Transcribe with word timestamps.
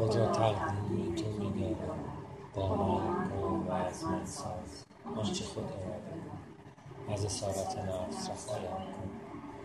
خود 0.00 0.16
را 0.16 0.26
تقدیم 0.26 1.14
تو 1.14 1.28
میدارم 1.28 2.04
با 2.54 2.76
من 2.76 3.30
کن 3.30 3.66
و 3.68 3.72
از 3.72 4.04
من 4.04 4.26
ساز 4.26 4.84
آنچه 5.16 5.44
خود 5.44 5.64
اراده 5.64 7.12
از 7.12 7.24
اسارت 7.24 7.78
نفس 7.78 8.48
رهایم 8.48 8.92
کن. 8.92 9.10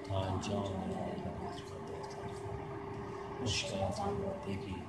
تا 0.09 0.19
انجام 0.19 0.59
ارادت 0.59 1.25
را 1.25 1.77
بهتر 1.87 2.17
کنم 2.21 3.43
مشکلاتم 3.43 4.21
را 4.23 4.33
بگیر 4.47 4.85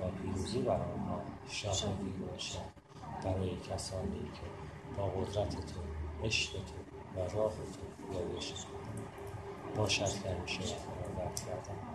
تا 0.00 0.10
پیروزی 0.22 0.62
بر 0.62 0.74
آنها 0.74 1.20
شاهدی 1.48 2.10
باشد. 2.10 2.58
برای 3.24 3.56
کسانی 3.56 4.30
که 4.34 4.46
با 4.96 5.06
قدرت 5.06 5.50
تو 5.50 5.80
عشق 6.24 6.52
تو 6.52 7.20
و 7.20 7.20
راه 7.20 7.52
تو 7.52 8.14
یادش 8.14 8.52
باشد. 9.76 10.22
که 10.22 10.30
همیشه 10.30 10.60
ارادت 10.60 11.40
کردم 11.40 11.90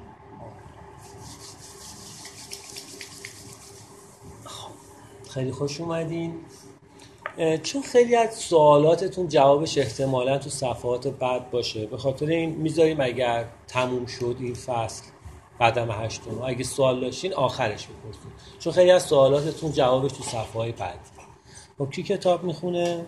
خیلی 5.36 5.52
خوش 5.52 5.82
اومدین. 5.82 6.34
چون 7.64 7.82
خیلی 7.82 8.16
از 8.16 8.36
سوالاتتون 8.36 9.28
جوابش 9.28 9.78
احتمالا 9.78 10.38
تو 10.38 10.50
صفحات 10.50 11.08
بعد 11.08 11.52
باشه 11.52 11.86
به 11.86 11.98
خاطر 11.98 12.26
این 12.26 12.50
می‌ذاریم 12.50 13.00
اگر 13.00 13.46
تموم 13.68 14.06
شد 14.06 14.36
این 14.40 14.54
فصل 14.54 15.04
قدم 15.62 15.92
هشتم 15.92 16.42
اگه 16.42 16.64
سوال 16.64 17.02
داشتین 17.02 17.34
آخرش 17.34 17.88
بپرسید 17.88 18.32
چون 18.60 18.74
خیلی 18.74 18.92
از 18.92 19.04
سوالاتتون 19.04 19.72
جوابش 19.72 20.12
تو 20.12 20.24
صفحه 20.24 20.54
های 20.54 20.72
بعد. 20.72 21.00
خب 21.78 21.90
کی 21.90 22.04
کتاب 22.04 22.44
می‌خونه؟ 22.44 23.06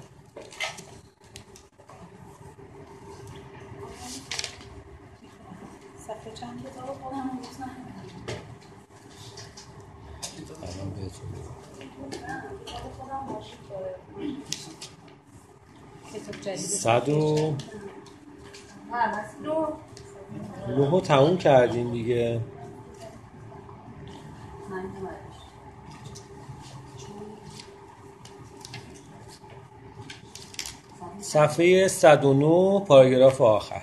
صد 16.88 17.10
و 17.10 17.54
نهو 20.68 21.02
تموم 21.02 21.38
کردیم 21.38 21.92
دیگه. 21.92 22.42
صفحه 31.20 31.88
109 31.88 32.80
پاراگراف 32.80 33.42
آخر. 33.42 33.82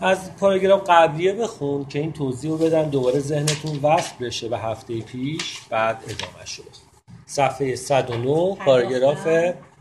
از 0.00 0.36
پاراگراف 0.36 0.82
قبلیه 0.90 1.32
بخون 1.32 1.84
که 1.84 1.98
این 1.98 2.12
توضیح 2.12 2.50
رو 2.50 2.56
بدن 2.56 2.88
دوباره 2.88 3.18
ذهنتون 3.18 3.76
وصل 3.82 4.14
بشه 4.20 4.48
به 4.48 4.58
هفته 4.58 5.00
پیش 5.00 5.60
بعد 5.70 5.96
ادامه 6.02 6.46
شد. 6.46 6.90
صفحه 7.26 7.76
109 7.76 8.56
پاراگراف 8.64 9.26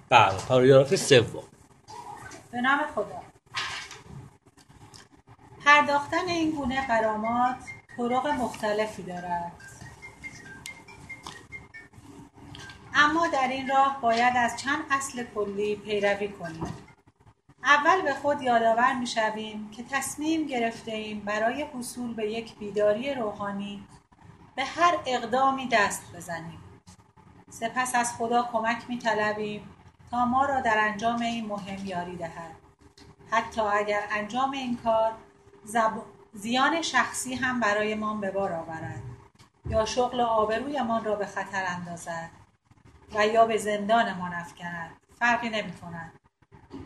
بله 0.09 0.37
پاراگراف 0.47 0.95
سوم. 0.95 1.43
به 2.51 2.61
نام 2.61 2.79
خدا. 2.95 3.21
پرداختن 5.65 6.27
این 6.27 6.51
گونه 6.51 6.87
قرامات 6.87 7.57
طرق 7.97 8.27
مختلفی 8.27 9.03
دارد. 9.03 9.51
اما 12.93 13.27
در 13.27 13.47
این 13.47 13.67
راه 13.67 14.01
باید 14.01 14.33
از 14.37 14.57
چند 14.57 14.83
اصل 14.91 15.23
کلی 15.23 15.75
پیروی 15.75 16.27
کنیم. 16.27 16.73
اول 17.63 18.01
به 18.01 18.13
خود 18.13 18.41
یادآور 18.41 18.93
می‌شویم 18.93 19.71
که 19.71 19.83
تصمیم 19.91 20.47
گرفته 20.47 20.91
ایم 20.91 21.19
برای 21.19 21.65
حصول 21.73 22.13
به 22.13 22.31
یک 22.31 22.55
بیداری 22.55 23.13
روحانی 23.13 23.87
به 24.55 24.65
هر 24.65 24.97
اقدامی 25.05 25.67
دست 25.71 26.01
بزنیم. 26.15 26.59
سپس 27.49 27.95
از 27.95 28.13
خدا 28.17 28.49
کمک 28.51 28.77
می 28.89 28.99
طلبیم 28.99 29.75
تا 30.11 30.25
ما 30.25 30.45
را 30.45 30.61
در 30.61 30.77
انجام 30.77 31.21
این 31.21 31.45
مهم 31.45 31.85
یاری 31.85 32.15
دهد. 32.15 32.55
حتی 33.31 33.61
اگر 33.61 34.01
انجام 34.11 34.51
این 34.51 34.77
کار 34.77 35.11
زب... 35.63 35.91
زیان 36.33 36.81
شخصی 36.81 37.35
هم 37.35 37.59
برایمان 37.59 38.21
به 38.21 38.31
بار 38.31 38.53
آورد 38.53 39.01
یا 39.65 39.85
شغل 39.85 40.21
آبرویمان 40.21 41.03
را 41.05 41.15
به 41.15 41.25
خطر 41.25 41.63
اندازد 41.67 42.29
و 43.15 43.27
یا 43.27 43.45
به 43.45 43.57
زندانمان 43.57 44.33
افکند 44.33 44.91
فرقی 45.19 45.49
نمی 45.49 45.71
کند 45.71 46.11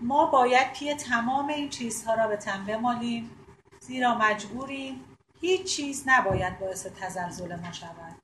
ما 0.01 0.25
باید 0.25 0.73
پی 0.73 0.93
تمام 0.93 1.47
این 1.47 1.69
چیزها 1.69 2.13
را 2.13 2.27
به 2.27 2.37
تن 2.37 2.65
بمالیم 2.65 3.31
زیرا 3.79 4.15
مجبوریم 4.15 5.05
هیچ 5.41 5.75
چیز 5.75 6.03
نباید 6.05 6.59
باعث 6.59 6.87
تزلزل 6.87 7.55
ما 7.55 7.71
شود. 7.71 8.22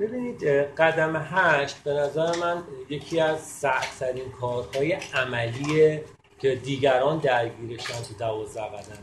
ببینید 0.00 0.44
قدم 0.78 1.16
هشت 1.16 1.76
به 1.76 1.92
نظر 1.92 2.36
من 2.36 2.62
یکی 2.88 3.20
از 3.20 3.40
سختترین 3.40 4.30
کارهای 4.40 4.92
عملیه 4.92 6.04
که 6.38 6.54
دیگران 6.54 7.18
درگیرشن 7.18 8.02
تو 8.02 8.14
دوازده 8.18 8.60
قدمه 8.60 8.96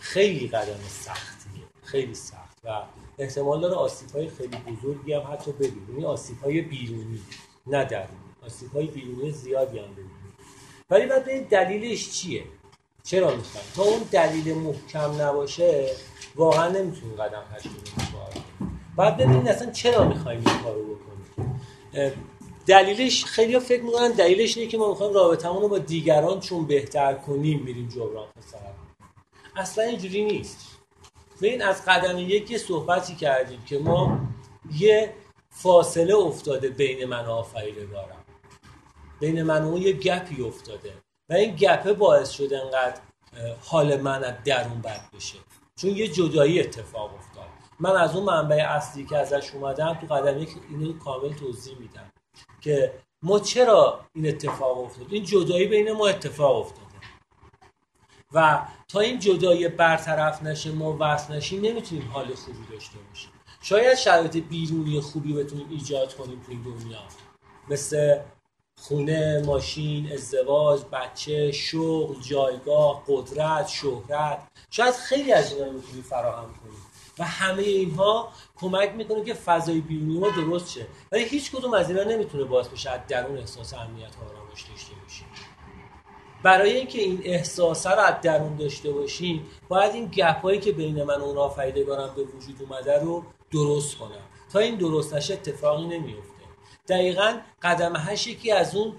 خیلی 0.00 0.48
قدم 0.48 0.78
سختیه 0.88 1.62
خیلی 1.82 2.14
سخت 2.14 2.58
و 2.64 2.82
احتمال 3.18 3.60
داره 3.60 3.74
آسیب 3.74 4.10
های 4.10 4.28
خیلی 4.28 4.56
بزرگی 4.56 5.12
هم 5.12 5.32
حتی 5.32 5.52
ببینید 5.52 5.88
یعنی 5.88 6.04
آسیب 6.04 6.38
های 6.38 6.60
بیرونی 6.60 7.20
نه 7.66 7.84
درونی. 7.84 8.08
آسیب 8.46 8.72
های 8.72 8.86
بیرونی 8.86 9.30
زیادی 9.30 9.78
هم 9.78 9.92
ببینید 9.92 10.10
ولی 10.90 11.06
باید 11.06 11.22
ببینید 11.24 11.48
دلیلش 11.48 12.10
چیه؟ 12.10 12.44
چرا 13.02 13.36
می‌خوایم؟ 13.36 13.66
تا 13.76 13.82
اون 13.82 14.00
دلیل 14.10 14.54
محکم 14.54 15.22
نباشه 15.22 15.90
واقعا 16.34 16.68
نمی‌تونیم 16.68 17.16
قدم 17.16 17.42
هشت 17.54 17.66
رو 17.66 18.35
باید 18.96 19.16
ببینید 19.16 19.48
اصلا 19.48 19.70
چرا 19.70 20.04
می‌خوایم 20.04 20.42
این 20.46 20.62
کارو 20.62 20.82
بکنیم؟ 20.94 21.60
دلیلش 22.66 23.24
خیلی 23.24 23.58
فکر 23.58 23.82
می‌کنن 23.82 24.12
دلیلش 24.12 24.56
اینه 24.56 24.70
که 24.70 24.78
ما 24.78 24.90
می‌خوایم 24.90 25.12
رابطمون 25.12 25.62
رو 25.62 25.68
با 25.68 25.78
دیگران 25.78 26.40
چون 26.40 26.66
بهتر 26.66 27.14
کنیم 27.14 27.62
میریم 27.62 27.88
جبران 27.88 28.26
پسر 28.36 28.58
اصلا 29.56 29.84
اینجوری 29.84 30.24
نیست. 30.24 30.58
ببین 31.42 31.62
از 31.62 31.84
قدم 31.84 32.18
یکی 32.18 32.58
صحبتی 32.58 33.14
کردیم 33.14 33.62
که 33.66 33.78
ما 33.78 34.20
یه 34.78 35.14
فاصله 35.50 36.14
افتاده 36.14 36.68
بین 36.68 37.04
من 37.04 37.26
و 37.26 37.30
آفریدگارم 37.30 38.24
بین 39.20 39.42
من 39.42 39.62
و 39.62 39.68
اون 39.68 39.82
یه 39.82 39.92
گپی 39.92 40.42
افتاده. 40.42 40.92
و 41.28 41.34
این 41.34 41.56
گپه 41.56 41.92
باعث 41.92 42.30
شده 42.30 42.60
انقدر 42.60 43.00
حال 43.60 44.00
من 44.00 44.24
از 44.24 44.34
درون 44.44 44.80
بد 44.80 45.00
بشه. 45.16 45.38
چون 45.76 45.90
یه 45.90 46.08
جدایی 46.08 46.60
اتفاق 46.60 47.14
افتاد 47.14 47.25
من 47.80 47.96
از 47.96 48.16
اون 48.16 48.24
منبع 48.24 48.56
اصلی 48.56 49.04
که 49.06 49.18
ازش 49.18 49.54
اومدم 49.54 49.94
تو 49.94 50.14
قدم 50.14 50.38
یک 50.42 50.48
اینو 50.70 50.98
کامل 50.98 51.32
توضیح 51.32 51.78
میدم 51.78 52.12
که 52.60 52.92
ما 53.22 53.38
چرا 53.38 54.00
این 54.14 54.28
اتفاق 54.28 54.78
افتاد؟ 54.78 55.06
این 55.10 55.24
جدایی 55.24 55.66
بین 55.66 55.92
ما 55.92 56.06
اتفاق 56.08 56.56
افتاده. 56.56 56.86
و 58.32 58.66
تا 58.88 59.00
این 59.00 59.18
جدایی 59.18 59.68
برطرف 59.68 60.42
نشه 60.42 60.72
ما 60.72 60.96
وصل 61.00 61.34
نشیم 61.34 61.64
نمی‌تونیم 61.64 62.10
حال 62.12 62.34
خوبی 62.34 62.66
داشته 62.72 62.98
باشیم. 63.08 63.30
شاید 63.62 63.94
شرایط 63.94 64.36
بیرونی 64.36 65.00
خوبی 65.00 65.32
بتونیم 65.32 65.66
ایجاد 65.70 66.14
کنیم 66.14 66.42
تو 66.46 66.52
این 66.52 66.62
دنیا. 66.62 66.98
مثل 67.68 68.18
خونه، 68.80 69.42
ماشین، 69.46 70.12
ازدواج، 70.12 70.80
بچه، 70.92 71.52
شغل، 71.52 72.20
جایگاه، 72.20 73.04
قدرت، 73.08 73.68
شهرت. 73.68 74.48
شاید 74.70 74.94
خیلی 74.94 75.32
از 75.32 75.52
اینا 75.52 75.72
می‌تونیم 75.72 76.02
فراهم 76.02 76.44
کنیم. 76.44 76.85
و 77.18 77.24
همه 77.24 77.62
اینها 77.62 78.32
کمک 78.56 78.94
می‌کنه 78.94 79.24
که 79.24 79.34
فضای 79.34 79.80
بیرونی 79.80 80.18
ما 80.18 80.30
درست 80.30 80.72
شه. 80.72 80.86
ولی 81.12 81.24
هیچ 81.24 81.52
کدوم 81.52 81.74
از 81.74 81.90
اینا 81.90 82.02
نمی‌تونه 82.02 82.44
باعث 82.44 82.68
بشه 82.68 82.90
از 82.90 83.00
درون 83.08 83.38
احساس 83.38 83.74
امنیت 83.74 84.16
و 84.16 84.24
آرامش 84.24 84.62
داشته 84.62 84.94
باشیم. 85.02 85.26
برای 86.42 86.76
اینکه 86.76 87.00
این 87.00 87.20
احساس 87.24 87.86
رو 87.86 87.98
از 87.98 88.14
درون 88.22 88.56
داشته 88.56 88.92
باشیم 88.92 89.46
باید 89.68 89.94
این 89.94 90.06
گپ 90.06 90.42
هایی 90.42 90.60
که 90.60 90.72
بین 90.72 91.02
من 91.02 91.20
و 91.20 91.24
اون 91.24 91.38
آفریدگارم 91.38 92.14
به 92.14 92.22
وجود 92.22 92.62
اومده 92.62 92.98
رو 92.98 93.24
درست 93.50 93.98
کنم. 93.98 94.22
تا 94.52 94.58
این 94.58 94.74
درست 94.74 95.14
نشه 95.14 95.34
اتفاقی 95.34 95.86
نمیفته 95.86 96.36
دقیقا 96.88 97.38
قدم 97.62 97.96
هش 97.96 98.26
یکی 98.26 98.52
از 98.52 98.74
اون 98.74 98.92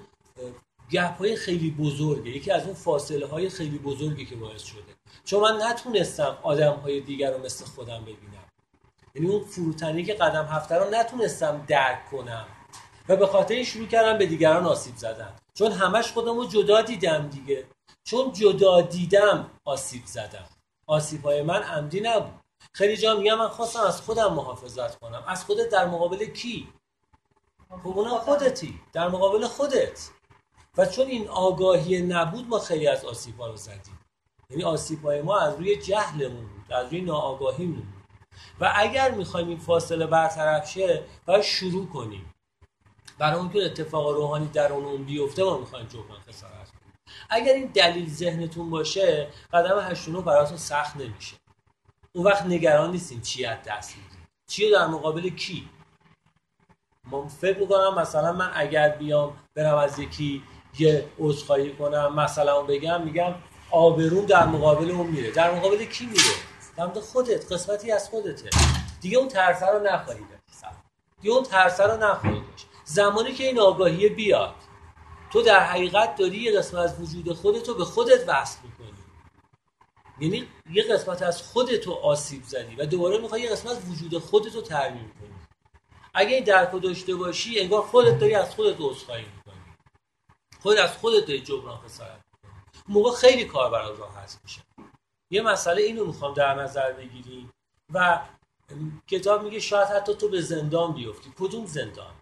گپ 0.91 1.17
های 1.17 1.35
خیلی 1.35 1.71
بزرگه. 1.71 2.31
یکی 2.31 2.51
از 2.51 2.65
اون 2.65 2.73
فاصله 2.73 3.27
های 3.27 3.49
خیلی 3.49 3.77
بزرگی 3.77 4.25
که 4.25 4.35
باعث 4.35 4.63
شده. 4.63 4.96
چون 5.27 5.41
من 5.41 5.63
نتونستم 5.63 6.37
آدم 6.43 6.73
های 6.73 7.01
دیگر 7.01 7.31
رو 7.31 7.45
مثل 7.45 7.65
خودم 7.65 8.01
ببینم. 8.01 8.45
یعنی 9.15 9.27
اون 9.27 9.43
فروتنی 9.43 10.03
که 10.03 10.13
قدم 10.13 10.45
هفته 10.45 10.75
رو 10.75 10.89
نتونستم 10.89 11.65
درک 11.67 12.09
کنم. 12.11 12.47
و 13.09 13.15
به 13.15 13.27
خاطر 13.27 13.55
این 13.55 13.63
شروع 13.63 13.87
کردم 13.87 14.17
به 14.17 14.25
دیگران 14.25 14.65
آسیب 14.65 14.95
زدن. 14.95 15.35
چون 15.53 15.71
همش 15.71 16.11
خودم 16.11 16.37
رو 16.37 16.45
جدا 16.45 16.81
دیدم 16.81 17.27
دیگه. 17.27 17.67
چون 18.03 18.31
جدا 18.31 18.81
دیدم 18.81 19.51
آسیب 19.65 20.05
زدم. 20.05 20.45
آسیب 20.87 21.23
های 21.23 21.41
من 21.41 21.63
عمدی 21.63 22.01
نبود. 22.01 22.33
خیلی 22.73 22.97
جا 22.97 23.15
میگم 23.15 23.37
من 23.37 23.47
خواستم 23.47 23.81
از 23.81 24.01
خودم 24.01 24.33
محافظت 24.33 24.99
کنم. 24.99 25.23
از 25.27 25.45
خودت 25.45 25.69
در 25.69 25.85
مقابل 25.85 26.25
کی؟ 26.25 26.67
خب 27.83 27.97
اونم 27.97 28.17
خودتی. 28.17 28.79
در 28.93 29.07
مقابل 29.07 29.47
خودت. 29.47 30.09
و 30.77 30.85
چون 30.85 31.07
این 31.07 31.27
آگاهی 31.27 32.01
نبود 32.01 32.47
ما 32.47 32.59
خیلی 32.59 32.87
از 32.87 33.05
آسیب 33.05 33.39
ها 33.39 33.47
رو 33.47 33.55
زدیم. 33.55 33.96
یعنی 34.49 34.63
آسیب 34.63 35.03
های 35.03 35.21
ما 35.21 35.39
از 35.39 35.55
روی 35.55 35.75
جهلمون 35.75 36.47
بود 36.47 36.73
از 36.73 36.87
روی 36.87 37.01
ناآگاهیمون 37.01 37.75
بود. 37.75 38.03
و 38.59 38.73
اگر 38.75 39.11
می‌خوایم 39.11 39.47
این 39.47 39.57
فاصله 39.57 40.07
برطرف 40.07 40.69
شه 40.69 41.03
باید 41.25 41.41
شروع 41.41 41.87
کنیم. 41.87 42.33
برای 43.17 43.39
اون 43.39 43.49
که 43.49 43.65
اتفاق 43.65 44.09
روحانی 44.09 44.47
در 44.47 44.73
اون 44.73 45.03
بیفته 45.03 45.43
ما 45.43 45.57
می‌خوایم 45.57 45.85
جبران 45.87 46.19
خسارت 46.19 46.69
کنیم. 46.69 46.93
اگر 47.29 47.53
این 47.53 47.65
دلیل 47.65 48.09
ذهنتون 48.09 48.69
باشه 48.69 49.27
قدم 49.53 49.79
89 49.79 50.21
براتون 50.21 50.57
سخت 50.57 50.95
نمیشه. 50.95 51.35
اون 52.13 52.25
وقت 52.25 52.45
نگران 52.45 52.91
نیستیم 52.91 53.21
چی 53.21 53.45
از 53.45 53.57
دست 53.65 53.97
میدیم 53.97 54.27
چی 54.47 54.71
در 54.71 54.87
مقابل 54.87 55.29
کی؟ 55.29 55.69
من 57.11 57.27
فکر 57.27 57.59
می‌کنم 57.59 57.95
مثلا 57.99 58.33
من 58.33 58.51
اگر 58.53 58.89
بیام 58.89 59.37
برم 59.55 59.77
از 59.77 59.99
یکی 59.99 60.43
یه 60.79 61.09
عذرخواهی 61.19 61.73
کنم 61.73 62.15
مثلا 62.15 62.61
بگم 62.61 63.01
میگم 63.01 63.35
آبرون 63.71 64.25
در 64.25 64.45
مقابل 64.45 64.91
اون 64.91 65.07
میره. 65.07 65.31
در 65.31 65.55
مقابل 65.55 65.85
کی 65.85 66.05
میره؟ 66.05 66.23
در 66.77 67.01
خودت 67.01 67.51
قسمتی 67.51 67.91
از 67.91 68.09
خودته. 68.09 68.49
دیگه 69.01 69.17
اون 69.17 69.27
ترسه 69.27 69.65
رو 69.65 69.79
نخواهی 69.79 70.19
داشت. 70.19 70.65
دیگه 71.21 71.33
اون 71.33 71.43
ترسه 71.43 71.83
رو 71.83 71.97
نخواهی 72.03 72.41
داشت. 72.51 72.67
زمانی 72.85 73.33
که 73.33 73.43
این 73.43 73.59
آگاهی 73.59 74.09
بیاد 74.09 74.55
تو 75.31 75.41
در 75.41 75.59
حقیقت 75.59 76.15
داری 76.15 76.37
یه 76.37 76.57
قسمت 76.57 76.81
از 76.81 77.01
وجود 77.01 77.33
خودتو 77.33 77.73
به 77.73 77.85
خودت 77.85 78.29
وصل 78.29 78.57
می‌کنی. 78.63 78.87
یعنی 80.19 80.47
یه 80.71 80.83
قسمت 80.83 81.21
از 81.21 81.41
خودتو 81.41 81.93
آسیب 81.93 82.43
زدی 82.43 82.75
و 82.75 82.85
دوباره 82.85 83.17
می‌خوای 83.17 83.41
یه 83.41 83.49
قسمت 83.49 83.71
از 83.71 83.89
وجود 83.89 84.17
خودتو 84.17 84.61
ترمیم 84.61 85.13
کنی. 85.19 85.33
اگه 86.13 86.35
این 86.35 86.43
درک 86.43 86.81
داشته 86.81 87.15
باشی 87.15 87.59
انگار 87.59 87.81
خودت 87.81 88.19
داری 88.19 88.35
از 88.35 88.49
خودت 88.55 88.75
عذرخواهی 88.79 89.25
می‌کنی. 89.35 89.61
خود 90.59 90.77
از 90.77 90.91
خودت 90.91 91.25
داری 91.25 91.41
جبران 91.41 91.77
خسارت 91.77 92.26
موقع 92.89 93.11
خیلی 93.11 93.45
کار 93.45 93.71
برات 93.71 93.99
راحت 93.99 94.39
میشه. 94.43 94.61
یه 95.31 95.41
مسئله 95.41 95.81
اینو 95.81 96.05
می‌خوام 96.05 96.33
در 96.33 96.53
نظر 96.55 96.93
بگیریم 96.93 97.51
و 97.93 98.21
کتاب 99.07 99.43
میگه 99.43 99.59
شاید 99.59 99.87
حتی 99.87 100.15
تو 100.15 100.29
به 100.29 100.41
زندان 100.41 100.93
بیفتی. 100.93 101.33
کدوم 101.39 101.65
زندان؟ 101.65 102.13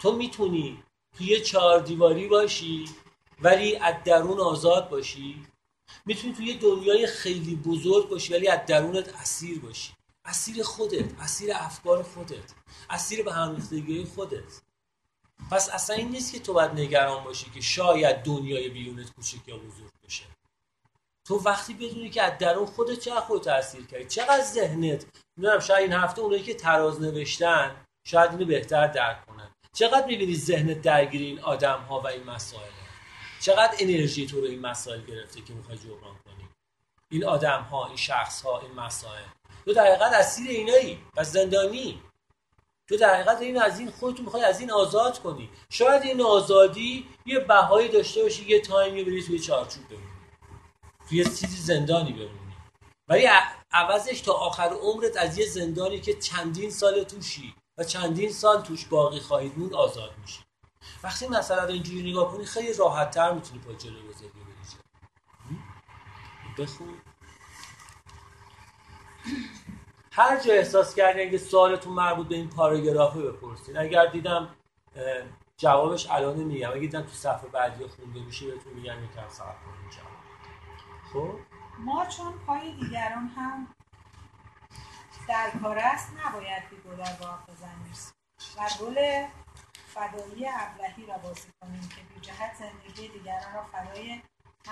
تو 0.00 0.12
می‌تونی 0.12 0.82
توی 1.18 1.40
چهار 1.40 1.80
دیواری 1.80 2.28
باشی 2.28 2.84
ولی 3.40 3.76
از 3.76 3.94
درون 4.04 4.40
آزاد 4.40 4.88
باشی. 4.88 5.46
می‌تونی 6.06 6.34
توی 6.34 6.54
دنیای 6.54 7.06
خیلی 7.06 7.56
بزرگ 7.56 8.08
باشی 8.08 8.34
ولی 8.34 8.48
از 8.48 8.66
درونت 8.66 9.14
اسیر 9.14 9.60
باشی. 9.60 9.92
اسیر 10.24 10.62
خودت 10.62 11.20
اسیر 11.20 11.50
افکار 11.54 12.02
خودت 12.02 12.52
اسیر 12.90 13.24
به 13.24 13.32
همریختگی 13.32 14.04
خودت. 14.04 14.62
پس 15.50 15.70
اصلا 15.70 15.96
این 15.96 16.08
نیست 16.08 16.32
که 16.32 16.38
تو 16.38 16.52
باید 16.52 16.70
نگران 16.70 17.24
باشی 17.24 17.50
که 17.50 17.60
شاید 17.60 18.16
دنیای 18.16 18.68
بیرونت 18.68 19.10
کوچک 19.10 19.48
یا 19.48 19.56
بزرگ 19.56 19.92
بشه. 20.04 20.24
تو 21.24 21.38
وقتی 21.38 21.74
بدونی 21.74 22.10
که 22.10 22.22
از 22.22 22.38
درون 22.38 22.66
خودت 22.66 22.98
چه 22.98 23.10
خود 23.10 23.42
تاثیر 23.42 23.86
کردی 23.86 24.04
چقدر 24.04 24.44
ذهنت 24.44 25.06
می‌دونم 25.36 25.60
شاید 25.60 25.82
این 25.82 25.92
هفته 25.92 26.20
اونایی 26.20 26.42
که 26.42 26.54
تراز 26.54 27.00
نوشتن 27.00 27.76
شاید 28.04 28.30
اینو 28.30 28.44
بهتر 28.44 28.86
درک 28.86 29.26
کنن. 29.26 29.50
چقدر 29.72 30.06
می‌بینی 30.06 30.36
ذهنت 30.36 30.82
درگیر 30.82 31.20
این 31.20 31.40
آدم 31.40 31.80
ها 31.80 32.00
و 32.00 32.06
این 32.06 32.24
مسائل؟ 32.24 32.70
چقدر 33.40 33.74
انرژی 33.78 34.26
تو 34.26 34.40
رو 34.40 34.46
این 34.46 34.60
مسائل 34.60 35.04
گرفته 35.04 35.40
که 35.40 35.54
می‌خوای 35.54 35.78
جبران 35.78 36.16
کنی؟ 36.24 36.48
این 37.10 37.24
آدم 37.24 37.62
ها 37.62 37.86
این 37.86 37.96
شخص 37.96 38.42
ها 38.42 38.60
این 38.60 38.72
مسائل. 38.72 39.24
تو 39.64 39.72
در 39.72 39.86
حقیقت 39.86 40.12
اسیر 40.12 40.50
اینایی 40.50 40.98
و 41.16 41.24
زندانی. 41.24 42.02
تو 42.92 42.98
در 42.98 43.14
حقیقت 43.14 43.40
این 43.40 43.62
از 43.62 43.78
این 43.80 43.90
خودتو 43.90 44.22
می‌خوای 44.22 44.44
از 44.44 44.60
این 44.60 44.70
آزاد 44.70 45.18
کنی. 45.18 45.50
شاید 45.70 46.02
این 46.02 46.22
آزادی 46.22 47.08
یه 47.26 47.38
بهایی 47.38 47.88
داشته 47.88 48.22
باشی 48.22 48.44
یه 48.44 48.60
تایمی 48.60 49.04
بری 49.04 49.22
توی 49.22 49.38
چارچوب 49.38 49.88
بمونی. 49.88 50.06
توی 51.08 51.18
یه 51.18 51.24
چیزی 51.24 51.56
زندانی 51.56 52.12
بمونی. 52.12 52.56
ولی 53.08 53.28
عوضش 53.70 54.20
تا 54.20 54.32
آخر 54.32 54.68
عمرت 54.68 55.16
از 55.16 55.38
یه 55.38 55.46
زندانی 55.46 56.00
که 56.00 56.14
چندین 56.14 56.70
سال 56.70 57.04
توشی 57.04 57.54
و 57.78 57.84
چندین 57.84 58.32
سال 58.32 58.62
توش 58.62 58.86
باقی 58.86 59.20
خواهید 59.20 59.58
مون 59.58 59.74
آزاد 59.74 60.10
میشی. 60.20 60.40
وقتی 61.02 61.28
مثلا 61.28 61.66
اینجوری 61.66 62.10
نگاه 62.10 62.32
کنی 62.32 62.44
خیلی 62.44 62.72
راحت 62.74 63.10
تر 63.10 63.32
می‌تونی 63.32 63.60
پا 63.60 63.72
جلو 63.72 64.02
بذاری 64.08 64.32
بخون. 66.58 67.00
هر 70.14 70.40
جا 70.40 70.54
احساس 70.54 70.94
کردین 70.94 71.28
اگه 71.28 71.38
سوالتون 71.38 71.92
مربوط 71.92 72.28
به 72.28 72.34
این 72.34 72.50
پاراگرافه 72.50 73.22
بپرسین. 73.22 73.78
اگر 73.78 74.06
دیدم 74.06 74.54
جوابش 75.56 76.10
الان 76.10 76.36
نمیگم. 76.36 76.70
اگه 76.70 76.80
دیدم 76.80 77.02
تو 77.02 77.12
صفحه 77.12 77.48
بعدی 77.48 77.86
خونده 77.86 78.20
میشه 78.20 78.46
بهتون 78.46 78.72
میگم 78.72 79.04
یکم 79.04 79.28
صبر 79.28 79.46
کنین 79.46 79.90
جواب. 79.90 80.12
خب؟ 81.12 81.38
ما 81.78 82.06
چون 82.06 82.32
پای 82.46 82.72
دیگران 82.72 83.28
هم 83.36 83.74
در 85.28 85.50
کار 85.62 85.78
است 85.78 86.12
نباید 86.24 86.62
بی 86.70 86.76
گل 86.76 86.96
راه 86.96 87.46
بزنیم. 87.48 87.92
و 88.56 88.60
گل 88.80 89.26
فدایی 89.94 90.48
ابلهی 90.48 91.06
را 91.06 91.18
بازی 91.18 91.48
کنیم 91.60 91.80
که 91.80 92.14
بی 92.14 92.20
جهت 92.20 92.54
زندگی 92.54 93.08
دیگران 93.08 93.54
را 93.54 93.62
فدای 93.72 94.22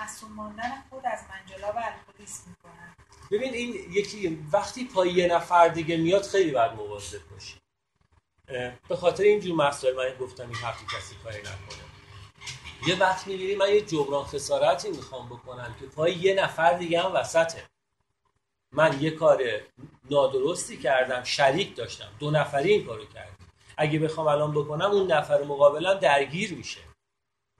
مسئول 0.01 0.31
ماندن 0.31 0.83
خود 0.89 1.05
از 1.05 1.19
منجلا 1.29 1.67
و 1.71 1.77
الکلیس 1.77 2.47
می‌کنن 2.47 2.95
ببین 3.31 3.53
این 3.53 3.75
یکی 3.91 4.47
وقتی 4.53 4.85
پای 4.85 5.09
یه 5.09 5.27
نفر 5.27 5.67
دیگه 5.67 5.97
میاد 5.97 6.23
خیلی 6.23 6.51
باید 6.51 6.71
مواظب 6.71 7.29
باشی. 7.31 7.61
به 8.89 8.95
خاطر 8.95 9.23
اینجور 9.23 9.55
مسائل 9.55 9.95
من 9.95 10.15
گفتم 10.19 10.43
این 10.43 10.55
هفته 10.55 10.85
کسی 10.97 11.15
کاری 11.23 11.39
نکنه. 11.39 11.81
یه 12.87 12.99
وقت 12.99 13.27
می‌بینی 13.27 13.55
من 13.55 13.69
یه 13.69 13.81
جبران 13.81 14.23
خسارتی 14.23 14.89
می‌خوام 14.89 15.29
بکنم 15.29 15.75
که 15.79 15.85
پای 15.85 16.13
یه 16.13 16.33
نفر 16.33 16.73
دیگه 16.73 17.01
هم 17.01 17.13
وسطه. 17.13 17.63
من 18.71 19.01
یه 19.01 19.11
کار 19.11 19.43
نادرستی 20.09 20.77
کردم 20.77 21.23
شریک 21.23 21.75
داشتم. 21.75 22.11
دو 22.19 22.31
نفری 22.31 22.71
این 22.71 22.85
کارو 22.85 23.05
کردم 23.05 23.35
اگه 23.77 23.99
بخوام 23.99 24.27
الان 24.27 24.51
بکنم 24.51 24.91
اون 24.91 25.11
نفر 25.11 25.43
مقابلم 25.43 25.93
درگیر 25.93 26.53
میشه. 26.53 26.81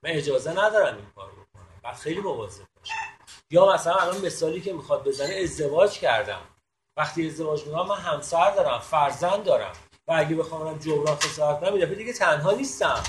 من 0.03 0.09
اجازه 0.09 0.51
ندارم 0.51 0.95
این 0.95 1.05
کارو 1.15 1.31
بکنم. 1.31 1.79
بعد 1.83 1.95
خیلی 1.95 2.19
مواظب 2.19 2.65
باشم. 2.75 3.10
یا 3.51 3.73
مثلا 3.73 3.95
الان 3.95 4.25
مثالی 4.25 4.61
که 4.61 4.73
می‌خواد 4.73 5.03
بزنه 5.03 5.35
ازدواج 5.43 5.91
کردم. 5.99 6.41
وقتی 6.97 7.27
ازدواج 7.27 7.65
می‌کنم 7.65 7.87
من 7.87 7.95
همسر 7.95 8.51
دارم 8.51 8.79
فرزند 8.79 9.43
دارم. 9.43 9.73
و 10.07 10.13
اگه 10.13 10.35
بخوام 10.35 10.77
جبران 10.77 11.15
خسارت 11.15 11.63
این 11.63 11.93
دیگه 11.93 12.13
تنها 12.13 12.51
نیستم. 12.51 13.03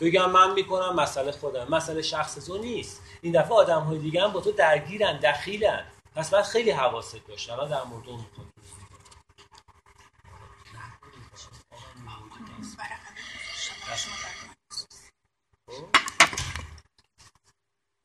بگم 0.00 0.30
من 0.30 0.52
می‌کنم 0.52 0.94
مسئله 0.96 1.32
خودم. 1.32 1.66
مسئله 1.70 2.02
شخص 2.02 2.34
تو 2.34 2.58
نیست. 2.58 3.02
این 3.20 3.40
دفعه 3.40 3.54
آدم 3.54 3.80
های 3.80 3.98
دیگه 3.98 4.22
هم 4.22 4.32
با 4.32 4.40
تو 4.40 4.52
درگیرن 4.52 5.18
دخیلن. 5.18 5.84
پس 6.16 6.30
باید 6.30 6.44
خیلی 6.44 6.70
حواست 6.70 7.26
باشه 7.28 7.52
الان 7.52 7.68
در 7.68 7.82
مورد 7.82 8.08
اون 8.08 8.20
می‌خوام. 8.20 8.53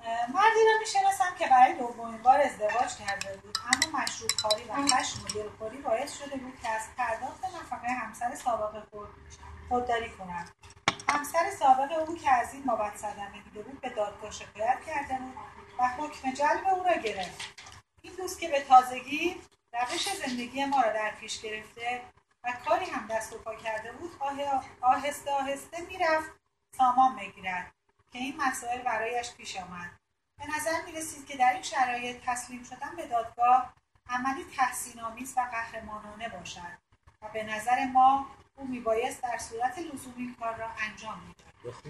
مردی 0.09 0.65
را 0.65 0.79
می‌شناسم 0.79 1.35
که 1.39 1.47
برای 1.47 1.73
دومین 1.73 2.21
بار 2.21 2.41
ازدواج 2.41 2.95
کرده 2.95 3.37
بود. 3.37 3.57
اما 3.65 3.99
مشروب 3.99 4.31
کاری 4.41 4.63
و 4.63 4.73
خشم 4.73 5.23
و 5.23 5.27
دلخوری 5.27 5.77
باعث 5.77 6.17
شده 6.17 6.37
بود 6.37 6.59
که 6.61 6.69
از 6.69 6.81
پرداخت 6.97 7.45
نفقه 7.45 7.87
همسر 7.87 8.35
سابق 8.35 8.89
خود 8.89 9.09
خودداری 9.69 10.09
کند. 10.09 10.51
همسر 11.09 11.51
سابق 11.59 12.09
او 12.09 12.17
که 12.17 12.31
از 12.31 12.53
این 12.53 12.63
بابت 12.63 12.97
صدمه 12.97 13.41
دیده 13.43 13.61
بود 13.61 13.81
به 13.81 13.89
دادگاه 13.89 14.31
شکایت 14.31 14.77
کرده 14.85 15.15
بود 15.15 15.37
و 15.79 15.87
حکم 15.87 16.31
جلب 16.31 16.67
او 16.67 16.83
را 16.83 16.95
گرفت. 16.95 17.41
این 18.01 18.13
دوست 18.13 18.39
که 18.39 18.47
به 18.47 18.61
تازگی 18.61 19.41
روش 19.73 20.09
زندگی 20.13 20.65
ما 20.65 20.81
را 20.81 20.93
در 20.93 21.11
پیش 21.11 21.41
گرفته 21.41 22.01
و 22.43 22.53
کاری 22.65 22.85
هم 22.85 23.07
دست 23.07 23.33
و 23.33 23.37
پا 23.37 23.55
کرده 23.55 23.91
بود 23.91 24.11
آهسته 24.81 25.31
آهسته 25.31 25.81
می‌رفت 25.81 26.29
سامان 26.77 27.15
بگیرد 27.15 27.71
که 28.11 28.19
این 28.19 28.37
مسائل 28.37 28.81
برایش 28.81 29.33
پیش 29.33 29.57
آمد. 29.57 29.98
به 30.39 30.47
نظر 30.55 30.85
می 30.85 30.91
رسید 30.91 31.25
که 31.25 31.37
در 31.37 31.53
این 31.53 31.61
شرایط 31.61 32.21
تسلیم 32.25 32.63
شدن 32.63 32.95
به 32.95 33.07
دادگاه 33.07 33.73
عملی 34.09 34.45
تحسین 34.57 35.01
آمیز 35.01 35.33
و 35.37 35.41
قهرمانانه 35.41 36.29
باشد 36.29 36.77
و 37.21 37.29
به 37.33 37.43
نظر 37.43 37.85
ما 37.85 38.27
او 38.55 38.67
میبایست 38.67 39.23
در 39.23 39.37
صورت 39.37 39.79
لزومی 39.79 40.35
کار 40.39 40.55
را 40.55 40.69
انجام 40.79 41.19
می‌داد 41.19 41.83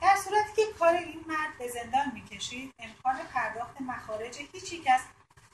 در 0.00 0.16
صورتی 0.16 0.52
که 0.56 0.62
کار 0.78 0.94
این 0.94 1.24
مرد 1.28 1.58
به 1.58 1.68
زندان 1.68 2.12
می‌کشید 2.14 2.74
امکان 2.78 3.16
پرداخت 3.34 3.80
مخارج 3.80 4.38
هیچ 4.52 4.72
یک 4.72 4.88
از 4.90 5.00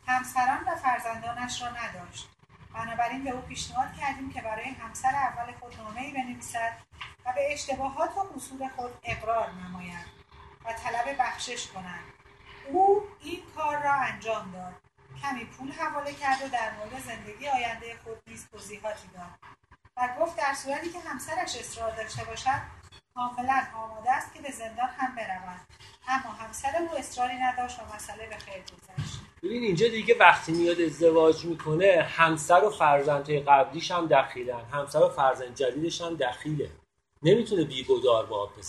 همسران 0.06 0.64
و 0.66 0.76
فرزندانش 0.76 1.62
را 1.62 1.68
نداشت. 1.68 2.28
بنابراین 2.75 3.25
به 3.25 3.30
او 3.30 3.40
پیشنهاد 3.40 3.94
کردیم 4.00 4.33
که 4.33 4.42
برای 4.42 4.64
همسر 4.64 5.14
اول 5.14 5.52
خود 5.52 5.76
نامهای 5.76 6.12
بنویسد 6.12 6.78
و 7.25 7.33
به 7.33 7.52
اشتباهات 7.52 8.16
و 8.16 8.21
قصور 8.21 8.68
خود 8.76 8.90
اقرار 9.04 9.50
نماید. 9.50 10.24
و 10.64 10.73
طلب 10.73 11.16
بخشش 11.18 11.66
کنند. 11.66 12.04
او 12.68 13.02
این 13.21 13.42
کار 13.56 13.83
را 13.83 13.92
انجام 13.92 14.52
داد. 14.52 14.75
کمی 15.23 15.44
پول 15.44 15.73
حواله 15.73 16.12
کرد 16.12 16.42
و 16.44 16.49
در 16.49 16.73
مورد 16.78 17.02
زندگی 17.06 17.49
آینده 17.49 17.97
خود 18.04 18.16
نیز 18.26 18.47
توضیحاتی 18.52 19.09
داد. 19.14 19.54
و 19.97 20.09
گفت 20.21 20.37
در 20.37 20.54
صورتی 20.54 20.90
که 20.90 20.99
همسرش 21.00 21.56
اصرار 21.56 21.97
داشته 21.97 22.25
باشد 22.25 22.61
کاملا 23.14 23.62
آماده 23.76 24.12
است 24.12 24.35
که 24.35 24.40
به 24.40 24.50
زندان 24.50 24.88
هم 24.88 25.14
برود. 25.14 25.61
اما 26.09 26.33
همسر 26.33 26.76
او 26.80 26.99
اصراری 26.99 27.35
نداشت 27.35 27.78
و 27.80 27.94
مسئله 27.94 28.26
به 28.26 28.37
خیر 28.37 28.62
گذشت. 28.62 29.21
ببین 29.42 29.62
اینجا 29.62 29.88
دیگه 29.88 30.16
وقتی 30.21 30.52
میاد 30.52 30.80
ازدواج 30.80 31.44
می‌کنه 31.44 32.09
همسر 32.16 32.64
و 32.64 32.71
فرزندهای 32.71 33.40
قبلیش 33.40 33.90
هم 33.90 34.06
دخیلن. 34.06 34.64
همسر 34.73 35.02
و 35.02 35.09
فرزند 35.09 35.54
جدیدش 35.54 36.00
هم 36.00 36.14
دخیله. 36.14 36.71
نمی‌تونه 37.23 37.64
بیگدار 37.64 38.26
با 38.26 38.42
آب 38.42 38.61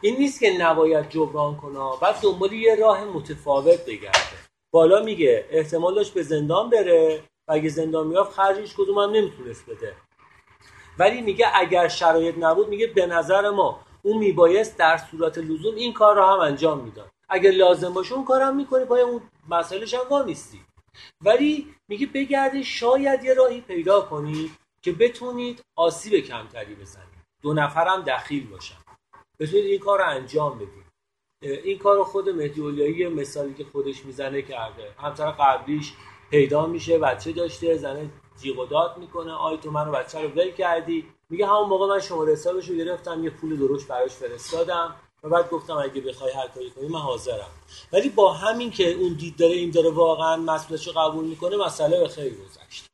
این 0.00 0.16
نیست 0.16 0.40
که 0.40 0.58
نباید 0.58 1.08
جبران 1.08 1.56
کنه 1.56 1.78
بعد 2.00 2.20
دنبال 2.22 2.52
یه 2.52 2.74
راه 2.74 3.04
متفاوت 3.04 3.84
بگرده. 3.84 4.18
بالا 4.70 5.02
میگه 5.02 5.46
احتمال 5.50 5.94
داشت 5.94 6.14
به 6.14 6.22
زندان 6.22 6.70
بره 6.70 7.22
و 7.48 7.52
اگه 7.52 7.68
زندان 7.68 8.06
میافت 8.06 8.32
خرجش 8.32 8.74
کدوم 8.74 8.98
هم 8.98 9.10
نمی‌تونست 9.10 9.70
بده. 9.70 9.94
ولی 10.98 11.20
میگه 11.20 11.46
اگر 11.54 11.88
شرایط 11.88 12.34
نبود 12.38 12.68
میگه 12.68 12.86
به 12.86 13.06
نظر 13.06 13.50
ما 13.50 13.80
اون 14.02 14.18
میبایست 14.18 14.76
در 14.76 14.96
صورت 14.96 15.38
لزوم 15.38 15.74
این 15.74 15.92
کار 15.92 16.16
رو 16.16 16.24
هم 16.24 16.38
انجام 16.38 16.84
می‌داد. 16.84 17.10
اگر 17.28 17.50
لازم 17.50 17.92
باشه 17.92 18.14
اون 18.14 18.24
کارم 18.24 18.56
می‌کنه 18.56 18.84
پای 18.84 19.00
اون 19.00 19.20
مسائلش 19.48 19.94
هم 19.94 20.08
وامیستی 20.10 20.60
ولی 21.20 21.74
میگه 21.88 22.06
بگردی 22.06 22.64
شاید 22.64 23.24
یه 23.24 23.34
راهی 23.34 23.60
پیدا 23.60 24.00
کنی 24.00 24.50
که 24.82 24.92
بتونید 24.92 25.62
آسیب 25.76 26.24
کمتری 26.24 26.74
بزنید. 26.74 27.18
دو 27.42 27.54
نفرم 27.54 28.02
دخیل 28.02 28.46
باشن. 28.46 28.87
بتونید 29.40 29.64
این 29.64 29.78
کار 29.78 29.98
رو 29.98 30.08
انجام 30.08 30.58
بدید. 30.58 30.88
این 31.42 31.78
کار 31.78 32.04
خود 32.04 32.28
مهدی 32.28 33.06
مثالی 33.06 33.54
که 33.54 33.64
خودش 33.72 34.04
می‌زنه 34.04 34.42
کرده. 34.42 34.94
همسر 34.98 35.30
قبلیش 35.30 35.92
پیدا 36.30 36.66
میشه 36.66 36.98
بچه 36.98 37.32
داشته 37.32 37.76
زنه 37.76 38.10
جیغ 38.40 38.58
و 38.58 38.66
داد 38.66 38.98
می‌کنه. 38.98 39.32
آی 39.32 39.56
تو 39.56 39.70
منو 39.70 39.92
بچه 39.92 40.22
رو 40.22 40.28
ول 40.28 40.50
کردی. 40.50 41.06
میگه 41.30 41.46
همون 41.46 41.68
موقع 41.68 41.86
من 41.86 42.00
شماره 42.00 42.32
حسابش 42.32 42.68
رو 42.68 42.76
گرفتم 42.76 43.24
یه 43.24 43.30
پول 43.30 43.56
دروش 43.56 43.84
براش 43.84 44.10
فرستادم 44.10 44.96
و 45.22 45.28
بعد 45.28 45.50
گفتم 45.50 45.76
اگه 45.76 46.00
بخوای 46.00 46.32
هر 46.32 46.48
کاری 46.48 46.70
کنی 46.70 46.88
من 46.88 46.98
حاضرم. 46.98 47.50
ولی 47.92 48.08
با 48.08 48.32
همین 48.32 48.70
که 48.70 48.92
اون 48.92 49.12
دید 49.12 49.36
داره 49.36 49.54
این 49.54 49.70
داره 49.70 49.90
واقعا 49.90 50.36
مسئولیتش 50.36 50.86
رو 50.86 50.92
قبول 50.92 51.24
می‌کنه 51.24 51.56
مسئله 51.56 52.00
به 52.00 52.08
خیلی 52.08 52.36
گذشت. 52.36 52.86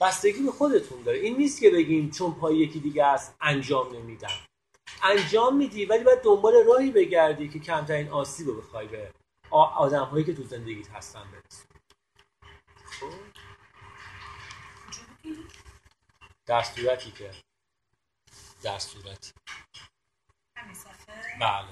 بستگی 0.00 0.42
به 0.42 0.50
خودتون 0.50 1.02
داره. 1.02 1.18
این 1.18 1.36
نیست 1.36 1.60
که 1.60 1.70
بگیم 1.70 2.10
چون 2.10 2.34
پای 2.34 2.56
یکی 2.56 2.80
دیگه 2.80 3.04
است 3.04 3.36
انجام 3.40 3.96
نمیدم 3.96 4.28
انجام 5.02 5.56
میدی 5.56 5.84
ولی 5.86 6.04
باید 6.04 6.22
دنبال 6.22 6.64
راهی 6.66 6.90
بگردی 6.90 7.48
که 7.48 7.58
کمترین 7.58 8.08
آسیب 8.08 8.46
رو 8.46 8.60
بخوای 8.60 8.86
به 8.86 9.12
آدم 9.50 10.04
هایی 10.04 10.24
که 10.24 10.34
تو 10.34 10.42
زندگیت 10.42 10.90
هستن 10.90 11.30
برسی. 11.30 11.64
خب. 13.00 13.34
در 16.46 16.62
صورتی 16.62 17.10
که 17.10 17.30
در 18.62 18.78
صورتی. 18.78 19.32
بله. 21.40 21.68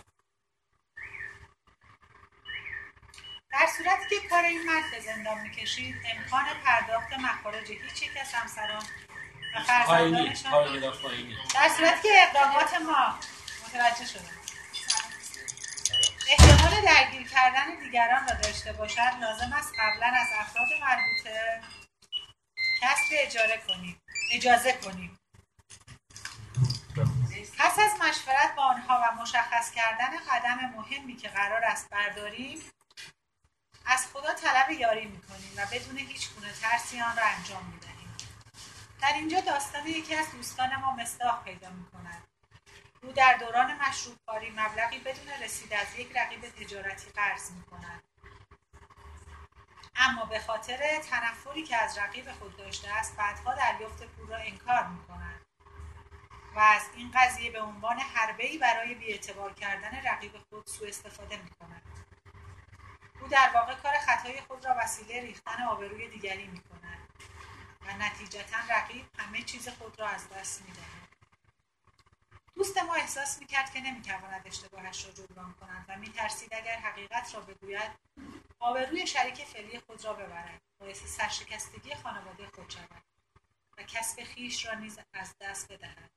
در 3.50 3.66
صورتی 3.66 4.20
که 4.20 4.28
کار 4.28 4.44
این 4.44 4.66
مرد 4.66 4.90
به 4.90 5.00
زندان 5.00 5.40
می‌کشید 5.42 5.94
امکان 6.16 6.44
پرداخت 6.64 7.12
مخارج 7.12 7.70
هیچ 7.70 8.02
یک 8.02 8.10
از 8.20 8.32
همسران 8.32 8.82
و 9.54 9.62
فرزندانشان 9.62 10.80
در 11.54 11.68
صورتی 11.76 12.02
که 12.02 12.08
اقدامات 12.22 12.74
ما 12.74 13.18
متوجه 13.66 14.06
شده 14.06 14.28
احتمال 16.28 16.80
درگیر 16.80 17.28
کردن 17.28 17.74
دیگران 17.80 18.28
را 18.28 18.34
داشته 18.34 18.72
باشد 18.72 19.12
لازم 19.20 19.52
است 19.52 19.72
قبلا 19.78 20.06
از 20.06 20.28
افراد 20.40 20.68
مربوطه 20.80 21.60
کسب 22.80 23.08
اجاره 23.12 23.62
کنیم 23.68 24.00
اجازه 24.32 24.72
کنیم. 24.72 25.18
پس 27.58 27.78
از 27.78 27.90
مشورت 28.00 28.54
با 28.56 28.62
آنها 28.62 29.02
و 29.04 29.22
مشخص 29.22 29.70
کردن 29.70 30.10
قدم 30.30 30.74
مهمی 30.76 31.16
که 31.16 31.28
قرار 31.28 31.64
است 31.64 31.90
برداریم 31.90 32.58
از 33.86 34.06
خدا 34.12 34.34
طلب 34.34 34.70
یاری 34.70 35.04
می‌کنیم 35.04 35.52
و 35.56 35.66
بدون 35.72 35.98
هیچ 35.98 36.30
گونه 36.30 36.52
ترسی 36.52 37.00
آن 37.00 37.16
را 37.16 37.24
انجام 37.24 37.64
می‌دهیم. 37.64 37.91
در 39.02 39.12
اینجا 39.12 39.40
داستان 39.40 39.86
یکی 39.86 40.14
از 40.14 40.30
دوستان 40.30 40.76
ما 40.76 40.92
مصداق 40.96 41.44
پیدا 41.44 41.70
می‌کند. 41.70 42.28
او 43.02 43.12
در 43.12 43.36
دوران 43.36 43.78
مشروب 43.78 44.16
کاری 44.26 44.50
مبلغی 44.50 44.98
بدون 44.98 45.28
رسید 45.42 45.74
از 45.74 45.96
یک 45.98 46.16
رقیب 46.16 46.40
تجارتی 46.40 47.10
قرض 47.10 47.50
می‌کند. 47.50 48.02
اما 49.96 50.24
به 50.24 50.38
خاطر 50.40 50.98
تنفری 51.10 51.62
که 51.62 51.76
از 51.76 51.98
رقیب 51.98 52.32
خود 52.32 52.56
داشته 52.56 52.90
است 52.90 53.16
بعدها 53.16 53.54
دریافت 53.54 54.02
پول 54.02 54.28
را 54.28 54.36
انکار 54.36 54.86
می‌کند 54.86 55.40
و 56.54 56.58
از 56.58 56.82
این 56.96 57.10
قضیه 57.14 57.50
به 57.50 57.60
عنوان 57.60 57.98
حربهای 57.98 58.58
برای 58.58 58.94
بیاعتبار 58.94 59.52
کردن 59.54 60.00
رقیب 60.04 60.32
خود 60.50 60.66
سوء 60.66 60.88
استفاده 60.88 61.36
می‌کند. 61.36 61.82
او 63.20 63.28
در 63.28 63.50
واقع 63.54 63.74
کار 63.74 63.98
خطای 63.98 64.40
خود 64.40 64.66
را 64.66 64.76
وسیله 64.78 65.20
ریختن 65.20 65.62
آبروی 65.62 66.08
دیگری 66.08 66.46
می‌کند. 66.46 67.01
و 67.86 67.96
نتیجتا 67.98 68.58
رقیب 68.70 69.06
همه 69.18 69.42
چیز 69.42 69.68
خود 69.68 70.00
را 70.00 70.08
از 70.08 70.28
دست 70.28 70.62
می‌دهد. 70.62 71.08
دوست 72.54 72.78
ما 72.78 72.94
احساس 72.94 73.38
می‌کرد 73.38 73.72
که 73.72 73.80
نمی‌تواند 73.80 74.46
اشتباهش 74.46 75.04
را 75.04 75.12
جبران 75.12 75.52
کند 75.52 75.84
و 75.88 75.96
میترسید 75.96 76.54
اگر 76.54 76.76
حقیقت 76.76 77.34
را 77.34 77.40
بگوید 77.40 77.90
آبروی 78.60 79.06
شریک 79.06 79.44
فعلی 79.44 79.80
خود 79.80 80.04
را 80.04 80.12
ببرد. 80.12 80.60
باعث 80.80 81.16
سرشکستگی 81.16 81.94
خانواده 81.94 82.46
خود 82.46 82.70
شود 82.70 83.02
و 83.78 83.82
کسب 83.82 84.24
خیش 84.24 84.66
را 84.66 84.74
نیز 84.74 84.98
از 85.12 85.34
دست 85.40 85.72
بدهد. 85.72 86.10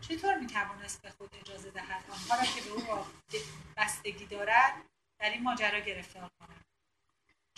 چطور 0.00 0.34
می‌توانست 0.34 1.02
به 1.02 1.10
خود 1.10 1.36
اجازه 1.36 1.70
دهد 1.70 2.04
آنها 2.10 2.34
را 2.34 2.44
که 2.44 2.60
به 2.60 2.70
او 2.70 3.06
بستگی 3.76 4.26
دارد 4.26 4.74
در 5.18 5.30
این 5.30 5.42
ماجرا 5.42 5.80
گرفتار 5.80 6.30
کند؟ 6.38 6.59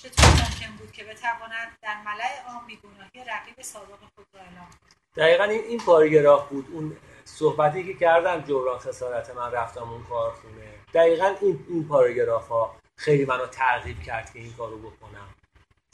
چطور 0.03 0.27
ممکن 0.27 0.77
بود 0.79 0.93
که 0.93 1.05
بتواند 1.05 1.79
در 1.83 1.97
ملع 2.07 2.55
عام 2.55 2.67
بیگناهی 2.67 3.31
رقیب 3.31 3.63
سابق 3.63 3.99
خود 4.15 4.27
را 4.35 4.41
اعلام 4.41 4.69
دقیقا 5.17 5.45
این 5.45 5.65
این 5.65 5.79
پاراگراف 5.79 6.49
بود. 6.49 6.67
اون 6.73 6.97
صحبتی 7.25 7.85
که 7.85 7.95
کردم 7.95 8.41
جبران 8.41 8.79
خسارت 8.79 9.37
من 9.37 9.53
رفتم 9.53 9.91
اون 9.91 10.05
کارخونه. 10.05 10.75
دقیقا 10.95 11.35
این 11.41 11.65
این 11.69 11.89
پاراگراف 11.89 12.49
ها 12.49 12.77
خیلی 12.97 13.25
منو 13.25 13.47
ترغیب 13.47 14.03
کرد 14.03 14.33
که 14.33 14.39
این 14.39 14.53
کارو 14.53 14.79
بکنم. 14.79 15.35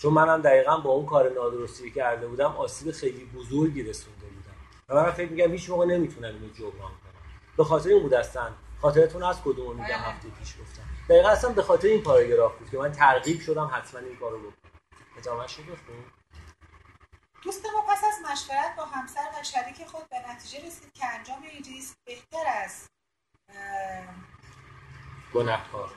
چون 0.03 0.13
منم 0.13 0.43
دقیقا 0.43 0.77
با 0.77 0.91
اون 0.91 1.07
کار 1.07 1.31
نادرستی 1.35 1.91
کرده 1.91 2.27
بودم 2.27 2.57
آسیب 2.57 2.93
خیلی 2.93 3.25
بزرگی 3.25 3.83
رسونده 3.83 4.27
بودم. 4.27 4.57
و 4.89 4.95
من 4.95 5.11
فکر 5.11 5.31
میگم 5.31 5.53
هیچ 5.53 5.71
موقع 5.71 5.87
نمی‌تونم 5.87 6.35
اینو 6.35 6.49
جبران 6.49 6.91
کنم. 6.91 7.23
به 7.57 7.65
خاطر 7.65 7.89
این 7.89 8.03
بود 8.03 8.13
هستن 8.13 8.55
خاطرتون 8.83 9.23
از 9.23 9.43
کدوم 9.43 9.77
میگم 9.77 9.99
هفته 9.99 10.29
پیش 10.29 10.55
گفتم. 10.61 10.88
دقیقا 11.09 11.29
اصلا 11.29 11.53
به 11.53 11.63
خاطر 11.63 11.89
این 11.89 12.03
پاراگراف 12.03 12.59
بود 12.59 12.71
که 12.71 12.79
من 12.79 12.93
ترغیب 12.93 13.41
شدم 13.41 13.71
حتما 13.75 14.01
این 14.01 14.17
کارو 14.17 14.39
بکنم. 14.39 14.73
ادامه 15.19 15.47
شو 15.47 15.63
دوست 17.45 17.67
ما 17.75 17.81
پس 17.89 18.05
از 18.05 18.31
مشورت 18.31 18.77
با 18.77 18.85
همسر 18.85 19.29
و 19.41 19.43
شریک 19.43 19.87
خود 19.87 20.09
به 20.09 20.17
نتیجه 20.31 20.67
رسید 20.67 20.93
که 20.93 21.07
انجام 21.07 21.43
این 21.43 21.65
ریسک 21.65 21.97
بهتر 22.05 22.45
از 22.65 22.89
گناهکار. 25.35 25.91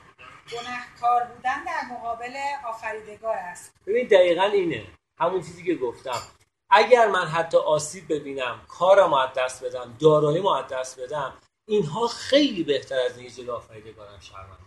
گناهکار 0.52 1.24
بودن 1.24 1.64
در 1.64 1.82
مقابل 1.92 2.36
آفریدگار 2.68 3.36
است. 3.36 3.74
ببین 3.88 4.08
دقیقا 4.08 4.44
اینه. 4.44 4.88
همون 5.20 5.42
چیزی 5.42 5.64
که 5.64 5.76
گفتم. 5.76 6.22
اگر 6.70 7.08
من 7.08 7.28
حتی 7.28 7.58
آسیب 7.58 8.14
ببینم 8.14 8.62
کارم 8.68 9.14
از 9.14 9.30
دست 9.38 9.64
بدم 9.64 9.98
دارایی 10.00 10.44
از 10.58 10.68
دست 10.72 11.00
بدم 11.00 11.34
اینها 11.68 12.08
خیلی 12.08 12.64
بهتر 12.64 13.00
از 13.00 13.18
اینکه 13.18 13.34
جلو 13.34 13.54
آفریدگارم 13.54 14.20
شرمنده 14.20 14.61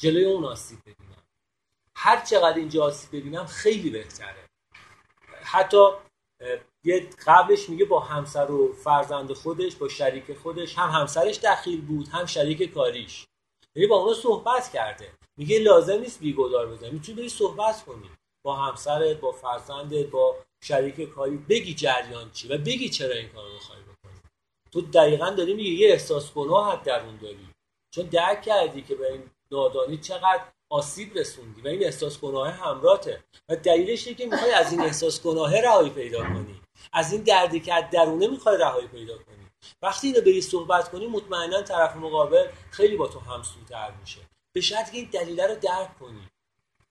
جلوی 0.00 0.24
اون 0.24 0.44
آسیب 0.44 0.78
ببینم. 0.80 1.22
هر 1.96 2.24
چقدر 2.24 2.56
اینجا 2.56 2.84
آسیب 2.84 3.20
ببینم 3.20 3.46
خیلی 3.46 3.90
بهتره. 3.90 4.48
حتی 5.42 5.86
یه 6.84 7.10
قبلش 7.26 7.68
میگه 7.68 7.84
با 7.84 8.00
همسر 8.00 8.50
و 8.50 8.72
فرزند 8.72 9.32
خودش 9.32 9.76
با 9.76 9.88
شریک 9.88 10.36
خودش 10.36 10.78
هم 10.78 10.88
همسرش 10.88 11.38
دخیل 11.38 11.80
بود 11.80 12.08
هم 12.08 12.26
شریک 12.26 12.74
کاریش. 12.74 13.26
یعنی 13.74 13.86
با 13.86 13.96
اونا 13.96 14.14
صحبت 14.14 14.72
کرده. 14.72 15.12
میگه 15.36 15.58
لازم 15.58 15.98
نیست 15.98 16.20
بیگدار 16.20 16.66
بزنی. 16.66 16.90
می‌تونی 16.90 17.18
بری 17.18 17.28
صحبت 17.28 17.84
کنی. 17.84 18.10
با 18.42 18.56
همسرت 18.56 19.20
با 19.20 19.32
فرزندت 19.32 20.06
با 20.06 20.36
شریک 20.64 21.00
کاری. 21.00 21.36
بگی 21.36 21.74
جریان 21.74 22.30
چی 22.30 22.48
و 22.48 22.58
بگی 22.58 22.88
چرا 22.88 23.14
این 23.14 23.28
کارو 23.28 23.52
می‌خوای 23.52 23.78
بکنی. 23.82 24.20
تو 24.72 24.80
دقیقا 24.80 25.30
داری 25.30 25.54
میگه 25.54 25.70
یه 25.70 25.92
احساس 25.92 26.32
گناه 26.32 26.82
درون 26.84 27.16
داری. 27.16 27.48
چون 27.94 28.04
درک 28.04 28.42
کردی 28.42 28.82
که 28.82 28.94
به 28.94 29.12
این 29.12 29.30
نادانی 29.52 29.98
چقدر 29.98 30.44
آسیب 30.70 31.18
رسوندی 31.18 31.60
و 31.60 31.68
این 31.68 31.84
احساس 31.84 32.20
گناه 32.20 32.50
همراته 32.50 33.24
و 33.48 33.56
دلیلش 33.56 34.06
اینه 34.06 34.18
که 34.18 34.26
می‌خوای 34.26 34.52
از 34.52 34.72
این 34.72 34.80
احساس 34.80 35.22
گناه 35.22 35.60
رهایی 35.60 35.90
پیدا 35.90 36.22
کنی. 36.22 36.60
از 36.92 37.12
این 37.12 37.22
دردی 37.22 37.60
که 37.60 37.74
از 37.74 37.84
درونه 37.92 38.26
می‌خوای 38.26 38.58
رهایی 38.58 38.88
پیدا 38.88 39.18
کنی. 39.18 39.46
وقتی 39.82 40.06
اینو 40.06 40.20
بری 40.20 40.40
صحبت 40.40 40.90
کنی 40.90 41.06
مطمئنا 41.06 41.62
طرف 41.62 41.96
مقابل 41.96 42.46
خیلی 42.70 42.96
با 42.96 43.08
تو 43.08 43.20
همسوتر 43.20 43.92
میشه. 44.00 44.20
به 44.54 44.60
شرطی 44.60 44.92
که 44.92 44.98
این 44.98 45.08
دلیله 45.10 45.46
رو 45.46 45.54
درک 45.54 45.98
کنی. 45.98 46.28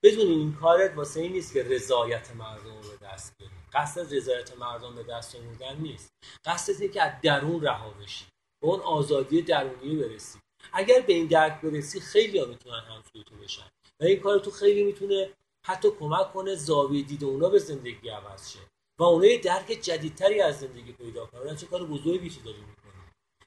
بدون 0.04 0.28
این 0.28 0.54
کارت 0.54 0.98
واسه 0.98 1.20
این 1.20 1.32
نیست 1.32 1.54
که 1.54 1.64
رضایت 1.64 2.36
مردم 2.36 2.82
رو 2.82 2.90
به 2.90 3.06
دست 3.06 3.38
بیاری. 3.38 3.54
قصد 3.74 4.16
رضایت 4.16 4.58
مردم 4.58 4.96
به 4.96 5.04
دست 5.04 5.36
آوردن 5.36 5.78
نیست. 5.78 6.10
قصد 6.46 6.74
اینه 6.82 6.94
که 6.94 7.02
از 7.02 7.12
درون 7.24 7.62
رها 7.62 7.90
بشی. 7.90 8.26
به 8.62 8.68
اون 8.68 8.80
آزادی 8.80 9.42
درونی 9.42 9.96
برسی. 9.96 10.40
اگر 10.74 11.02
به 11.02 11.14
این 11.14 11.28
درک 11.28 11.62
برسی 11.62 12.00
خیلی 12.00 12.40
ها 12.40 12.46
می‌تونن 12.46 12.80
همسوی 12.80 13.24
تو 13.24 13.36
بشن. 13.36 13.72
و 14.00 14.04
این 14.04 14.20
کار 14.20 14.40
تو 14.40 14.52
خیلی 14.52 14.84
می‌تونه 14.84 15.30
حتی 15.66 15.92
کمک 16.00 16.34
کنه 16.34 16.56
زاویه 16.56 17.04
دید 17.04 17.24
اونا 17.24 17.50
به 17.50 17.60
زندگی 17.60 18.10
عوض 18.10 18.52
شه. 18.54 18.60
و 19.00 19.04
اونا 19.04 19.26
یه 19.26 19.38
درک 19.38 19.68
جدیدتری 19.68 20.42
از 20.42 20.60
زندگی 20.60 20.92
پیدا 20.92 21.26
کنن. 21.26 21.56
چه 21.56 21.66
کار 21.66 21.86
بزرگی 21.86 22.30
تو 22.30 22.42
داری 22.42 22.60
می‌کنی. 22.60 23.04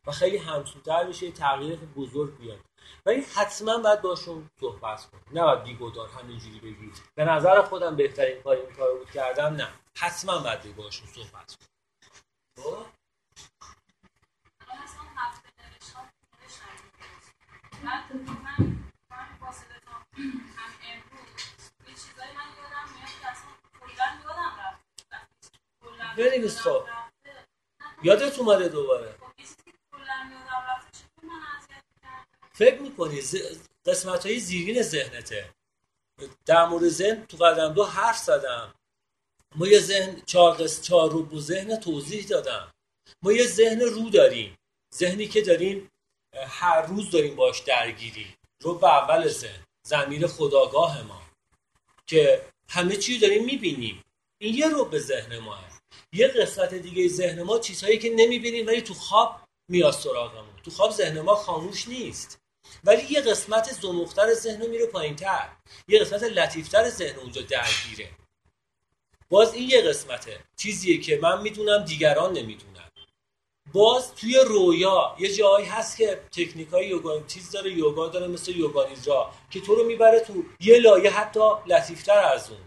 و 0.06 0.12
خیلی 0.12 0.36
همسوتر 0.36 1.04
بشه 1.04 1.26
یه 1.26 1.32
تغییر 1.32 1.76
بزرگ 1.76 2.38
بیاد. 2.38 2.58
ولی 3.06 3.20
حتما 3.20 3.78
باید 3.78 4.02
باشون 4.02 4.50
صحبت 4.60 5.08
نه 5.32 5.42
باید 5.42 5.62
بیگدار 5.62 6.08
همینجوری 6.08 6.60
بگی. 6.60 6.92
به 7.14 7.24
نظر 7.24 7.62
خودم 7.62 7.96
بهترین 7.96 8.42
کاری 8.42 8.60
این 8.60 8.72
کارو 8.72 8.98
بود 8.98 9.10
کردم 9.10 9.54
نه. 9.54 9.68
حتما 9.96 10.38
باید 10.38 10.76
باشون 10.76 11.08
صحبت 11.08 11.56
کنی 11.56 11.68
خب؟ 12.64 12.86
بنویس 26.16 26.58
خب 26.58 26.84
یادت 28.02 28.38
اومده 28.38 28.68
دوباره. 28.68 29.14
فکر 32.52 32.80
می‌کنی 32.80 33.20
ز... 33.20 33.36
قسمت 33.86 34.26
های 34.26 34.40
زیرین 34.40 34.82
ذهنته. 34.82 35.50
در 36.46 36.66
مورد 36.66 36.88
ذهن 36.88 37.26
تو 37.26 37.36
قدم 37.36 37.72
دو 37.72 37.84
حرف 37.84 38.18
زدم. 38.18 38.74
ما 39.54 39.66
یه 39.66 39.80
ذهن 39.80 40.22
چهار, 40.26 40.56
قسم 40.56 40.82
چهار 40.82 41.10
رو 41.10 41.40
ذهن 41.40 41.76
توضیح 41.76 42.26
دادم. 42.26 42.72
ما 43.22 43.32
یه 43.32 43.46
ذهن 43.46 43.80
رو 43.80 44.10
داریم. 44.10 44.58
ذهنی 44.94 45.28
که 45.28 45.42
داریم 45.42 45.91
هر 46.46 46.82
روز 46.82 47.10
داریم 47.10 47.36
باش 47.36 47.60
درگیری. 47.60 48.34
رو 48.62 48.78
به 48.78 48.88
اول 48.88 49.32
زمیر 49.86 50.26
خداگاه 50.26 51.02
ما 51.02 51.22
که 52.06 52.46
همه 52.68 52.96
چی 52.96 53.18
داریم 53.18 53.44
می‌بینیم. 53.44 54.02
این 54.40 54.54
یه 54.54 54.68
رو 54.68 54.84
به 54.84 54.98
ذهن 54.98 55.38
ما 55.38 55.54
هست 55.54 55.82
یه 56.12 56.28
قسمت 56.28 56.74
دیگه 56.74 57.08
ذهن 57.08 57.42
ما 57.42 57.58
چیزهایی 57.58 57.98
که 57.98 58.10
نمی‌بینیم 58.10 58.66
ولی 58.66 58.80
تو 58.80 58.94
خواب 58.94 59.40
میاد 59.68 59.92
سراغمون. 59.92 60.56
تو 60.64 60.70
خواب 60.70 60.90
ذهن 60.90 61.20
ما 61.20 61.34
خاموش 61.34 61.88
نیست. 61.88 62.38
ولی 62.84 63.06
یه 63.10 63.20
قسمت 63.20 63.72
زمختر 63.72 64.34
ذهن 64.34 64.66
میره 64.66 64.86
پایین 64.86 65.16
تر 65.16 65.48
یه 65.88 65.98
قسمت 66.00 66.22
لطیفتر 66.22 66.88
ذهن 66.88 67.18
اونجا 67.18 67.42
درگیره. 67.42 68.10
باز 69.28 69.54
این 69.54 69.70
یه 69.70 69.82
قسمته. 69.82 70.44
چیزیه 70.56 71.00
که 71.00 71.18
من 71.22 71.42
می‌دونم 71.42 71.84
دیگران 71.84 72.32
نمی‌دونن. 72.32 72.81
باز 73.72 74.14
توی 74.14 74.36
رویا 74.46 75.16
یه 75.18 75.32
جایی 75.32 75.66
هست 75.66 75.96
که 75.96 76.20
تکنیک 76.32 76.68
های 76.68 76.86
یوگا 76.86 77.22
چیز 77.22 77.50
داره 77.50 77.72
یوگا 77.72 78.08
داره 78.08 78.26
مثل 78.26 78.56
یوگا 78.56 78.88
که 79.50 79.60
تو 79.60 79.74
رو 79.74 79.84
می‌بره 79.84 80.20
تو 80.20 80.44
یه 80.60 80.78
لایه 80.78 81.10
حتی 81.10 81.50
لطیفتر 81.66 82.18
از 82.18 82.50
اون. 82.50 82.60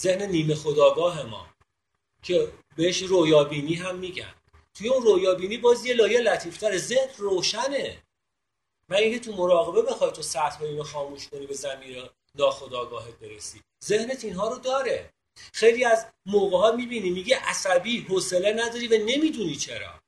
ذهن 0.00 0.22
نیمه 0.22 0.54
خداگاه 0.54 1.22
ما 1.22 1.46
که 2.22 2.52
بهش 2.76 3.02
رویابینی 3.02 3.74
هم 3.74 3.98
میگن. 3.98 4.34
توی 4.74 4.88
اون 4.88 5.02
رویابینی 5.02 5.56
باز 5.56 5.86
یه 5.86 5.94
لایه 5.94 6.20
لطیفتر. 6.20 6.78
ذهن 6.78 7.08
روشنه. 7.16 8.02
من 8.88 8.96
اینکه 8.96 9.18
تو 9.18 9.32
مراقبه 9.36 9.82
بخوای 9.82 10.12
تو 10.12 10.22
سطح 10.22 10.64
رو 10.64 10.82
خاموش 10.82 11.28
کنی 11.28 11.46
به 11.46 11.54
زمیر 11.54 12.10
ناخداگاهت 12.34 13.14
برسی. 13.14 13.60
ذهنت 13.84 14.24
اینها 14.24 14.48
رو 14.48 14.58
داره. 14.58 15.10
خیلی 15.52 15.84
از 15.84 16.06
موقع 16.26 16.56
ها 16.56 16.72
می‌بینی 16.72 17.10
میگه 17.10 17.36
عصبی 17.36 18.00
حوصله 18.00 18.52
نداری 18.52 18.88
و 18.88 19.04
نمی‌دونی 19.04 19.56
چرا. 19.56 20.05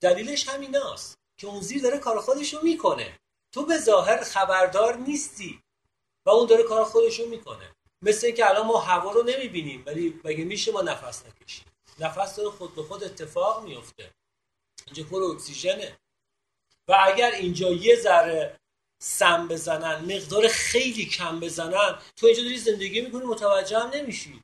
دلیلش 0.00 0.48
همیناست 0.48 1.18
که 1.38 1.46
اون 1.46 1.60
زیر 1.60 1.82
داره 1.82 1.98
کار 1.98 2.20
خودش 2.20 2.54
رو 2.54 2.60
می‌کنه. 2.62 3.18
تو 3.52 3.66
به 3.66 3.78
ظاهر 3.78 4.24
خبردار 4.24 4.96
نیستی 4.96 5.62
و 6.26 6.30
اون 6.30 6.46
داره 6.46 6.62
کار 6.62 6.84
خودش 6.84 7.20
رو 7.20 7.26
می‌کنه. 7.26 7.74
مثل 8.02 8.26
اینکه 8.26 8.50
الان 8.50 8.66
ما 8.66 8.78
هوا 8.78 9.12
رو 9.12 9.22
نمی‌بینیم 9.22 9.82
ولی 9.86 10.20
مگه 10.24 10.44
میشه 10.44 10.72
ما 10.72 10.82
نفس 10.82 11.22
نکشیم؟ 11.26 11.64
نفس 11.98 12.36
داره 12.36 12.50
خود 12.50 12.74
به 12.74 12.82
خود 12.82 13.04
اتفاق 13.04 13.64
میفته 13.64 14.10
اینجا 14.86 15.04
پر 15.04 15.22
اکسیژنه. 15.22 15.98
و 16.88 16.96
اگر 17.06 17.30
اینجا 17.30 17.70
یه 17.70 17.96
ذره 17.96 18.60
سم 19.02 19.48
بزنن 19.48 20.16
مقدار 20.16 20.48
خیلی 20.48 21.06
کم 21.06 21.40
بزنن 21.40 21.98
تو 22.16 22.26
اینجا 22.26 22.42
داری 22.42 22.58
زندگی 22.58 23.00
می‌کنی 23.00 23.24
متوجه 23.24 23.78
هم 23.78 23.90
نمیشی. 23.90 24.42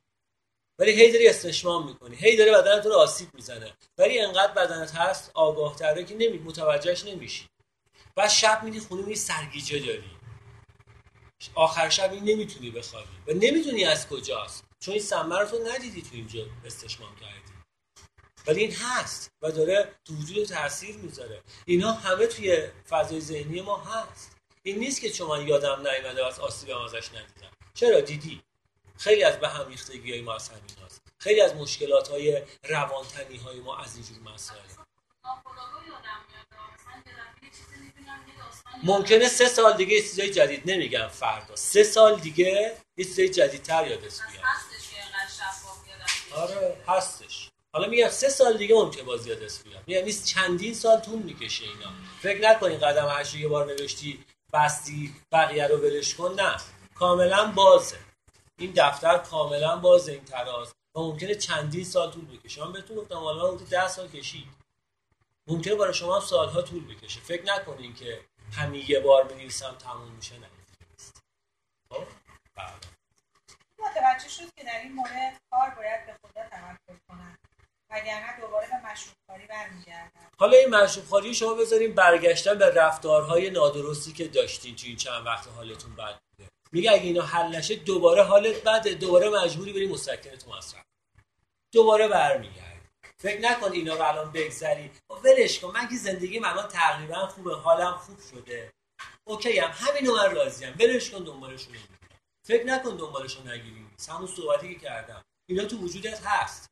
ولی 0.79 0.91
هی 0.91 1.11
داری 1.11 1.27
استشمام 1.27 1.87
می‌کنی. 1.87 2.15
هی 2.15 2.37
داره 2.37 2.51
بدنت 2.51 2.85
رو 2.85 2.93
آسیب 2.93 3.27
می‌زنه. 3.33 3.73
ولی 3.97 4.19
انقدر 4.19 4.51
بدنت 4.53 4.95
هست 4.95 5.31
آگاه 5.33 5.75
تره 5.75 6.03
که 6.03 6.15
نمی 6.15 6.37
متوجهش 6.37 7.05
نمیشی. 7.05 7.49
و 8.17 8.29
شب 8.29 8.63
میدی 8.63 8.79
خونه 8.79 9.01
می 9.01 9.15
سرگیجه 9.15 9.79
داری. 9.79 10.11
آخر 11.55 11.89
شب 11.89 12.11
این 12.11 12.23
نمی‌تونی 12.23 12.71
بخوابی. 12.71 13.17
و 13.27 13.33
نمی‌دونی 13.33 13.85
از 13.85 14.07
کجاست. 14.09 14.63
چون 14.79 14.93
این 14.93 15.03
سمه 15.03 15.39
رو 15.39 15.45
تو 15.45 15.57
ندیدی 15.67 16.01
تو 16.01 16.09
اینجا 16.11 16.45
استشمام 16.65 17.15
کردی. 17.15 17.53
ولی 18.47 18.61
این 18.61 18.71
هست 18.71 19.31
و 19.41 19.51
داره 19.51 19.95
تو 20.05 20.13
وجود 20.13 20.47
تاثیر 20.47 20.95
می‌ذاره. 20.95 21.41
اینا 21.65 21.91
همه 21.91 22.27
توی 22.27 22.67
فضای 22.89 23.21
ذهنی 23.21 23.61
ما 23.61 23.77
هست. 23.77 24.37
این 24.63 24.79
نیست 24.79 25.01
که 25.01 25.09
چون 25.09 25.27
من 25.27 25.47
یادم 25.47 25.87
نیومده 25.87 26.25
از 26.25 26.39
آسیب 26.39 26.77
ازش 26.77 27.09
ندیدم. 27.09 27.51
چرا؟ 27.73 28.01
دیدی. 28.01 28.41
خیلی 28.97 29.23
از 29.23 29.39
به 29.39 29.47
هم 29.49 29.67
ریختگی 29.67 30.11
های 30.11 30.21
ما 30.21 30.35
از 30.35 30.49
همین 30.49 30.85
هست 30.85 31.01
خیلی 31.17 31.41
از 31.41 31.55
مشکلات 31.55 32.07
های 32.07 32.41
روانتنی 32.63 33.37
های 33.37 33.59
ما 33.59 33.77
از 33.77 33.95
اینجور 33.95 34.33
مسائل. 34.33 34.59
ممکنه 38.83 39.27
سه 39.27 39.47
سال 39.47 39.77
دیگه 39.77 39.93
یه 39.93 40.01
چیزای 40.01 40.31
جدید 40.31 40.71
نمیگم 40.71 41.07
فردا. 41.07 41.55
سه 41.55 41.83
سال 41.83 42.19
دیگه 42.19 42.77
یه 42.97 43.05
چیزای 43.05 43.29
جدیدتر 43.29 43.87
یادش 43.87 44.03
بیاد 44.31 44.43
آره 46.31 46.77
هستش. 46.87 47.49
حالا 47.73 47.87
میگم 47.87 48.09
سه 48.09 48.29
سال 48.29 48.57
دیگه 48.57 48.75
ممکنه 48.75 49.03
باز 49.03 49.27
یادش 49.27 49.59
بیاد. 49.63 49.83
یعنی 49.89 50.13
چندین 50.13 50.73
سال 50.73 50.99
طول 50.99 51.19
می‌کشه 51.19 51.63
اینا. 51.63 51.91
فکر 52.21 52.49
نکنین 52.49 52.79
قدم 52.79 53.07
هشت 53.09 53.35
یه 53.35 53.47
بار 53.47 53.65
نوشتی 53.65 54.25
بستی 54.53 55.15
بقیه 55.31 55.67
رو 55.67 55.77
ولش 55.77 56.15
کن. 56.15 56.33
نه. 56.33 56.57
کاملا 56.95 57.45
بازه. 57.45 58.06
این 58.59 58.73
دفتر 58.75 59.17
کاملا 59.17 59.75
بازه 59.75 60.11
این 60.11 60.25
تراز 60.25 60.73
و 60.95 60.99
ممکنه 60.99 61.35
چندین 61.35 61.85
سال 61.85 62.11
طول 62.11 62.25
بکشه. 62.25 62.65
من 62.65 62.71
بهتون 62.71 62.97
گفتم 62.97 63.15
حالا 63.15 63.47
حدود 63.47 63.69
ده 63.69 63.87
سال 63.87 64.07
کشید. 64.07 64.47
ممکنه 65.47 65.75
برای 65.75 65.93
شما 65.93 66.19
سالها 66.19 66.61
طول 66.61 66.95
بکشه. 66.95 67.19
فکر 67.19 67.43
نکنین 67.45 67.93
که 67.93 68.21
همین 68.51 68.85
یه 68.87 68.99
بار 68.99 69.23
بنویسم 69.23 69.75
تموم 69.75 70.11
میشه 70.11 70.37
نه. 70.37 70.47
خب؟ 71.89 72.03
بله. 72.55 72.73
متوجه 73.79 74.29
شد 74.29 74.53
که 74.57 74.63
در 74.63 74.79
این 74.83 74.93
مورد 74.93 75.41
کار 75.51 75.69
باید 75.69 76.05
به 76.05 76.13
خدا 76.13 76.49
تمرکز 76.49 77.01
کنن. 77.07 77.37
وگرنه 77.89 78.41
دوباره 78.41 78.67
به 78.67 78.91
مشروب 78.91 79.15
کاری 79.27 79.47
برمیگردن. 79.47 80.27
حالا 80.37 80.57
این 80.57 80.75
مشروب 80.75 81.09
کاری 81.09 81.33
شما 81.33 81.53
بذاریم 81.53 81.95
برگشتن 81.95 82.57
به 82.57 82.73
رفتارهای 82.73 83.49
نادرستی 83.49 84.13
که 84.13 84.27
داشتین 84.27 84.75
تو 84.75 84.87
این 84.87 84.95
چند 84.95 85.25
وقت 85.25 85.47
حالتون 85.47 85.95
بد 85.95 86.19
بوده. 86.29 86.49
میگه 86.71 86.91
اگه 86.91 87.03
اینا 87.03 87.21
حل 87.21 87.55
نشه 87.55 87.75
دوباره 87.75 88.23
حالت 88.23 88.63
بده 88.63 88.93
دوباره 88.93 89.29
مجبوری 89.29 89.73
بری 89.73 89.87
مسکنت 89.87 90.47
مصرف. 90.47 90.83
دوباره 91.71 92.07
برمیگرد 92.07 92.67
فکر 93.19 93.41
نکن 93.41 93.71
اینا 93.71 93.95
رو 93.95 94.01
الان 94.01 94.31
بگذری. 94.31 94.91
ولش 95.23 95.59
کن. 95.59 95.71
من 95.71 95.87
که 95.87 95.95
زندگی 95.95 96.39
من 96.39 96.67
تقریبا 96.67 97.27
خوبه 97.27 97.55
حالم 97.55 97.97
خوب 97.97 98.17
شده. 98.31 98.73
اوکی 99.23 99.59
هم. 99.59 99.71
همینو 99.73 100.15
من 100.15 100.35
راضیم 100.35 100.75
ولش 100.79 101.11
کن 101.11 101.23
دنبالشون 101.23 101.75
فکر 102.43 102.65
نکن 102.65 102.95
دنبالشون 102.95 103.47
نگیری. 103.47 103.87
همون 104.09 104.27
صحبتی 104.27 104.75
که 104.75 104.79
کردم. 104.79 105.23
اینا 105.49 105.65
تو 105.65 105.77
وجودت 105.77 106.21
هست. 106.25 106.69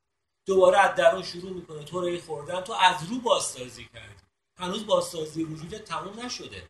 دوباره 0.47 0.77
از 0.77 0.95
درون 0.95 1.23
شروع 1.23 1.51
می‌کنه. 1.51 1.83
تو 1.83 2.01
رو 2.01 2.19
خوردن. 2.19 2.61
تو 2.61 2.73
از 2.73 3.09
رو 3.09 3.19
بازسازی 3.19 3.89
کردی. 3.93 4.23
هنوز 4.59 4.85
بازسازی 4.85 5.43
وجودت 5.43 5.83
تموم 5.83 6.25
نشده. 6.25 6.69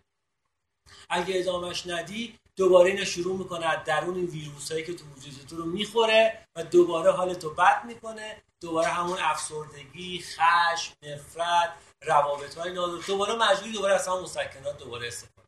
اگه 1.10 1.40
ادامش 1.40 1.88
ندی 1.88 2.40
دوباره 2.56 2.90
اینا 2.90 3.06
شروع 3.06 3.38
می‌کنه 3.38 3.66
از 3.66 3.84
درون 3.86 4.16
این 4.16 4.26
ویروس 4.26 4.72
هایی 4.72 4.84
که 4.84 4.94
تو 4.94 5.06
وجود 5.06 5.48
تو 5.48 5.58
رو 5.58 5.66
می‌خوره 5.66 6.48
و 6.56 6.64
دوباره 6.64 7.12
حال 7.12 7.34
تو 7.34 7.50
بد 7.50 7.86
می‌کنه. 7.86 8.42
دوباره 8.62 8.88
همون 8.88 9.18
افسردگی 9.20 10.20
خشم 10.20 10.94
نفرت 11.04 11.74
روابط 12.02 12.58
های 12.58 12.74
نادر 12.74 13.08
دوباره 13.08 13.36
مجبوری 13.36 13.72
دوباره 13.72 13.94
از 13.94 14.08
همون 14.08 14.24
مسکنات 14.24 14.78
دوباره 14.78 15.08
استفاده 15.08 15.48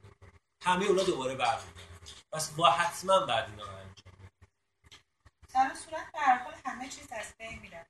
همه 0.64 0.86
اونا 0.86 1.04
دوباره 1.04 1.36
برمیگردن 1.36 1.88
پس 2.32 2.50
با 2.50 2.70
حتما 2.70 3.20
بعد 3.20 3.50
اینا 3.50 3.64
انجام 3.64 4.14
در 5.54 5.76
صورت 5.76 6.12
به 6.12 6.20
حال 6.20 6.54
همه 6.66 6.90
چیز 6.90 7.08
از 7.12 7.34
بین 7.38 7.60
میره 7.60 7.86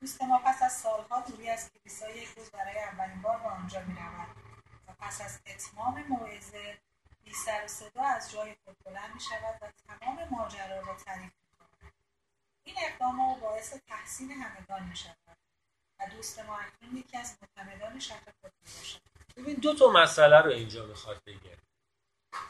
دوست 0.00 0.22
ما 0.22 0.38
پس 0.38 0.62
از 0.62 0.72
سالها 0.72 1.20
دوری 1.20 1.48
از 1.48 1.70
کلیسا 1.72 2.10
یک 2.10 2.28
روز 2.36 2.50
برای 2.50 2.78
اولین 2.78 3.22
بار 3.22 3.38
به 3.38 3.48
آنجا 3.48 3.80
می‌رود. 3.80 4.28
و 4.88 4.92
پس 5.00 5.20
از 5.20 5.40
اتمام 5.46 6.04
موعظه 6.08 6.78
بی 7.24 7.32
سر 7.34 7.64
و 7.64 7.68
صدا 7.68 8.02
از 8.02 8.32
جای 8.32 8.56
خود 8.64 8.76
بلند 8.84 9.14
می 9.14 9.20
شود 9.20 9.58
و 9.62 9.72
تمام 9.88 10.28
ماجرا 10.30 10.80
را 10.80 10.94
تعریف 10.94 11.32
می 11.32 11.58
کند 11.58 11.92
این 12.64 12.76
اقدام 12.78 13.20
او 13.20 13.36
باعث 13.36 13.74
تحسین 13.74 14.30
همگان 14.30 14.88
می 14.88 14.96
شود 14.96 15.36
و 16.00 16.08
دوست 16.16 16.38
ما 16.38 16.58
اکنون 16.58 16.96
یکی 16.96 17.16
از 17.16 17.38
معتمدان 17.42 18.00
شهر 18.00 18.32
خود 18.40 18.52
باشد 18.76 19.00
ببین 19.36 19.54
دو 19.54 19.74
تا 19.74 19.86
مسئله 19.86 20.40
رو 20.40 20.50
اینجا 20.50 20.86
می‌خواد 20.86 21.22
بگه 21.26 21.58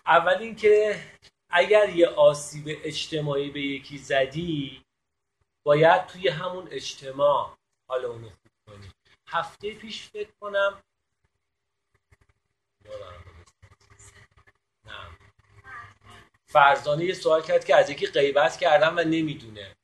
اول 0.06 0.34
اینکه 0.34 1.02
اگر 1.50 1.88
یه 1.88 2.08
آسیب 2.08 2.80
اجتماعی 2.84 3.50
به 3.50 3.60
یکی 3.60 3.98
زدی 3.98 4.84
باید 5.66 6.06
توی 6.06 6.28
همون 6.28 6.68
اجتماع 6.70 7.56
حال 7.88 8.04
اونو 8.04 8.28
خوب 8.28 8.52
کنی. 8.66 8.92
هفته 9.28 9.74
پیش 9.74 10.08
فکر 10.08 10.30
کنم 10.40 10.82
فرزانه 16.54 17.04
یه 17.04 17.14
سوال 17.14 17.42
کرد 17.42 17.64
که 17.64 17.76
از 17.76 17.90
یکی 17.90 18.06
غیبت 18.06 18.56
کردم 18.56 18.96
و 18.96 19.00
نمی‌دونه. 19.00 19.76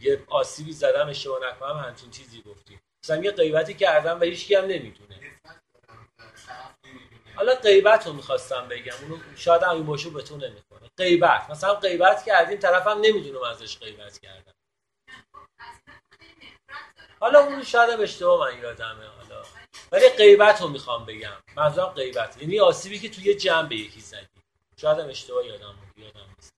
یه 0.00 0.24
آسیبی 0.28 0.72
زدم 0.72 1.08
اشتباه 1.08 1.48
نکنم 1.48 1.76
همچین 1.76 2.10
چیزی 2.10 2.42
گفتی. 2.42 2.80
مثلا 3.04 3.22
یه 3.24 3.30
غیبتی 3.30 3.74
کردم 3.74 4.20
و 4.20 4.24
هیچ 4.24 4.52
هم 4.52 4.64
نمی‌دونه. 4.64 5.20
حالا 7.34 7.54
غیبت 7.54 8.06
رو 8.06 8.12
می‌خواستم 8.12 8.68
بگم. 8.68 8.94
اونو 9.02 9.18
شاید 9.36 9.62
هم 9.62 9.70
این 9.70 9.86
باشه 9.86 10.10
به 10.10 10.22
تو 10.22 10.36
نمی‌کنه 10.36 10.90
غیبت. 10.96 11.50
مثلا 11.50 11.74
غیبت 11.74 12.24
کردیم 12.24 12.58
طرفم 12.58 13.00
نمی‌دونم 13.00 13.42
ازش 13.42 13.78
غیبت 13.78 14.18
کردم. 14.18 14.52
حالا 17.20 17.40
اون 17.40 17.62
شاید 17.62 18.00
اشتباه 18.00 18.50
من 18.50 18.58
یادمه 18.58 19.06
حالا. 19.06 19.42
ولی 19.92 20.08
غیبت 20.08 20.60
رو 20.60 20.68
می‌خوام 20.68 21.06
بگم. 21.06 21.36
منظورم 21.56 21.88
غیبت. 21.88 22.42
یعنی 22.42 22.60
آسیبی 22.60 22.98
که 22.98 23.08
توی 23.08 23.34
به 23.68 23.76
یکی 23.76 24.00
زدی. 24.00 24.39
شاید 24.80 24.98
هم 24.98 25.08
اشتباه 25.08 25.46
یادم 25.46 25.74
یادم 25.96 26.34
نیست. 26.36 26.52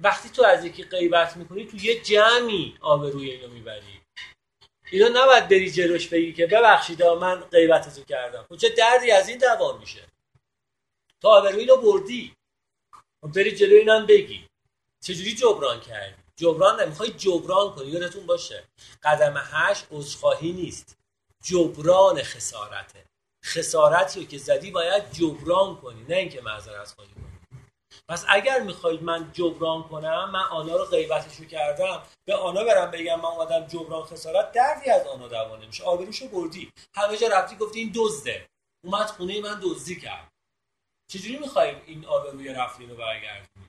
وقتی 0.00 0.28
تو 0.28 0.44
از 0.44 0.64
یکی 0.64 0.84
غیبت 0.84 1.36
می‌کنی 1.36 1.66
تو 1.66 1.76
یه 1.76 2.00
جمعی 2.00 2.76
آبروی 2.80 3.30
اینو 3.30 3.48
می‌بری. 3.48 4.00
اینو 4.90 5.08
نباید 5.08 5.48
بری 5.48 5.70
جلوش 5.70 6.08
بگی 6.08 6.32
که 6.32 6.46
ببخشید 6.46 7.02
من 7.02 7.40
غیبتتو 7.40 8.04
کردم. 8.04 8.46
خب 8.48 8.56
چه 8.56 8.68
دردی 8.68 9.10
از 9.10 9.28
این 9.28 9.38
دوام 9.38 9.80
میشه؟ 9.80 10.02
تو 11.22 11.28
آبروی 11.28 11.66
رو 11.66 11.76
بردی. 11.76 12.34
خب 13.20 13.32
بری 13.32 13.52
جلو 13.52 13.74
اینم 13.74 14.06
بگی. 14.06 14.46
چجوری 15.04 15.34
جبران 15.34 15.80
کردی؟ 15.80 16.22
جبران 16.36 16.80
نمی‌خوای 16.80 17.10
جبران 17.10 17.74
کنی 17.74 17.86
یادتون 17.86 18.26
باشه. 18.26 18.64
قدم 19.02 19.34
هشت 19.36 19.86
عذرخواهی 19.90 20.52
نیست. 20.52 20.98
جبران 21.42 22.22
خسارته. 22.22 23.04
خسارتی 23.44 24.20
رو 24.20 24.26
که 24.26 24.38
زدی 24.38 24.70
باید 24.70 25.12
جبران 25.12 25.76
کنی 25.76 26.02
نه 26.02 26.16
اینکه 26.16 26.40
معذرت 26.40 26.88
خواهی 26.88 27.10
کنی. 27.10 27.30
پس 28.08 28.24
اگر 28.28 28.60
می‌خواید 28.62 29.02
من 29.02 29.30
جبران 29.32 29.82
کنم 29.82 30.30
من 30.30 30.40
آنها 30.40 30.76
رو 30.76 30.84
غیبتشو 30.84 31.44
کردم 31.44 32.02
به 32.24 32.34
آنها 32.34 32.64
برم 32.64 32.90
بگم 32.90 33.20
من 33.20 33.24
اومدم 33.24 33.66
جبران 33.66 34.02
خسارت 34.02 34.52
دردی 34.52 34.90
از 34.90 35.06
آنها 35.06 35.28
دوا 35.28 35.56
نمیشه 35.56 35.84
آبروشو 35.84 36.28
بردی. 36.28 36.72
همه 36.94 37.16
جا 37.16 37.28
رفتی 37.28 37.56
گفتی 37.56 37.78
این 37.78 37.92
دزده. 37.94 38.48
اومد 38.84 39.06
خونه 39.06 39.40
من 39.40 39.60
دزدی 39.62 40.00
کرد. 40.00 40.28
چجوری 41.10 41.38
می‌خوایم 41.38 41.82
این 41.86 42.04
آبروی 42.04 42.48
رفتی 42.48 42.86
رو 42.86 42.96
برگردونی؟ 42.96 43.66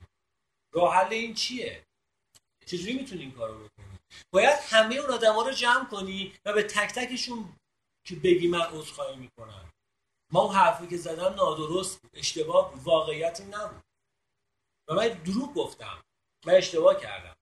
راه 0.72 0.94
حل 0.94 1.12
این 1.12 1.34
چیه؟ 1.34 1.84
چجوری 2.66 2.92
می‌تونی 2.92 3.20
این 3.20 3.32
کارو 3.32 3.54
بکنی؟ 3.54 3.98
باید 4.32 4.58
همه 4.62 4.94
اون 4.94 5.10
آدما 5.10 5.42
رو 5.42 5.52
جمع 5.52 5.84
کنی 5.84 6.32
و 6.44 6.52
به 6.52 6.62
تک 6.62 6.92
تکشون 6.94 7.56
که 8.04 8.16
بگی 8.16 8.48
من 8.48 8.60
عذرخواهی 8.60 9.16
می‌کنم. 9.16 9.72
ما 10.30 10.40
اون 10.40 10.54
حرفی 10.54 10.86
که 10.86 10.96
زدم 10.96 11.34
نادرست 11.34 12.02
بود 12.02 12.10
اشتباه 12.14 12.72
بود 12.72 12.82
واقعیتی 12.82 13.44
نبود. 13.44 13.82
و 14.88 14.94
من 14.94 15.08
دروغ 15.08 15.54
گفتم. 15.54 16.02
من 16.46 16.54
اشتباه 16.54 17.00
کردم. 17.00 17.36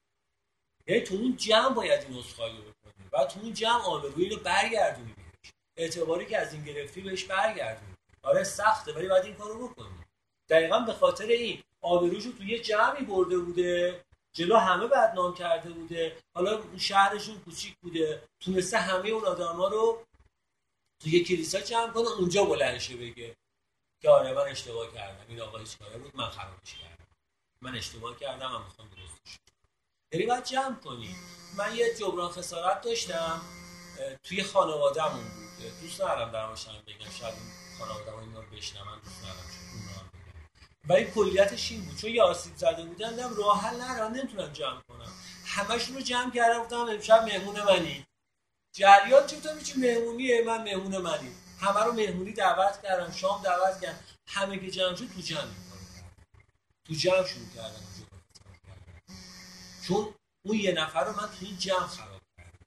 یعنی 0.87 1.03
تو 1.03 1.15
اون 1.15 1.37
جمع 1.37 1.75
باید 1.75 2.05
این 2.05 2.19
عذرخواهی 2.19 2.57
رو 2.57 2.63
بکنی. 2.63 3.09
و 3.13 3.25
تو 3.25 3.41
اون 3.41 3.55
جمع 3.55 3.83
آبروی 3.83 4.29
رو 4.29 4.37
برگردونی 4.37 5.13
بهش. 5.13 5.53
اعتباری 5.77 6.27
که 6.27 6.39
از 6.39 6.53
این 6.53 6.65
گرفتی 6.65 7.01
بهش 7.01 7.25
برگردونی. 7.25 7.95
آره 8.23 8.45
سخته 8.45 8.93
ولی 8.93 9.09
باید 9.09 9.25
این 9.25 9.35
کارو 9.35 9.69
بکنی. 9.69 10.05
دقیقا 10.49 10.79
به 10.79 10.93
خاطر 10.93 11.27
این 11.27 11.63
آبروش 11.81 12.27
رو 12.27 12.33
توی 12.33 12.59
جمعی 12.59 13.05
برده 13.05 13.39
بوده 13.39 14.05
جلو 14.33 14.57
همه 14.57 14.87
بدنام 14.87 15.35
کرده 15.35 15.71
بوده. 15.71 16.17
حالا 16.35 16.63
شهرشون 16.79 17.41
کوچیک 17.41 17.77
بوده. 17.83 18.23
تونسته 18.41 18.79
همه 18.79 19.09
اون 19.09 19.25
آدما 19.25 19.69
رو 19.69 20.07
توی 21.01 21.25
کلیسا 21.25 21.61
جمع 21.61 21.93
کنه 21.93 22.09
اونجا 22.09 22.45
بلندشه 22.45 22.97
بگه 22.97 23.37
که 24.03 24.11
آره 24.11 24.33
من 24.33 24.43
اشتباه 24.43 24.95
کردم. 24.95 25.25
این 25.29 25.41
آقا 25.41 25.59
هیچ 25.59 25.77
بود؟ 25.77 26.17
من 26.17 26.31
خرابش 26.31 26.75
کردم. 26.75 27.07
من 27.63 27.77
اشتباه 27.77 28.19
کردم 28.19 28.53
من 28.53 28.63
می‌خوام 28.65 28.89
درستش 28.89 29.39
یعنی 30.13 30.27
باید 30.27 30.45
جمع 30.45 30.75
کنی. 30.75 31.17
من 31.57 31.77
یه 31.77 31.95
جبران 31.95 32.29
خسارت 32.31 32.83
داشتم 32.83 33.41
توی 34.23 34.43
خانوادهمون 34.43 35.25
بود. 35.25 35.81
دوست 35.81 36.01
ندارم 36.01 36.31
در 36.31 36.47
بگم. 36.87 37.11
شاید 37.21 37.35
این 37.35 37.79
خانواده 37.79 38.19
این 38.19 38.35
رو 38.35 38.43
بشنون 38.43 39.01
دوست 39.05 39.25
ندارم 39.25 40.11
ولی 40.89 41.05
کلیتش 41.05 41.73
این 41.73 41.85
بود. 41.85 41.97
چون 41.97 42.11
یه 42.11 42.23
زده 42.57 42.85
بودن 42.85 43.35
راه 43.37 43.61
حل 43.61 43.81
ندارم 43.81 44.13
نمی‌تونم 44.13 44.53
جمع 44.53 44.81
کنم. 44.89 45.13
همشون 45.47 45.97
رو 45.97 46.03
جمع 46.03 46.31
کردم 46.35 46.63
گفتم 46.63 46.77
امشب 46.77 47.23
مهمون 47.23 47.63
منی. 47.63 48.07
جریان 48.73 49.27
چطور 49.27 49.55
میچی 49.55 49.81
مهمونیه 49.81 50.45
من 50.47 50.63
مهمون 50.63 50.99
منی 50.99 51.31
همه 51.61 51.85
رو 51.85 51.93
مهمونی 51.93 52.33
دعوت 52.33 52.83
کردم 52.83 53.13
شام 53.13 53.43
دعوت 53.43 53.81
کردم 53.81 53.99
همه 54.27 54.59
که 54.59 54.71
جمع 54.71 54.97
شد 54.97 55.09
تو 55.15 55.21
جمع 55.21 55.51
تو 56.85 56.95
جمع 56.95 57.27
شروع 57.27 57.49
کردم 57.55 57.91
چون 59.83 60.15
اون 60.45 60.57
یه 60.57 60.73
نفر 60.73 61.05
رو 61.05 61.13
من 61.13 61.29
تو 61.29 61.45
این 61.47 61.59
جمع 61.59 61.87
خراب 61.87 62.21
کردم. 62.37 62.59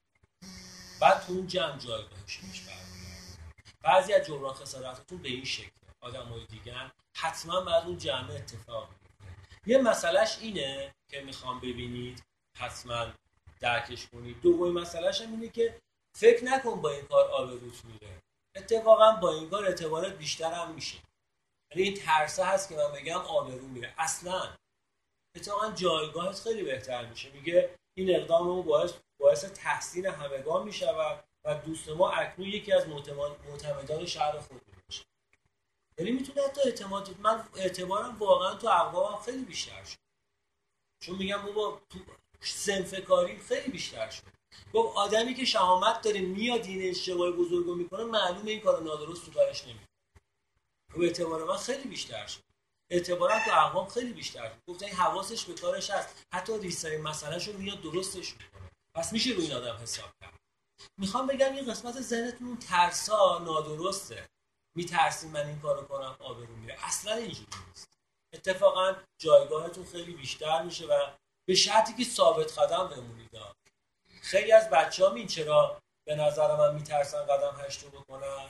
بعد 1.02 1.26
تو 1.26 1.34
اون 1.34 1.48
جمع 1.48 1.78
جایگاهش 1.78 2.40
میش 2.44 2.62
بعضی 3.84 4.14
از 4.14 4.26
جبران 4.26 4.54
خسارتتون 4.54 5.18
به 5.18 5.30
این 5.30 5.46
شکل. 5.46 5.70
آدم 6.02 6.26
های 6.26 6.46
دیگر 6.46 6.92
حتما 7.16 7.62
بعد 7.62 7.84
اون 7.86 7.98
جمع 7.98 8.32
اتفاق 8.32 8.90
یه 9.66 9.78
مسئلهش 9.78 10.38
اینه 10.42 10.94
که 11.10 11.22
می‌خوام 11.22 11.60
ببینید 11.60 12.24
حتما 12.58 13.08
درکش 13.60 14.08
کنید. 14.08 14.42
دومین 14.42 14.74
مسئلهش 14.74 15.22
هم 15.22 15.32
اینه 15.32 15.50
که 15.50 15.82
فکر 16.16 16.44
نکن 16.44 16.82
با 16.82 16.90
این 16.90 17.06
کار 17.06 17.32
آبروت 17.32 17.86
میره. 17.86 18.22
اتفاقا 18.56 19.12
با 19.12 19.34
این 19.34 19.50
کار 19.50 19.66
اعتبارت 19.66 20.14
بیشتر 20.14 20.54
هم 20.54 20.72
میشه. 20.72 20.98
یعنی 21.72 21.84
این 21.84 21.94
ترسه 21.94 22.46
هست 22.46 22.70
که 22.70 22.76
من 22.76 22.92
بگم 22.92 23.18
آبرو 23.18 23.68
میره. 23.68 23.94
اصلا. 23.98 24.56
اتفاقا 25.36 25.72
جایگاهت 25.72 26.40
خیلی 26.40 26.64
بهتر 26.64 27.06
میشه. 27.06 27.30
میگه 27.32 27.76
این 27.98 28.16
اقدام 28.16 28.62
باعث 28.62 28.94
باعث 29.20 29.46
تحسین 29.46 30.06
همگان 30.06 30.64
می‌شود 30.64 31.24
و 31.46 31.56
دوست 31.56 31.90
ما 31.90 32.12
اکنون 32.12 32.48
یکی 32.48 32.74
از 32.74 32.88
معتمدان 33.48 34.06
شهر 34.06 34.40
خود 34.40 34.62
میشه 34.88 35.04
یعنی 35.98 36.12
می‌تونه 36.12 36.42
حتی 36.42 36.62
اعتماد 36.66 37.20
من 37.20 37.48
اعتبارم 37.56 38.18
واقعا 38.18 38.56
تو 38.56 38.68
اقوامم 38.68 39.22
خیلی 39.22 39.46
بیشتر 39.46 39.84
شد. 39.84 39.98
چون 41.00 41.18
میگم 41.18 41.46
بابا 41.46 41.82
تو 41.90 42.00
سنف 42.40 43.00
کاری 43.00 43.38
خیلی 43.38 43.72
بیشتر 43.72 44.10
شد. 44.10 44.33
گفت 44.74 44.98
آدمی 44.98 45.34
که 45.34 45.46
شهامت 45.46 46.02
داره 46.02 46.22
میاد 46.22 46.66
این 46.66 46.90
اشتباه 46.90 47.32
بزرگو 47.32 47.76
می‌کنه 47.76 48.04
معلومه 48.04 48.52
این 48.52 48.60
کار 48.60 48.82
نادرست 48.82 49.26
تو 49.26 49.32
کارش 49.32 49.64
نمی‌کنه. 49.64 49.88
و 50.96 51.02
اعتبار 51.02 51.44
من 51.44 51.58
خیلی 51.58 51.90
بیشتر 51.90 52.28
شد. 52.28 52.42
اعتبارم 52.90 53.40
تو 53.46 53.52
اقوام 53.66 53.88
خیلی 53.88 54.14
بیشتر 54.14 54.50
شد. 54.50 54.56
گفت 54.68 54.84
این 54.84 54.94
حواسش 54.94 55.46
به 55.46 55.54
کارش 55.54 55.90
هست. 55.90 56.26
حتی 56.34 56.60
ریسای 56.60 56.98
مسئله 56.98 57.40
شو 57.40 57.54
میاد 57.54 57.82
درستش 57.82 58.34
می‌کنه. 58.34 58.72
پس 58.96 59.14
میشه 59.14 59.30
روی 59.32 59.46
این 59.46 59.54
آدم 59.54 59.76
حساب 59.76 60.10
کرد. 60.22 60.40
می‌خوام 60.98 61.28
بگم 61.28 61.54
این 61.54 61.72
قسمت 61.72 62.02
ذهنتون 62.02 62.58
ترسا 62.58 63.40
نادرسته. 63.40 64.30
میترسیم 64.76 65.32
من 65.32 65.48
این 65.48 65.60
کارو 65.60 65.82
کنم 65.88 66.16
آبرو 66.20 66.56
میره. 66.56 66.78
اصلا 66.86 67.14
اینجوری 67.14 67.48
نیست. 67.68 67.88
اتفاقا 68.34 68.96
جایگاهتون 69.22 69.86
خیلی 69.86 70.14
بیشتر 70.14 70.64
میشه 70.64 70.86
و 70.86 71.12
به 71.46 71.56
شرطی 71.56 71.94
که 71.94 72.04
ثابت 72.04 72.60
قدم 72.60 72.88
بمونید. 72.88 73.30
خیلی 74.24 74.52
از 74.52 74.70
بچه 74.70 75.08
ها 75.08 75.26
چرا 75.26 75.82
به 76.08 76.16
نظر 76.16 76.56
من 76.56 76.76
میترسن 76.76 77.26
قدم 77.26 77.56
هشتو 77.66 77.90
بکنن؟ 77.90 78.46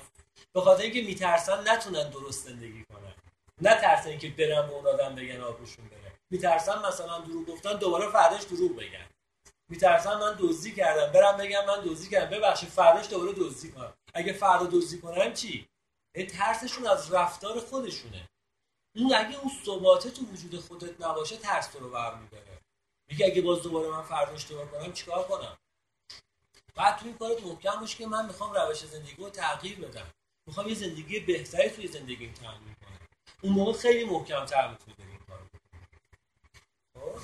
به 0.53 0.61
خاطر 0.61 0.83
اینکه 0.83 1.01
میترسن 1.01 1.69
نتونن 1.69 2.09
درست 2.09 2.47
زندگی 2.47 2.83
کنن. 2.83 3.13
نه 3.61 3.81
ترسن 3.81 4.09
اینکه 4.09 4.29
برن 4.29 4.67
به 4.67 4.73
اون 4.73 4.87
آدم 4.87 5.15
بگن 5.15 5.41
آبروشون 5.41 5.87
بره. 5.87 6.13
میترسن 6.29 6.85
مثلا 6.85 7.19
دروغ 7.19 7.45
گفتن 7.45 7.77
دوباره 7.77 8.11
فرداش 8.11 8.43
دروغ 8.43 8.75
بگن. 8.75 9.07
میترسن 9.69 10.15
من 10.19 10.35
دزدی 10.39 10.75
کردم 10.75 11.11
برم 11.11 11.37
بگم 11.37 11.65
من 11.65 11.81
دزدی 11.85 12.09
کردم. 12.09 12.37
ببخشید 12.37 12.69
فرداش 12.69 13.09
دوباره 13.09 13.33
دزدی 13.33 13.71
کنم. 13.71 13.93
اگه 14.13 14.33
فردا 14.33 14.65
دزدی 14.65 15.01
کنم 15.01 15.33
چی؟ 15.33 15.67
این 16.15 16.27
ترسشون 16.27 16.87
از 16.87 17.13
رفتار 17.13 17.59
خودشونه. 17.59 18.29
اون 18.95 19.13
اگه 19.13 19.39
اون 19.39 19.51
ثباته 19.65 20.11
تو 20.11 20.21
وجود 20.25 20.59
خودت 20.59 21.01
نباشه 21.01 21.37
ترس 21.37 21.67
تو 21.67 21.79
رو 21.79 21.89
برمیداره. 21.89 22.59
میگه 23.09 23.25
اگه 23.25 23.41
باز 23.41 23.61
دوباره 23.61 23.89
من 23.89 24.03
فردا 24.03 24.31
اشتباه 24.31 24.71
کنم 24.71 24.93
چیکار 24.93 25.23
کنم؟ 25.23 25.57
بعد 26.75 26.97
تو 26.97 27.05
این 27.05 27.17
کارت 27.17 27.43
محکم 27.43 27.79
باشه 27.79 27.97
که 27.97 28.07
من 28.07 28.25
می‌خوام 28.25 28.53
روش 28.53 28.85
زندگی 28.85 29.15
رو 29.15 29.29
تغییر 29.29 29.79
بدم. 29.79 30.13
می‌خوام 30.47 30.67
یه 30.67 30.75
زندگی 30.75 31.19
بهتری 31.19 31.69
توی 31.69 31.87
زندگی 31.87 32.33
تعمین 32.33 32.75
کنم. 32.75 32.99
اون 33.41 33.53
موقع 33.53 33.73
خیلی 33.73 34.03
محکم 34.03 34.45
تر 34.45 34.71
می‌تونی 34.71 35.09
این 35.09 35.19
کارو 35.19 35.47
خب؟ 36.93 37.19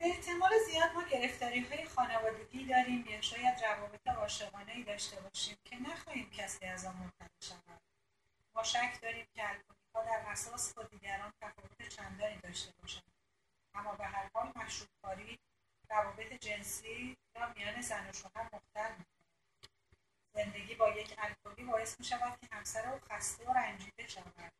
احتمال 0.00 0.50
زیاد 0.70 0.92
ما 0.94 1.02
گرفتاری 1.02 1.88
خانوادگی 1.96 2.64
داریم 2.64 3.06
یا 3.08 3.20
شاید 3.20 3.64
روابط 3.64 4.08
عاشقانه 4.08 4.72
ای 4.72 4.82
داشته 4.82 5.20
باشیم 5.20 5.56
که 5.64 5.76
نخواهیم 5.76 6.30
کسی 6.30 6.66
از 6.66 6.84
آن 6.84 6.96
مطلع 6.96 7.28
شود. 7.40 7.80
ما 8.56 8.62
شک 8.62 8.98
داریم 9.02 9.26
که 9.34 9.42
در 9.94 10.24
اساس 10.28 10.74
با 10.74 10.82
دیگران 10.82 11.32
تفاوت 11.40 11.88
چندانی 11.88 12.36
داشته 12.42 12.72
باشند. 12.82 13.12
اما 13.74 13.94
به 13.94 14.04
هر 14.04 14.30
حال 14.34 14.52
مشروب 14.56 14.88
روابط 15.94 16.32
جنسی 16.32 17.16
را 17.36 17.52
میان 17.56 17.82
زن 17.82 18.10
و 18.10 18.12
شوهر 18.12 18.50
مختل 18.52 18.94
زندگی 20.34 20.74
با 20.74 20.90
یک 20.90 21.14
الکلی 21.18 21.64
باعث 21.64 22.00
می 22.00 22.06
شود 22.06 22.38
که 22.40 22.48
همسر 22.52 22.88
او 22.88 23.00
خسته 23.10 23.44
و 23.44 23.52
رنجیده 23.52 24.06
شود 24.08 24.52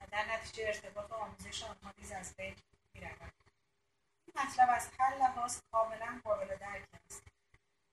و 0.00 0.06
در 0.10 0.24
نتیجه 0.34 0.66
ارتباط 0.66 1.10
و 1.10 1.14
آموزش 1.14 1.62
آنها 1.62 1.92
نیز 1.98 2.12
از 2.12 2.34
بین 2.36 2.56
می‌رود. 2.94 3.32
این 4.26 4.46
مطلب 4.46 4.68
از 4.70 4.90
هر 4.98 5.16
لحاظ 5.16 5.60
کاملا 5.72 6.20
قابل 6.24 6.56
درک 6.56 6.84
است. 7.06 7.22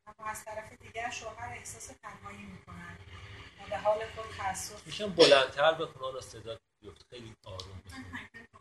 اما 0.07 0.29
از 0.29 0.45
طرف 0.45 0.73
دیگر 0.73 1.09
شوهر 1.09 1.49
احساس 1.49 1.87
تنهایی 1.87 2.43
می‌کند 2.43 2.99
و 3.59 3.69
به 3.69 3.77
حال 3.77 4.05
خود 4.07 4.25
تاسف 4.37 4.87
میشم 4.87 5.15
بلندتر 5.15 5.73
بخونان 5.73 6.15
و 6.15 6.21
صدا 6.21 6.59
بیفت 6.81 7.05
خیلی 7.09 7.35
آروم 7.45 7.83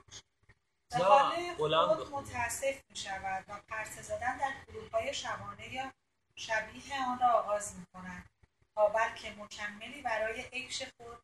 به 0.98 1.04
حال 1.04 1.54
خود 1.94 2.10
متاسف 2.10 2.80
می 2.90 2.96
شود 2.96 3.44
و 3.48 3.60
پرسه 3.68 4.02
زدن 4.02 4.38
در 4.38 4.52
گروه 4.68 4.90
های 4.90 5.14
شبانه 5.14 5.74
یا 5.74 5.92
شبیه 6.36 7.08
آن 7.08 7.18
را 7.18 7.28
آغاز 7.28 7.76
می 7.76 7.84
کند 7.94 8.30
تا 8.74 8.88
بلکه 8.88 9.30
مکملی 9.38 10.02
برای 10.02 10.40
عیش 10.52 10.82
خود 10.82 11.18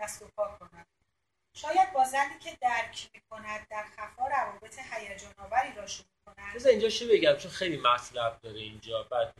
دست 0.00 0.22
و 0.22 0.28
پا 0.36 0.58
کند. 0.60 0.86
شاید 1.56 1.92
با 1.92 2.04
زنی 2.04 2.38
که 2.40 2.56
درک 2.60 3.10
می 3.14 3.20
کند 3.30 3.66
در 3.70 3.84
خفا 3.96 4.26
روابط 4.26 4.78
هیجان 4.78 5.32
آوری 5.38 5.72
را 5.72 5.86
شروع 5.86 6.08
کند. 6.26 6.54
بذار 6.54 6.70
اینجا 6.70 6.88
چی 6.88 7.08
بگم؟ 7.08 7.36
چون 7.36 7.50
خیلی 7.50 7.76
مطلب 7.76 8.40
داره 8.42 8.60
اینجا 8.60 9.02
بعد 9.02 9.34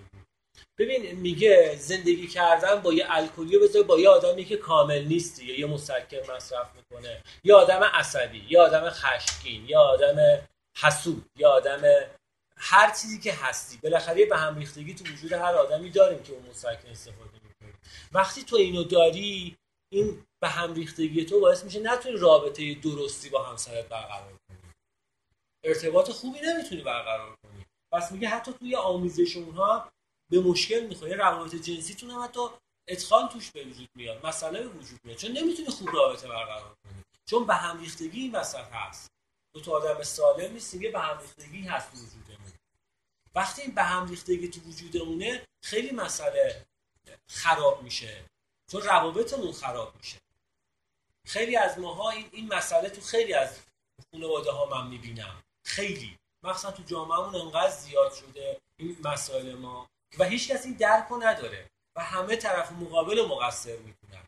ببین 0.78 1.12
میگه 1.20 1.76
زندگی 1.78 2.26
کردن 2.26 2.80
با 2.82 2.92
یه 2.92 3.06
الکلی 3.08 3.58
بذار 3.58 3.82
با 3.82 4.00
یه 4.00 4.08
آدمی 4.08 4.44
که 4.44 4.56
کامل 4.56 5.04
نیست 5.04 5.42
یا 5.42 5.58
یه 5.58 5.66
مسکر 5.66 6.34
مصرف 6.34 6.70
می‌کنه. 6.74 7.22
یه 7.44 7.54
آدم 7.54 7.84
عصبی 7.84 8.46
یه 8.48 8.60
آدم 8.60 8.90
خشمگین 8.90 9.68
یه 9.68 9.78
آدم 9.78 10.16
حسود 10.76 11.24
یه 11.38 11.46
آدم 11.46 11.82
هر 12.56 12.90
چیزی 12.90 13.20
که 13.20 13.32
هستی. 13.32 13.78
بالاخره 13.82 14.26
به 14.26 14.36
هم 14.36 14.58
ریختگی 14.58 14.94
تو 14.94 15.04
وجود 15.04 15.32
هر 15.32 15.54
آدمی 15.54 15.90
داریم 15.90 16.22
که 16.22 16.32
اون 16.32 16.46
مسکن 16.50 16.88
استفاده 16.88 17.32
می‌کنه 17.32 17.72
وقتی 18.12 18.42
تو 18.42 18.56
اینو 18.56 18.84
داری 18.84 19.56
این 19.92 20.26
به 20.42 20.48
هم 20.48 20.74
ریختگی 20.74 21.24
تو 21.24 21.40
باعث 21.40 21.64
میشه 21.64 21.80
نتونی 21.80 22.16
رابطه 22.16 22.74
درستی 22.74 23.28
با 23.28 23.42
همسرت 23.42 23.88
برقرار 23.88 24.32
کنی. 24.48 24.58
ارتباط 25.64 26.10
خوبی 26.10 26.38
نمی‌تونی 26.40 26.82
برقرار 26.82 27.36
کنی. 27.42 27.66
پس 27.92 28.12
میگه 28.12 28.28
حتی 28.28 28.52
توی 28.52 28.76
آمیزش 28.76 29.36
اونها 29.36 29.88
به 30.30 30.40
مشکل 30.40 30.86
می‌خوره. 30.86 31.16
روابط 31.16 31.54
جنسیتون 31.54 32.10
هم 32.10 32.22
حتی 32.24 32.40
ادخال 32.88 33.28
توش 33.28 33.50
به 33.50 33.64
وجود 33.64 33.88
میاد 33.94 34.26
مسئله 34.26 34.62
به 34.62 34.68
وجود 34.68 35.00
میاد. 35.04 35.18
چون 35.18 35.30
نمی‌تونی 35.32 35.68
خوب 35.68 35.88
رابطه 35.94 36.28
برقرار 36.28 36.74
کنی. 36.84 37.04
چون 37.26 37.46
به 37.46 37.54
هم 37.54 37.80
ریختگی 37.80 38.20
این 38.20 38.34
وسط 38.34 38.64
هست. 38.72 39.10
دو 39.54 39.60
تا 39.60 39.72
آدم 39.72 40.02
سالم 40.02 40.52
نیست 40.52 40.76
به 40.76 41.00
هم 41.00 41.18
ریختگی 41.18 41.62
هست 41.62 41.92
تو 41.92 41.98
وجودمون. 41.98 42.52
وقتی 43.34 43.62
این 43.62 43.74
به 43.74 43.82
هم 43.82 44.08
ریختگی 44.08 44.48
تو 44.48 44.60
وجودمونه 44.60 45.46
خیلی 45.64 45.90
مسئله 45.90 46.66
خراب 47.28 47.82
میشه. 47.82 48.24
چون 48.70 48.82
روابطمون 48.82 49.52
خراب 49.52 49.96
میشه. 49.96 50.18
خیلی 51.26 51.56
از 51.56 51.78
ماها 51.78 52.10
این, 52.10 52.28
این 52.32 52.54
مسئله 52.54 52.90
تو 52.90 53.00
خیلی 53.00 53.34
از 53.34 53.60
خانواده 54.12 54.50
ها 54.50 54.66
من 54.66 54.86
می‌بینم. 54.86 55.42
خیلی. 55.66 56.18
مخصوصا 56.42 56.70
تو 56.70 56.82
جامعهمون 56.82 57.34
انقدر 57.34 57.70
زیاد 57.70 58.14
شده 58.14 58.60
این 58.78 58.96
مسائل 59.04 59.54
ما. 59.54 59.88
و 60.18 60.24
هیچ 60.24 60.50
کسی 60.50 60.74
درک 60.74 61.06
رو 61.10 61.22
نداره 61.22 61.70
و 61.96 62.04
همه 62.04 62.36
طرف 62.36 62.72
مقابل 62.72 63.26
مقصر 63.28 63.76
می‌کنن. 63.76 64.24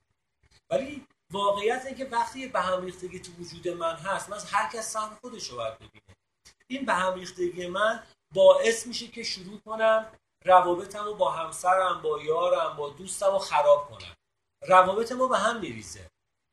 ولی 0.71 1.07
واقعیت 1.33 1.87
اینه 1.87 1.99
که 1.99 2.05
وقتی 2.05 2.49
به 2.49 2.61
هم 2.61 2.85
ریختگی 2.85 3.21
تو 3.21 3.33
وجود 3.33 3.69
من 3.69 3.97
هست 3.97 4.29
من 4.29 4.39
هر 4.51 4.71
کس 4.73 4.93
سهم 4.93 5.19
خودش 5.21 5.49
رو 5.49 5.57
باید 5.57 5.75
ببینه. 5.75 6.17
این 6.67 6.87
به 6.87 6.93
هم 6.93 7.15
ریختگی 7.15 7.67
من 7.67 8.03
باعث 8.35 8.87
میشه 8.87 9.07
که 9.07 9.23
شروع 9.23 9.61
کنم 9.61 10.13
روابطم 10.45 11.05
رو 11.05 11.15
با 11.15 11.31
همسرم 11.31 12.03
با 12.03 12.23
یارم 12.23 12.77
با 12.77 12.91
دوستم 12.91 13.31
رو 13.31 13.39
خراب 13.39 13.91
کنم. 13.91 14.15
روابط 14.67 15.13
ما 15.13 15.29
به 15.29 15.39
هم 15.39 15.61
میریزه. 15.61 16.11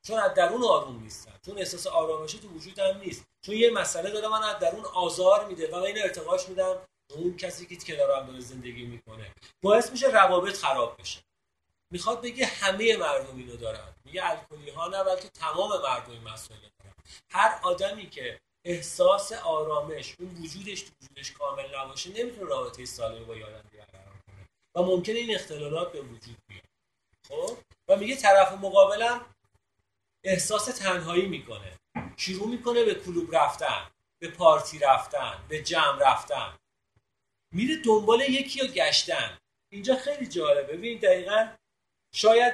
چون 0.07 0.19
از 0.19 0.33
درون 0.33 0.63
آروم 0.63 1.03
نیستم. 1.03 1.39
چون 1.45 1.57
احساس 1.57 1.87
آرامشی 1.87 2.39
تو 2.39 2.47
وجودم 2.47 2.97
نیست. 2.97 3.23
چون 3.45 3.55
یه 3.55 3.71
مسئله 3.71 4.11
داره 4.11 4.27
من 4.27 4.43
از 4.43 4.59
درون 4.59 4.85
آزار 4.85 5.45
میده 5.45 5.71
و 5.71 5.75
من 5.75 5.83
این 5.83 6.03
ارتقاش 6.03 6.49
میدم 6.49 6.75
اون 7.09 7.37
کسی 7.37 7.65
که 7.65 7.75
کنارم 7.75 8.27
داره 8.27 8.39
زندگی 8.39 8.85
می‌کنه. 8.85 9.31
باعث 9.61 9.91
میشه 9.91 10.07
روابط 10.07 10.57
خراب 10.57 11.01
بشه. 11.01 11.19
می‌خواد 11.91 12.21
بگه 12.21 12.45
همه 12.45 12.97
مردم 12.97 13.37
اینو 13.37 13.55
دارن. 13.55 13.93
میگه 14.05 14.29
الکلی 14.29 14.69
ها 14.69 14.87
نه 14.87 15.03
بلکه 15.03 15.29
تمام 15.29 15.81
مردم 15.81 16.11
این 16.11 16.23
مسئله 16.23 16.59
دارن. 16.59 16.93
هر 17.31 17.59
آدمی 17.63 18.09
که 18.09 18.39
احساس 18.65 19.31
آرامش 19.31 20.15
اون 20.19 20.35
وجودش 20.43 20.81
تو 20.81 20.91
وجودش 21.01 21.31
کامل 21.31 21.75
نباشه 21.75 22.09
نمی‌تونه 22.09 22.49
رابطه 22.49 22.85
سالم 22.85 23.25
با 23.25 23.35
یارم 23.35 23.63
برقرار 23.73 24.17
کنه. 24.27 24.47
و 24.75 24.81
ممکنه 24.81 25.15
این 25.15 25.35
اختلالات 25.35 25.91
به 25.91 26.01
وجود 26.01 26.37
بیاد. 26.47 26.63
خب؟ 27.27 27.57
و 27.87 27.97
میگه 27.97 28.15
طرف 28.15 28.51
مقابلم 28.53 29.25
احساس 30.23 30.65
تنهایی 30.65 31.25
می‌کنه. 31.25 31.79
شروع 32.17 32.47
می‌کنه 32.47 32.83
به 32.83 32.95
کلوب 32.95 33.35
رفتن 33.35 33.89
به 34.19 34.29
پارتی 34.29 34.79
رفتن 34.79 35.43
به 35.49 35.63
جمع 35.63 36.11
رفتن. 36.11 36.57
میره 37.53 37.75
دنبال 37.75 38.21
یکی 38.21 38.59
رو 38.59 38.67
گشتن. 38.67 39.37
اینجا 39.71 39.95
خیلی 39.95 40.27
جالبه. 40.27 40.77
ببین 40.77 40.99
دقیقا 40.99 41.47
شاید 42.15 42.53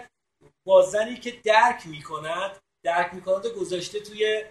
با 0.66 0.82
زنی 0.82 1.18
که 1.18 1.32
درک 1.32 1.88
می‌کند 1.88 2.60
درک 2.84 3.14
می‌کند 3.14 3.46
و 3.46 3.54
گذاشته 3.54 4.00
توی 4.00 4.46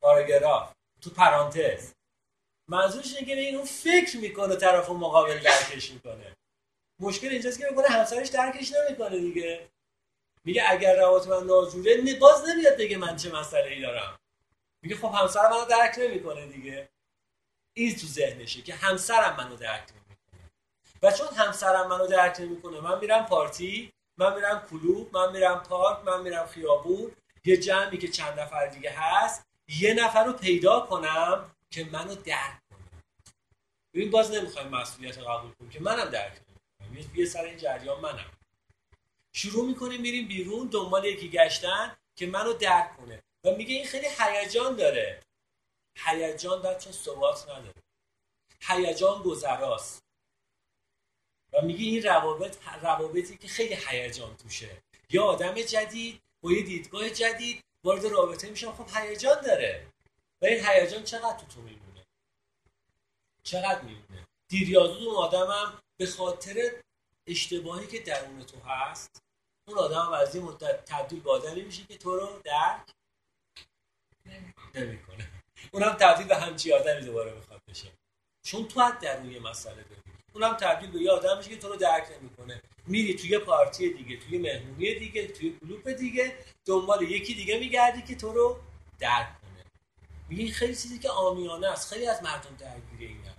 پاراگراف 0.00 0.72
تو 1.00 1.10
پرانتز. 1.10 1.92
منظورش 2.68 3.14
اینه 3.14 3.26
که 3.26 3.38
این 3.40 3.56
اون 3.56 3.64
فکر 3.64 4.16
می‌کنه 4.16 4.56
طرف 4.56 4.90
مقابل 4.90 5.38
درکش 5.38 5.90
می‌کنه. 5.90 6.36
مشکل 7.00 7.28
اینجاست 7.28 7.58
که 7.58 7.66
می‌کنه 7.70 7.88
همسرش 7.88 8.28
درکش 8.28 8.72
نمی‌کنه 8.72 9.18
دیگه. 9.18 9.68
میگه 10.44 10.64
اگر 10.70 10.96
روابط 10.96 11.26
من 11.26 11.46
ناجوره 11.46 12.18
باز 12.20 12.48
نمیاد 12.48 12.76
بگه 12.76 12.96
من 12.96 13.16
چه 13.16 13.32
مسئله 13.32 13.70
ای 13.70 13.80
دارم. 13.80 14.18
میگه 14.82 14.96
خب 14.96 15.14
همسر 15.14 15.48
منو 15.50 15.64
درک 15.64 15.98
نمی‌کنه 15.98 16.46
دیگه. 16.46 16.88
این 17.74 17.96
تو 17.96 18.06
ذهنشه 18.06 18.62
که 18.62 18.74
همسرم 18.74 19.36
منو 19.36 19.56
درک 19.56 19.88
نمی‌کنه. 19.90 20.50
و 21.02 21.12
چون 21.12 21.28
همسرم 21.36 21.88
منو 21.88 22.06
درک 22.06 22.40
نمی‌کنه 22.40 22.80
من 22.80 22.98
میرم 22.98 23.26
پارتی 23.26 23.92
من 24.16 24.34
میرم 24.34 24.66
کلوب 24.70 25.16
من 25.16 25.32
میرم 25.32 25.62
پارک 25.62 26.04
من 26.04 26.22
میرم 26.22 26.46
خیابون. 26.46 27.12
یه 27.44 27.56
جمعی 27.56 27.98
که 27.98 28.08
چند 28.08 28.40
نفر 28.40 28.66
دیگه 28.66 28.90
هست 28.90 29.46
یه 29.68 29.94
نفر 29.94 30.24
رو 30.24 30.32
پیدا 30.32 30.80
کنم 30.80 31.50
که 31.70 31.84
منو 31.84 32.14
درک 32.14 32.60
کنه. 32.70 33.02
ببین 33.94 34.10
باز 34.10 34.30
نمی‌خوایم 34.30 34.68
مسئولیت 34.68 35.18
قبول 35.18 35.52
کنیم 35.52 35.70
که 35.70 35.80
منم 35.80 36.04
درک 36.04 36.32
نمی‌کنم. 36.32 37.14
یه 37.14 37.26
سر 37.26 37.44
این 37.44 37.58
جریان 37.58 38.00
منم. 38.00 38.30
شروع 39.32 39.66
می‌کنیم 39.68 40.00
میریم 40.00 40.28
بیرون 40.28 40.66
دنبال 40.66 41.04
یکی 41.04 41.28
گشتن 41.30 41.96
که 42.16 42.26
منو 42.26 42.52
درک 42.52 42.96
کنه. 42.96 43.22
و 43.44 43.50
میگه 43.50 43.74
این 43.74 43.86
خیلی 43.86 44.06
هیجان 44.18 44.76
داره. 44.76 45.20
هیجان 45.96 46.62
بچه 46.62 46.92
ثبات 46.92 47.48
نداره. 47.48 47.82
هیجان 48.60 49.22
گذراست. 49.22 50.02
و 51.52 51.62
میگه 51.62 51.84
این 51.84 52.02
روابط 52.02 52.58
روابطی 52.82 53.36
که 53.36 53.48
خیلی 53.48 53.74
هیجان 53.88 54.36
توشه. 54.36 54.82
یا 55.10 55.24
آدم 55.24 55.54
جدید 55.54 56.22
با 56.40 56.52
یه 56.52 56.62
دیدگاه 56.62 57.10
جدید 57.10 57.64
وارد 57.84 58.04
رابطه 58.04 58.50
میشن 58.50 58.72
خب 58.72 58.96
هیجان 58.96 59.40
داره. 59.40 59.86
و 60.42 60.46
این 60.46 60.66
هیجان 60.66 61.04
چقدر 61.04 61.38
تو 61.38 61.46
تو 61.46 61.60
میمونه؟ 61.60 62.06
چقدر 63.42 63.80
میمونه؟ 63.80 64.26
دیریازو 64.48 65.08
اون 65.08 65.16
آدمم 65.16 65.82
به 65.96 66.06
خاطر 66.06 66.82
اشتباهی 67.26 67.86
که 67.86 67.98
درون 67.98 68.42
تو 68.42 68.60
هست 68.60 69.22
اون 69.68 69.78
آدم 69.78 70.12
از 70.12 70.34
این 70.34 70.44
مدت 70.44 70.84
تبدیل 70.84 71.20
به 71.20 71.54
میشه 71.54 71.84
که 71.84 71.98
تو 71.98 72.16
رو 72.16 72.40
درک 72.44 72.90
نمی‌کنه. 74.74 75.33
اونم 75.74 75.92
تبدیل 75.92 76.26
به 76.26 76.36
همچی 76.36 76.72
آدمی 76.72 77.06
دوباره 77.06 77.32
می‌خواد 77.32 77.60
بشه. 77.68 77.88
چون 78.46 78.68
تو 78.68 78.80
حد 78.80 79.00
درون 79.00 79.32
یه 79.32 79.40
مسئله 79.40 79.74
داری. 79.74 80.02
اونم 80.32 80.54
تبدیل 80.54 80.90
به 80.90 80.98
یه 80.98 81.10
آدم 81.10 81.36
میشه 81.38 81.50
که 81.50 81.56
تو 81.56 81.68
رو 81.68 81.76
درک 81.76 82.08
نمی‌کنه. 82.20 82.62
میری 82.86 83.14
توی 83.14 83.38
پارتی 83.38 83.92
دیگه 83.92 84.16
توی 84.16 84.38
مهمونی 84.38 84.94
دیگه 84.94 85.26
توی 85.26 85.58
کلوپ 85.60 85.88
دیگه 85.88 86.38
دنبال 86.64 87.02
یکی 87.02 87.34
دیگه 87.34 87.58
میگردی 87.58 88.02
که 88.02 88.14
تو 88.14 88.32
رو 88.32 88.56
درک 88.98 89.40
کنه. 89.40 89.64
میگه 90.28 90.52
خیلی 90.52 90.74
چیزی 90.74 90.98
که 90.98 91.10
آمیانه 91.10 91.66
است 91.66 91.92
خیلی 91.92 92.06
از 92.06 92.22
مردم 92.22 92.56
درگیره 92.56 93.12
اینا 93.12 93.32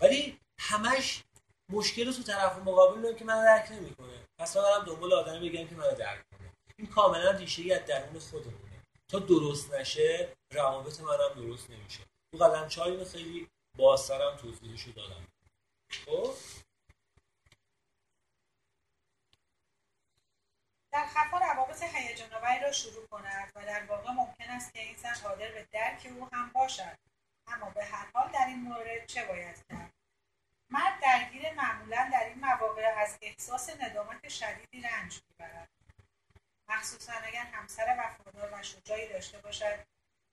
ولی 0.00 0.38
همش 0.60 1.22
مشکل 1.68 2.12
تو 2.12 2.22
طرف 2.22 2.58
مقابل 2.58 3.14
که 3.14 3.24
من 3.24 3.44
درک 3.44 3.72
نمی‌کنه. 3.72 4.24
پس 4.38 4.56
برم 4.56 4.84
دنبال 4.84 5.12
آدمی 5.12 5.50
بگم 5.50 5.66
که 5.68 5.74
منو 5.74 5.94
درک 5.94 6.24
کنه. 6.30 6.52
این 6.76 6.86
کاملا 6.86 7.30
ریشه 7.30 7.74
از 7.74 7.86
درون 7.86 8.18
خودمونه. 8.18 8.69
تا 9.10 9.18
درست 9.18 9.74
نشه 9.74 10.36
روابط 10.50 11.00
منم 11.00 11.34
درست 11.34 11.70
نمیشه. 11.70 12.00
تو 12.32 12.38
قلم 12.38 12.68
چای 12.68 13.04
خیلی 13.04 13.50
بازترم 13.78 14.36
توضیحشو 14.36 14.92
دادم. 14.92 15.26
خب؟ 15.90 16.34
در 20.92 21.06
خفا 21.06 21.38
روابط 21.38 21.82
هیجان 21.82 22.30
را 22.62 22.72
شروع 22.72 23.06
کند 23.06 23.52
و 23.54 23.66
در 23.66 23.86
واقع 23.86 24.10
ممکن 24.10 24.50
است 24.50 24.74
که 24.74 24.80
این 24.80 24.96
زن 24.96 25.14
قادر 25.14 25.52
به 25.52 25.68
درک 25.72 26.12
او 26.16 26.28
هم 26.32 26.50
باشد. 26.54 26.98
اما 27.46 27.70
به 27.70 27.84
هر 27.84 28.10
حال 28.14 28.32
در 28.32 28.46
این 28.46 28.60
مورد 28.60 29.06
چه 29.06 29.26
باید 29.26 29.64
کرد؟ 29.68 29.92
مرد 30.70 31.00
درگیر 31.02 31.54
معمولا 31.54 32.10
در 32.12 32.24
این 32.28 32.40
مواقع 32.40 32.94
از 32.96 33.18
احساس 33.22 33.70
ندامت 33.80 34.28
شدیدی 34.28 34.80
رنج 34.80 35.20
می‌برد. 35.28 35.79
مخصوصا 36.70 37.12
اگر 37.12 37.44
همسر 37.44 37.96
وفادار 37.98 38.50
و 38.52 38.62
شجاعی 38.62 39.08
داشته 39.08 39.38
باشد 39.38 39.84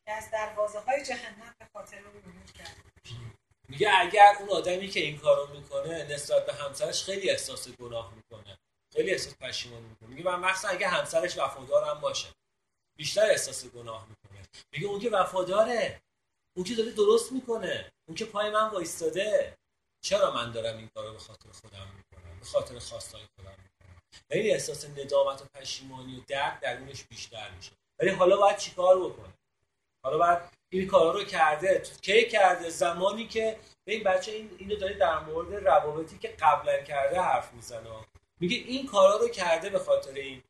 که 0.06 0.12
از 0.12 0.32
دروازه 0.32 0.80
های 0.80 1.06
جهنم 1.06 1.56
به 1.60 1.66
خاطر 1.74 1.98
او 1.98 2.22
ورود 2.22 2.52
کرده 2.52 2.88
میگه 3.70 3.92
اگر 4.00 4.36
اون 4.40 4.50
آدمی 4.50 4.88
که 4.88 5.00
این 5.00 5.18
کارو 5.18 5.54
می‌کنه 5.54 6.04
نسبت 6.04 6.46
به 6.46 6.54
همسرش 6.54 7.04
خیلی 7.04 7.30
احساس 7.30 7.68
گناه 7.68 8.14
می‌کنه 8.16 8.58
خیلی 8.94 9.12
احساس 9.12 9.36
پشیمانی 9.36 9.88
می‌کنه. 9.88 10.10
میگه 10.10 10.24
من 10.24 10.40
مخصوصا 10.40 10.68
اگه 10.68 10.88
همسرش 10.88 11.38
وفادارم 11.38 12.02
باشه 12.02 12.28
بیشتر 12.98 13.26
احساس 13.26 13.66
گناه 13.66 14.08
می‌کنه. 14.10 14.48
میگه 14.72 14.88
اون 14.88 15.00
که 15.00 15.10
وفاداره 15.10 16.02
اون 16.56 16.66
که 16.66 16.76
داره 16.76 16.92
درست 16.92 17.32
می‌کنه 17.32 17.92
اون 18.08 18.16
که 18.18 18.26
پای 18.26 18.50
من 18.50 18.70
وایستاده 18.70 19.58
چرا 20.02 20.32
من 20.32 20.52
دارم 20.52 20.78
این 20.78 20.90
کارو 20.96 21.14
به 21.14 21.20
خاطر 21.20 21.52
خودم 21.52 21.88
می‌کنم 21.98 22.40
به 22.40 22.46
خاطر 22.46 22.80
خواستای 22.80 23.22
خودم 23.36 23.67
خیلی 24.32 24.52
احساس 24.52 24.86
ندامت 24.86 25.42
و 25.42 25.46
پشیمانی 25.54 26.18
و 26.18 26.22
درد 26.28 26.60
درونش 26.60 27.04
بیشتر 27.04 27.52
میشه. 27.52 27.72
ولی 28.00 28.10
حالا 28.10 28.38
باید 28.38 28.58
چیکار 28.58 29.00
بکنه؟ 29.00 29.34
حالا 30.04 30.18
باید 30.18 30.40
این 30.70 30.88
کارا 30.88 31.12
رو 31.12 31.24
کرده 31.24 31.84
کی 32.02 32.30
کرده؟ 32.30 32.70
زمانی 32.70 33.28
که 33.28 33.60
به 33.86 33.94
این 33.94 34.04
بچه 34.04 34.32
این 34.32 34.56
اینو 34.58 34.76
داره 34.76 34.94
در 34.94 35.20
مورد 35.20 35.68
روابطی 35.68 36.18
که 36.18 36.28
قبلا 36.28 36.84
کرده 36.84 37.22
حرف 37.22 37.54
می‌زنه. 37.54 37.90
میگه 38.40 38.58
این 38.58 38.88
کارا 38.88 39.18
رو 39.18 39.28
کرده 39.28 39.70
به 39.70 39.80
خاطر 39.80 40.14
این 40.14 40.44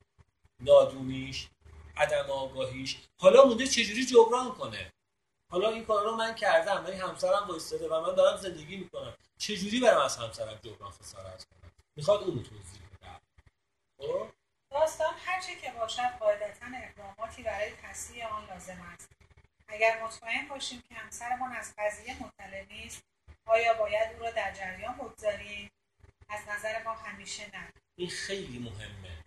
نادونیش 0.59 1.47
عدم 1.97 2.31
آگاهیش. 2.31 2.97
حالا 3.17 3.45
مونده 3.45 3.67
چجوری 3.67 4.05
جبران 4.05 4.51
کنه؟ 4.51 4.93
حالا 5.51 5.69
این 5.69 5.85
کارا 5.85 6.09
رو 6.09 6.15
من 6.15 6.35
کردم 6.35 6.83
ولی 6.85 6.95
همسرم 6.95 7.47
وایستاده 7.47 7.87
و 7.87 8.01
من 8.01 8.15
دارم 8.15 8.37
زندگی 8.37 8.77
می‌کنم. 8.77 9.13
چجوری 9.37 9.79
برم 9.79 10.01
از 10.01 10.17
همسرم 10.17 10.59
جبران 10.63 10.91
خسارت 10.91 11.43
کنم؟ 11.43 11.71
می‌خواد 11.95 12.23
اونو 12.23 12.43
توضیح؟ 12.43 12.76
داستان 14.71 15.13
هرچه 15.25 15.55
که 15.55 15.71
باشد 15.71 16.17
قاعدتا 16.19 16.65
اقداماتی 16.83 17.43
برای 17.43 17.71
تصحیح 17.83 18.33
آن 18.33 18.45
لازم 18.45 18.81
است. 18.93 19.11
اگر 19.67 20.03
مطمئن 20.03 20.47
باشیم 20.47 20.83
که 20.89 20.95
همسرمان 20.95 21.55
از 21.55 21.73
قضیه 21.77 22.23
مطلع 22.23 22.65
نیست 22.69 23.03
آیا 23.45 23.73
باید 23.73 24.13
او 24.13 24.19
را 24.19 24.31
در 24.31 24.53
جریان 24.53 24.97
بگذاریم؟ 24.97 25.71
از 26.29 26.39
نظر 26.47 26.83
ما 26.83 26.93
همیشه 26.93 27.43
نه. 27.53 27.73
این 27.95 28.09
خیلی 28.09 28.59
مهمه. 28.59 29.23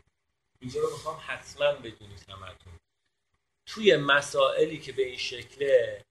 اینجا 0.61 0.81
رو 0.81 0.91
می‌خوام 0.91 1.23
حتما 1.27 1.73
بدونید 1.73 2.27
همتون. 2.29 2.73
توی 3.67 3.97
مسائلی 3.97 4.79
که 4.79 4.93
به 4.93 5.03
این 5.03 5.19
شکله 5.19 6.05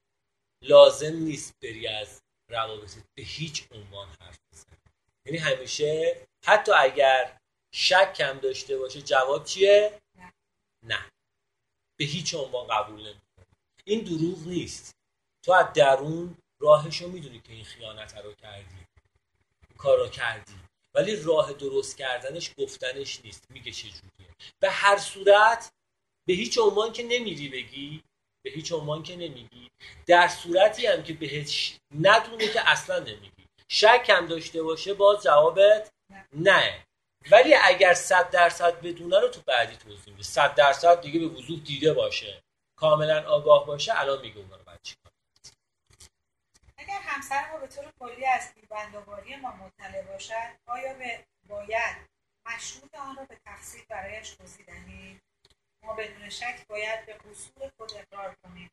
لازم 0.62 1.16
نیست 1.16 1.54
بری 1.62 1.88
از 1.88 2.22
روابط 2.48 2.94
به 3.14 3.22
هیچ 3.22 3.66
عنوان 3.72 4.08
حرف 4.20 4.38
بزنی. 4.52 4.76
یعنی 5.24 5.38
همیشه 5.38 6.16
حتی 6.44 6.72
اگر 6.72 7.39
شک 7.72 8.14
کم 8.16 8.38
داشته 8.38 8.78
باشه 8.78 9.02
جواب 9.02 9.44
چیه؟ 9.44 10.00
نه, 10.18 10.32
نه. 10.86 11.10
به 11.98 12.04
هیچ 12.04 12.34
عنوان 12.34 12.66
قبول 12.66 13.00
نمی‌کنه. 13.00 13.46
این 13.84 14.04
دروغ 14.04 14.46
نیست. 14.46 14.92
تو 15.44 15.52
از 15.52 15.72
درون 15.72 16.36
راهشو 16.60 17.08
می‌دونی 17.08 17.40
که 17.40 17.52
این 17.52 17.64
خیانت 17.64 18.16
رو 18.16 18.32
کردی. 18.32 18.86
کارو 19.78 20.08
کردی. 20.08 20.60
ولی 20.94 21.16
راه 21.16 21.52
درست 21.52 21.96
کردنش 21.96 22.50
گفتنش 22.58 23.20
نیست. 23.24 23.50
میگه 23.50 23.72
چجوریه 23.72 24.28
به 24.62 24.70
هر 24.70 24.98
صورت 24.98 25.70
به 26.28 26.32
هیچ 26.34 26.58
عنوان 26.58 26.92
که 26.92 27.02
نمیری 27.02 27.48
بگی 27.48 28.02
به 28.44 28.50
هیچ 28.50 28.72
عنوان 28.72 29.02
که 29.02 29.16
نمیگی. 29.16 29.70
در 30.06 30.28
صورتی 30.28 30.86
هم 30.86 31.02
که 31.02 31.12
بهش 31.12 31.78
ندونه 32.00 32.48
که 32.48 32.70
اصلا 32.70 32.98
نمیگی. 32.98 33.46
شک 33.68 34.06
هم 34.08 34.26
داشته 34.26 34.62
باشه 34.62 34.94
باز 34.94 35.22
جوابت 35.22 35.90
نه. 36.32 36.86
ولی 37.30 37.54
اگر 37.54 37.94
صد 37.94 38.30
درصد 38.30 38.80
بدونه 38.80 39.20
رو 39.20 39.28
تو 39.28 39.40
بعدی 39.46 39.76
توضیح 39.76 40.12
میده. 40.14 40.22
صد 40.22 40.54
درصد 40.54 41.00
دیگه 41.00 41.20
به 41.20 41.26
وضوح 41.26 41.60
دیده 41.60 41.94
باشه. 41.94 42.42
کاملا 42.76 43.28
آگاه 43.28 43.66
باشه 43.66 44.00
الان 44.00 44.20
میگه 44.20 44.38
اون 44.38 44.50
رو 44.50 44.64
بعد 44.64 44.80
اگر 46.78 47.00
همسر 47.00 47.50
ما 47.52 47.58
به 47.58 47.66
طور 47.66 47.92
کلی 48.00 48.26
از 48.26 48.54
بیبندوباری 48.54 49.36
ما 49.36 49.50
مطلع 49.50 50.02
باشد 50.02 50.56
آیا 50.66 50.94
به 50.94 51.24
باید 51.48 51.96
مشروط 52.46 52.94
آن 52.94 53.16
را 53.16 53.24
به 53.24 53.36
تقصیر 53.44 53.84
برایش 53.88 54.30
توضیح 54.30 54.66
دهیم؟ 54.66 55.20
ما 55.82 55.94
بدون 55.94 56.28
شک 56.28 56.66
باید 56.68 57.06
به 57.06 57.12
قصور 57.12 57.70
خود 57.76 57.92
اقرار 57.94 58.36
کنیم. 58.44 58.70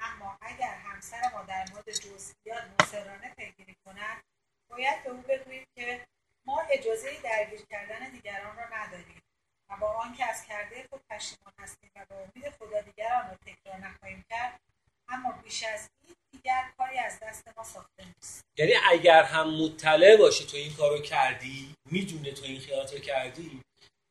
اما 0.00 0.38
اگر 0.40 0.74
همسر 0.74 1.30
ما 1.32 1.42
در 1.42 1.66
مورد 1.72 1.90
جزئیات 1.90 2.64
مصرانه 2.80 3.34
پیگیری 3.36 3.76
کند 3.84 4.22
باید 4.68 5.04
به 5.04 5.10
او 5.10 5.22
بگوییم 5.22 5.66
که 5.74 6.06
ما 6.50 6.60
اجازه 6.70 7.20
درگیر 7.22 7.60
کردن 7.70 8.10
دیگران 8.10 8.56
را 8.56 8.64
نداریم 8.72 9.22
و 9.70 9.76
با 9.76 9.88
آنکه 9.88 10.24
از 10.24 10.46
کرده 10.46 10.86
خود 10.90 11.00
پشیمان 11.10 11.52
هستیم 11.58 11.90
و 11.96 12.04
به 12.08 12.14
امید 12.14 12.50
خدا 12.58 12.80
دیگران 12.80 13.28
را 13.30 13.36
تکرار 13.46 13.76
نخواهیم 13.76 14.24
کرد 14.30 14.60
اما 15.08 15.32
بیش 15.32 15.64
از 15.64 15.88
این 16.06 16.16
دیگر 16.32 16.70
کاری 16.78 16.98
از 16.98 17.18
دست 17.22 17.48
ما 17.56 17.64
ساخته 17.64 18.04
نیست. 18.04 18.44
یعنی 18.58 18.72
اگر 18.90 19.22
هم 19.22 19.50
مطلع 19.50 20.16
باشه 20.16 20.44
تو 20.44 20.56
این 20.56 20.74
کارو 20.74 20.98
کردی 20.98 21.74
می‌دونه 21.90 22.32
تو 22.32 22.44
این 22.44 22.60
خیالات 22.60 22.92
رو 22.92 22.98
کردی 22.98 23.62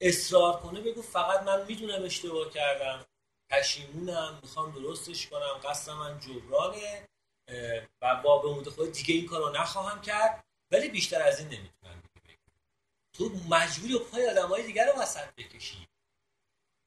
اصرار 0.01 0.59
کنه 0.59 0.81
بگو 0.81 1.01
فقط 1.01 1.43
من 1.43 1.65
می‌دونم 1.65 2.03
اشتباه 2.03 2.49
کردم. 2.49 3.05
پشیمونم 3.51 4.39
می‌خوام 4.43 4.71
درستش 4.71 5.27
کنم 5.27 5.59
قصد 5.63 5.91
من 5.91 6.19
جبرانه 6.19 7.07
و 8.01 8.15
با 8.15 8.37
به 8.37 8.47
امید 8.47 8.69
خود 8.69 8.91
دیگه 8.91 9.15
این 9.15 9.25
کارو 9.25 9.49
نخواهم 9.49 10.01
کرد. 10.01 10.43
ولی 10.71 10.89
بیشتر 10.89 11.21
از 11.21 11.39
این 11.39 11.47
نمی‌تونم. 11.47 12.03
تو 13.19 13.31
مجبوری 13.49 13.99
پای 13.99 14.29
آدم 14.29 14.47
های 14.47 14.63
دیگر 14.63 14.91
رو 14.91 15.01
وسط 15.01 15.27
بکشی. 15.37 15.87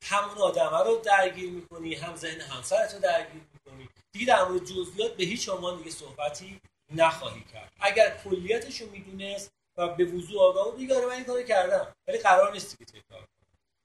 همون 0.02 0.38
آدمه 0.38 0.84
رو 0.84 0.96
درگیر 0.96 1.50
می‌کنی 1.50 1.94
هم 1.94 2.16
ذهن 2.16 2.40
همسرت 2.40 2.94
رو 2.94 3.00
درگیر 3.00 3.42
می‌کنی. 3.54 3.88
دیگه 4.12 4.26
در 4.26 4.44
مورد 4.44 4.64
جزئیات 4.64 5.16
به 5.16 5.24
هیچ 5.24 5.48
عنوان 5.48 5.78
دیگه 5.78 5.90
صحبتی 5.90 6.60
نخواهی 6.90 7.44
کرد. 7.52 7.72
اگر 7.80 8.20
کلیتش 8.24 8.80
رو 8.80 8.90
می‌دونست 8.90 9.52
و 9.76 9.88
به 9.88 10.04
وضوع 10.04 10.42
آگاه 10.42 10.64
بود 10.64 10.76
دیگه 10.76 10.96
آره 10.96 11.06
من 11.06 11.12
این 11.12 11.24
کارو 11.24 11.42
کردم. 11.42 11.94
ولی 12.08 12.18
قرار 12.18 12.52
نیست 12.52 12.78
که 12.78 12.84
تکرار 12.84 13.28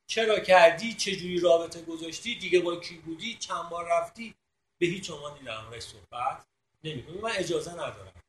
چرا 0.07 0.39
کردی؟ 0.39 0.93
چه 0.93 1.15
جوری 1.15 1.39
رابطه 1.39 1.81
گذاشتی؟ 1.81 2.35
دیگه 2.35 2.59
با 2.59 2.75
کی 2.75 2.95
بودی؟ 2.95 3.37
چند 3.37 3.69
بار 3.69 3.87
رفتی؟ 3.91 4.35
به 4.77 4.85
هیچ 4.85 5.11
عنوان 5.11 5.43
در 5.43 5.61
مورد 5.61 5.79
صحبت 5.79 6.45
نمی‌کنی. 6.83 7.17
من 7.17 7.31
اجازه 7.31 7.71
ندارم. 7.71 8.23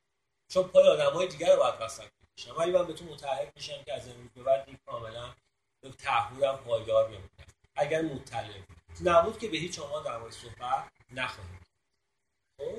چون 0.48 0.62
پای 0.62 0.88
آدمای 0.88 1.28
دیگر 1.28 1.52
رو 1.52 1.62
باید 1.62 1.74
وسط 1.80 2.17
بکشم 2.38 2.56
ولی 2.56 2.72
من 2.72 2.86
به 2.86 2.92
تو 2.92 3.04
متعهد 3.04 3.52
میشم 3.56 3.82
که 3.84 3.94
از 3.94 4.08
امروز 4.08 4.30
به 4.30 4.42
بعد 4.42 4.64
این 4.66 4.78
کاملا 4.86 5.34
به 5.80 5.92
تعهدم 5.92 6.56
پایدار 6.56 7.08
بمونم 7.08 7.28
اگر 7.76 8.02
مطلع 8.02 8.62
نبود 9.04 9.38
که 9.38 9.48
به 9.48 9.56
هیچ 9.56 9.78
عنوان 9.78 10.04
در 10.04 10.18
مورد 10.18 10.32
صحبت 10.32 10.88
نخواهیم 11.10 11.60
خب؟ 12.58 12.78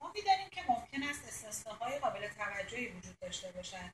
ما 0.00 0.12
می‌دانیم 0.14 0.48
که 0.50 0.62
ممکن 0.68 1.02
است 1.02 1.24
استثناهای 1.24 1.98
قابل 1.98 2.28
توجهی 2.28 2.88
وجود 2.88 3.18
داشته 3.18 3.52
باشد 3.52 3.90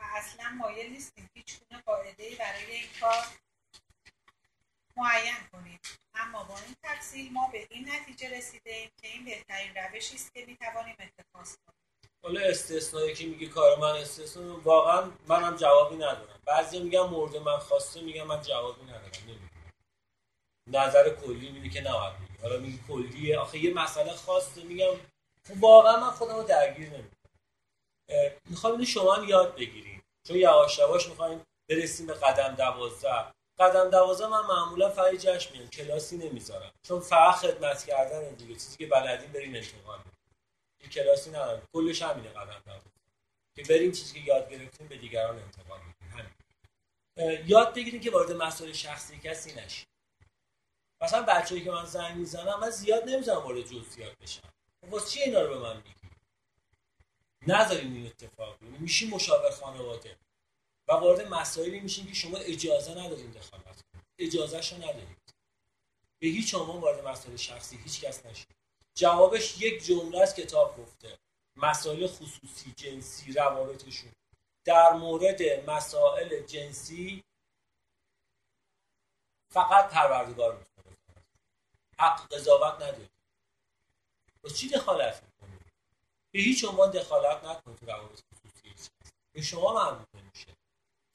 و 0.00 0.04
اصلا 0.16 0.48
مایل 0.48 0.92
نیستیم 0.92 1.30
هیچ 1.34 1.58
گونه 1.58 1.82
قاعده 1.82 2.36
برای 2.38 2.72
این 2.72 2.88
کار 3.00 3.24
معین 4.96 5.48
کنیم. 5.52 5.80
اما 6.14 6.44
با 6.44 6.58
این 6.58 6.76
تفصیل 6.82 7.32
ما 7.32 7.48
به 7.48 7.66
این 7.70 7.90
نتیجه 7.90 8.38
رسیده 8.38 8.70
ایم 8.70 8.90
که 9.02 9.08
این 9.08 9.24
بهترین 9.24 9.74
روشی 9.74 10.14
است 10.14 10.34
که 10.34 10.46
می‌توانیم 10.46 10.96
اتخاذ 10.98 11.56
کنیم. 11.56 11.83
حالا 12.24 12.40
استثنایی 12.40 13.14
که 13.14 13.26
میگه 13.26 13.46
کار 13.46 13.78
من 13.78 13.90
استثنا 13.90 14.60
واقعا 14.64 15.10
منم 15.28 15.56
جوابی 15.56 15.96
ندارم. 15.96 16.40
بعضی 16.46 16.80
میگن 16.80 17.00
مورد 17.00 17.36
من 17.36 17.58
خواسته 17.58 18.00
میگن 18.00 18.22
من 18.22 18.42
جوابی 18.42 18.82
ندارم. 18.82 19.10
نمی‌دونم. 19.28 19.50
نظر 20.66 21.10
کلی 21.10 21.50
میگه 21.50 21.68
که 21.68 21.80
نباید 21.80 22.12
میگه 22.20 22.42
حالا 22.42 22.56
میگه 22.60 22.78
کلیه. 22.88 23.38
آخه 23.38 23.58
یه 23.58 23.74
مسئله 23.74 24.12
خواسته 24.12 24.62
میگم. 24.62 24.94
خب 25.48 25.64
واقعا 25.64 26.00
من 26.00 26.10
خودم 26.10 26.36
رو 26.36 26.42
درگیر 26.42 26.88
نمی‌کنم. 26.88 27.10
می‌خوام 28.50 28.72
اینو 28.72 28.84
شما 28.84 29.24
یاد 29.24 29.54
بگیریم 29.54 30.02
چون 30.28 30.36
یواش 30.36 30.78
یواش 30.78 31.08
می‌خوایم 31.08 31.42
برسیم 31.70 32.06
به 32.06 32.14
قدم 32.14 32.54
دوازده. 32.54 33.24
قدم 33.58 33.90
دوازده 33.90 34.26
من 34.26 34.46
معمولا 34.46 34.90
فقط 34.90 35.14
جشن 35.14 35.52
میام 35.52 35.68
کلاسی 35.68 36.16
نمی‌ذارم. 36.16 36.72
چون 36.88 37.00
فقط 37.00 37.34
خدمت 37.34 37.84
کردن 37.84 38.34
دیگه. 38.34 38.54
چیزی 38.54 38.76
که 38.76 38.86
بلدین 38.86 39.32
برین 39.32 39.56
انتقال 39.56 39.98
این 40.84 40.92
کلاسی 40.92 41.30
ندارم 41.30 41.62
کلش 41.72 42.02
همینه 42.02 42.28
قدم 42.28 42.62
دوازده 42.66 42.90
که 43.54 43.62
بریم 43.62 43.92
چیزی 43.92 44.14
که 44.14 44.20
یاد 44.20 44.50
گرفتیم 44.50 44.88
به 44.88 44.96
دیگران 44.96 45.38
انتقال 45.38 45.78
بدیم 45.78 46.08
همین. 46.10 47.48
یاد 47.48 47.74
بگیریم 47.74 48.00
که 48.00 48.10
وارد 48.10 48.32
مسائل 48.32 48.72
شخصی 48.72 49.18
کسی 49.18 49.52
نشید 49.54 49.88
مثلا 51.00 51.22
بچه‌ای 51.22 51.64
که 51.64 51.70
من 51.70 51.86
زنگ 51.86 52.16
می‌زنم 52.16 52.60
من 52.60 52.70
زیاد 52.70 53.08
نمی‌زنم 53.08 53.36
وارد 53.36 53.60
جزئیات 53.60 54.18
بشم. 54.18 54.48
واسه 54.90 55.10
چی 55.10 55.20
اینا 55.20 55.42
رو 55.42 55.48
به 55.48 55.58
من 55.58 55.76
میگی؟ 55.76 56.10
نذاریم 57.46 57.94
این 57.94 58.06
اتفاق 58.06 58.58
بیفته. 58.58 58.78
میشیم 58.78 59.10
مشاور 59.10 59.50
خانواده. 59.50 60.16
و 60.88 60.92
وارد 60.92 61.28
مسائلی 61.28 61.80
میشیم 61.80 62.06
که 62.06 62.14
شما 62.14 62.38
اجازه 62.38 62.90
نداریم 62.90 63.30
دخالت 63.30 63.64
کنید. 63.64 64.04
اجازهشو 64.18 64.76
ندارید. 64.76 65.34
به 66.18 66.26
هیچ 66.26 66.54
عنوان 66.54 66.80
وارد 66.80 67.08
مسائل 67.08 67.36
شخصی 67.36 67.76
هیچ 67.76 68.00
کس 68.00 68.26
نشید. 68.26 68.63
جوابش 68.94 69.60
یک 69.60 69.84
جمله 69.84 70.22
از 70.22 70.34
کتاب 70.34 70.78
گفته. 70.78 71.18
مسائل 71.56 72.06
خصوصی 72.06 72.72
جنسی 72.72 73.32
روابطشون. 73.32 74.12
در 74.64 74.92
مورد 74.92 75.70
مسائل 75.70 76.46
جنسی 76.46 77.24
فقط 79.52 79.90
پروردگار 79.90 80.58
می‌تونه 80.58 80.96
حق 81.98 82.34
قضاوت 82.34 82.74
نداره. 82.74 83.10
با 84.42 84.50
چی 84.50 84.68
دخالت 84.68 85.22
می‌کنی 85.22 85.58
به 86.30 86.40
هیچ 86.40 86.64
عنوان 86.64 86.90
دخالت 86.90 87.44
نکن 87.44 87.76
تو 87.76 87.86
روابط 87.86 88.20
خصوصی 88.20 88.90
به 89.32 89.42
شما 89.42 89.74
مربوط 89.74 90.08
نمیشه. 90.14 90.56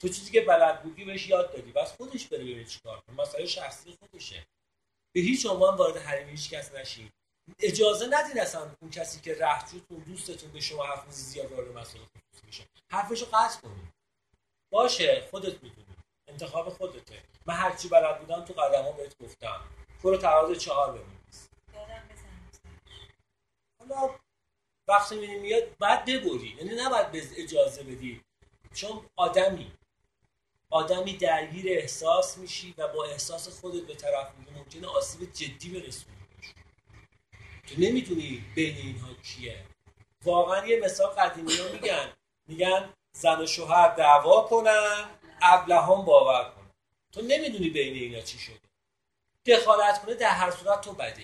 تو 0.00 0.08
چیزی 0.08 0.30
که 0.30 0.40
بلد 0.40 0.82
بودی 0.82 1.04
بهش 1.04 1.26
یاد 1.26 1.52
دادی. 1.52 1.72
بس 1.72 1.92
خودش 1.96 2.26
بره 2.26 2.44
ببین 2.44 2.64
چیکار 2.64 3.00
کنه. 3.00 3.16
مسئله 3.16 3.46
شخصی 3.46 3.98
خودشه. 4.00 4.46
به 5.12 5.20
هیچ 5.20 5.46
عنوان 5.46 5.76
وارد 5.76 5.96
حریم 5.96 6.28
هیچ 6.28 6.50
کس 6.50 6.72
نشید 6.72 7.12
اجازه 7.58 8.06
ندید 8.10 8.38
اصلا 8.38 8.70
اون 8.80 8.90
کسی 8.90 9.20
که 9.20 9.34
رهجوتون 9.34 9.98
دوستتون 9.98 10.50
به 10.50 10.60
شما 10.60 10.84
حرف 10.84 11.10
زیاد 11.10 11.52
وارد 11.52 11.84
خصوصی 11.84 12.46
بشه. 12.48 12.64
حرفشو 12.92 13.26
قطع 13.26 13.60
کنید 13.60 13.92
باشه 14.72 15.28
خودت 15.30 15.62
می‌دونی. 15.62 15.96
انتخاب 16.28 16.68
خودته. 16.68 17.22
من 17.46 17.54
هرچی 17.54 17.88
بلد 17.88 18.20
بودم 18.20 18.44
تو 18.44 18.52
قدم 18.52 18.82
ها 18.82 18.92
بهت 18.92 19.18
گفتم. 19.18 19.60
تو 20.02 20.10
رو 20.10 20.16
تراز 20.16 20.58
چهار 20.58 20.92
ببینیست 20.92 21.50
حالا 23.78 24.14
وقتی 24.88 25.14
می‌بینی 25.14 25.38
میاد 25.38 25.76
بعد 25.78 26.04
ببری. 26.04 26.56
یعنی 26.58 26.74
نباید 26.74 27.12
به 27.12 27.22
اجازه 27.36 27.82
بدی. 27.82 28.22
چون 28.74 29.06
آدمی. 29.16 29.72
آدمی 30.70 31.16
درگیر 31.16 31.78
احساس 31.78 32.38
میشی 32.38 32.74
و 32.78 32.88
با 32.88 33.04
احساس 33.04 33.60
خودت 33.60 33.86
به 33.86 33.94
طرف 33.94 34.34
میگه 34.38 34.52
ممکنه 34.52 34.86
آسیب 34.86 35.32
جدی 35.32 35.80
برسونی 35.80 36.19
تو 37.70 37.80
نمی‌دونی 37.80 38.44
بین 38.54 38.76
اینها 38.76 39.14
کیه. 39.14 39.64
واقعا 40.24 40.66
یه 40.66 40.80
مثال 40.80 41.06
قدیمی 41.06 41.56
ها 41.56 41.72
میگن. 41.72 42.12
میگن 42.48 42.92
زن 43.12 43.40
و 43.40 43.46
شوهر 43.46 43.94
دعوا 43.94 44.42
کنن 44.42 45.04
ابلهان 45.42 46.04
باور 46.04 46.44
کنن. 46.44 46.70
تو 47.12 47.22
نمی‌دونی 47.22 47.70
بین 47.70 47.94
اینا 47.94 48.20
چی 48.20 48.38
شده. 48.38 48.60
دخالت 49.46 50.02
کنه 50.02 50.14
در 50.14 50.30
هر 50.30 50.50
صورت 50.50 50.80
تو 50.80 50.92
بده 50.92 51.22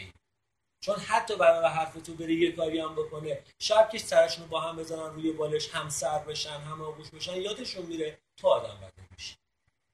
چون 0.81 0.97
حتی 0.97 1.37
برای 1.37 1.69
حرف 1.69 1.95
تو 2.03 2.15
بره 2.15 2.35
یه 2.35 2.53
کاری 2.53 2.79
هم 2.79 2.95
بکنه 2.95 3.43
شب 3.59 3.89
که 3.93 3.99
سرشون 3.99 4.45
رو 4.45 4.51
با 4.51 4.61
هم 4.61 4.77
بزنن 4.77 5.15
روی 5.15 5.33
بالش 5.33 5.69
هم 5.69 5.89
سر 5.89 6.19
بشن 6.19 6.51
هم 6.61 6.83
آغوش 6.83 7.11
بشن 7.11 7.37
یادشون 7.37 7.87
میره 7.87 8.19
تو 8.37 8.49
آدم 8.49 8.77
بده 8.77 9.09
میشه 9.13 9.37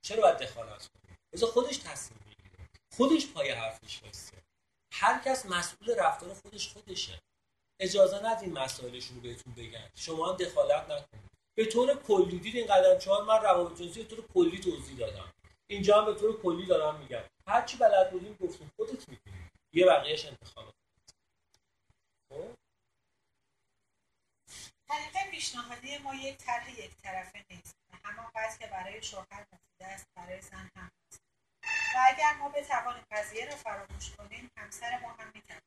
چرا 0.02 0.22
باید 0.22 0.38
دخالت 0.38 0.88
کنی؟ 0.88 1.16
بذار 1.32 1.50
خودش 1.50 1.76
تصمیم 1.76 2.20
بگیره. 2.26 2.68
خودش 2.96 3.26
پای 3.26 3.50
حرفش 3.50 4.00
واسه 4.04 4.31
هر 5.02 5.18
کس 5.24 5.46
مسئول 5.46 5.94
رفتار 5.98 6.34
خودش 6.34 6.68
خودشه. 6.68 7.20
اجازه 7.80 8.26
ندین 8.26 8.52
مسائلشون 8.52 9.16
رو 9.16 9.22
بهتون 9.22 9.54
بگن. 9.54 9.90
شما 9.94 10.30
هم 10.30 10.36
دخالت 10.36 10.84
نکنید. 10.90 11.30
به 11.54 11.64
طور 11.66 12.02
کلی 12.02 12.38
دیدین 12.38 12.66
قدم 12.66 12.98
چهار 12.98 13.24
من 13.24 13.42
روابط 13.42 13.78
جنسی 13.82 14.02
به 14.02 14.16
طور 14.16 14.26
کلی 14.34 14.60
توضیح 14.60 14.98
دادم. 14.98 15.32
اینجا 15.66 16.00
هم 16.00 16.06
به 16.06 16.20
طور 16.20 16.42
کلی 16.42 16.66
دارم 16.66 17.00
میگم. 17.00 17.24
هر 17.46 17.62
چی 17.66 17.76
بلد 17.76 18.10
بودیم 18.10 18.36
گفتیم 18.40 18.70
خودت 18.76 19.08
می‌کنی 19.08 19.50
یه 19.72 19.86
بقیهش 19.86 20.26
انتخاب 20.26 20.74
خب؟ 22.28 22.54
طریق 24.88 25.30
پیشنهادی 25.30 25.98
ما 25.98 26.14
یک 26.14 26.36
طرح 26.36 26.80
یک 26.80 26.96
طرفه 26.96 27.44
نیست. 27.50 27.76
همانقدر 28.04 28.56
که 28.58 28.66
برای 28.66 29.02
شوهر 29.02 29.46
مفید 29.52 29.82
است 29.82 30.06
برای 30.16 30.40
زن 30.40 30.70
هم 30.76 30.90
است 31.08 31.21
و 31.94 31.98
اگر 32.06 32.32
ما 32.38 32.48
بتوانیم 32.48 33.04
قضیه 33.10 33.46
را 33.46 33.56
فراموش 33.56 34.10
کنیم 34.18 34.50
همسر 34.56 34.98
ما 34.98 35.08
هم 35.08 35.32
می‌تواند. 35.34 35.62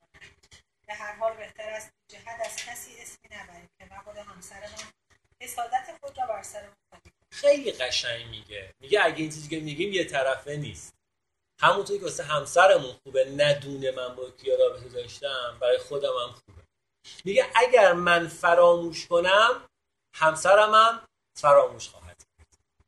به 0.88 0.94
هر 0.94 1.16
حال 1.16 1.38
بهتر 1.38 1.70
است 1.70 1.90
جهت 2.12 2.40
از 2.46 2.56
کسی 2.56 2.92
اسمی 3.02 3.30
نبریم 3.32 3.70
که 3.80 3.96
مبادا 3.96 4.24
همسرمان 4.24 4.92
حسادت 5.42 5.98
خود 6.04 6.18
را 6.20 6.26
بر 6.26 6.44
سر 6.44 6.70
خیلی 7.32 7.72
قشنگ 7.72 8.26
میگه. 8.26 8.74
میگه 8.80 9.04
اگه 9.04 9.18
این 9.18 9.30
چیزی 9.30 9.50
که 9.50 9.60
میگیم 9.60 9.94
یه 9.94 10.04
طرفه 10.04 10.58
نیست. 10.58 10.94
همونطوری 11.62 12.00
که 12.00 12.06
واسه 12.06 12.24
همسرمون 12.24 12.96
خوبه 13.04 13.26
ندونه 13.26 13.92
من 13.92 14.16
با 14.16 14.32
کیا 14.32 14.56
رابطه 14.56 14.90
داشتم 14.90 15.58
برای 15.62 15.78
خودم 15.78 16.18
هم 16.24 16.32
خوبه. 16.32 16.64
میگه 17.26 17.52
اگر 17.56 17.94
من 17.94 18.28
فراموش 18.28 19.08
کنم 19.08 19.66
همسرم 20.16 20.74
هم 20.74 21.08
فراموش 21.38 21.90
خواهد 21.90 22.24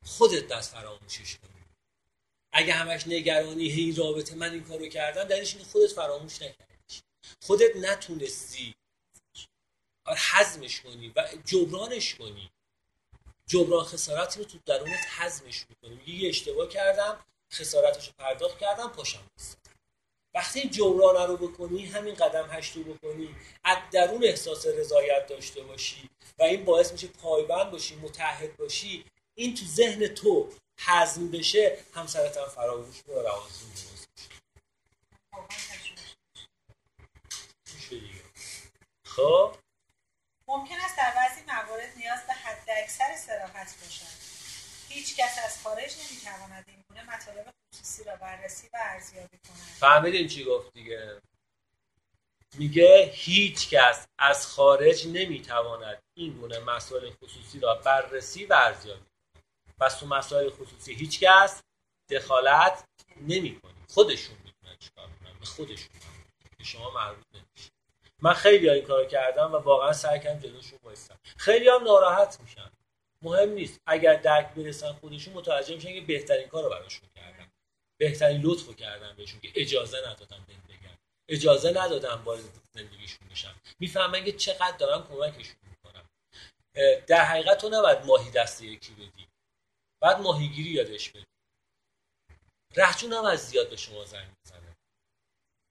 خودت 0.05 0.47
دست 0.47 0.75
فراموشش 0.75 1.37
کنی 1.37 1.46
اگه 2.57 2.73
همش 2.73 3.07
نگرانی 3.07 3.69
هی 3.69 3.91
رابطه 3.91 4.35
من 4.35 4.51
این 4.51 4.63
کارو 4.63 4.87
کردم 4.87 5.23
درش 5.23 5.53
اینه 5.53 5.67
خودت 5.67 5.91
فراموش 5.91 6.41
نکردی 6.41 7.01
خودت 7.41 7.75
نتونستی 7.75 8.75
حزمش 10.33 10.81
کنی 10.81 11.13
و 11.15 11.27
جبرانش 11.45 12.15
کنی. 12.15 12.51
جبران 13.47 13.83
خسارتی 13.83 14.39
رو 14.39 14.45
تو 14.45 14.57
درونت 14.65 15.07
حزمش 15.17 15.65
می‌کنی. 15.69 16.13
یه 16.13 16.29
اشتباه 16.29 16.69
کردم 16.69 17.19
خسارتش 17.53 18.07
رو 18.07 18.13
پرداخت 18.17 18.59
کردم 18.59 18.87
پاشم 18.87 19.19
وقتی 20.33 20.59
این 20.59 20.69
جبران 20.69 21.27
رو 21.27 21.37
بکنی 21.37 21.85
همین 21.85 22.15
قدم 22.15 22.47
هشت 22.51 22.77
بکنی 22.77 23.35
از 23.63 23.77
درون 23.91 24.23
احساس 24.23 24.67
رضایت 24.67 25.27
داشته 25.27 25.61
باشی 25.61 26.09
و 26.39 26.43
این 26.43 26.65
باعث 26.65 26.91
میشه 26.91 27.07
پایبند 27.07 27.71
باشی 27.71 27.95
متحد 27.95 28.57
باشی 28.57 29.05
این 29.35 29.55
تو 29.55 29.65
ذهن 29.65 30.07
تو 30.07 30.49
حزم 30.79 31.31
بشه 31.31 31.77
همسرت 31.93 32.37
هم 32.37 32.49
فراموش 32.49 32.99
رو 33.07 33.13
روانتون 33.13 33.69
درست 33.69 34.07
خب؟ 39.05 39.55
ممکن 40.47 40.75
است 40.85 40.97
در 40.97 41.13
بعضی 41.15 41.41
موارد 41.47 41.97
نیاز 41.97 42.19
به 42.27 42.33
حد 42.33 42.69
اکثر 42.69 43.15
سراحت 43.15 43.75
باشد. 43.81 44.27
هیچ 44.89 45.15
کس 45.15 45.39
از 45.45 45.63
خارج 45.63 45.95
نمی‌تواند 45.97 46.65
این 46.67 46.83
گونه 46.89 47.15
مطالب 47.15 47.53
خصوصی 47.73 48.03
را 48.03 48.15
بررسی 48.15 48.67
و 48.67 48.77
ارزیابی 48.79 49.37
کند. 49.37 49.77
فهمیدین 49.79 50.27
چی 50.27 50.43
گفت 50.43 50.73
دیگه؟ 50.73 51.21
میگه 52.57 53.11
هیچ 53.13 53.69
کس 53.69 54.07
از 54.17 54.47
خارج 54.47 55.07
نمی‌تواند 55.07 56.03
این 56.13 56.33
گونه 56.33 56.59
مسائل 56.59 57.11
خصوصی 57.11 57.59
را 57.59 57.75
بررسی 57.75 58.45
و 58.45 58.53
ارزیابی 58.53 59.05
پس 59.79 59.99
تو 59.99 60.05
مسائل 60.05 60.49
خصوصی 60.49 60.93
هیچ 60.93 61.19
کس 61.19 61.61
دخالت 62.09 62.85
نمی‌کنه. 63.21 63.73
خودشون 63.89 64.35
می‌تونن 64.45 64.75
چیکار 64.79 65.05
کنن 65.05 65.39
به 65.39 65.45
خودشون 65.45 65.89
به 66.57 66.63
شما 66.63 66.91
مربوط 66.91 67.25
نمیشه. 67.33 67.71
من 68.21 68.33
خیلی 68.33 68.69
این 68.69 68.85
کار 68.85 69.05
کردم 69.05 69.51
و 69.51 69.55
واقعا 69.55 69.93
سعی 69.93 70.19
کردم 70.19 70.39
جلوشون 70.39 70.79
بایستم 70.83 71.19
خیلی 71.37 71.69
هم 71.69 71.83
ناراحت 71.83 72.39
میشن. 72.41 72.71
مهم 73.21 73.49
نیست. 73.49 73.79
اگر 73.87 74.15
درک 74.15 74.53
برسن 74.53 74.93
خودشون 74.93 75.33
متوجه 75.33 75.75
میشن 75.75 75.93
که 75.93 76.01
بهترین 76.01 76.47
کار 76.47 76.63
رو 76.63 76.69
براشون 76.69 77.09
کردم 77.15 77.51
بهترین 77.97 78.41
لطف 78.41 78.75
کردم 78.75 79.15
بهشون 79.15 79.39
که 79.39 79.51
اجازه 79.55 79.97
ندادم 79.97 80.45
بگم 80.47 80.97
اجازه 81.29 81.69
ندادم 81.69 82.21
وارد 82.25 82.41
زندگیشون 82.71 83.27
بشم 83.31 83.55
می‌فهمن 83.79 84.23
که 84.23 84.31
چقدر 84.31 84.77
دارم 84.77 85.07
کمکشون 85.07 85.55
می‌کنم 85.69 86.09
در 87.07 87.25
حقیقت 87.25 87.57
تو 87.57 87.69
نباید 87.69 88.05
ماهی 88.05 88.31
دست 88.31 88.61
یکی 88.61 88.93
بدی. 88.93 89.26
بعد 90.01 90.21
ماهیگیری 90.21 90.69
یادش 90.69 91.09
بدی 91.09 91.25
رهجو 92.75 93.07
نباید 93.07 93.39
زیاد 93.39 93.69
به 93.69 93.75
شما 93.75 94.05
زنگ 94.05 94.33
بزنه. 94.45 94.77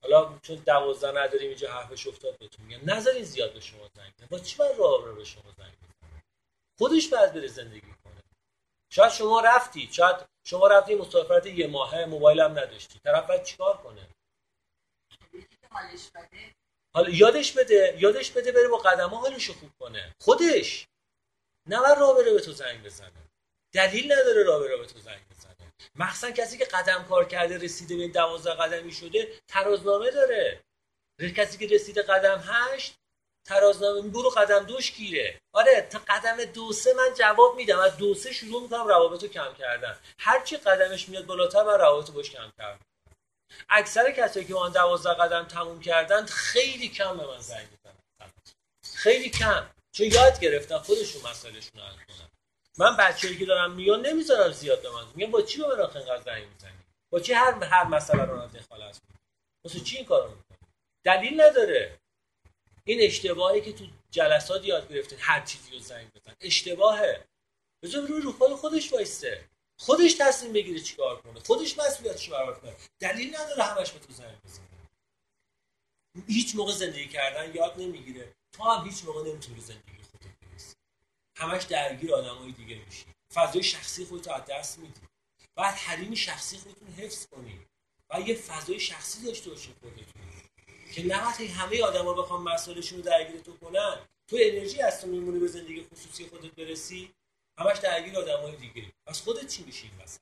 حالا 0.03 0.39
چون 0.43 0.57
دوازده 0.57 1.23
نداریم 1.23 1.49
اینجا 1.49 1.73
حرفش 1.73 2.07
افتاد 2.07 2.39
بهتون 2.39 2.67
میگم. 2.67 2.91
نذارین 2.91 3.25
زیاد 3.25 3.55
به 3.55 3.61
شما 3.61 3.89
زنگ 3.97 4.13
بزنه. 4.15 4.29
با 4.29 4.39
چی 4.39 4.57
باید 4.57 4.79
راه 4.79 5.05
رو 5.05 5.15
به 5.15 5.25
شما 5.25 5.53
زنگ 5.59 5.75
بزنه؟ 5.79 6.25
خودش 6.79 7.09
باید 7.09 7.33
بره 7.33 7.49
زندگی 7.49 7.95
کنه. 8.05 8.23
شاید 8.93 9.13
شما 9.13 9.41
رفتی 9.41 9.93
شاید 9.93 10.17
شما 10.47 10.67
رفتی 10.67 10.95
مسافرت 10.95 11.47
یه 11.47 11.67
ماهه 11.67 12.05
موبایل 12.05 12.41
هم 12.41 12.51
نداشتی. 12.51 12.99
طرف 12.99 13.27
باید 13.27 13.43
چیکار 13.43 13.77
کنه؟ 13.77 14.09
حالا 16.95 17.11
یادش 17.11 17.53
بده 17.53 17.97
یادش 17.99 18.31
بده 18.31 18.53
بره 18.53 18.69
با 18.69 18.79
قدم 18.79 19.11
ها 19.11 19.17
حالشو 19.17 19.53
خوب 19.53 19.71
کنه. 19.79 20.15
خودش. 20.21 20.87
نه 21.67 21.95
راه 21.95 22.15
بره 22.15 22.33
به 22.33 22.41
تو 22.41 22.53
زنگ 22.53 22.85
بزنه. 22.85 23.26
دلیل 23.73 24.13
نداره 24.13 24.45
بره 24.45 24.77
به 24.77 24.87
تو 24.87 24.99
زنگ 24.99 25.21
بزنه. 25.31 25.73
مخصوصا 25.95 26.31
کسی 26.31 26.59
که 26.59 26.65
قدم 26.65 27.05
کار 27.09 27.25
کرده 27.25 27.59
رسیده 27.59 27.97
به 27.97 28.09
دوازده 28.09 28.55
قدمی 28.55 28.93
شده 28.93 29.41
ترازنامه 29.49 30.11
داره. 30.11 30.63
کسی 31.37 31.59
که 31.59 31.75
رسیده 31.75 32.03
قدم 32.03 32.45
هشت 32.47 32.95
ترازنامه 33.47 34.01
برو 34.01 34.31
قدم 34.31 34.67
دوش 34.67 34.93
گیره 34.93 35.41
آره 35.53 35.89
تا 35.91 36.01
قدم 36.09 36.45
دو 36.45 36.73
سه 36.73 36.95
من 36.95 37.15
جواب 37.15 37.57
میدم. 37.57 37.79
از 37.79 37.97
دو 37.97 38.15
سه 38.15 38.33
شروع 38.33 38.63
می‌کنم 38.63 38.87
روابط 38.87 39.23
رو 39.23 39.29
کم 39.29 39.55
کردن. 39.55 39.99
هرچی 40.19 40.57
قدمش 40.57 41.09
میاد 41.09 41.27
بالاتر 41.27 41.63
من 41.63 41.79
روابط 41.79 42.11
باش 42.11 42.31
کم 42.31 42.53
کردم. 42.59 42.81
اکثر 43.69 44.11
کسایی 44.11 44.47
که 44.47 44.55
من 44.55 44.73
دوازده 44.73 45.15
قدم 45.15 45.45
تموم 45.45 45.81
کردن 45.81 46.27
خیلی 46.27 46.89
کم 46.89 47.17
به 47.17 47.27
من 47.27 47.41
زنگ 47.41 47.69
خیلی 48.95 49.31
کم. 49.31 49.71
چون 49.93 50.07
یاد 50.07 50.41
گرفتن 50.41 50.79
خودشون 50.79 51.23
مسائلشون 51.23 51.81
حل 51.81 51.95
کنن. 52.09 52.31
من 52.79 52.97
بچه‌ای 52.97 53.39
که 53.39 53.45
دارم 53.45 53.75
میان 53.75 54.07
نمی‌ذارم 54.07 54.53
زیاد 54.53 54.83
به 54.83 54.91
من 54.91 55.07
میگم 55.15 55.31
با 55.31 55.43
چی 55.43 55.59
به 55.59 55.67
من 55.67 55.81
انقدر 55.81 56.23
زنگ 56.23 56.49
می‌زنی؟ 56.49 56.79
با 57.11 57.21
چی 57.21 57.33
هر 57.33 57.65
هر 57.65 57.85
مسئله 57.85 58.23
رو 58.23 58.47
دخالت 58.47 58.99
کنی 58.99 59.19
واسه 59.65 59.81
چی 59.81 59.97
این 59.97 60.07
کارو 60.07 60.31
می‌کنی؟ 60.31 60.59
دلیل 61.05 61.41
نداره. 61.41 61.99
این 62.85 62.99
اشتباهی 63.03 63.61
که 63.61 63.73
تو 63.73 63.85
جلسات 64.11 64.65
یاد 64.65 64.93
گرفتین 64.93 65.19
هر 65.21 65.41
چیزی 65.41 65.73
رو 65.73 65.79
زنگ 65.79 66.11
بزن. 66.13 66.35
اشتباهه. 66.41 67.25
بذار 67.83 68.07
روی 68.07 68.21
رو 68.21 68.33
خود 68.33 68.55
خودش 68.55 68.93
وایسته 68.93 69.45
خودش 69.79 70.15
تصمیم 70.15 70.53
بگیره 70.53 70.81
چیکار 70.81 71.23
کنه. 71.23 71.41
خودش 71.41 71.79
مسئولیتش 71.79 72.29
برآورده 72.29 72.61
کنه. 72.61 72.77
دلیل 73.01 73.37
نداره 73.37 73.63
همش 73.63 73.91
به 73.91 73.99
تو 73.99 74.13
زنگ 74.13 74.37
بزنه. 74.45 74.67
هیچ 76.29 76.57
موقع 76.57 76.73
زندگی 76.73 77.09
کردن 77.09 77.55
یاد 77.55 77.81
نمی‌گیره. 77.81 78.33
تو 78.53 78.63
هم 78.63 78.89
هیچ 78.89 79.05
موقع 79.05 79.31
نمی‌تونی 79.31 79.61
زندگی 79.61 79.96
همش 81.37 81.63
درگیر 81.63 82.15
آدمای 82.15 82.53
دیگه 82.53 82.81
میشی. 82.87 83.05
فضای 83.35 83.63
شخصی 83.63 84.05
خودت 84.05 84.29
از 84.29 84.43
دست 84.45 84.79
میدی. 84.79 85.01
بعد 85.57 85.75
حریم 85.75 86.15
شخصی 86.15 86.59
خودتون 86.59 86.89
حفظ 86.89 87.27
کنی 87.27 87.67
و 88.11 88.21
یه 88.21 88.35
فضای 88.35 88.81
شخصی 88.81 89.27
داشته 89.27 89.51
باشی 89.51 89.75
خودتون. 89.81 90.27
که 90.93 91.07
نه 91.07 91.17
همه 91.17 91.83
آدما 91.83 92.13
بخوام 92.13 92.43
مسائلشون 92.43 92.99
رو 92.99 93.05
درگیر 93.05 93.41
تو 93.41 93.57
کنن 93.57 93.97
تو 94.29 94.37
انرژی 94.41 94.83
از 94.83 95.01
تو 95.01 95.07
میمونه 95.07 95.39
به 95.39 95.47
زندگی 95.47 95.87
خصوصی 95.93 96.27
خودت 96.27 96.55
برسی 96.55 97.15
همش 97.59 97.79
درگیر 97.79 98.19
آدمای 98.19 98.57
دیگه. 98.57 98.93
پس 99.07 99.21
خودت 99.21 99.47
چی 99.49 99.65
میشی 99.65 99.91
وسط؟ 100.05 100.21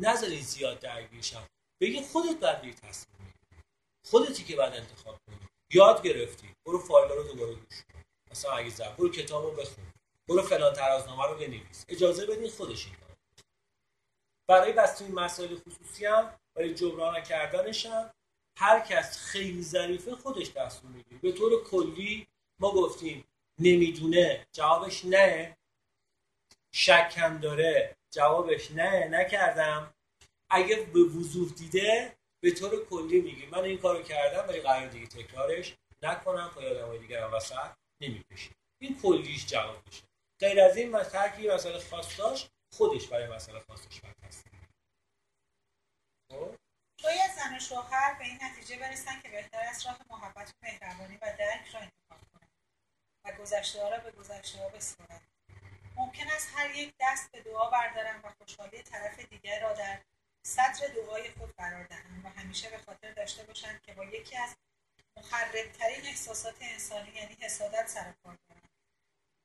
نذاری 0.00 0.42
زیاد 0.42 0.80
درگیر 0.80 1.22
شم. 1.22 1.46
بگی 1.80 2.02
خودت 2.02 2.40
بعد 2.40 2.74
تصمیم 2.74 3.34
خودتی 4.04 4.44
که 4.44 4.56
بعد 4.56 4.74
انتخاب 4.74 5.18
کنی. 5.26 5.48
یاد 5.72 6.02
گرفتی. 6.02 6.54
برو 6.66 6.78
فایل 6.78 7.12
رو 7.12 7.22
دوباره 7.22 7.54
گوش 7.54 7.82
کن. 7.92 8.02
مثلا 8.30 8.52
اگه 8.52 8.70
زب 8.70 8.96
برو 8.96 9.08
کتابو 9.08 9.50
بخون. 9.50 9.91
برو 10.28 10.42
فلان 10.42 10.72
ترازنامه 10.74 11.26
رو 11.26 11.34
بنویس. 11.34 11.84
اجازه 11.88 12.26
بدین 12.26 12.50
خودش 12.50 12.86
این 12.86 12.94
کار 12.94 13.16
برای 14.48 14.72
بسته 14.72 15.04
این 15.04 15.14
مسائل 15.14 15.56
خصوصی 15.56 16.06
هم 16.06 16.38
برای 16.56 16.74
جبران 16.74 17.22
کردنش 17.22 17.86
هم 17.86 18.10
هر 18.58 18.80
کس 18.80 19.18
خیلی 19.18 19.62
ظریفه 19.62 20.14
خودش 20.14 20.48
تصمیم 20.48 20.92
می‌گیره. 20.92 21.20
به 21.20 21.32
طور 21.32 21.64
کلی 21.64 22.26
ما 22.60 22.70
گفتیم 22.72 23.24
نمی‌دونه 23.58 24.46
جوابش 24.52 25.04
نه. 25.04 25.56
شکم 26.74 27.38
داره 27.38 27.96
جوابش 28.10 28.70
نه. 28.70 29.08
نکردم. 29.08 29.94
اگه 30.50 30.76
به 30.76 31.00
وضوح 31.00 31.52
دیده 31.52 32.16
به 32.42 32.50
طور 32.50 32.84
کلی 32.84 33.20
میگی 33.20 33.46
من 33.46 33.64
این 33.64 33.78
کارو 33.78 34.02
کردم 34.02 34.48
ولی 34.48 34.60
قرار 34.60 34.88
دیگه 34.88 35.06
تکرارش 35.06 35.74
نکنم 36.02 36.50
تا 36.54 36.86
های 36.86 36.98
دیگر 36.98 37.22
هم 37.22 37.34
وسط 37.34 37.70
نمیپشی 38.00 38.50
این 38.80 39.00
کلیش 39.02 39.46
جواب 39.46 39.76
میشه 39.86 40.02
غیر 40.42 40.60
از 40.60 40.76
این 40.76 41.02
ترکی 41.02 41.48
مسئله 41.48 41.78
خاص 41.78 42.20
خودش 42.72 43.08
برای 43.08 43.26
مسئله 43.26 43.60
خاصش 43.60 44.00
باید 44.00 44.16
هست 44.22 44.46
باید 47.04 47.30
زن 47.36 47.56
و 47.56 47.60
شوهر 47.60 48.14
به 48.14 48.24
این 48.24 48.38
نتیجه 48.42 48.78
برسن 48.78 49.20
که 49.20 49.28
بهتر 49.28 49.60
است 49.60 49.86
راه 49.86 49.98
محبت 50.10 50.48
و 50.50 50.52
مهربانی 50.62 51.16
و 51.16 51.36
درک 51.38 51.68
را 51.74 51.80
انتخاب 51.80 52.18
و 53.24 53.32
گذشته 53.32 53.90
را 53.90 53.98
به 53.98 54.10
گذشته 54.10 54.58
ها 54.58 54.68
بسپارند 54.68 55.28
ممکن 55.96 56.26
است 56.26 56.48
هر 56.54 56.74
یک 56.74 56.94
دست 57.00 57.30
به 57.32 57.40
دعا 57.40 57.70
بردارن 57.70 58.20
و 58.24 58.28
خوشحالی 58.38 58.82
طرف 58.82 59.18
دیگر 59.18 59.62
را 59.62 59.72
در 59.72 60.00
سطر 60.46 60.86
دعای 60.86 61.30
خود 61.30 61.54
قرار 61.56 61.84
دهند 61.84 62.24
و 62.24 62.28
همیشه 62.28 62.70
به 62.70 62.78
خاطر 62.78 63.12
داشته 63.12 63.44
باشند 63.44 63.82
که 63.82 63.94
با 63.94 64.04
یکی 64.04 64.36
از 64.36 64.56
مخربترین 65.16 66.06
احساسات 66.06 66.56
انسانی 66.60 67.10
یعنی 67.10 67.36
حسادت 67.40 67.88
سر 67.88 68.12
کار 68.24 68.38
دارند. 68.48 68.61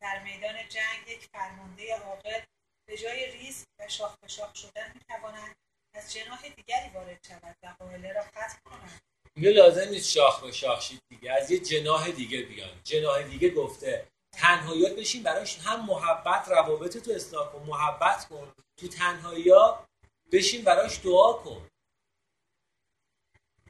در 0.02 0.24
میدان 0.24 0.56
جنگ 0.70 1.08
یک 1.08 1.26
فرمانده 1.26 1.96
عاقل 1.96 2.42
به 2.88 2.98
جای 2.98 3.32
ریز 3.32 3.66
و 3.80 3.88
شاخ 3.88 4.18
به 4.18 4.28
شاخ 4.28 4.56
شدن 4.56 4.94
می‌تواند 4.94 5.56
از 5.94 6.14
جناح 6.14 6.50
دیگری 6.50 6.90
وارد 6.94 7.28
شود 7.28 7.56
و 7.64 7.76
قائله 7.80 8.14
را 8.14 8.24
ختم 8.24 8.60
کند 8.66 9.02
دیگه 9.36 9.50
لازم 9.50 9.90
نیست 9.90 10.12
شاخ 10.12 10.44
به 10.44 10.52
شاخ 10.52 10.82
شید 10.82 11.02
دیگه 11.10 11.32
از 11.32 11.52
یه 11.52 11.60
جناح 11.60 12.12
دیگه 12.12 12.42
بیان. 12.42 12.82
جناح 12.84 13.24
دیگه 13.24 13.50
گفته 13.50 14.08
تنهاییات 14.32 14.96
بشین 14.96 15.24
براش 15.24 15.60
هم 15.60 15.86
محبت 15.86 16.48
روابط 16.48 16.98
تو 16.98 17.12
اصلاح 17.12 17.52
کن 17.52 17.60
محبت 17.60 18.28
کن. 18.28 18.54
تو 18.80 18.88
تنهایی 18.88 19.50
ها 19.50 19.86
بشین 20.32 20.64
براش 20.64 21.00
دعا 21.06 21.34
کن. 21.34 21.70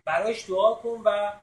براش 0.06 0.50
دعا 0.50 0.76
کن 0.76 1.02
و 1.06 1.42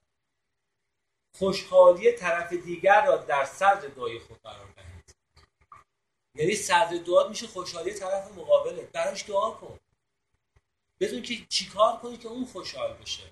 خوشحالی 1.38 2.12
طرف 2.12 2.52
دیگر 2.52 3.06
را 3.06 3.16
در 3.16 3.44
صدر 3.44 3.88
دعای 3.88 4.18
خود 4.18 4.40
قرار 4.42 4.73
یعنی 6.34 6.54
صدر 6.54 6.96
دعا 7.06 7.28
میشه 7.28 7.46
خوشحالی 7.46 7.94
طرف 7.94 8.38
مقابله. 8.38 8.82
براش 8.82 9.28
دعا 9.28 9.50
کن. 9.50 9.78
بدون 11.00 11.22
که 11.22 11.34
چیکار 11.48 11.96
کنی 11.96 12.16
که 12.16 12.28
اون 12.28 12.44
خوشحال 12.44 12.92
بشه. 12.92 13.22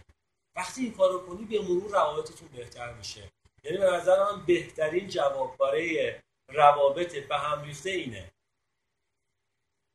وقتی 0.56 0.82
این 0.82 0.94
کارو 0.94 1.26
کنی 1.26 1.44
به 1.44 1.62
مرور 1.62 1.90
روابطتون 1.90 2.48
بهتر 2.48 2.92
میشه. 2.92 3.32
یعنی 3.64 3.78
به 3.78 3.90
نظر 3.90 4.24
من 4.24 4.46
بهترین 4.46 5.08
جواب 5.08 5.56
برای 5.56 6.14
روابط 6.48 7.16
به 7.28 7.36
هم 7.36 7.62
ریخته 7.62 7.90
اینه. 7.90 8.32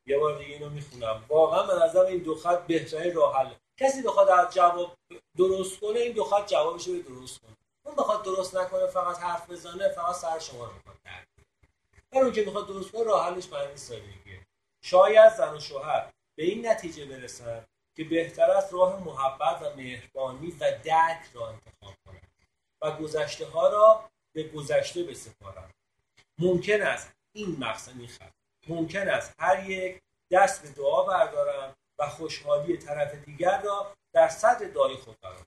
یه 0.05 0.17
بار 0.17 0.37
دیگه 0.37 0.53
اینو 0.53 0.69
می‌خونم. 0.69 1.25
واقعا 1.27 1.63
به 1.63 1.85
نظر 1.85 2.01
این 2.01 2.23
دو 2.23 2.35
خط 2.35 2.67
بهترین 2.67 3.15
راه 3.15 3.37
حل 3.37 3.53
کسی 3.79 4.01
بخواد 4.01 4.29
از 4.29 4.53
جواب 4.53 4.97
درست 5.37 5.79
کنه 5.79 5.99
این 5.99 6.13
دو 6.13 6.23
خط 6.23 6.49
جوابش 6.49 6.87
رو 6.87 7.01
درست 7.01 7.41
کنه. 7.41 7.57
اون 7.85 7.95
بخواد 7.95 8.23
درست 8.23 8.55
نکنه 8.55 8.87
فقط 8.87 9.17
حرف 9.17 9.49
بزنه 9.49 9.89
فقط 9.89 10.15
سر 10.15 10.39
شما 10.39 10.65
رو 10.65 10.73
می‌خواد 10.73 10.96
اون 12.13 12.31
که 12.31 12.45
می‌خواد 12.45 12.67
درست 12.67 12.91
کنه 12.91 13.03
راه 13.03 13.25
حلش 13.25 13.47
برای 13.47 13.77
سادگیه 13.77 14.47
شاید 14.81 15.33
زن 15.33 15.53
و 15.53 15.59
شوهر 15.59 16.11
به 16.35 16.43
این 16.43 16.67
نتیجه 16.67 17.05
برسن 17.05 17.65
که 17.95 18.03
بهتر 18.03 18.51
است 18.51 18.73
راه 18.73 19.03
محبت 19.03 19.61
و 19.61 19.75
مهربانی 19.75 20.51
و 20.51 20.77
درک 20.83 21.21
را 21.33 21.49
انتخاب 21.49 21.95
کنند 22.05 22.31
و 22.81 22.91
گذشته 22.91 23.45
ها 23.45 23.69
را 23.69 24.09
به 24.33 24.43
گذشته 24.43 25.03
بسپارند 25.03 25.73
ممکن 26.39 26.81
است 26.81 27.13
این 27.33 27.57
مقصد 27.59 28.05
خط 28.05 28.31
ممکن 28.67 29.09
است 29.09 29.33
هر 29.39 29.69
یک 29.69 30.01
دست 30.31 30.61
به 30.61 30.69
دعا 30.69 31.03
بردارند 31.03 31.75
و 31.99 32.09
خوشحالی 32.09 32.77
طرف 32.77 33.13
دیگر 33.13 33.61
را 33.61 33.95
در 34.13 34.29
صدر 34.29 34.67
دعای 34.67 34.95
خود 34.95 35.17
قرار 35.21 35.45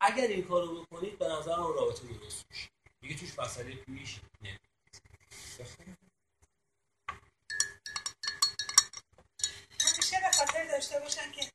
اگر 0.00 0.26
این 0.26 0.44
کارو 0.44 0.82
بکنید 0.82 1.18
به 1.18 1.28
نظر 1.28 1.60
اون 1.60 1.74
رابطه 1.74 2.06
درست 2.06 2.46
میشه. 2.50 2.68
دیگه 3.00 3.16
توش 3.16 3.38
مسئله 3.38 3.74
پیش 3.74 4.20
نمیاد 4.40 4.60
همیشه 9.80 10.20
به 10.20 10.30
خاطر 10.32 10.64
داشته 10.64 11.00
باشن 11.00 11.32
که 11.32 11.50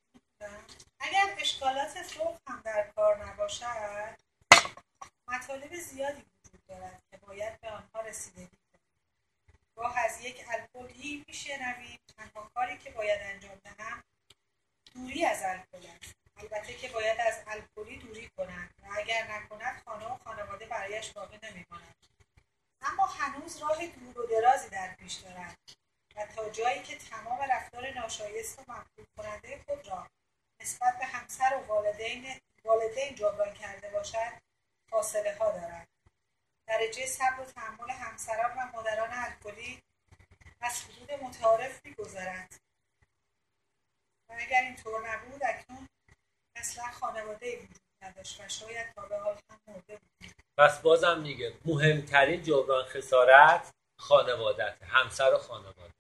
اگر 0.99 1.35
اشکالات 1.37 2.03
فوق 2.03 2.37
هم 2.47 2.61
در 2.65 2.91
کار 2.95 3.25
نباشد 3.25 4.17
مطالب 5.27 5.75
زیادی 5.75 6.21
وجود 6.21 6.61
دارد 6.67 7.03
که 7.11 7.17
باید 7.17 7.61
به 7.61 7.69
آنها 7.69 8.01
رسیدگی 8.01 8.57
کنیم 8.71 8.83
گاه 9.75 9.99
از 9.99 10.21
یک 10.21 10.45
الکلی 10.47 11.25
میشنویم 11.27 11.99
تنها 12.17 12.51
کاری 12.55 12.77
که 12.77 12.91
باید 12.91 13.21
انجام 13.23 13.55
دهم 13.63 14.03
دوری 14.93 15.25
از 15.25 15.43
الکل 15.43 15.87
است 15.87 16.15
البته 16.37 16.73
که 16.73 16.89
باید 16.89 17.19
از 17.19 17.43
الکلی 17.47 17.97
دوری 17.97 18.29
کنند 18.37 18.73
و 18.83 18.85
اگر 18.97 19.27
نکند 19.31 19.81
خانه 19.85 20.05
و 20.05 20.17
خانواده 20.23 20.65
برایش 20.65 21.11
باقی 21.11 21.39
نمیماند 21.43 21.95
اما 22.81 23.05
هنوز 23.05 23.57
راه 23.57 23.87
دور 23.87 24.19
و 24.19 24.27
درازی 24.27 24.69
در 24.69 24.95
پیش 24.95 25.13
دارد 25.13 25.57
و 26.15 26.25
تا 26.25 26.49
جایی 26.49 26.83
که 26.83 26.97
تمام 26.97 27.39
رفتار 27.51 27.93
ناشایست 27.93 28.59
و 28.59 28.61
مفهوم 28.61 29.07
کننده 29.17 29.63
خود 29.67 29.87
را 29.87 30.07
نسبت 30.61 30.99
به 30.99 31.05
همسر 31.05 31.55
و 31.55 31.67
والدین 31.67 32.39
والدین 32.63 33.15
جبران 33.15 33.53
کرده 33.53 33.89
باشد 33.89 34.41
فاصله 34.89 35.37
ها 35.37 35.51
دارد 35.51 35.87
درجه 36.67 37.05
صبر 37.05 37.39
و 37.39 37.45
تحمل 37.45 37.89
همسران 37.91 38.57
و 38.57 38.71
مادران 38.73 39.09
الکلی 39.13 39.83
از 40.61 40.83
حدود 40.83 41.11
متعارف 41.11 41.85
میگذرد 41.85 42.55
و 44.29 44.33
اگر 44.39 44.61
اینطور 44.61 45.09
نبود 45.09 45.43
اکنون 45.43 45.87
اصلا 46.55 46.91
خانواده 46.91 47.57
وجود 47.57 47.79
نداشت 48.01 48.41
و 48.41 48.49
شاید 48.49 48.93
تا 48.93 49.05
به 49.05 49.19
حال 49.19 49.39
هم 49.49 49.59
مرده 49.67 49.97
بود 49.97 50.33
پس 50.57 50.78
بازم 50.89 51.19
میگه 51.19 51.53
مهمترین 51.65 52.43
جبران 52.43 52.85
خسارت 52.85 53.71
خانوادت 53.99 54.77
همسر 54.83 55.33
و 55.33 55.37
خانواده. 55.37 55.93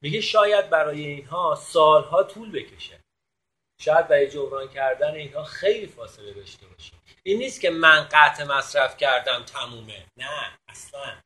میگه 0.00 0.20
شاید 0.20 0.70
برای 0.70 1.06
اینها 1.06 1.54
سالها 1.54 2.22
طول 2.22 2.52
بکشه. 2.52 3.00
شاید 3.80 4.08
برای 4.08 4.30
جبران 4.30 4.68
کردن 4.68 5.14
اینها 5.14 5.44
خیلی 5.44 5.86
فاصله 5.86 6.32
داشته 6.32 6.66
باشه. 6.66 6.92
این 7.22 7.38
نیست 7.38 7.60
که 7.60 7.70
من 7.70 8.08
قطع 8.12 8.44
مصرف 8.44 8.96
کردم 8.96 9.42
تمومه. 9.44 10.06
نه 10.16 10.58
اصلا. 10.68 11.20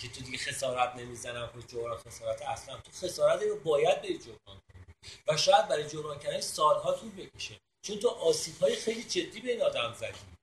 که 0.00 0.08
تو 0.08 0.20
دیگه 0.20 0.38
خسارت 0.38 0.96
نمی‌زنم 0.96 1.46
خود 1.46 1.66
جبران 1.66 1.98
خسارت 1.98 2.42
اصلا. 2.42 2.76
تو 2.76 2.92
خسارت 2.92 3.42
رو 3.42 3.56
باید 3.56 4.02
بری 4.02 4.18
جبران 4.18 4.38
کنی. 4.46 4.84
و 5.28 5.36
شاید 5.36 5.68
برای 5.68 5.88
جبران 5.88 6.18
کردن 6.18 6.40
سالها 6.40 6.92
طول 6.92 7.10
بکشه. 7.10 7.60
چون 7.82 7.98
تو 7.98 8.08
آسیب 8.08 8.58
های 8.58 8.76
خیلی 8.76 9.04
جدی 9.04 9.40
به 9.40 9.52
این 9.52 9.62
آدم 9.62 9.92
زدی. 9.92 10.39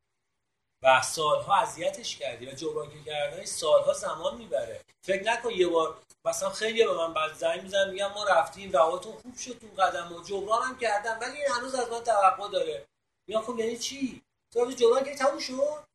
و 0.87 1.01
سالها 1.01 1.55
اذیتش 1.55 2.17
کردی 2.17 2.45
و 2.45 2.51
جبران 2.51 3.03
کردن 3.03 3.45
سالها 3.45 3.93
زمان 3.93 4.37
می‌بره. 4.37 4.81
فکر 5.01 5.23
نکن 5.23 5.51
یه 5.51 5.67
بار 5.67 6.01
مثلا 6.25 6.49
خیلی 6.49 6.83
به 6.83 6.93
من 6.93 7.13
بعد 7.13 7.33
زنگ 7.33 7.61
میزن 7.61 7.89
میگم 7.89 8.11
ما 8.13 8.23
رفتیم 8.23 8.71
رواتون 8.71 9.13
خوب 9.13 9.37
شد 9.37 9.59
تو 9.59 9.81
قدم 9.81 10.13
و 10.13 10.23
جبران 10.23 10.63
هم 10.63 10.77
کردم 10.77 11.17
ولی 11.21 11.37
هنوز 11.55 11.75
از 11.75 11.89
من 11.89 12.03
توقع 12.03 12.49
داره. 12.49 12.85
میگم 13.27 13.41
خب 13.41 13.59
یعنی 13.59 13.77
چی؟ 13.77 14.21
تو 14.51 14.71
جبران 14.71 15.03
که 15.03 15.15
تموم 15.15 15.39
شد؟ 15.39 15.87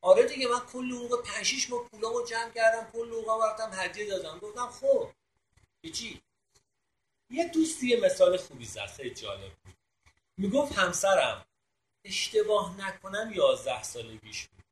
آره 0.00 0.22
دیگه 0.22 0.48
من 0.48 0.60
کل 0.60 0.92
اون 0.92 1.22
5 1.22 1.46
6 1.46 1.70
ماه 1.70 1.88
پولامو 1.88 2.22
جمع 2.22 2.50
کردم 2.50 2.90
کل 2.92 3.12
اون 3.12 3.42
رفتم 3.42 3.70
هدیه 3.72 4.06
دادم. 4.06 4.38
گفتم 4.38 4.70
خب 4.70 5.10
چی؟ 5.92 6.22
یه 7.30 7.48
دوستی 7.48 7.96
مثال 7.96 8.36
خوبی 8.36 8.64
زد 8.64 8.86
خیلی 8.86 9.14
جالب 9.14 9.52
بود. 9.64 9.74
می‌گفت 10.36 10.72
همسرم 10.72 11.44
اشتباه 12.04 12.80
نکنم 12.80 13.32
یازده 13.34 13.82
سالگیش 13.82 14.46
بود. 14.46 14.64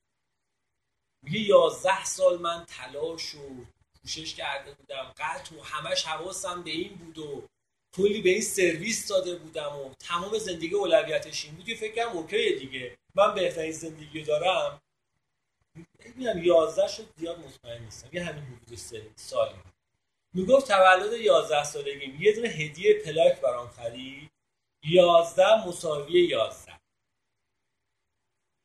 میگه 1.22 1.40
یازده 1.40 2.04
سال 2.04 2.38
من 2.38 2.66
تلاش 2.66 3.34
و 3.34 3.64
کوشش 4.02 4.34
کرده 4.34 4.74
بودم 4.74 5.14
قطع 5.16 5.56
و 5.56 5.62
همش 5.62 6.04
حواسم 6.04 6.62
به 6.62 6.70
این 6.70 6.94
بود 6.94 7.18
و 7.18 7.48
کلی 7.96 8.22
به 8.22 8.30
این 8.30 8.42
سرویس 8.42 9.08
داده 9.08 9.34
بودم 9.36 9.76
و 9.76 9.94
تمام 9.94 10.38
زندگی 10.38 10.74
اولویتش 10.74 11.44
این 11.44 11.54
بود 11.54 11.64
که 11.64 11.74
فکر 11.74 11.94
کنم 11.94 12.16
اوکیه 12.16 12.58
دیگه. 12.58 12.98
من 13.14 13.34
بهترین 13.34 13.72
زندگی 13.72 14.22
دارم. 14.22 14.80
میگم 16.14 16.44
یازده 16.44 16.88
شد 16.88 17.08
زیاد 17.16 17.38
مطمئن 17.38 17.82
نیستم. 17.84 18.08
یه 18.12 18.24
همین 18.24 18.44
حدود 18.44 18.78
سالی 19.16 19.54
می‌گفت 20.34 20.68
تولد 20.68 21.12
یازده 21.12 21.64
سالگی. 21.64 22.16
یه 22.20 22.32
دونه 22.32 22.48
هدیه 22.48 22.94
پلاک 22.94 23.40
برام 23.40 23.68
خرید. 23.68 24.30
یازده 24.82 25.66
مساوی 25.66 26.20
یازده. 26.20 26.69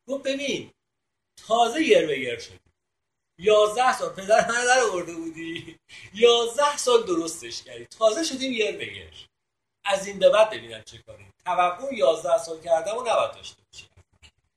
گفت 0.08 0.24
ببین 0.24 0.72
تازه 1.47 1.82
یر 1.82 2.08
به 2.08 2.20
یر 2.20 2.39
شد 2.39 2.60
یازده 3.38 3.97
سال 3.97 4.10
پدر 4.10 4.47
من 4.47 4.66
در 4.66 4.80
آورده 4.80 5.14
بودی. 5.14 5.80
یازده 6.14 6.78
سال 6.78 7.03
درستش 7.06 7.64
کردی. 7.64 7.86
تازه 7.86 8.24
شدیم 8.24 8.51
یر 8.51 8.78
به 8.78 8.93
یر 8.93 9.28
از 9.86 10.08
این 10.08 10.20
به 10.20 10.30
بعد 10.30 10.49
ببینم 10.49 10.84
چه 10.84 10.97
کاری. 10.97 11.26
توقع 11.45 11.95
یازده 11.95 12.38
سال 12.38 12.62
کردم 12.62 12.97
و 12.97 13.01
نباید 13.01 13.32
داشته 13.32 13.64
باشی. 13.72 13.88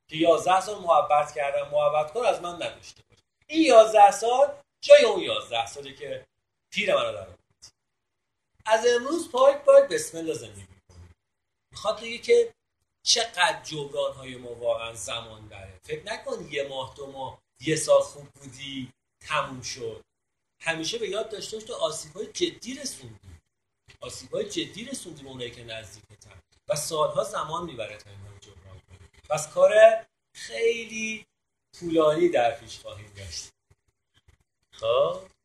که 0.08 0.16
یازده 0.16 0.60
سال 0.60 0.82
محبت 0.82 1.34
کردم 1.34 1.68
محبت 1.70 2.12
کن 2.12 2.24
از 2.24 2.42
من 2.42 2.54
نداشته 2.54 3.02
باش 3.10 3.18
این 3.46 3.62
یازده 3.62 4.10
سال 4.10 4.54
جای 4.80 5.04
اون 5.04 5.20
یازده 5.20 5.66
سالی 5.66 5.94
که 5.94 6.26
پیر 6.70 6.94
منو 6.94 7.12
در 7.12 7.26
از 8.66 8.86
امروز 8.86 9.30
پاک 9.30 9.56
پاک 9.64 9.88
بسم 9.88 10.18
الله 10.18 10.34
زندگی 10.34 10.66
می‌خواد 11.72 12.00
که 12.22 12.54
چقدر 13.08 13.62
جبران 13.62 14.14
های 14.14 14.36
ما 14.36 14.54
واقعا 14.54 14.94
زمان 14.94 15.48
داره. 15.48 15.80
فکر 15.84 16.04
نکن 16.04 16.48
یه 16.50 16.68
ماه 16.68 16.94
دو 16.96 17.12
ماه 17.12 17.42
یه 17.60 17.76
سال 17.76 18.00
خوب 18.00 18.28
بودی 18.28 18.92
تموم 19.26 19.62
شد. 19.62 20.04
همیشه 20.62 20.98
به 20.98 21.08
یاد 21.08 21.30
داشته 21.30 21.56
باش 21.56 21.66
تو 21.66 21.74
آسیب 21.74 22.16
های 22.16 22.26
جدی 22.26 22.74
رسوندی. 22.74 23.38
آسیب 24.00 24.34
های 24.34 24.48
جدی 24.48 24.84
رسوندی 24.84 25.22
به 25.22 25.28
اونایی 25.28 25.50
که 25.50 25.64
نزدیکتن. 25.64 26.40
و 26.68 26.76
سالها 26.76 27.24
زمان 27.24 27.64
می‌بره 27.64 27.96
تا 27.96 28.10
این 28.10 28.26
رو 28.26 28.38
جبران 28.38 28.80
کنی. 28.88 29.08
پس 29.30 29.52
کار 29.52 29.72
خیلی 30.34 31.26
طولانی 31.78 32.28
در 32.28 32.50
پیش 32.60 32.78
خواهیم 32.78 33.12
داشت 33.16 33.48
خب؟ 34.72 35.37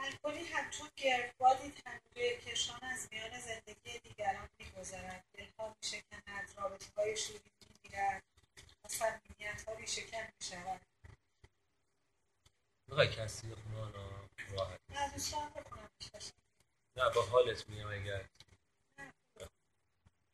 الکلی 0.00 0.44
همچون 0.44 0.88
گردبادی 0.96 1.72
تنوی 1.72 2.36
کشان 2.36 2.80
از 2.82 3.08
میان 3.12 3.40
زندگی 3.40 3.98
دیگران 3.98 4.48
میگذرد. 4.58 5.24
دلها 5.34 5.76
میشکند 5.82 6.52
رابطه 6.56 6.86
های 6.96 7.16
شیرین 7.16 7.52
می‌گیرد. 7.68 8.22
و 8.84 8.88
صمیمیت 8.88 9.68
ها 9.68 9.74
ریشهکن 9.74 10.28
می‌شود. 10.40 10.80
می‌خوای 12.88 13.08
کسی 13.08 13.46
بخونه 13.46 13.92
راحت 14.50 14.80
نه 14.90 15.08
دوستان 15.12 15.50
بکنم 15.50 15.90
نه 16.96 17.10
با 17.14 17.22
حالت 17.22 17.68
میگم 17.68 17.88
اگر. 17.88 18.26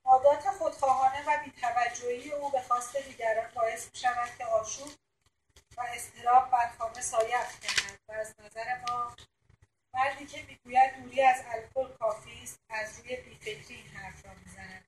عادات 0.05 0.51
خودخواهانه 0.51 1.25
و 1.27 1.45
بیتوجهی 1.45 2.33
او 2.33 2.51
به 2.51 2.63
خواست 2.63 2.97
دیگران 2.97 3.51
باعث 3.55 3.91
می 3.93 3.99
شود 3.99 4.37
که 4.39 4.45
آشوب 4.45 4.89
و 5.77 5.85
اضطراب 5.89 6.51
بر 6.51 6.73
خانه 6.79 7.01
سایه 7.01 7.41
افکند 7.41 7.99
و 8.09 8.13
از 8.13 8.35
نظر 8.39 8.81
ما 8.81 9.17
مردی 9.97 10.27
که 10.27 10.43
می‌گوید 10.43 10.97
دوری 10.97 11.23
از 11.23 11.45
الکل 11.47 11.97
کافی 11.97 12.43
است 12.43 12.61
از 12.69 12.99
روی 12.99 13.17
بیفکری 13.17 13.75
این 13.75 13.87
حرف 13.87 14.27
را 14.27 14.35
می‌زند. 14.35 14.85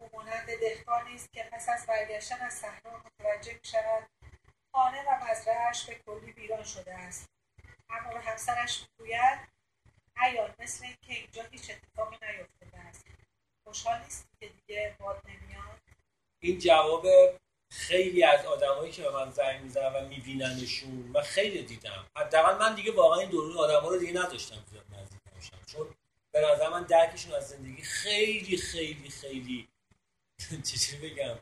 او 0.00 0.10
مانند 0.12 0.46
دهقانی 0.60 1.14
است 1.14 1.32
که 1.32 1.42
پس 1.52 1.68
از 1.68 1.86
برگشتن 1.86 2.40
از 2.40 2.54
صحرا 2.54 3.02
متوجه 3.04 3.54
می‌شود 3.54 4.06
خانه 4.74 5.02
و 5.02 5.24
مزرعهاش 5.24 5.84
به 5.86 5.94
کلی 5.94 6.32
ویران 6.32 6.64
شده 6.64 6.94
است. 6.94 7.28
اما 7.90 8.12
به 8.12 8.20
همسرش 8.20 8.86
می‌گوید 8.98 9.38
عیار 10.16 10.54
مثل 10.58 10.84
اینکه 10.84 11.14
اینجا 11.14 11.42
هیچ 11.42 11.70
اتفاقی 11.70 12.16
نیفتاده 12.26 12.78
است. 12.78 13.04
خوشحال 13.66 14.02
نیستی 14.02 14.28
که 14.40 14.48
دیگه 14.48 14.96
باد 14.98 15.22
نمیاد؟ 15.28 15.80
این 16.42 16.58
جواب 16.58 17.06
خیلی 17.70 18.24
از 18.24 18.46
آدمایی 18.46 18.92
که 18.92 19.02
به 19.02 19.10
من 19.10 19.30
زنگ 19.30 19.62
می‌زنن 19.62 19.94
و 19.94 20.08
میبیننشون 20.08 20.90
من 20.90 21.22
خیلی 21.22 21.62
دیدم. 21.62 22.06
حداقل 22.16 22.58
من 22.58 22.74
دیگه 22.74 22.92
واقعا 22.92 23.20
این 23.20 23.30
دورون 23.30 23.56
آدما 23.56 23.88
رو 23.88 23.98
دیگه 23.98 24.12
نداشتم 24.12 24.64
زیاد 24.70 24.84
نزدیک 24.90 25.20
باشم 25.34 25.58
چون 25.66 25.94
به 26.32 26.40
نظر 26.40 26.68
من 26.68 26.82
درکشون 26.82 27.34
از 27.34 27.48
زندگی 27.48 27.82
خیلی 27.82 28.56
خیلی 28.56 29.10
خیلی 29.10 29.68
چجوری 30.68 31.10
بگم؟ 31.10 31.38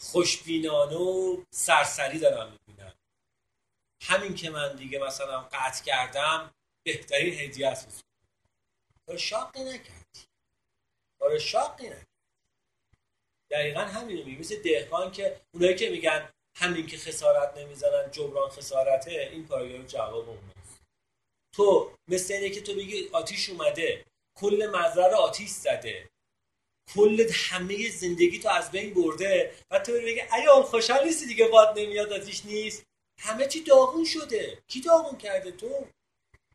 خوشبینانه 0.00 0.96
و 0.96 1.44
سرسری 1.50 2.18
دارم 2.18 2.52
می‌بینم 2.52 2.94
همین 4.02 4.34
که 4.34 4.50
من 4.50 4.76
دیگه 4.76 4.98
مثلا 4.98 5.42
قطع 5.42 5.84
کردم 5.84 6.54
بهترین 6.86 7.34
هدیه 7.34 7.68
است. 7.68 8.00
کار 9.06 9.16
شاقی 9.16 9.64
نکردی. 9.64 10.26
کار 11.20 11.38
شاقی 11.38 11.86
نکردی. 11.86 12.11
دقیقا 13.52 13.80
همینو 13.80 14.24
میگه. 14.24 14.38
مثل 14.40 14.56
دهقان 14.62 15.12
که 15.12 15.40
اونایی 15.54 15.74
که 15.74 15.90
میگن 15.90 16.28
همین 16.56 16.86
که 16.86 16.96
خسارت 16.96 17.58
نمی‌زنن 17.58 18.10
جبران 18.10 18.50
خسارته 18.50 19.28
این 19.32 19.46
کارگاه 19.46 19.86
جواب 19.86 20.28
اوناست 20.28 20.82
تو 21.56 21.92
مثل 22.08 22.34
اینه 22.34 22.50
که 22.50 22.60
تو 22.60 22.74
بگی 22.74 23.08
آتیش 23.12 23.50
اومده 23.50 24.04
کل 24.38 24.70
مزرعه 24.74 25.14
آتیش 25.14 25.50
زده. 25.50 26.08
کل 26.94 27.30
همه 27.32 27.90
زندگی 27.90 28.38
تو 28.38 28.48
از 28.48 28.70
بین 28.70 28.94
برده. 28.94 29.54
و 29.70 29.78
تو 29.78 29.92
بگی 29.92 30.20
ایام 30.20 30.62
خوشحال 30.62 31.04
نیستی 31.04 31.26
دیگه 31.26 31.48
باد 31.48 31.78
نمیاد 31.78 32.12
آتیش 32.12 32.44
نیست. 32.44 32.84
همه 33.20 33.46
چی 33.46 33.62
داغون 33.62 34.04
شده. 34.04 34.62
کی 34.68 34.80
داغون 34.80 35.18
کرده 35.18 35.52
تو؟ 35.52 35.86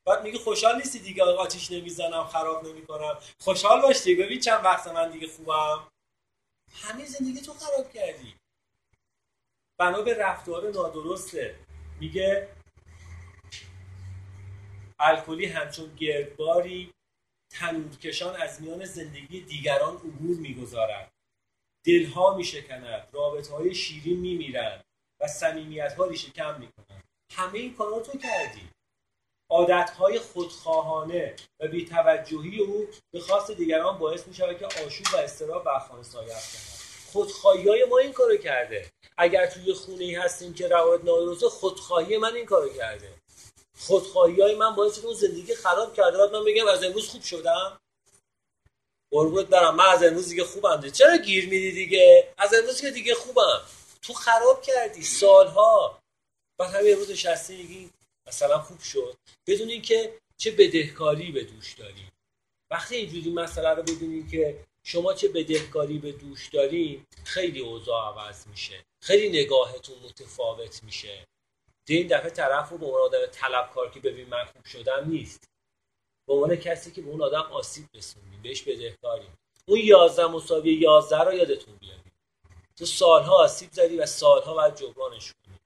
بعد 0.06 0.24
میگه 0.24 0.39
خوشحال 0.39 0.76
نیستی 0.76 1.00
دیگه 1.00 1.24
آتیش 1.24 1.72
نمی‌زنم 1.72 2.28
خراب 2.28 2.68
نمی‌کنم. 2.68 3.18
خوشحال 3.39 3.82
باش 3.82 4.04
دیگه 4.04 4.24
ببین 4.24 4.39
چند 4.39 4.66
وقت 4.66 4.88
من 4.88 5.12
دیگه 5.12 5.28
خوبم. 5.28 5.88
همه 6.74 7.05
زندگی 7.05 7.41
تو 7.41 7.53
خراب 7.53 7.93
کردی. 7.93 8.36
بنا 9.80 10.01
به 10.01 10.13
رفتار 10.18 10.72
نادرسته. 10.72 11.59
میگه 11.99 12.49
الکلی 14.99 15.45
همچون 15.45 15.95
گردباری 15.95 16.91
تنورکشان 17.51 18.36
از 18.36 18.61
میان 18.61 18.86
زندگی 18.86 19.41
دیگران 19.41 19.95
عبور 19.95 20.38
می‌گذارد. 20.38 21.11
دلها 21.86 22.38
میشکند 22.38 23.09
رابطه 23.13 23.53
های 23.53 23.76
شیرین 23.76 24.20
میمیرند 24.20 24.84
و 25.22 25.28
صمیمیت 25.28 25.93
ها 25.93 26.05
ریشه 26.05 26.32
کم 26.32 26.59
می‌کنند. 26.59 27.03
همه 27.32 27.59
این 27.59 27.76
کارا 27.76 27.99
تو 27.99 28.18
کردی. 28.18 28.70
عادت 29.50 29.89
های 29.89 30.20
خودخواهانه 30.20 31.36
و 31.60 31.68
بیتوجهی 31.68 32.60
او 32.60 32.88
به 33.12 33.20
خواست 33.20 33.52
دیگران 33.52 33.98
باعث 33.98 34.28
می 34.28 34.34
شود 34.34 34.60
که 34.60 34.66
آشوب 34.66 35.08
و 35.14 35.18
استراب 35.18 35.64
بر 35.64 35.80
خانه 35.80 36.00
افکند 36.00 36.78
خودخواهی 37.12 37.70
های 37.70 37.86
ما 37.86 37.98
این 37.98 38.14
کارو 38.14 38.38
کرده. 38.38 38.91
اگر 39.18 39.45
توی 39.45 39.74
خونه 39.74 40.04
ای 40.04 40.16
هستیم 40.16 40.54
که 40.54 40.68
روایت 40.68 41.04
نادرسته 41.04 41.50
خودخواهی 41.50 42.18
من 42.18 42.36
این 42.36 42.45
کارو 42.45 42.70
کرده. 42.70 43.14
خودخواهی 43.78 44.41
های 44.41 44.56
من 44.56 44.76
باعث 44.76 45.00
اون 45.00 45.14
زندگی 45.14 45.56
خراب 45.56 45.93
کرده. 45.93 46.18
من 46.18 46.45
بگم 46.45 46.68
از 46.68 46.84
امروز 46.84 47.10
خوب 47.10 47.22
شدم؟ 47.22 47.80
قربونت 49.12 49.48
برم. 49.48 49.76
من 49.76 49.86
از 49.86 50.04
امروز 50.04 50.30
دیگه 50.30 50.43
خوبم 50.43 50.89
چرا 50.89 51.18
گیر 51.18 51.50
میدی 51.50 51.72
دیگه؟ 51.72 52.34
از 52.38 52.54
امروز 52.54 52.82
که 52.82 52.91
دیگه 52.91 53.16
خوبم. 53.16 53.62
تو 54.02 54.14
خراب 54.14 54.62
کردی. 54.62 55.04
سالها. 55.04 56.00
بعد 56.60 56.70
همین 56.70 56.93
امروز 56.93 57.12
نشستی 57.12 57.58
میگی 57.58 57.89
مثلا 58.28 58.60
خوب 58.60 58.80
شد. 58.80 59.18
بدون 59.48 59.70
اینکه 59.70 60.20
چه 60.38 60.52
بدهکاری 60.52 61.32
به 61.32 61.44
دوش 61.44 61.74
داری 61.74 62.08
وقتی 62.72 62.96
اینجوری 62.96 63.30
مسئله 63.30 63.70
رو 63.70 63.84
بدونین 63.84 64.28
که 64.28 64.64
شما 64.84 65.14
چه 65.14 65.28
بدهکاری 65.28 65.98
به 65.98 66.12
دوش 66.12 66.48
داری 66.48 67.06
خیلی 67.24 67.60
اوضاع 67.60 68.14
عوض 68.14 68.48
میشه. 68.48 68.84
خیلی 69.02 69.44
نگاهتون 69.44 69.96
متفاوت 70.04 70.84
میشه. 70.84 71.28
این 71.88 72.08
دفعه 72.08 72.30
طرف 72.30 72.70
رو 72.70 72.78
به 72.78 72.86
عنوان 72.86 73.02
آدم 73.02 73.26
طلبکار 73.32 73.92
که 73.92 74.00
ببین 74.00 74.28
من 74.28 74.46
خوب 74.46 74.66
شدم 74.66 75.10
نیست. 75.10 75.44
به 76.28 76.34
عنوان 76.34 76.56
کسی 76.56 76.92
که 76.92 77.02
به 77.02 77.10
اون 77.10 77.22
آدم 77.22 77.42
آسیب 77.42 77.86
رسوندیم 77.96 78.42
بهش 78.42 78.62
بدهکاریم. 78.62 79.38
اون 79.66 79.80
11 79.80 80.28
مساوی 80.28 80.74
11 80.74 81.20
رو 81.20 81.34
یادتون 81.34 81.76
بیارید 81.76 82.14
تو 82.76 82.86
سالها 82.86 83.44
آسیب 83.44 83.72
زدی 83.72 83.98
و 83.98 84.06
سالها 84.06 84.54
باید 84.54 84.76
جبرانش 84.76 85.34
کنی. 85.34 85.60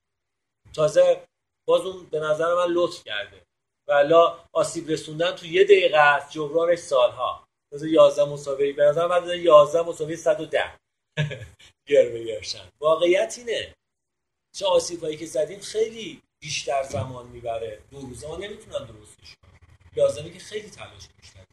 تازه 0.74 1.24
باز 1.72 1.86
اون 1.86 2.06
به 2.06 2.20
نظر 2.20 2.54
من 2.54 2.72
لطف 2.72 3.04
کرده. 3.04 3.42
ولا 3.88 4.38
آسیب 4.52 4.90
رسوندن 4.90 5.32
تو 5.32 5.46
یه 5.46 5.64
دقیقه 5.64 5.98
است 5.98 6.30
جبرانش 6.30 6.78
سالها. 6.78 7.48
مثلا 7.72 7.88
11 7.88 8.24
مساوی 8.24 8.72
به 8.72 8.84
نظر 8.84 9.06
من 9.06 9.38
11 9.38 9.82
مساوی 9.82 10.16
110 10.16 10.78
گر 11.86 12.24
گرشن 12.24 12.68
واقعیت 12.80 13.34
اینه. 13.38 13.74
چه 14.56 14.66
آسیب 14.66 15.04
هایی 15.04 15.16
که 15.16 15.26
زدیم 15.26 15.60
خیلی 15.60 16.22
بیشتر 16.42 16.82
زمان 16.82 17.26
می‌بره. 17.26 17.82
دو 17.90 18.00
روزه 18.00 18.28
ها 18.28 18.36
نمی‌تونن 18.36 18.86
درستش 18.86 19.36
کنن. 19.42 19.58
لازمه 19.96 20.30
که 20.30 20.38
خیلی 20.38 20.70
تلاش 20.70 21.08
بیشتر 21.20 21.44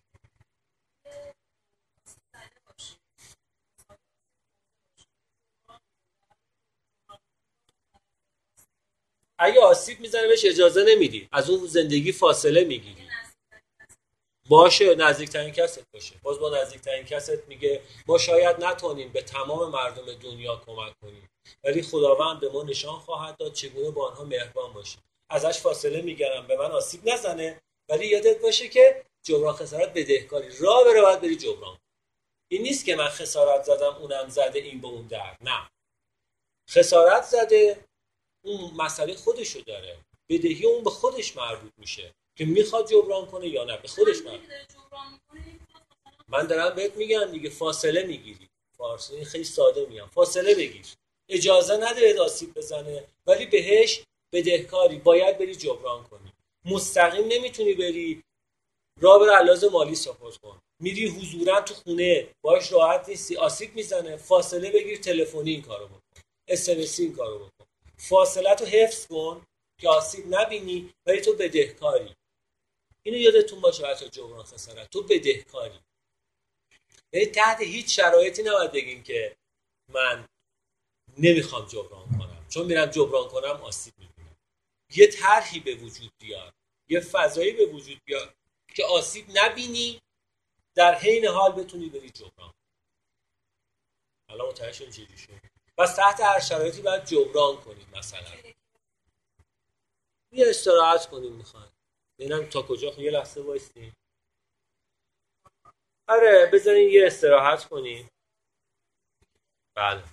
اگه 9.40 9.62
آسیب 9.62 10.00
می‌زنه 10.00 10.28
بهش 10.28 10.46
اجازه 10.46 10.84
نمیدی. 10.84 11.30
از 11.32 11.50
اون 11.50 11.68
زندگی 11.68 12.12
فاصله 12.12 12.64
می‌گیری. 12.64 13.10
باشه 14.50 14.96
نزدیکترین 14.96 15.52
کست 15.52 15.84
باشه. 15.94 16.16
باز 16.24 16.40
با 16.40 16.58
نزدیکترین 16.58 17.06
کست 17.06 17.48
میگه 17.48 17.82
ما 18.08 18.18
شاید 18.18 18.64
نتونیم 18.64 19.10
به 19.10 19.22
تمام 19.22 19.72
مردم 19.72 20.14
دنیا 20.14 20.62
کمک 20.66 20.94
کنیم. 21.02 21.30
ولی 21.64 21.82
خداوند 21.82 22.40
به 22.40 22.50
ما 22.50 22.64
نشان 22.64 23.00
خواهد 23.00 23.38
داد 23.38 23.54
چگونه 23.54 23.90
با 23.90 24.08
آنها 24.08 24.24
مهربان 24.24 24.74
باشیم. 24.74 25.02
ازش 25.30 25.60
فاصله 25.60 26.02
می‌گیرم. 26.02 26.48
به 26.48 26.58
من 26.58 26.72
آسیب 26.72 27.10
نزنه. 27.10 27.62
ولی 27.90 28.08
یادت 28.08 28.42
باشه 28.42 28.68
که 28.68 29.06
جبران 29.24 29.54
خسارت 29.54 29.94
بدهکاری 29.94 30.58
را 30.60 30.84
بره 30.84 31.02
باید 31.02 31.22
بری 31.22 31.36
جبران. 31.36 31.78
این 32.52 32.62
نیست 32.62 32.86
که 32.86 32.96
من 32.96 33.10
خسارت 33.10 33.64
زدم 33.64 33.96
اونم 33.96 34.30
زده 34.30 34.60
این 34.60 34.82
به 34.82 34.88
اون 34.88 35.08
در 35.08 35.38
نه. 35.42 35.70
خسارت 36.70 37.24
زده 37.24 37.86
اون 38.46 38.74
مسئله 38.74 39.14
خودشو 39.16 39.60
داره. 39.60 39.98
بدهی 40.30 40.66
اون 40.66 40.84
به 40.84 40.90
خودش 40.90 41.38
مربوط 41.38 41.72
میشه 41.78 42.14
که 42.36 42.46
می‌خواد 42.46 42.90
جبران 42.90 43.26
کنه 43.26 43.48
یا 43.48 43.64
نه. 43.64 43.78
به 43.78 43.88
خودش 43.88 44.18
مربوط. 44.22 44.50
من 46.28 46.48
دارم 46.48 46.76
بهت 46.76 46.96
میگم 46.96 47.26
دیگه 47.26 47.50
فاصله 47.50 48.04
می‌گیری. 48.04 48.50
فارسی 48.78 49.26
خیلی 49.26 49.44
ساده 49.44 49.86
میگم. 49.86 50.08
فاصله 50.08 50.56
بگیر. 50.56 50.86
اجازه 51.30 51.78
نده 51.78 52.22
آسیب 52.22 52.54
بزنه. 52.54 53.04
ولی 53.28 53.46
بهش 53.46 54.04
بدهکاری. 54.34 54.98
باید 54.98 55.38
بری 55.38 55.56
جبران 55.56 56.04
کنی. 56.04 56.34
مستقیم 56.66 57.28
نمی‌تونی 57.28 57.74
بری 57.74 58.24
را 59.02 59.20
بر 59.20 59.30
علاز 59.30 59.64
مالی 59.64 59.96
سپورت 59.96 60.38
کن. 60.38 60.60
میری 60.80 61.08
حضورا 61.08 61.62
تو 61.62 61.74
خونه. 61.74 62.28
باش 62.42 62.72
راحت 62.72 63.10
نیستی. 63.10 63.36
آسیب 63.38 63.76
می‌زنه. 63.76 64.18
فاصله 64.18 64.72
بگیر 64.72 64.98
تلفنی 64.98 65.52
این 65.52 65.62
کارو 65.62 65.88
بکن. 65.88 66.02
اس 66.48 66.70
این 67.00 67.16
کارو 67.16 67.40
بکن. 67.40 67.59
فاصله 68.00 68.56
تو 68.56 68.66
حفظ 68.66 69.08
کن 69.08 69.46
که 69.78 69.90
آسیب 69.90 70.26
نبینی 70.36 70.94
ولی 71.06 71.22
تو 71.22 71.34
بدهکاری. 71.34 72.16
اینو 73.04 73.18
یادتون 73.18 73.62
باشه 73.62 73.84
بچه 73.84 74.10
جبران 74.10 74.44
خسارت. 74.44 74.90
تو 74.90 75.04
بدهکاری. 75.04 75.80
یعنی 77.14 77.26
تحت 77.26 77.62
هیچ 77.62 77.96
شرایطی 77.96 78.44
نباید 78.44 78.72
بگیم 78.72 79.04
که 79.04 79.38
من 79.90 80.28
نمی‌خوام 81.18 81.68
جبران 81.68 82.06
کنم. 82.20 82.46
چون 82.50 82.66
میرم 82.66 82.86
جبران 82.86 83.28
کنم 83.28 83.62
آسیب 83.64 83.94
می‌بینم. 83.98 84.38
یه 84.96 85.08
طرحی 85.08 85.60
به 85.60 85.76
وجود 85.76 86.12
بیار 86.20 86.54
یه 86.90 87.00
فضایی 87.00 87.52
به 87.52 87.66
وجود 87.66 88.02
بیار 88.06 88.34
که 88.76 88.86
آسیب 88.86 89.26
نبینی 89.34 90.02
در 90.76 90.96
حین 90.96 91.26
حال 91.26 91.52
بتونی 91.52 91.90
بری 91.90 92.10
جبران. 92.10 92.54
الان 94.30 94.50
متوجه 94.50 94.92
شدید 94.92 95.18
شد؟ 95.18 95.49
پس 95.80 95.96
تحت 95.96 96.22
هر 96.22 96.40
شرایطی 96.40 96.82
باید 96.82 97.06
جبران 97.06 97.58
کنید 97.58 97.88
مثلا. 97.98 98.30
یه 100.34 100.50
استراحت 100.50 101.06
کنیم 101.06 101.34
می‌خواد 101.34 101.72
ببینم 102.20 102.46
تا 102.50 102.62
کجا. 102.62 102.94
یه 102.98 103.12
لحظه 103.12 103.42
وایستیم 103.42 103.94
آره 106.10 106.50
بذارین 106.54 106.90
یه 106.90 107.08
استراحت 107.08 107.66
کنیم. 107.66 108.10
بله. 109.78 110.04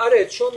آره 0.00 0.26
چون 0.28 0.52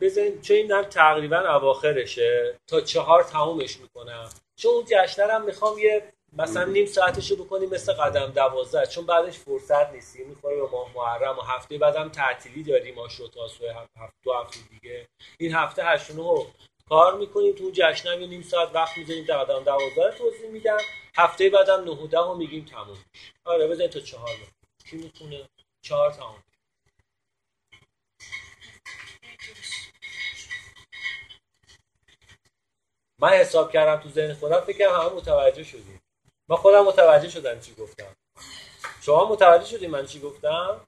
بزنین 0.00 0.42
چون 0.42 0.56
این 0.56 0.82
تقریبا 0.82 1.38
اواخرشه. 1.38 2.58
تا 2.66 2.80
چهار 2.80 3.22
تمومش 3.22 3.76
می‌کنم. 3.80 4.30
چون 4.56 4.74
اون 4.74 4.84
جشنرم 4.84 5.44
می‌خوام 5.44 5.78
یه 5.78 6.12
مثلا 6.32 6.64
نیم 6.64 6.86
ساعتشو 6.86 7.44
بکنیم 7.44 7.70
مثل 7.70 7.92
قدم 7.92 8.26
دوازده 8.26 8.86
چون 8.86 9.06
بعدش 9.06 9.38
فرصت 9.38 9.90
نیستی 9.90 10.24
می‌خوره 10.24 10.56
به 10.56 10.68
ماه 10.72 10.92
محرم 10.94 11.38
و 11.38 11.40
هفته 11.40 11.78
بعدم 11.78 12.08
تعطیلی 12.08 12.62
داریم 12.62 12.98
آشو 12.98 13.28
تاسو 13.28 13.64
هفته 13.68 14.16
دو 14.22 14.32
هفته 14.32 14.58
دیگه. 14.70 15.08
این 15.38 15.54
هفته 15.54 15.84
هشتونو 15.84 16.44
کار 16.88 17.18
می‌کنیم. 17.18 17.54
تو 17.54 17.70
جشنم 17.74 18.20
یه 18.20 18.26
نیم 18.26 18.42
ساعت 18.42 18.74
وقت 18.74 18.98
می‌ذاریم 18.98 19.24
در 19.24 19.44
قدم 19.44 19.64
دوازده 19.64 20.18
توضیح 20.18 20.50
میدم. 20.50 20.78
هفته 21.16 21.50
بعدم 21.50 21.84
نه 21.84 22.06
ده 22.06 22.32
میگیم 22.32 22.64
تموم 22.64 22.98
آره 23.44 23.68
بزنید 23.68 23.90
تا 23.90 24.00
چهار 24.00 24.30
کی 24.90 24.96
می‌تونه 24.96 25.48
چهار 25.82 26.12
تموم. 26.12 26.42
من 33.18 33.28
حساب 33.28 33.72
کردم 33.72 34.02
تو 34.02 34.08
ذهن 34.08 34.34
خودم 34.34 34.60
فکر 34.60 34.88
همه 34.88 35.08
متوجه 35.08 35.64
شدیم. 35.64 36.00
من 36.48 36.56
خودم 36.56 36.84
متوجه 36.84 37.28
شدم 37.28 37.60
چی 37.60 37.74
گفتم. 37.74 38.16
شما 39.02 39.32
متوجه 39.32 39.66
شدیم 39.66 39.90
من 39.90 40.06
چی 40.06 40.20
گفتم؟ 40.20 40.80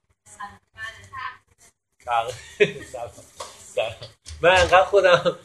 من 4.41 4.49
انقدر 4.49 4.83
خودم 4.83 5.39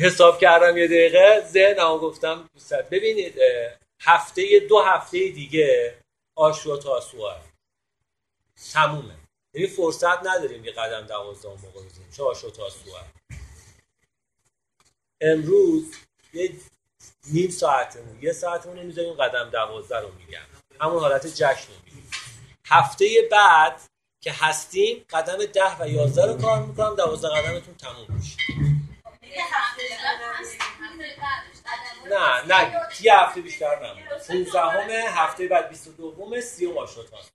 حساب 0.00 0.38
کردم 0.38 0.76
یه 0.76 0.86
دقیقه 0.86 1.40
ذهنمو 1.46 1.98
گفتم 1.98 2.50
ببینید 2.90 3.34
هفته 4.00 4.60
دو 4.68 4.80
هفته 4.80 5.28
دیگه 5.28 5.98
آشورا 6.36 6.76
تاسوعا 6.76 7.36
تمومه. 8.72 9.16
یعنی 9.54 9.66
فرصت 9.66 10.26
نداریم 10.26 10.64
یه 10.64 10.72
قدم 10.72 11.06
دوازده 11.06 11.48
موقع 11.48 11.82
بزنیم 11.82 12.10
چه 12.16 12.22
آشورا 12.22 12.52
تاسوعا 12.52 13.02
امروز 15.20 15.94
یه 16.32 16.52
نیم 17.32 17.50
ساعتمون 17.50 18.18
یه 18.22 18.32
ساعتمون 18.32 18.78
می‌ذاریم 18.86 19.12
قدم 19.12 19.50
دوازده 19.50 20.00
رو 20.00 20.12
میگم 20.18 20.46
همون 20.80 21.00
حالت 21.00 21.26
جشن 21.26 21.72
رو 21.72 21.78
میگیم 21.84 22.10
هفته 22.66 23.28
بعد 23.32 23.80
که 24.20 24.32
هستیم 24.32 25.04
قدم 25.10 25.46
ده 25.46 25.78
و 25.80 25.88
یازده 25.88 26.26
رو 26.26 26.40
کار 26.40 26.62
می‌کنم 26.62 26.96
دوازده 26.96 27.28
قدمتون 27.28 27.74
تموم 27.74 28.06
میشه. 28.08 28.36
نه 32.10 32.42
نه 32.46 32.88
یه 33.00 33.14
هفته 33.14 33.40
بیشتر 33.40 33.76
نمونه 33.76 34.18
15 34.28 34.60
همه 34.60 35.04
هفته 35.08 35.48
بعد 35.48 35.68
22 35.68 36.40
سی 36.40 36.66
و 36.66 36.80
هست 36.80 37.32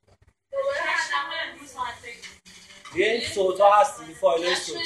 یه 2.95 3.07
این 3.07 3.21
صوت 3.21 3.59
ها 3.59 3.81
هست 3.81 3.99
این 3.99 4.13
فایل 4.13 4.55
صوتی 4.55 4.83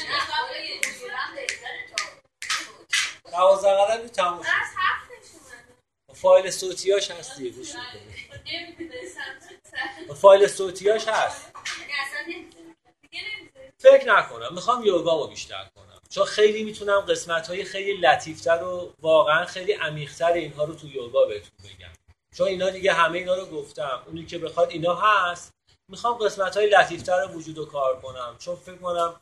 دوازده 3.34 3.86
قدم 3.86 4.07
تموم 4.07 4.41
فایل 6.13 6.51
صوتیاش 6.51 7.11
هست 7.11 7.38
دیگه 7.38 7.49
گوش 7.49 7.73
فایل 10.21 10.47
صوتیاش 10.47 11.07
هست. 11.07 11.51
فکر 13.77 14.13
نکنم. 14.13 14.53
می‌خوام 14.53 14.86
یوگا 14.86 15.21
رو 15.21 15.27
بیشتر 15.27 15.67
کنم. 15.75 15.99
چون 16.09 16.25
خیلی 16.25 16.63
می‌تونم 16.63 16.99
قسمت 16.99 17.47
های 17.47 17.63
خیلی 17.63 17.93
لطیفتر 17.93 18.63
و 18.63 18.93
واقعا 18.99 19.45
خیلی 19.45 19.73
عمیقتر 19.73 20.34
اینها 20.34 20.63
رو 20.63 20.75
تو 20.75 20.88
یوگا 20.88 21.25
بهتون 21.25 21.57
بگم. 21.63 21.93
چون 22.38 22.47
اینا 22.47 22.69
دیگه 22.69 22.93
همه 22.93 23.17
اینا 23.17 23.36
رو 23.36 23.45
گفتم. 23.45 24.03
اونی 24.05 24.25
که 24.25 24.38
بخواد 24.38 24.69
اینا 24.69 24.95
هست. 24.95 25.53
می‌خوام 25.91 26.17
قسمت 26.17 26.57
های 26.57 26.69
لطیفتر 26.69 27.21
رو 27.21 27.27
وجود 27.27 27.57
و 27.57 27.65
کار 27.65 28.01
کنم. 28.01 28.36
چون 28.39 28.55
فکر 28.55 28.75
کنم 28.75 29.19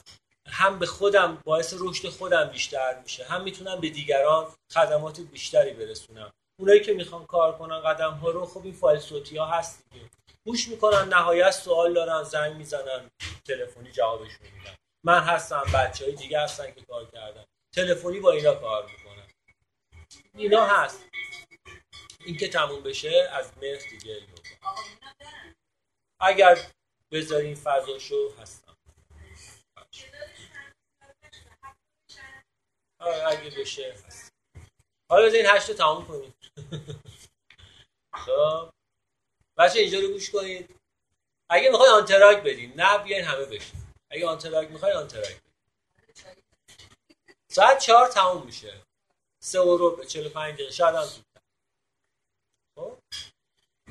هم 0.48 0.80
به 0.80 0.86
خودم 0.86 1.42
باعث 1.46 1.74
رشد 1.80 2.10
خودم 2.10 2.50
بیشتر 2.50 3.00
میشه 3.00 3.26
هم 3.26 3.44
می‌تونم 3.44 3.82
به 3.82 3.90
دیگران 3.90 4.54
خدمات 4.74 5.20
بیشتری 5.20 5.74
برسونم. 5.74 6.34
اونایی 6.60 6.80
که 6.80 6.94
می‌خوان 6.94 7.26
کار 7.26 7.58
کنن 7.58 7.82
قدم 7.82 8.12
ها 8.12 8.30
رو 8.30 8.46
خب 8.46 8.64
این 8.64 8.74
فایل 8.74 9.00
صوتی 9.00 9.38
ها 9.38 9.46
هست 9.46 9.84
دیگه. 9.92 10.10
گوش 10.46 10.68
می‌کنن 10.68 11.10
نهایت 11.10 11.52
سوال 11.52 11.94
دارن 11.94 12.24
زنگ 12.24 12.56
می‌زنن 12.56 13.10
تلفنی 13.46 13.92
جوابشون 13.92 14.48
میدن. 14.58 14.76
من 15.06 15.20
هستم 15.20 15.64
بچه 15.74 16.06
های 16.06 16.16
دیگه 16.16 16.40
هستن 16.40 16.72
که 16.72 16.82
کار 16.82 17.06
کردن. 17.06 17.44
تلفنی 17.76 18.20
با 18.20 18.32
اینا 18.32 18.56
کار 18.56 18.86
می‌کنن. 18.86 19.28
اینا 20.36 20.66
هست. 20.66 21.06
این 22.26 22.38
که 22.38 22.48
تموم 22.48 22.84
بشه 22.84 23.30
از 23.32 23.52
مهر 23.62 23.82
دیگه 23.90 24.28
اگر 26.22 26.58
بذارین 27.12 27.56
فضاشو 27.56 28.34
هستم. 28.42 28.71
اگه 33.02 33.50
بشه. 33.50 33.96
حالا 35.10 35.26
بذار 35.26 35.38
این 35.38 35.46
هشت 35.46 35.70
رو 35.70 35.76
تموم 35.76 36.08
کنیم. 36.08 36.34
خب. 38.26 38.74
بچه 39.58 39.80
اینجا 39.80 40.00
رو 40.00 40.08
گوش 40.08 40.32
کنید. 40.32 40.76
اگه 41.50 41.70
می‌خوای 41.70 41.90
آنتراک 41.90 42.38
بدین. 42.44 42.74
نه 42.76 42.98
بیاین 42.98 43.26
همه 43.26 43.46
بشین. 43.46 43.82
اگه 44.12 44.28
آنتراک 44.28 44.72
می‌خوای 44.72 44.92
آنتراک 44.92 45.42
بدین 45.42 45.52
ساعت 47.52 47.80
چهار 47.80 48.08
تموم 48.08 48.46
میشه. 48.46 48.82
سه 49.44 49.60
و 49.60 49.96
به 49.96 50.06
چهل 50.06 50.25
و 50.25 50.30
پنج 50.30 50.54
دقیقه. 50.54 50.72
شاید 50.72 50.96
هم 50.96 51.08
خب. 52.76 53.00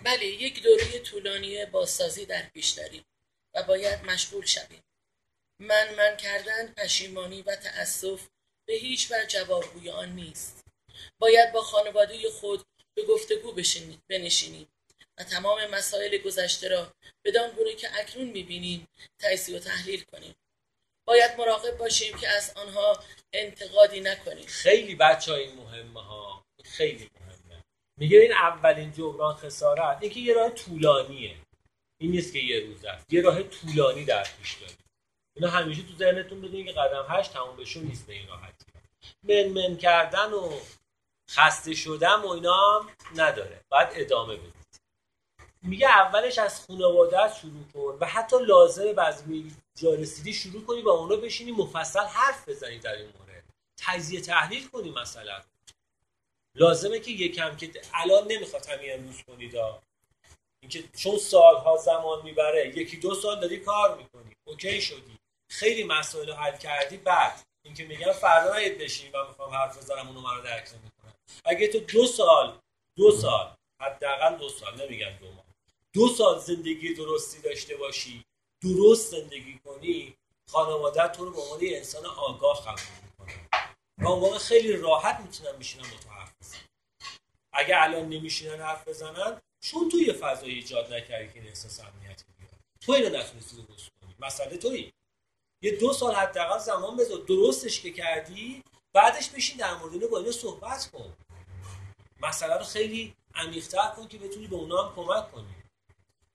بله 0.05 0.27
یک 0.27 0.63
دوره 0.63 0.99
طولانی 0.99 1.67
بازسازی 1.67 2.27
در 2.27 2.49
پیش 2.49 2.71
داریم 2.71 3.05
و 3.55 3.63
باید 3.63 4.05
مشغول 4.05 4.47
شویم. 4.47 4.83
من 5.61 5.95
من 5.95 6.17
کردن 6.17 6.73
پشیمانی 6.73 7.43
و 7.43 7.57
تأسف 7.57 8.29
به 8.71 8.77
هیچ 8.77 9.09
بر 9.09 9.25
جوابگوی 9.25 9.91
آن 9.91 10.09
نیست. 10.09 10.65
باید 11.19 11.53
با 11.53 11.63
خانواده 11.63 12.31
خود 12.31 12.65
به 12.95 13.03
گفتگو 13.03 13.53
بنشینیم 14.09 14.69
و 15.19 15.25
تمام 15.25 15.67
مسائل 15.67 16.19
گذشته 16.19 16.69
را 16.69 16.93
بدان 17.25 17.51
گونه 17.51 17.75
که 17.75 17.89
اکنون 18.01 18.29
می‌بینیم 18.31 18.89
تجزیه 19.19 19.57
و 19.57 19.59
تحلیل 19.59 20.05
کنیم. 20.13 20.35
باید 21.05 21.31
مراقب 21.39 21.77
باشیم 21.77 22.19
که 22.19 22.29
از 22.29 22.53
آنها 22.57 23.05
انتقادی 23.33 24.01
نکنیم. 24.01 24.47
خیلی 24.47 24.95
بچه 24.95 25.33
این 25.33 25.57
مهمه 25.57 26.03
ها. 26.03 26.45
خیلی 26.65 27.11
مهمه. 27.21 27.63
میگه 27.99 28.19
این 28.19 28.33
اولین 28.33 28.93
جبران 28.93 29.35
خسارت. 29.37 29.99
اینکه 30.01 30.21
یه 30.21 30.35
راه 30.35 30.51
طولانیه. 30.51 31.37
این 32.01 32.11
نیست 32.11 32.33
که 32.33 32.39
یه 32.39 32.61
روز 32.61 32.85
است. 32.85 33.13
یه 33.13 33.21
راه 33.21 33.43
طولانی 33.43 34.05
در 34.05 34.29
پیش 34.39 34.55
داریم. 34.55 34.77
اینا 35.37 35.51
همیشه 35.51 35.83
تو 35.83 35.97
ذهنتون 35.99 36.41
بدونید 36.41 36.67
که 36.67 36.73
قدم 36.73 37.07
هشت 37.09 37.33
تموم 37.33 37.57
بشون 37.57 37.85
نیست 37.85 38.07
به 38.07 38.13
این 38.13 38.29
راحتی. 38.29 38.65
من 39.23 39.49
من 39.49 39.77
کردن 39.77 40.33
و 40.33 40.61
خسته 41.31 41.75
شدم 41.75 42.23
و 42.25 42.29
اینا 42.29 42.87
نداره. 43.17 43.61
باید 43.69 43.89
ادامه 43.93 44.37
بدید. 44.37 44.61
میگه 45.63 45.89
اولش 45.89 46.39
از 46.39 46.67
خانوادت 46.67 47.35
شروع 47.35 47.65
کن 47.75 47.99
و 48.01 48.07
حتی 48.07 48.37
لازمه 48.45 48.93
بعضی 48.93 49.57
جا 49.75 49.95
رسیدی 49.95 50.33
شروع 50.33 50.65
کنی 50.65 50.83
با 50.83 50.93
اونا 50.93 51.17
بشینی 51.17 51.53
مفصل 51.53 52.01
حرف 52.01 52.49
بزنی 52.49 52.79
در 52.79 52.97
این 52.97 53.13
مورد. 53.19 53.45
تجزیه 53.79 54.21
تحلیل 54.21 54.69
کنی 54.69 54.91
مثلا. 54.91 55.43
لازمه 56.55 57.01
که 57.01 57.11
یکم 57.11 57.57
که 57.57 57.73
الان 57.95 58.27
نمی‌خواد 58.33 58.67
همین 58.67 58.93
امروز 58.93 59.23
کنید 59.23 59.55
اینکه 60.63 60.85
چون 60.99 61.19
سالها 61.19 61.77
زمان 61.77 62.23
می‌بره 62.23 62.79
یکی 62.79 62.97
دو 62.97 63.15
سال 63.15 63.41
داری 63.41 63.57
کار 63.61 63.97
می‌کنی. 63.97 64.37
اوکی 64.45 64.81
شدی. 64.81 65.20
خیلی 65.51 65.85
مسائل 65.85 66.29
رو 66.29 66.35
حل 66.35 66.57
کردی 66.57 66.97
بعد 66.97 67.43
اینکه 67.65 67.85
میگم 67.85 68.13
فردا 68.13 68.59
نید 68.59 68.79
بشین 68.79 69.13
و 69.13 69.29
می‌خوام 69.29 69.55
حرف 69.55 69.79
بزنم 69.79 70.09
اونو 70.09 70.35
رو 70.35 70.43
درک 70.43 70.69
نمی‌کنم. 70.75 71.15
اگه 71.45 71.69
تو 71.69 71.79
دو 71.81 72.07
سال 72.07 72.59
دو 72.97 73.11
سال 73.11 73.55
حداقل 73.83 74.37
دو 74.37 74.49
سال 74.49 74.83
نمیگم 74.83 75.11
دو 75.21 75.33
ماه 75.33 75.45
دو 75.93 76.09
سال 76.09 76.39
زندگی 76.39 76.95
درستی 76.95 77.41
داشته 77.41 77.77
باشی 77.77 78.25
درست 78.63 79.11
زندگی 79.11 79.59
کنی 79.65 80.17
خانواده 80.51 81.09
تو 81.09 81.25
رو 81.25 81.31
به 81.31 81.41
عنوان 81.41 81.61
انسان 81.63 82.07
آگاه 82.07 82.65
قبول 82.65 82.81
می‌کنه. 83.03 83.49
و 83.99 84.17
موقع 84.17 84.39
خیلی 84.39 84.77
راحت 84.77 85.21
می‌تونن 85.21 85.59
بشینن 85.59 85.83
با 85.91 85.97
تو 85.97 86.11
حرف 86.11 86.33
بزنن 86.41 86.61
اگه 87.53 87.83
الان 87.83 88.09
نمیشینن 88.09 88.61
حرف 88.61 88.89
بزنن 88.89 89.41
چون 89.61 89.89
تو 89.89 89.99
یه 89.99 90.13
فضای 90.13 90.51
ایجاد 90.51 90.93
نکردی 90.93 91.33
که 91.33 91.49
احساس 91.49 91.81
امنیتی 91.81 92.25
بیاد 92.39 92.51
تو 92.81 92.93
اینو 92.93 93.09
نتونستی 93.09 93.57
درست 93.57 93.89
کنی. 94.01 94.15
مسئله 94.19 94.57
تویی. 94.57 94.93
یه 95.63 95.77
دو 95.77 95.93
سال 95.93 96.15
حداقل 96.15 96.59
زمان 96.59 96.97
بذار. 96.97 97.19
درستش 97.19 97.81
که 97.81 97.91
کردی 97.91 98.65
بعدش 98.93 99.29
بشین 99.29 99.57
در 99.57 99.75
مورد 99.75 100.11
با 100.11 100.19
اینو 100.19 100.33
صحبت 100.33 100.91
کن. 100.93 101.13
مسئله 102.23 102.57
رو 102.57 102.65
خیلی 102.65 103.15
عمیق‌تر 103.35 103.93
کن 103.97 104.09
که 104.09 104.19
بتونی 104.19 104.47
به 104.47 104.57
اونا 104.57 104.83
هم 104.83 104.95
کمک 104.95 105.33
کنی. 105.33 105.55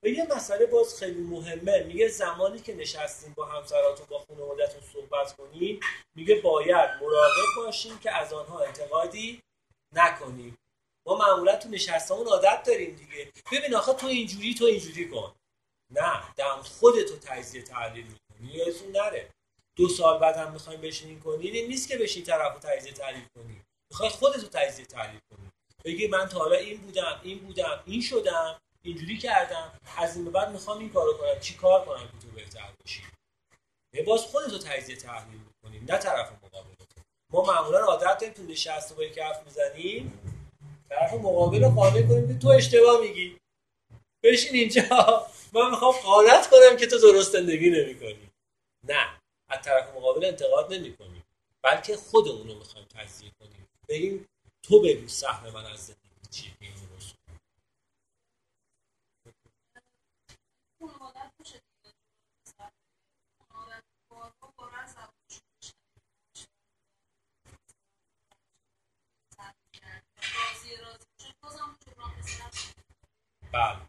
و 0.02 0.08
یه 0.08 0.26
مسئله 0.36 0.66
باز 0.66 0.98
خیلی 0.98 1.20
مهمه. 1.20 1.82
میگه 1.82 2.08
زمانی 2.08 2.60
که 2.60 2.74
نشستیم 2.74 3.32
با 3.36 3.46
همسراتون 3.46 4.06
با 4.10 4.18
خانوادهتون 4.18 4.80
صحبت 4.92 5.36
کنیم 5.36 5.80
میگه 6.14 6.34
باید 6.34 6.90
مراقب 7.00 7.56
باشیم 7.56 7.98
که 7.98 8.16
از 8.16 8.32
آنها 8.32 8.60
انتقادی 8.60 9.42
نکنیم. 9.92 10.58
ما 11.06 11.16
معمولا 11.16 11.56
تو 11.56 11.68
نشستمون 11.68 12.26
عادت 12.26 12.62
داریم 12.66 12.96
دیگه. 12.96 13.32
ببین 13.52 13.74
آخه 13.74 13.92
تو 13.92 14.06
اینجوری 14.06 14.54
تو 14.54 14.64
اینجوری 14.64 15.10
کن. 15.10 15.34
نه 15.90 16.34
دم 16.36 16.62
خودتو 16.62 17.16
تجزیه 17.16 17.62
تحلیل 17.62 18.06
یادتون 18.54 18.90
نره. 18.92 19.28
دو 19.76 19.88
سال 19.88 20.18
بعد 20.18 20.36
هم 20.36 20.52
می‌خوایم 20.52 20.80
بشینین 20.80 21.20
کنین 21.20 21.54
این 21.54 21.68
نیست 21.68 21.88
که 21.88 21.98
بشین 21.98 22.24
طرف 22.24 22.54
رو 22.54 22.58
تجزیه 22.58 22.92
تحلیل 22.92 23.24
کنی 23.34 23.62
می‌خوای 23.90 24.08
خودتو 24.08 24.46
تجزیه 24.46 24.86
تحلیل 24.86 25.20
کنی 25.30 25.50
بگی 25.84 26.06
من 26.06 26.28
تا 26.28 26.38
حالا 26.38 26.56
این 26.56 26.80
بودم 26.80 27.20
این 27.22 27.38
بودم 27.38 27.82
این 27.86 28.00
شدم 28.02 28.60
اینجوری 28.82 29.18
کردم. 29.18 29.72
از 29.96 30.16
این 30.16 30.24
بعد 30.24 30.50
می‌خوام 30.50 30.78
این 30.78 30.90
کارو 30.90 31.12
کنم. 31.12 31.40
چی 31.40 31.54
کار 31.54 31.84
کنم 31.84 32.02
که 32.02 32.26
تو 32.26 32.28
بهتر 32.34 32.72
باشی؟ 32.80 33.02
باز 34.06 34.20
خودتو 34.20 34.58
تجزیه 34.58 34.96
تحلیل 34.96 35.40
می‌کنیم 35.40 35.86
نه 35.88 35.98
طرف 35.98 36.32
مقابل 36.32 36.74
ما 37.32 37.42
معمولا 37.42 37.78
عادت 37.78 38.18
داریم 38.20 38.34
تو 38.34 38.42
نشسته 38.42 38.94
با 38.94 39.04
یک 39.04 39.18
حرف 39.18 39.46
می‌زنیم. 39.46 40.20
طرف 40.88 41.14
مقابل 41.14 41.64
رو 41.64 41.70
قانع 41.70 42.02
کنیم 42.02 42.38
تو 42.38 42.48
اشتباه 42.48 43.00
میگی. 43.00 43.38
بشین 44.24 44.54
اینجا. 44.54 44.82
من 45.52 45.70
می‌خوام 45.70 45.92
قانت 45.92 46.50
کنم 46.50 46.76
که 46.76 46.86
تو 46.86 46.98
درست 46.98 47.32
زندگی 47.32 47.70
نمی‌کنی. 47.70 48.25
نه 48.88 49.20
از 49.48 49.62
طرف 49.64 49.96
مقابل 49.96 50.24
انتقاد 50.24 50.72
نمی‌کنیم 50.74 51.24
بلکه 51.62 51.96
خودمون 51.96 52.48
رو 52.48 52.54
می‌خوایم 52.54 52.86
تجزیه 52.86 53.32
کنیم. 53.40 53.68
بگیم 53.88 54.28
تو 54.62 54.82
بگو 54.82 55.08
سهم 55.08 55.50
من 55.50 55.66
از 55.66 55.86
زندگی 55.86 56.26
چیه 56.30 56.50
که 56.50 56.64
این 56.64 56.74
درست 56.74 57.16
بله. 73.52 73.80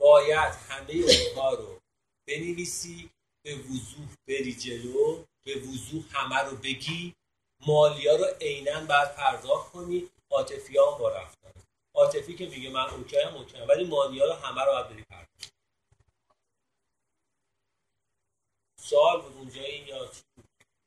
باید 0.00 0.54
همه 0.54 0.92
اونها 0.92 1.54
رو 1.54 1.80
بنویسی 2.28 3.10
به 3.44 3.54
وضوح 3.54 4.08
بری 4.28 4.54
جلو 4.54 5.24
به 5.46 5.54
وضوح 5.54 6.04
همه 6.10 6.38
رو 6.38 6.56
بگی. 6.56 7.14
مالیا 7.66 8.16
رو 8.16 8.24
عینا 8.40 8.80
بعد 8.80 9.16
پرداخت 9.16 9.72
کنی. 9.72 10.10
عاطفی 10.30 10.76
ها 10.76 10.98
با 10.98 11.08
رفتار. 11.08 11.52
عاطفی 11.94 12.34
که 12.34 12.46
میگه 12.46 12.70
من 12.70 12.90
اوکی 12.90 13.20
هم 13.20 13.34
اوکی 13.36 13.58
ولی 13.58 13.84
مالیا 13.84 14.24
رو 14.24 14.32
همه 14.32 14.64
رو 14.64 14.88
بری 14.90 15.02
پرداخت. 15.02 15.52
سوال 18.80 19.22
بود 19.22 19.36
اونجا 19.36 19.62
این 19.62 19.86
یا 19.86 20.10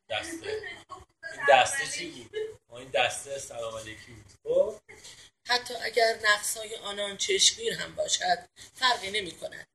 دسته. 0.10 0.62
این 1.34 1.46
دسته 1.50 1.98
چی 1.98 2.12
بود؟ 2.12 2.36
این 2.78 2.90
دسته 2.90 3.40
سلام 3.40 3.76
علیکی 3.78 4.12
بود. 4.12 4.26
خب؟ 4.44 4.76
حتی 5.48 5.74
اگر 5.74 6.20
نقصهای 6.24 6.76
آنان 6.76 7.18
چشمگیر 7.18 7.74
هم 7.74 7.96
باشد 7.96 8.50
فرقی 8.74 9.12
نمی 9.12 9.32
کند. 9.32 9.68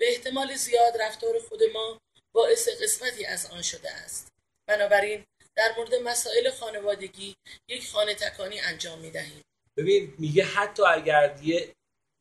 به 0.00 0.08
احتمال 0.08 0.54
زیاد 0.54 1.02
رفتار 1.02 1.38
خود 1.48 1.60
ما 1.74 2.00
باعث 2.32 2.68
قسمتی 2.82 3.24
از 3.24 3.46
آن 3.46 3.62
شده 3.62 3.90
است. 3.90 4.32
بنابراین 4.68 5.24
در 5.56 5.74
مورد 5.76 5.94
مسائل 5.94 6.50
خانوادگی 6.50 7.36
یک 7.68 7.90
خانه 7.90 8.14
تکانی 8.14 8.60
انجام 8.60 8.98
می 8.98 9.10
دهیم. 9.10 9.42
ببین 9.76 10.14
میگه 10.18 10.44
حتی 10.44 10.82
اگر 10.82 11.38
یه 11.42 11.74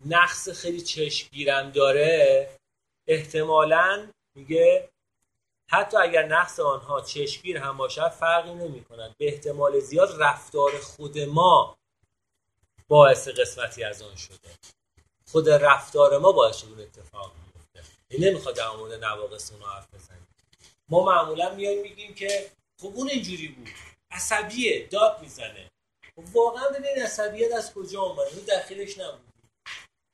نقص 0.05 0.49
خیلی 0.49 0.82
چشمگیرم 0.82 1.72
داره 1.72 2.49
احتمالا 3.07 4.11
میگه 4.36 4.89
حتی 5.69 5.97
اگر 5.97 6.26
نقص 6.26 6.59
آنها 6.59 7.01
چشمگیر 7.01 7.57
هم 7.57 7.78
باشد 7.78 8.09
فرقی 8.09 8.53
نمی 8.53 8.84
کند 8.84 9.15
به 9.17 9.28
احتمال 9.28 9.80
زیاد 9.80 10.22
رفتار 10.22 10.80
خود 10.80 11.19
ما 11.19 11.78
باعث 12.88 13.28
قسمتی 13.28 13.84
از 13.84 14.01
آن 14.01 14.15
شده 14.15 14.49
خود 15.32 15.49
رفتار 15.49 16.17
ما 16.17 16.32
باعث 16.32 16.63
اون 16.63 16.80
اتفاق 16.80 17.40
این 18.12 18.24
نمی‌خواد 18.24 18.55
در 18.55 18.70
مورد 18.70 19.03
نواقص 19.03 19.51
اون 19.51 19.62
حرف 19.62 19.93
بزنیم 19.93 20.28
ما 20.89 21.03
معمولا 21.03 21.55
میایم 21.55 21.82
میگیم 21.82 22.14
که 22.14 22.51
خب 22.82 22.91
اون 22.95 23.09
اینجوری 23.09 23.47
بود. 23.47 23.70
عصبیه 24.12 24.88
داد 24.88 25.22
می‌زنه. 25.22 25.72
خب 26.16 26.36
واقعا 26.36 26.70
ببین 26.70 27.03
عصبیت 27.03 27.51
از 27.51 27.74
کجا 27.74 28.01
اومده 28.01 28.36
اون 28.36 28.45
داخلش 28.45 28.97
نبود. 28.97 29.34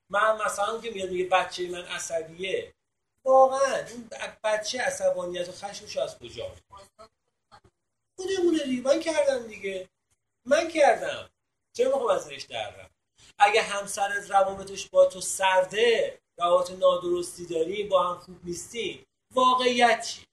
من 0.10 0.42
مثلا 0.46 0.82
که 0.82 0.92
میاد 0.92 1.10
میگه 1.10 1.26
بچه 1.26 1.70
من 1.70 1.86
عصبیه. 1.86 2.74
واقعا 3.24 3.86
اون 3.92 4.10
بچه 4.44 4.82
عصبانیت 4.82 5.50
و 5.50 5.52
خشمش 5.52 5.98
از 5.98 6.20
کجا 6.20 6.56
خودمونه 8.16 8.64
دیگه. 8.64 8.82
من 8.82 9.00
کردم 9.00 9.48
دیگه. 9.48 9.90
من 10.46 10.68
کردم. 10.68 11.30
چرا 11.74 11.88
می‌خوام 11.88 12.10
ازش 12.10 12.46
در 12.50 12.76
رفت 12.76 12.96
اگه 13.40 13.62
همسرت 13.62 14.32
روابطش 14.32 14.90
با 14.90 15.06
تو 15.06 15.22
سرده 15.22 16.20
روابط 16.40 16.72
نادرستی 16.72 17.46
داری 17.46 17.84
با 17.84 18.04
هم 18.04 18.20
خوب 18.20 18.46
نیستی 18.46 19.06
واقعیت 19.34 20.06
چی 20.06 20.26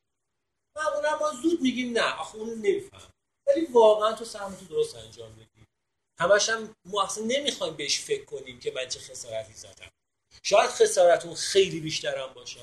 معمولا 0.76 1.18
ما 1.18 1.32
زود 1.42 1.62
میگیم 1.62 1.92
نه. 1.92 2.20
آخه 2.20 2.36
اون 2.36 2.48
نمیفهم 2.50 3.11
ولی 3.46 3.64
واقعا 3.64 4.12
تو 4.12 4.24
سهم 4.24 4.55
تو 4.55 4.64
درست 4.64 4.96
انجام 4.96 5.32
بدی 5.32 5.66
همش 6.18 6.48
هم 6.48 6.74
ما 6.84 7.02
اصلا 7.02 7.24
نمی‌خوایم 7.24 7.76
بهش 7.76 8.00
فکر 8.00 8.24
کنیم 8.24 8.61
که 8.61 8.70
من 8.70 8.88
چه 8.88 9.00
خسارتی 9.00 9.52
زدم. 9.52 9.90
شاید 10.42 10.70
خسارتون 10.70 11.34
خیلی 11.34 11.80
بیشترم 11.80 12.32
باشه. 12.34 12.61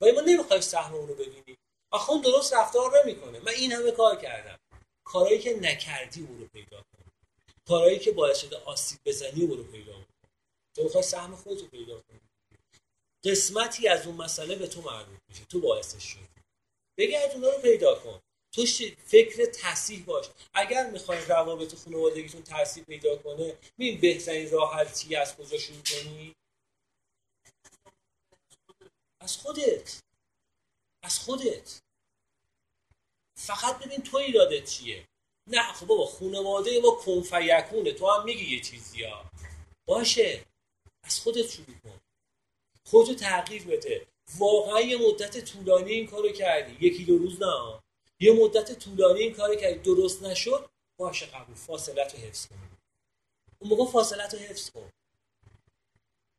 ولی 0.00 0.12
ما 0.12 0.20
نمی‌خوایم 0.20 0.62
سهم 0.62 0.94
اون 0.94 1.08
رو 1.08 1.14
ببینیم. 1.14 1.56
آخه 1.92 2.10
اون 2.10 2.20
درست 2.20 2.54
رفتار 2.54 3.02
نمی‌کنه. 3.04 3.40
من 3.40 3.52
این 3.52 3.72
همه 3.72 3.90
کار 3.90 4.16
کردم. 4.16 4.58
کارهایی 5.04 5.38
که 5.38 5.54
نکردی 5.60 6.20
اون 6.20 6.40
رو 6.40 6.46
پیدا 6.46 6.76
کن. 6.76 7.10
کارهایی 7.68 7.98
که 7.98 8.12
باعث 8.12 8.40
شده 8.40 8.56
آسیب 8.56 8.98
بزنی 9.04 9.42
اون 9.42 9.56
رو 9.58 9.64
پیدا 9.64 9.92
کن. 9.92 10.06
تو 10.76 10.82
می‌خوای 10.82 11.02
سهم 11.02 11.36
خودت 11.36 11.60
رو 11.60 11.66
پیدا 11.66 12.00
کنی. 12.00 12.20
قسمتی 13.24 13.88
از 13.88 14.06
اون 14.06 14.16
مسئله 14.16 14.56
به 14.56 14.66
تو 14.66 14.82
مربوط 14.82 15.18
میشه. 15.28 15.44
تو 15.44 15.60
باعثش 15.60 16.02
شدی. 16.02 16.28
بگرد 16.98 17.30
اونا 17.30 17.48
رو 17.48 17.62
پیدا 17.62 17.94
کن. 17.94 18.20
تو 18.52 18.66
فکر 19.06 19.46
تصیح 19.54 20.04
باش. 20.04 20.26
اگر 20.54 20.90
می‌خوای 20.90 21.24
روابط 21.24 21.74
خانوادگیتون 21.74 22.42
تصیح 22.42 22.84
پیدا 22.84 23.16
کنه 23.16 23.58
ببین 23.78 24.00
بهترین 24.00 24.50
راه 24.50 24.74
حل 24.74 25.16
از 25.16 25.36
کجا 25.36 25.58
شروع 25.58 25.82
کنی؟ 25.82 26.34
از 29.20 29.36
خودت. 29.36 30.00
از 31.02 31.18
خودت. 31.18 31.78
فقط 33.38 33.78
ببین 33.78 34.02
تو 34.02 34.16
ایرادت 34.16 34.64
چیه. 34.64 35.08
نه 35.46 35.72
خب 35.72 35.86
بابا 35.86 36.06
خانواده 36.06 36.80
ما 36.80 36.90
کنفیکونه. 36.90 37.92
تو 37.92 38.10
هم 38.10 38.24
میگی 38.24 38.56
یه 38.56 38.62
چیزی 38.62 39.04
ها. 39.04 39.30
باشه. 39.86 40.44
از 41.02 41.20
خودت 41.20 41.50
شروع 41.50 41.78
کن. 41.84 42.00
خودتو 42.90 43.14
تغییر 43.14 43.64
بده؟ 43.64 44.06
واقعا 44.38 44.80
یه 44.80 45.08
مدت 45.08 45.44
طولانی 45.44 45.92
این 45.92 46.06
کارو 46.06 46.32
کردی. 46.32 46.86
یکی 46.86 47.04
دو 47.04 47.18
روز 47.18 47.42
نه. 47.42 47.80
یه 48.20 48.32
مدت 48.32 48.78
طولانی 48.78 49.20
این 49.20 49.34
کارو 49.34 49.54
کردی. 49.54 49.78
درست 49.78 50.22
نشد 50.22 50.70
باشه 50.98 51.26
قبول. 51.26 51.54
فاصلت 51.54 52.14
رو 52.14 52.20
حفظ 52.20 52.46
کن. 52.46 52.56
اون 53.58 53.70
موقع 53.70 53.92
فاصلت 53.92 54.34
رو 54.34 54.40
حفظ 54.40 54.70
کن. 54.70 54.90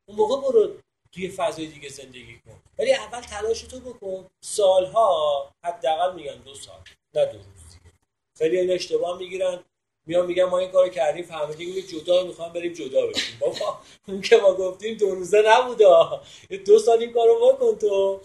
اون 0.08 0.18
موقع 0.18 0.42
برو 0.42 0.78
توی 1.12 1.30
فضای 1.30 1.68
دیگه 1.68 1.90
زندگی 1.90 2.40
کن. 2.40 2.62
ولی 2.80 2.94
اول 2.94 3.22
تلاش 3.22 3.62
تو 3.62 3.80
بکن. 3.80 4.30
سالها 4.42 5.52
حداقل 5.64 6.16
میگن 6.16 6.36
دو 6.36 6.56
سال 6.56 6.82
نه 7.14 7.26
دو 7.26 7.38
روز 7.38 7.70
دیگه. 7.70 7.96
خیلی 8.38 8.60
این 8.60 8.72
اشتباه 8.72 9.18
می‌گیرن. 9.18 9.64
میان 10.10 10.26
میگن 10.26 10.44
ما 10.44 10.58
این 10.60 10.72
کارو 10.72 10.90
کردیم 10.90 11.26
فهمیدیم 11.26 11.76
که 11.76 11.82
جدا 11.82 12.24
می‌خوام 12.24 12.54
بریم 12.54 12.74
جدا 12.74 13.08
بشیم. 13.08 13.38
بابا 13.40 13.82
اون 14.08 14.22
که 14.22 14.38
ما 14.38 14.54
گفتیم 14.54 14.98
دو 14.98 15.16
روزه 15.16 15.44
نبودا 15.46 16.24
دو 16.66 16.80
سال 16.80 17.00
این 17.00 17.14
کارو 17.14 17.54
بکن 17.54 17.76
تو. 17.76 18.22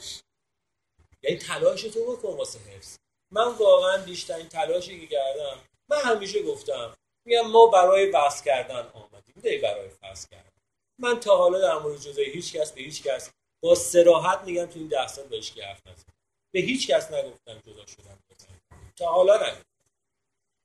یعنی 1.22 1.38
تلاش 1.38 1.82
تو 1.82 2.12
بکن 2.12 2.28
واسه 2.28 2.58
حفظ. 2.58 2.96
من 3.30 3.52
واقعا 3.52 4.04
بیشترین 4.04 4.48
تلاشی 4.48 5.00
که 5.00 5.06
کردم 5.06 5.60
من 5.88 6.00
همیشه 6.00 6.42
گفتم 6.42 6.94
میگم 7.26 7.46
ما 7.46 7.66
برای 7.66 8.10
وصل 8.10 8.42
کردن 8.42 8.90
آمدیم. 8.94 9.34
نه 9.44 9.58
برای 9.58 9.88
فصل 9.88 10.28
کردن. 10.30 10.50
من 10.98 11.20
تا 11.20 11.36
حالا 11.36 11.60
در 11.60 11.78
مورد 11.78 12.00
جدایی 12.00 12.30
هیچ 12.30 12.52
کس 12.52 12.72
به 12.72 12.80
هیچ 12.82 13.02
کس 13.02 13.30
با 13.62 13.74
صراحت 13.74 14.40
میگم 14.44 14.66
تو 14.66 14.78
این 14.78 14.88
ده 14.88 15.06
سال 15.06 15.26
بهش 15.26 15.58
حرف 15.58 15.80
به 16.54 16.60
هیچ 16.60 16.90
کس 16.90 17.12
نگفتم 17.12 17.58
جدا 17.66 17.86
شدم 17.86 18.18
تا 18.96 19.06
حالا 19.06 19.36
نگفتم. 19.36 19.73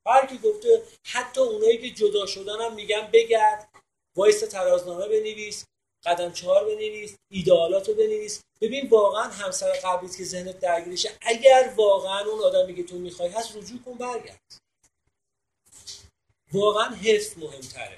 هر 0.05 0.25
کی 0.25 0.37
گفته 0.37 0.83
حتی 1.03 1.41
اونایی 1.41 1.77
که 1.77 1.89
جدا 1.89 2.25
شدن 2.25 2.61
هم 2.61 2.75
میگن 2.75 3.09
بگرد 3.13 3.69
وایسا 4.15 4.39
ترازنامه 4.39 5.07
بنویس 5.07 5.65
قدم 6.05 6.31
چهار 6.31 6.65
بنویس 6.65 7.17
ایدئالات 7.31 7.89
رو 7.89 7.95
بنویس. 7.95 8.41
ببین 8.61 8.89
واقعا 8.89 9.23
همسر 9.23 9.71
قبلیت 9.71 10.17
که 10.17 10.23
ذهنت 10.23 10.59
درگیرشه 10.59 11.11
اگر 11.21 11.73
واقعا 11.75 12.19
اون 12.19 12.43
آدمی 12.43 12.75
که 12.75 12.83
تو 12.83 12.95
می‌خوای 12.95 13.29
هست 13.29 13.55
رجوع 13.55 13.79
کن 13.85 13.93
برگرد. 13.93 14.41
واقعا 16.53 16.95
حفظ 16.95 17.37
مهمتره. 17.37 17.97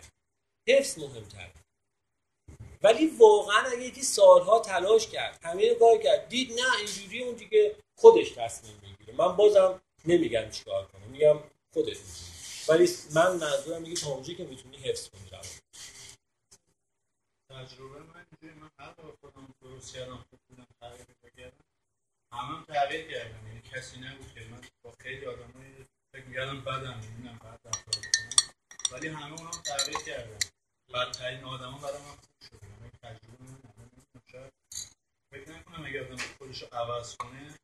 حفظ 0.68 1.00
مهمتره. 1.00 1.52
ولی 2.84 3.08
واقعا 3.08 3.68
اگه 3.68 3.82
یکی 3.82 4.04
سالها 4.04 4.60
تلاش 4.60 5.08
کرد 5.08 5.40
همه 5.44 5.76
کار 5.76 5.98
کرد 5.98 6.30
دید 6.30 6.54
نه 6.54 6.78
اینجوری 6.78 7.24
اون 7.24 7.36
دیگه 7.36 7.76
خودش 7.96 8.32
تصمیم 8.32 8.82
می‌گیره. 8.84 9.18
من 9.18 9.36
بازم 9.36 9.82
نمیگم 10.06 10.50
چیکار 10.50 10.88
کنه 10.88 11.06
میگم 11.06 11.40
خودت. 11.74 11.98
ولی 12.70 12.90
من 13.16 13.36
منظورم 13.36 13.82
میگه 13.82 13.96
تا 13.96 14.10
اونجایی 14.10 14.38
که 14.38 14.46
می‌تونی 14.46 14.78
حفظ 14.78 15.10
کنی 15.10 15.30
رو 15.30 15.38
تجربه 17.50 18.00
من 18.00 18.26
اینجوری 18.32 18.60
من 18.60 18.70
هر 18.80 18.92
با 18.92 19.16
خودم 19.22 19.56
درست 19.62 19.94
کردم 19.94 20.18
خوب 20.30 20.40
بودم 20.50 20.68
تغییر 20.82 21.08
بگردم 21.24 21.66
همه 22.34 22.66
تغییر 22.66 23.12
کردم 23.12 23.48
یعنی 23.48 23.62
کسی 23.62 24.00
نبود 24.00 24.34
که 24.34 24.42
من 24.46 24.62
با 24.84 24.92
خیلی 25.00 25.26
آدمای 25.26 25.86
فکر 26.16 26.26
میگردم 26.26 26.62
بدم 26.62 27.00
می‌بینم 27.00 27.40
بعد 27.44 27.60
رفتار 27.66 28.02
بکنم. 28.02 28.54
ولی 28.92 29.08
همه 29.08 29.40
اونم 29.40 29.52
تغییر 29.52 29.98
کردم 29.98 30.40
بدترین 30.94 31.44
آدما 31.44 31.78
برای 31.78 32.02
من 32.02 32.16
خوب 32.16 32.42
شده. 32.50 32.68
یعنی 32.68 32.92
تجربه 33.04 33.44
من 33.44 33.60
شاید 34.32 34.54
فکر 35.34 35.52
نکنم 35.52 35.86
اگه 35.86 36.06
آدم 36.06 36.18
خودش 36.38 36.62
رو 36.62 36.68
عوض 36.72 37.16
کنه 37.16 37.56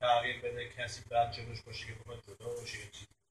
تغییر 0.00 0.40
بده 0.40 0.68
کسی 0.68 1.02
بعد 1.10 1.32
جلوش 1.32 1.60
باشه 1.62 1.86
که 1.86 1.94
بخواد 1.94 2.22
جدا 2.28 2.48
باشه 2.48 2.78
یا 2.78 2.90
چیزی. 2.90 3.21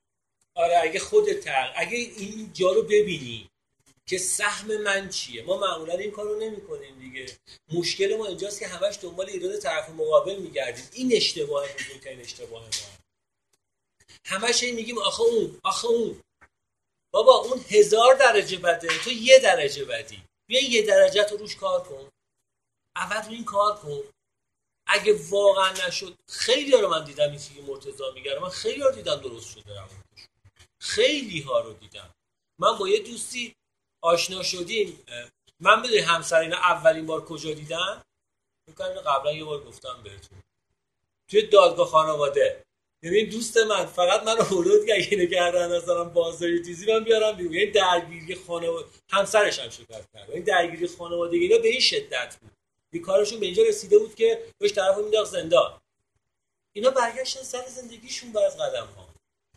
آره 0.56 0.78
اگه 0.78 1.00
خودت 1.00 1.48
اگه 1.76 1.98
این 1.98 2.52
جا 2.54 2.72
رو 2.72 2.82
ببینی 2.82 3.52
که 4.06 4.18
سهم 4.18 4.78
من 4.78 5.10
چیه؟ 5.10 5.44
ما 5.44 5.58
معمولا 5.58 5.94
این 5.94 6.12
کارو 6.12 6.40
نمی‌کنیم 6.40 7.00
دیگه. 7.00 7.38
مشکل 7.74 8.18
ما 8.18 8.26
اینجاست 8.26 8.60
که 8.60 8.68
همش 8.68 9.00
دنبال 9.02 9.30
ایراد 9.30 9.60
طرف 9.60 9.90
مقابل 9.90 10.36
میگردیم. 10.36 10.90
این 10.94 11.16
اشتباه 11.16 11.68
بزرگترین 11.74 12.20
اشتباه 12.20 12.62
ما. 12.62 12.70
همش 14.26 14.64
این 14.64 14.76
میگیم 14.76 14.98
آخه 14.98 15.22
اون 15.22 15.60
آخه 15.64 15.88
اون. 15.88 16.22
بابا 17.12 17.36
اون 17.36 17.66
هزار 17.70 18.16
درجه 18.16 18.58
بده 18.58 18.88
تو 19.04 19.12
یه 19.12 19.40
درجه 19.40 19.86
بدی. 19.86 20.24
بیا 20.48 20.70
یه 20.70 20.82
درجه 20.82 21.24
تو 21.24 21.38
روش 21.38 21.56
کار 21.56 21.84
کن. 21.84 22.10
اول 22.96 23.26
رو 23.26 23.32
این 23.32 23.46
کار 23.46 23.76
کن. 23.76 24.04
اگه 24.88 25.20
واقعا 25.30 25.88
نشد 25.88 26.18
خیلی 26.28 26.72
رو 26.72 26.90
من 26.90 27.04
دیدم 27.04 27.30
این 27.30 27.40
که 27.40 27.62
مرتضا 27.68 28.12
میگره 28.12 28.40
من 28.40 28.50
خیلی 28.50 28.82
ها 28.82 28.92
دیدم 28.92 29.16
درست 29.16 29.52
شده. 29.52 30.01
خیلی 30.82 31.42
ها 31.42 31.60
رو 31.60 31.74
دیدم. 31.74 32.10
من 32.60 32.78
با 32.78 32.90
یه 32.90 33.00
دوستی 33.00 33.56
آشنا 34.02 34.44
شدیم. 34.44 35.04
من 35.60 35.82
بدونی 35.82 35.98
همسر 35.98 36.40
اینا 36.40 36.58
اولین 36.58 37.06
بار 37.06 37.26
کجا 37.26 37.54
دیدن؟ 37.54 38.02
می‌کنم 38.68 38.90
قبلا 38.90 39.32
یه 39.32 39.44
بار 39.44 39.64
گفتم 39.64 40.04
بهتون. 40.04 40.44
توی 41.28 41.42
دادگاه 41.42 41.88
خانواده. 41.88 42.64
یعنی 43.04 43.26
دوست 43.26 43.58
من 43.58 43.86
فقط 43.86 44.24
من 44.24 44.38
ورود 44.38 44.86
که 44.86 44.94
اینو 44.94 45.26
کردن 45.26 45.78
مثلا 45.78 46.04
بازاری 46.04 46.66
چیزی 46.66 46.94
من 46.94 47.04
بیارم 47.04 47.38
بیرون. 47.38 47.54
یعنی 47.54 47.72
درگیری 47.72 48.36
خانواده 48.36 48.88
همسرش 49.10 49.60
هم 49.60 49.70
شکایت 49.70 50.06
کرد. 50.14 50.30
یعنی 50.30 50.42
درگیری 50.42 50.88
خانوادگی 50.88 51.40
اینا 51.40 51.58
به 51.58 51.68
این 51.68 51.80
شدت 51.80 52.38
بود. 52.42 52.52
این 52.94 53.04
کارشون 53.04 53.40
به 53.40 53.46
اینجا 53.46 53.64
رسیده 53.64 53.98
بود 54.00 54.16
که 54.16 54.54
بهش 54.58 54.72
طرف 54.72 54.98
مینداخت 54.98 55.32
زندان. 55.32 55.82
اینا 56.74 56.90
برگشتن 56.90 57.44
سر 57.44 57.68
زندگیشون 57.68 58.32
بر 58.32 58.46
از 58.46 58.58
قدم 58.58 58.86
ها 58.86 59.11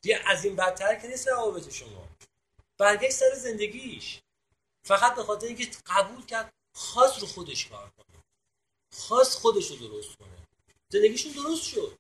دیگه 0.05 0.23
از 0.27 0.45
این 0.45 0.57
بدتر 0.57 0.95
که 0.95 1.09
نیست 1.09 1.29
روابط 1.29 1.73
شما. 1.73 2.09
برگشت 2.79 3.13
سر 3.13 3.35
زندگیش. 3.35 4.21
فقط 4.83 5.15
به 5.15 5.23
خاطر 5.23 5.47
اینکه 5.47 5.69
قبول 5.87 6.27
کرد 6.27 6.53
خاص 6.75 7.21
رو 7.21 7.27
خودش 7.27 7.67
کار 7.67 7.91
کنه. 7.91 8.23
خاص 8.93 9.37
خودش 9.37 9.71
رو 9.71 9.77
درست 9.77 10.17
کنه. 10.17 10.39
زندگیشون 10.89 11.33
درست 11.33 11.63
شد. 11.65 11.99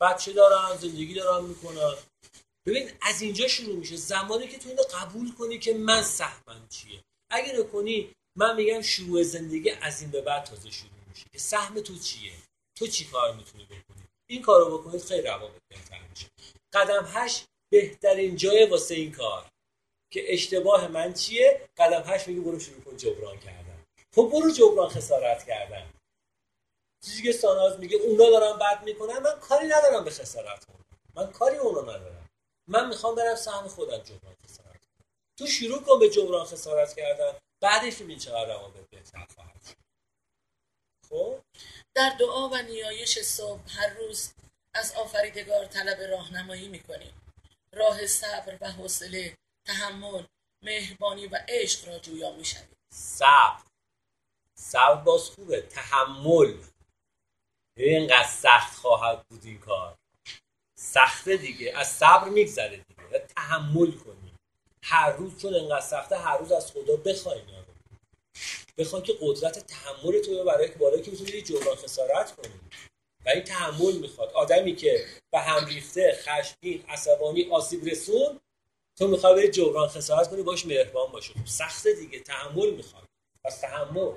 بچه 0.00 0.32
دارن 0.32 0.76
زندگی 0.76 1.14
دارن 1.14 1.44
می‌کنن. 1.44 1.94
ببین 2.66 2.92
از 3.02 3.22
اینجا 3.22 3.48
شروع 3.48 3.76
میشه. 3.76 3.96
زمانی 3.96 4.48
که 4.48 4.58
تو 4.58 4.68
اینو 4.68 4.82
قبول 4.82 5.34
کنی 5.34 5.58
که 5.58 5.74
من 5.74 6.02
سهمم 6.02 6.68
چیه. 6.68 7.04
اگه 7.30 7.58
نکنی 7.58 8.14
من 8.36 8.56
میگم 8.56 8.82
شروع 8.82 9.22
زندگی 9.22 9.70
از 9.70 10.02
این 10.02 10.10
به 10.10 10.20
بعد 10.20 10.44
تازه 10.44 10.70
شروع 10.70 10.90
میشه. 11.08 11.24
که 11.32 11.38
سهم 11.38 11.80
تو 11.80 11.98
چیه؟ 11.98 12.32
تو 12.74 12.86
چی 12.86 13.04
کار 13.04 13.34
می‌تونی 13.34 13.64
بکنی؟ 13.64 14.04
این 14.26 14.42
کارو 14.42 14.78
بکنید 14.78 15.04
خیلی 15.04 15.22
روابط 15.22 15.62
بهتر. 15.68 16.05
قدم 16.76 17.08
هشت 17.08 17.44
بهترین 17.72 18.36
جای 18.36 18.66
واسه 18.66 18.94
این 18.94 19.12
کار. 19.12 19.50
که 20.12 20.34
اشتباه 20.34 20.88
من 20.88 21.14
چیه؟ 21.14 21.68
قدم 21.76 22.02
هشت 22.06 22.28
میگه 22.28 22.40
برو 22.40 22.60
شروع 22.60 22.80
کن 22.80 22.96
جبران 22.96 23.40
کردن. 23.40 23.84
خب 24.14 24.30
برو 24.32 24.50
جبران 24.50 24.88
خسارت 24.88 25.46
کردن. 25.46 25.90
چیزی 27.04 27.22
که 27.22 27.32
ساناز 27.32 27.78
میگه 27.78 27.96
اونا 27.96 28.30
دارن 28.30 28.58
بد 28.58 28.84
می‌کنن 28.84 29.18
من 29.18 29.40
کاری 29.40 29.66
ندارم 29.66 30.04
به 30.04 30.10
خسارت 30.10 30.66
من 31.14 31.32
کاری 31.32 31.56
اونا 31.56 31.80
ندارم. 31.80 32.28
من 32.68 32.88
می‌خوام 32.88 33.14
برم 33.14 33.34
سهم 33.34 33.68
خودم 33.68 33.98
جبران 33.98 34.34
خسارت 34.44 34.84
کنم. 34.84 35.06
تو 35.38 35.46
شروع 35.46 35.82
کن 35.82 35.98
به 35.98 36.08
جبران 36.08 36.46
خسارت 36.46 36.94
کردن 36.96 37.38
بعدش 37.60 37.96
ببین 38.02 38.18
چقدر 38.18 38.54
روابط 38.54 38.90
بهتر 38.90 39.26
خواهد 39.34 39.76
خب؟ 41.08 41.38
در 41.94 42.16
دعا 42.20 42.48
و 42.48 42.62
نیایش 42.62 43.18
صبح 43.18 43.60
هر 43.68 43.94
روز 43.94 44.32
از 44.76 44.92
آفریدگار 44.92 45.66
طلب 45.66 46.00
راهنمایی 46.00 46.68
می‌کنیم. 46.68 47.22
راه 47.72 48.06
صبر 48.06 48.58
و 48.60 48.72
حوصله 48.72 49.36
تحمل 49.64 50.24
مهربانی 50.62 51.26
و 51.26 51.38
عشق 51.48 51.88
را 51.88 51.98
جویا 51.98 52.30
می‌شویم. 52.32 52.76
صبر. 52.92 53.62
صبر 54.58 55.02
باز 55.02 55.30
خوبه. 55.30 55.60
تحمل. 55.60 56.54
اینقدر 57.76 58.28
سخت 58.28 58.74
خواهد 58.76 59.26
بود 59.28 59.44
این 59.44 59.58
کار. 59.58 59.96
سخته 60.78 61.36
دیگه. 61.36 61.78
از 61.78 61.88
صبر 61.88 62.28
میگذره 62.28 62.76
دیگه. 62.76 63.26
تحمل 63.36 63.92
کنی 63.92 64.34
هر 64.82 65.10
روز 65.10 65.42
چون 65.42 65.54
انقدر 65.54 65.80
سخته 65.80 66.18
هر 66.18 66.38
روز 66.38 66.52
از 66.52 66.72
خدا 66.72 66.96
بخوایم. 66.96 67.66
بخوان 68.78 69.02
که 69.02 69.18
قدرت 69.20 69.58
تحمل 69.58 70.20
تو 70.20 70.44
برای 70.44 70.68
که 70.68 70.74
بالای 70.74 71.02
که 71.02 71.10
بتونی 71.10 71.42
جبران 71.42 71.76
خسارت 71.76 72.36
کنی. 72.36 72.60
و 73.26 73.30
این 73.30 73.44
تحمل 73.44 73.96
می‌خواد. 73.96 74.32
آدمی 74.32 74.76
که 74.76 75.06
به 75.32 75.38
هم 75.38 75.66
ریخته 75.66 76.18
خشمگین 76.22 76.84
عصبانی 76.88 77.50
آسیب 77.50 77.84
رسون 77.84 78.40
تو 78.96 79.08
می‌خوای 79.08 79.34
به 79.34 79.48
جبران 79.48 79.88
خسارت 79.88 80.30
کنی 80.30 80.42
باش 80.42 80.66
مهربان 80.66 81.12
باشه 81.12 81.34
خب 81.34 81.46
سخته 81.46 81.92
دیگه 81.92 82.20
تحمل 82.20 82.70
می‌خواد. 82.70 83.08
پس 83.44 83.60
تحمل. 83.60 84.12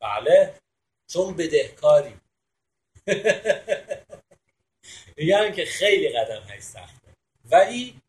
بله. 0.00 0.54
چون 1.06 1.36
بدهکاری. 1.36 2.20
میگن 5.16 5.52
که 5.52 5.64
خیلی 5.64 6.08
قدم 6.08 6.42
های 6.42 6.60
سخته. 6.60 7.08
ولی 7.44 8.00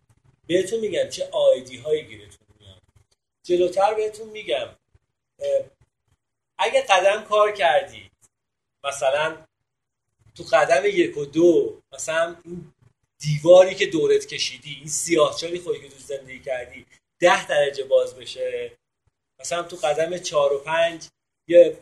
بهتون 0.47 0.79
میگم 0.79 1.09
چه 1.09 1.29
آیدی 1.31 1.77
هایی 1.77 2.07
گیرتون 2.07 2.47
میاد. 2.59 2.81
جلوتر 3.43 3.93
بهتون 3.93 4.29
میگم 4.29 4.75
اگه 6.57 6.81
قدم 6.81 7.23
کار 7.23 7.51
کردی 7.51 8.11
مثلا 8.85 9.45
تو 10.35 10.43
قدم 10.43 10.85
یک 10.85 11.17
و 11.17 11.25
دو 11.25 11.81
مثلا 11.93 12.35
این 12.45 12.73
دیواری 13.19 13.75
که 13.75 13.85
دورت 13.85 14.25
کشیدی 14.25 14.75
این 14.75 14.87
سیاهچالی 14.87 15.59
خودی 15.59 15.79
که 15.79 15.89
تو 15.89 15.99
زندگی 15.99 16.39
کردی 16.39 16.85
ده 17.19 17.47
درجه 17.47 17.83
باز 17.83 18.15
بشه. 18.15 18.77
مثلا 19.39 19.63
تو 19.63 19.75
قدم 19.75 20.17
چهار 20.17 20.53
و 20.53 20.57
پنج 20.57 21.07
یه 21.47 21.79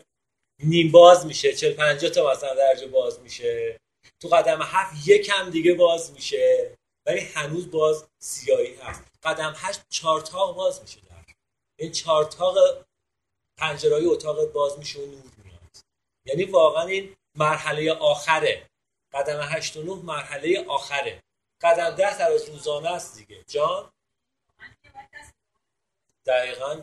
نیم 0.62 0.90
باز 0.90 1.26
میشه 1.26 1.52
چل 1.52 1.72
پنجاه 1.72 2.10
تا 2.10 2.30
مثلا 2.30 2.54
درجه 2.54 2.86
باز 2.86 3.20
میشه. 3.20 3.80
تو 4.20 4.28
قدم 4.28 4.62
هفت 4.62 5.08
یکم 5.08 5.50
دیگه 5.50 5.74
باز 5.74 6.12
میشه 6.12 6.76
ولی 7.06 7.20
هنوز 7.20 7.70
باز 7.70 8.04
سیاهی 8.18 8.74
هست. 8.74 9.02
قدم 9.22 9.54
هشت 9.56 9.80
چارتاق 9.88 10.56
باز 10.56 10.82
میشه 10.82 11.00
در. 11.00 11.34
این 11.78 11.92
چارتاق 11.92 12.56
پنجرهای 13.58 14.04
اتاق 14.04 14.52
باز 14.52 14.78
میشه 14.78 15.00
و 15.00 15.06
نور. 15.06 15.33
یعنی 16.26 16.44
واقعا 16.44 16.86
این 16.86 17.16
مرحله 17.36 17.92
آخره. 17.92 18.70
قدم 19.12 19.40
هشت 19.42 19.76
و 19.76 19.82
نه 19.82 20.02
مرحله 20.02 20.64
آخره. 20.68 21.22
قدم 21.62 21.90
ده 21.90 22.18
تراز 22.18 22.48
روزانه 22.48 22.90
است 22.90 23.16
دیگه. 23.16 23.44
جان؟ 23.44 23.90
دقیقا. 26.26 26.82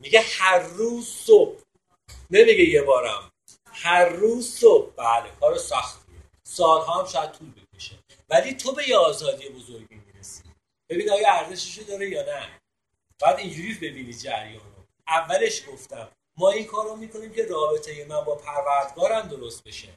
میگه 0.00 0.20
هر 0.20 0.58
روز 0.58 1.08
صبح. 1.08 1.62
نمیگه 2.30 2.64
یه 2.64 2.82
بارم. 2.82 3.32
هر 3.66 4.04
روز 4.04 4.54
صبح. 4.54 4.94
بله 4.96 5.30
کار 5.40 5.58
سختیه. 5.58 6.14
سالها 6.46 7.00
هم 7.00 7.06
شاید 7.06 7.32
طول 7.32 7.52
بکشه. 7.52 7.98
ولی 8.28 8.54
تو 8.54 8.72
به 8.72 8.88
یه 8.88 8.96
آزادی 8.96 9.48
بزرگی 9.48 9.94
می‌رسی. 9.94 10.42
ببین 10.88 11.10
آیا 11.10 11.32
ارزششو 11.32 11.82
داره 11.82 12.08
یا 12.08 12.22
نه؟ 12.22 12.60
بعد 13.20 13.38
اینجوری 13.38 13.74
ببینی 13.74 14.12
جریان 14.12 14.74
رو 14.76 14.84
اولش 15.08 15.68
گفتم 15.68 16.12
ما 16.36 16.50
این 16.50 16.66
کار 16.66 16.84
رو 16.84 16.96
می‌کنیم 16.96 17.32
که 17.32 17.46
رابطه 17.46 18.04
من 18.04 18.20
با 18.20 18.34
پروردگارم 18.34 19.28
درست 19.28 19.64
بشه. 19.64 19.88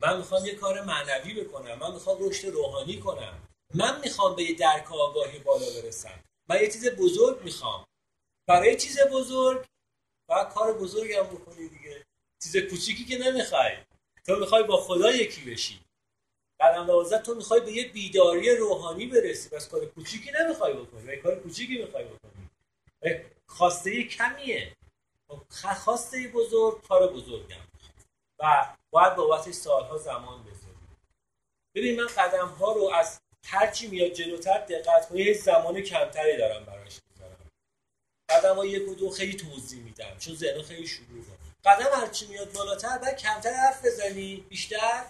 من 0.00 0.16
می‌خوام 0.18 0.46
یه 0.46 0.54
کار 0.54 0.84
معنوی 0.84 1.44
بکنم 1.44 1.78
من 1.78 1.92
می‌خوام 1.92 2.16
رشد 2.20 2.48
روحانی 2.48 3.00
کنم. 3.00 3.48
من 3.74 4.00
می‌خوام 4.00 4.36
به 4.36 4.42
یه 4.42 4.54
درک 4.56 4.92
آگاهی 4.92 5.38
بالا 5.38 5.66
برسم. 5.66 6.24
من 6.48 6.60
یه 6.60 6.70
چیز 6.70 6.88
بزرگ 6.88 7.42
می‌خوام. 7.44 7.86
برای 8.48 8.76
چیز 8.76 9.00
بزرگ؟ 9.12 9.66
باید 10.28 10.48
کار 10.48 10.72
بزرگی 10.72 11.12
هم 11.12 11.26
بکنی 11.26 11.68
دیگه. 11.68 12.04
چیز 12.42 12.56
کوچیکی 12.56 13.04
که 13.04 13.18
نمی‌خوای. 13.18 13.76
تو 14.26 14.36
می‌خوای 14.36 14.62
با 14.62 14.76
خدا 14.76 15.10
یکی 15.10 15.50
بشی. 15.50 15.80
قدم 16.60 16.86
دوازده 16.86 17.22
تو 17.22 17.34
می‌خوای 17.34 17.60
به 17.60 17.72
یه 17.72 17.88
بیداری 17.88 18.56
روحانی 18.56 19.06
برسی. 19.06 19.48
بس 19.48 19.68
کار 19.68 19.86
کوچیکی 19.86 20.30
نمی‌خوای 20.40 20.72
بکنی. 20.72 21.16
کار 21.16 21.40
کوچیکی 21.40 21.78
می‌خوای 21.78 22.04
بکنی. 22.04 22.50
خواسته 23.46 24.04
کمیه. 24.04 24.76
خواسته 25.84 26.28
بزرگ 26.28 26.82
کار 26.88 27.12
بزرگم. 27.12 27.68
و 28.40 28.74
باید 28.90 29.14
بابتش 29.14 29.54
سالها 29.54 29.98
زمان 29.98 30.42
بذاری 30.42 30.78
ببین 31.74 32.00
من 32.00 32.06
قدم 32.06 32.48
ها 32.48 32.72
رو 32.72 32.90
از 32.94 33.20
هرچی 33.46 33.86
میاد 33.88 34.12
جلوتر 34.12 34.58
دقت 34.58 35.08
کنی 35.08 35.34
زمان 35.34 35.80
کمتری 35.80 36.36
دارم 36.36 36.64
براش 36.64 36.98
می‌ذارم. 37.10 37.50
قدم 38.30 38.56
ها 38.56 38.66
یک 38.66 38.88
و 38.88 38.94
دو 38.94 39.10
خیلی 39.10 39.36
توضیح 39.36 39.82
میدم 39.82 40.18
چون 40.18 40.34
ذهن 40.34 40.62
خیلی 40.62 40.86
شروعه 40.86 41.24
قدم 41.64 42.00
هرچی 42.00 42.26
میاد 42.26 42.52
بالاتر 42.52 42.98
بعد 42.98 43.16
کمتر 43.16 43.52
حرف 43.52 43.84
بزنی 43.84 44.36
بیشتر 44.36 45.04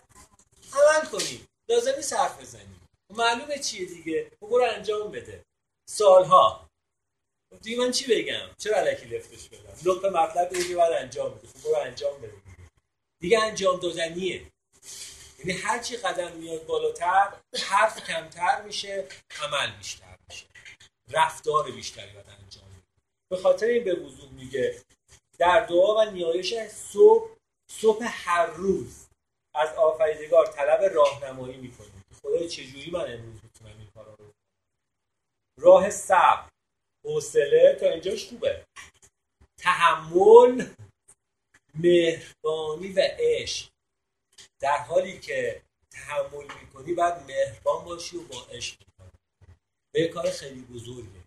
عمل 0.73 1.09
کنی. 1.13 1.47
لازم 1.69 1.93
نیست 1.97 2.13
حرف 2.13 2.41
بزنی. 2.41 2.77
معلومه 3.11 3.59
چیه 3.59 3.87
دیگه؟ 3.87 4.31
خب 4.41 4.47
برو 4.47 4.65
انجام 4.65 5.11
بده. 5.11 5.45
سالها 5.91 6.68
دیگه 7.63 7.79
من 7.79 7.91
چی 7.91 8.07
بگم؟ 8.15 8.51
چرا 8.59 8.77
علکی 8.77 9.07
لفتش 9.07 9.49
بدم؟ 9.49 9.91
لپ 9.91 10.07
مطلب 10.07 10.49
دیگه 10.49 10.77
بعد 10.77 10.93
انجام 10.93 11.35
بده. 11.35 11.49
خب 11.49 11.63
برو 11.65 11.77
انجام 11.77 12.21
بده 12.21 12.33
دیگه. 13.21 13.43
انجام 13.43 13.81
دادنیه. 13.81 14.47
یعنی 15.39 15.53
هر 15.53 15.79
چی 15.79 15.97
قدم 15.97 16.33
میاد 16.33 16.67
بالاتر 16.67 17.33
حرف 17.69 18.07
کمتر 18.07 18.63
میشه 18.63 19.09
عمل 19.43 19.77
بیشتر 19.77 20.17
میشه. 20.29 20.47
رفتار 21.11 21.71
بیشتری 21.71 22.13
باید 22.13 22.27
انجام 22.29 22.69
میده 22.69 22.87
به 23.31 23.37
خاطر 23.37 23.67
این 23.67 23.85
به 23.85 23.95
وضوح 23.95 24.33
میگه 24.33 24.83
در 25.39 25.67
دعا 25.67 25.97
و 25.97 26.11
نیایش 26.11 26.55
صبح 26.69 27.37
صبح 27.71 28.05
هر 28.05 28.47
روز 28.47 29.07
از 29.55 29.75
آفریدگار 29.75 30.47
طلب 30.47 30.81
راهنمایی 30.95 31.57
می‌کنیم 31.57 32.05
خدای 32.23 32.49
چجوری 32.49 32.91
من 32.91 33.13
امروز 33.13 33.41
می‌تونم 33.43 33.79
این 33.79 33.89
کارا 33.95 34.15
رو 34.19 34.33
راه 35.61 35.91
صبر. 35.91 36.48
حوصله 37.09 37.77
تا 37.81 37.87
اینجاش 37.91 38.29
خوبه. 38.29 38.67
تحمل 39.59 40.67
مهربانی 41.75 42.93
و 42.93 43.01
عشق. 43.19 43.71
در 44.61 44.77
حالی 44.77 45.21
که 45.21 45.63
تحمل 45.91 46.47
می‌کنی 46.61 46.93
باید 46.95 47.15
مهربان 47.15 47.85
باشی 47.85 48.17
و 48.17 48.23
با 48.23 48.47
عشق 48.53 48.77
به 49.95 50.09
کار 50.09 50.31
خیلی 50.31 50.61
بزرگه. 50.61 51.25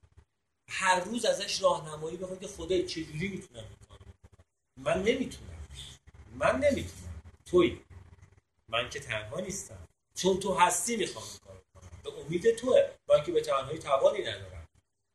هر 0.69 0.99
روز 0.99 1.25
ازش 1.25 1.61
راهنمایی 1.61 2.17
بخوای 2.17 2.39
که 2.39 2.47
خدای 2.47 2.85
چجوری 2.85 3.27
می‌تونم 3.27 3.77
کار 3.89 3.99
من 4.77 5.03
نمی‌تونم. 5.03 5.67
من 6.33 6.59
نمی‌تونم. 6.59 7.21
توی. 7.45 7.81
من 8.69 8.89
که 8.89 8.99
تنها 8.99 9.39
نیستم. 9.39 9.87
چون 10.15 10.39
تو 10.39 10.53
هستی 10.53 10.95
می‌خوام 10.95 11.25
کار 11.45 11.63
کنم 11.73 12.01
به 12.03 12.19
امید 12.19 12.55
توه. 12.55 12.91
من 13.09 13.23
که 13.23 13.31
به 13.31 13.41
تنهایی 13.41 13.79
توانی 13.79 14.21
ندارم. 14.21 14.60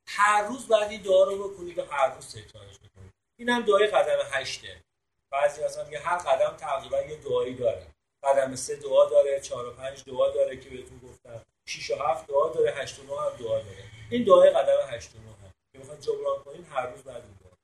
هر 0.06 0.42
روز 0.42 0.68
بعد 0.68 0.90
این 0.90 1.02
دعا 1.02 1.24
رو 1.24 1.48
بکنی 1.48 1.74
و 1.74 1.84
هر 1.84 2.14
روز 2.14 2.34
تکرارش 2.34 2.78
بکنی 2.78 3.12
این 3.36 3.48
هم 3.48 3.62
دعای 3.62 3.86
قدم 3.86 4.18
هشته. 4.32 4.84
بعضی 5.30 5.62
اصلا 5.62 5.84
میگه 5.84 5.98
هر 5.98 6.18
قدم 6.18 6.56
تقریبا 6.56 7.02
یه 7.02 7.16
دعایی 7.16 7.54
داره. 7.54 7.86
قدم 8.22 8.56
سه 8.56 8.76
دعا 8.76 9.10
داره 9.10 9.40
چهار 9.40 9.66
و 9.66 9.72
پنج 9.72 10.04
دعا 10.04 10.30
داره 10.30 10.56
که 10.56 10.70
بهتون 10.70 10.98
گفتم. 10.98 11.42
شیش 11.66 11.90
و 11.90 11.94
هفت 11.94 12.26
دعا 12.26 12.48
داره 12.48 12.72
هشت 12.72 12.98
و 12.98 13.02
نه 13.02 13.20
هم 13.20 13.36
دعا 13.36 13.58
داره. 13.62 13.84
این 14.10 14.24
دعای 14.24 14.50
قدم 14.50 14.96
هشت 14.96 15.14
و 15.14 15.18
نه 15.18 15.30
هم. 15.30 15.52
که 15.72 15.78
می‌خواد 15.78 16.00
جبران 16.00 16.42
کنین 16.44 16.64
هر 16.64 16.86
روز 16.86 17.02
بعد 17.02 17.22
این 17.22 17.36
دعا 17.40 17.56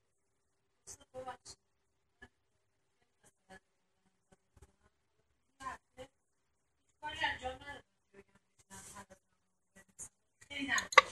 از 10.73 11.12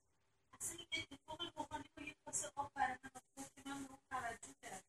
کاسه 2.31 2.51
آب 2.55 2.71
برای 2.75 2.97
من 3.03 3.43
که 3.55 3.61
من 3.65 3.83
به 3.83 3.89
اون 3.89 3.99
توجه 4.09 4.53
کردم. 4.61 4.83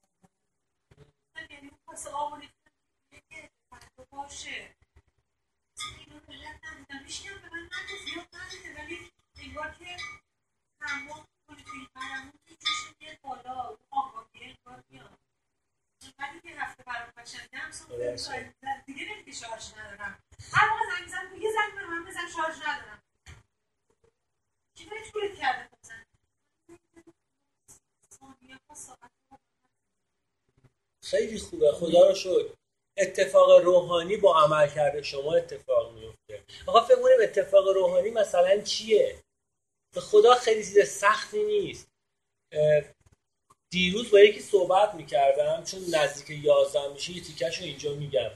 یعنی 1.51 1.70
اون 1.86 1.97
آب 2.14 2.35
رو 2.35 2.40
ریختم 2.40 3.48
فردا 3.70 4.05
باشه. 4.10 4.74
اینو 5.98 6.20
علت 6.28 6.60
نبودم 6.64 7.05
هیچ 7.05 7.28
به 7.28 7.51
من 7.51 7.62
نگفت. 7.62 8.05
زیاد 8.05 8.28
ندیده. 8.32 8.82
ولی 8.82 9.12
انگار 9.36 9.74
که 9.74 9.97
تمام 10.81 11.27
کنه 11.48 11.62
توی 11.62 11.89
قلمون 11.94 12.32
که 12.47 12.55
جوش 12.55 12.94
میاد 13.01 13.20
بالا 13.20 13.69
اون 13.69 14.27
انگار 14.35 14.85
میاد. 14.89 15.19
ولی 16.19 16.40
که 16.40 16.60
هفته 16.60 16.82
برام 16.82 17.10
قشنگم 17.16 17.70
دیگه 18.86 19.12
نمیگه 19.12 19.32
شارژ 19.32 19.74
ندارم. 19.74 20.23
هر 20.52 20.69
موقع 20.69 20.82
زنگ 20.90 21.09
زن 21.09 21.40
یه 21.40 21.51
زنگ 21.52 21.74
به 21.74 21.86
من 21.86 22.05
بزن 22.05 22.28
شارژ 22.36 22.56
ندارم. 22.69 23.02
کی 24.74 24.85
مجبورت 24.85 25.35
کرده 25.35 25.69
بزن 25.82 26.12
خیلی 31.05 31.39
خوبه. 31.39 31.73
خدا 31.73 32.09
رو 32.09 32.15
شکر. 32.15 32.55
اتفاق 32.97 33.51
روحانی 33.51 34.16
با 34.16 34.40
عمل 34.40 34.69
کرده 34.69 35.03
شما 35.03 35.35
اتفاق 35.35 35.93
میفته. 35.93 36.44
آقا 36.66 36.81
فکر 36.81 37.03
کنیم 37.03 37.16
اتفاق 37.23 37.69
روحانی 37.69 38.11
مثلا 38.11 38.61
چیه؟ 38.61 39.20
به 39.94 40.01
خدا 40.01 40.35
خیلی 40.35 40.65
چیز 40.65 40.89
سختی 40.89 41.43
نیست. 41.43 41.89
دیروز 43.70 44.11
با 44.11 44.20
یکی 44.20 44.40
صحبت 44.40 44.94
می‌کردم 44.94 45.65
چون 45.65 45.81
نزدیک 45.94 46.44
یازده 46.44 46.89
میشه 46.89 47.12
یه 47.12 47.23
تیکش 47.23 47.59
رو 47.59 47.65
اینجا 47.65 47.94
میگم. 47.94 48.31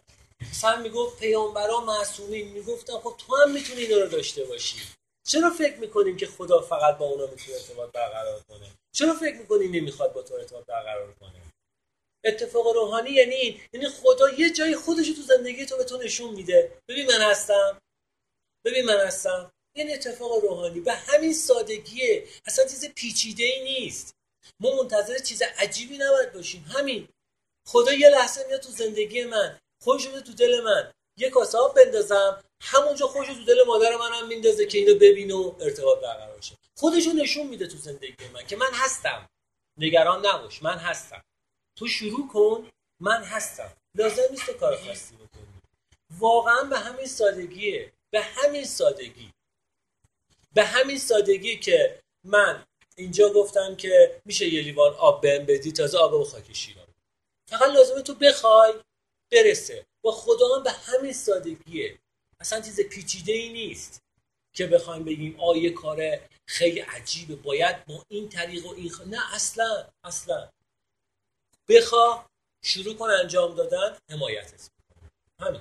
مثلا 0.50 0.76
می‌گفت 0.76 1.18
پیامبرا 1.18 1.80
معصومین. 1.80 2.48
می‌گفتم 2.48 2.98
خب 2.98 3.14
تو 3.18 3.36
هم 3.36 3.52
می‌تونی 3.52 3.80
اینا 3.80 3.96
رو 3.96 4.08
داشته 4.08 4.44
باشی. 4.44 4.78
چرا 5.26 5.50
فکر 5.50 5.76
می‌کنیم 5.76 6.16
که 6.16 6.26
خدا 6.26 6.60
فقط 6.60 6.98
با 6.98 7.06
اونا 7.06 7.26
می‌تونه 7.26 7.56
ارتباط 7.58 7.92
برقرار 7.92 8.40
کنه؟ 8.48 8.70
چرا 8.96 9.14
فکر 9.14 9.36
می‌کنی 9.36 9.68
نمی‌خواد 9.68 10.12
با 10.12 10.22
تو 10.22 10.34
ارتباط 10.34 10.66
برقرار 10.66 11.14
کنه؟ 11.20 11.42
اتفاق 12.24 12.66
روحانی 12.68 13.10
یعنی 13.10 13.60
یعنی 13.72 13.88
خدا 13.88 14.30
یه 14.30 14.50
جایی 14.50 14.76
خودش 14.76 15.08
تو 15.08 15.22
زندگی 15.22 15.66
تو 15.66 15.76
به 15.76 15.84
تو 15.84 15.96
نشون 15.96 16.34
میده. 16.34 16.78
ببین 16.88 17.06
من 17.06 17.20
هستم. 17.20 17.80
ببین 18.64 18.84
من 18.84 19.06
هستم. 19.06 19.52
این 19.76 19.94
اتفاق 19.94 20.32
روحانی 20.44 20.80
به 20.80 20.92
همین 20.92 21.34
سادگیه. 21.34 22.28
اصلا 22.46 22.64
چیز 22.64 22.84
پیچیده 22.84 23.44
ای 23.44 23.64
نیست. 23.64 24.14
ما 24.60 24.76
منتظر 24.76 25.18
چیز 25.18 25.42
عجیبی 25.42 25.98
نباید 25.98 26.32
باشیم. 26.32 26.64
همین. 26.68 27.08
خدا 27.66 27.92
یه 27.92 28.08
لحظه 28.08 28.46
میاد 28.46 28.60
تو 28.60 28.70
زندگی 28.70 29.24
من 29.24 29.58
خوش 29.82 30.04
تو 30.04 30.32
دل 30.32 30.60
من. 30.60 30.92
یه 31.16 31.30
کاسه 31.30 31.58
آب 31.58 31.76
بندازم 31.76 32.44
همونجا 32.60 33.06
خوش 33.06 33.26
تو 33.26 33.44
دل 33.44 33.62
مادر 33.66 33.96
منم 33.96 34.28
میندازه 34.28 34.66
که 34.66 34.78
اینو 34.78 34.94
ببینه 34.94 35.34
و 35.34 35.54
ارتباط 35.60 36.00
برقرار 36.00 36.40
شه. 36.40 36.65
خودشو 36.78 37.10
نشون 37.10 37.46
میده 37.46 37.66
تو 37.66 37.76
زندگی 37.76 38.28
من 38.34 38.46
که 38.46 38.56
من 38.56 38.70
هستم. 38.72 39.28
نگران 39.78 40.26
نباش 40.26 40.62
من 40.62 40.78
هستم. 40.78 41.22
تو 41.78 41.86
شروع 41.86 42.28
کن 42.28 42.70
من 43.00 43.24
هستم. 43.24 43.72
لازم 43.94 44.22
نیست 44.30 44.46
تو 44.46 44.52
کار 44.52 44.76
خاصی 44.76 45.14
بکنی. 45.14 45.60
واقعا 46.18 46.64
به 46.64 46.78
همین 46.78 47.06
سادگیه. 47.06 47.92
به 48.10 48.20
همین 48.22 48.64
سادگی. 48.64 49.32
به 50.54 50.64
همین 50.64 50.98
سادگی 50.98 51.58
که 51.58 52.02
من 52.24 52.64
اینجا 52.96 53.28
گفتم 53.28 53.76
که 53.76 54.20
میشه 54.24 54.46
یه 54.46 54.62
لیوان 54.62 54.94
آب 54.94 55.20
بهم 55.20 55.46
بدی 55.46 55.72
تازه 55.72 55.98
آب 55.98 56.12
و 56.12 56.24
خاک 56.24 56.52
شیران. 56.52 56.86
فقط 57.50 57.70
لازمه 57.70 58.02
تو 58.02 58.14
بخوای 58.14 58.74
برسه. 59.32 59.86
با 60.02 60.12
خدا 60.12 60.56
هم 60.56 60.62
به 60.62 60.70
همین 60.70 61.12
سادگیه. 61.12 61.98
اصلا 62.40 62.60
چیز 62.60 62.80
پیچیده 62.80 63.32
ای 63.32 63.48
نیست 63.48 64.02
که 64.52 64.66
بخوایم 64.66 65.04
بگیم 65.04 65.40
آ 65.40 65.54
یه 65.54 65.70
کار 65.70 66.18
خیلی 66.46 66.80
عجیبه. 66.80 67.36
باید 67.36 67.84
با 67.84 68.04
این 68.08 68.28
طریق 68.28 68.66
و 68.66 68.74
این 68.74 68.90
خ... 68.90 69.00
نه 69.00 69.34
اصلا 69.34 69.88
اصلا. 70.04 70.50
بخوا 71.68 72.26
شروع 72.62 72.94
کن 72.94 73.10
انجام 73.10 73.54
دادن 73.54 73.98
حمایت 74.10 74.70
همین. 75.40 75.60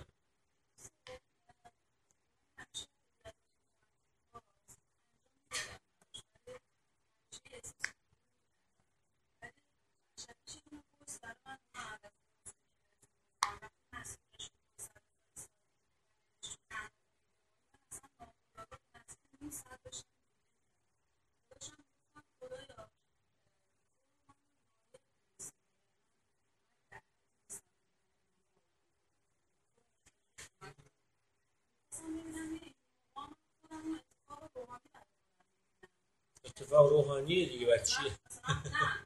اتفاق 36.57 36.90
روحانیه 36.90 37.49
دیگه 37.49 37.68
بچه 37.68 37.86
چیه 37.86 38.11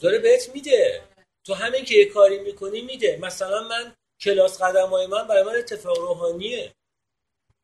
داره 0.00 0.18
بهت 0.18 0.54
میده. 0.54 1.02
تو 1.44 1.54
همین 1.54 1.84
که 1.84 1.94
یه 1.94 2.04
کاری 2.04 2.38
می‌کنی 2.38 2.80
میده. 2.80 3.18
مثلا 3.22 3.68
من 3.68 3.94
کلاس 4.20 4.62
قدم 4.62 4.88
های 4.88 5.06
من 5.06 5.28
برای 5.28 5.42
من 5.42 5.56
اتفاق 5.56 5.98
روحانیه. 5.98 6.74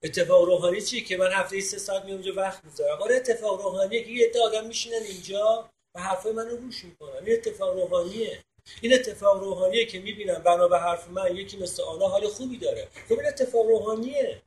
اتفاق 0.02 0.44
روحانی 0.44 0.82
چیه 0.82 1.04
که 1.04 1.16
من 1.16 1.32
هفته 1.32 1.60
سه 1.60 1.78
ساعت 1.78 2.04
میام 2.04 2.16
اونجا 2.16 2.34
وقت 2.34 2.64
می‌ذارم؟ 2.64 3.02
آره 3.02 3.16
اتفاق 3.16 3.62
روحانیه 3.62 4.04
که 4.04 4.10
یه 4.10 4.32
آدم 4.44 4.66
میشینن 4.66 5.02
اینجا 5.02 5.70
و 5.94 6.00
حرفای 6.00 6.32
منو 6.32 6.56
گوش 6.56 6.84
می‌کنن. 6.84 7.26
این 7.26 7.32
اتفاق 7.32 7.74
روحانیه. 7.74 8.44
این 8.82 8.94
اتفاق 8.94 9.38
روحانیه 9.38 9.86
که 9.86 9.98
می‌بینم 9.98 10.42
بنا 10.42 10.68
به 10.68 10.78
حرف 10.78 11.08
من 11.08 11.36
یکی 11.36 11.56
مثل 11.56 11.82
آنا 11.82 12.08
حال 12.08 12.28
خوبی 12.28 12.58
داره. 12.58 12.88
خب 13.08 13.18
این 13.18 13.26
اتفاق 13.26 13.66
روحانیه. 13.66 14.42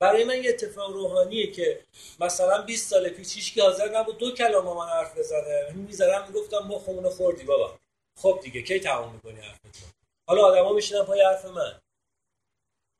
برای 0.00 0.24
من 0.24 0.44
یه 0.44 0.50
اتفاق 0.50 0.92
روحانیه 0.92 1.52
که 1.52 1.84
مثلا 2.20 2.62
20 2.62 2.90
سال 2.90 3.08
پیش 3.08 3.34
هیچ 3.34 3.54
که 3.54 3.62
حاضر 3.62 3.98
نبود 3.98 4.18
دو 4.18 4.34
کلام 4.34 4.76
من 4.76 4.86
حرف 4.86 5.18
بزنه. 5.18 5.72
می‌ذارم 5.72 6.28
می‌گفتم 6.28 6.58
ما 6.58 6.78
خمون 6.78 7.10
خوردی 7.10 7.44
بابا. 7.44 7.78
خب 8.16 8.40
دیگه 8.42 8.62
کی 8.62 8.80
تمام 8.80 9.14
می‌کنی 9.14 9.40
حرفتو 9.40 9.68
حالا 10.28 10.42
آدما 10.42 10.72
میشینن 10.72 11.04
پای 11.04 11.22
حرف 11.22 11.44
من. 11.44 11.80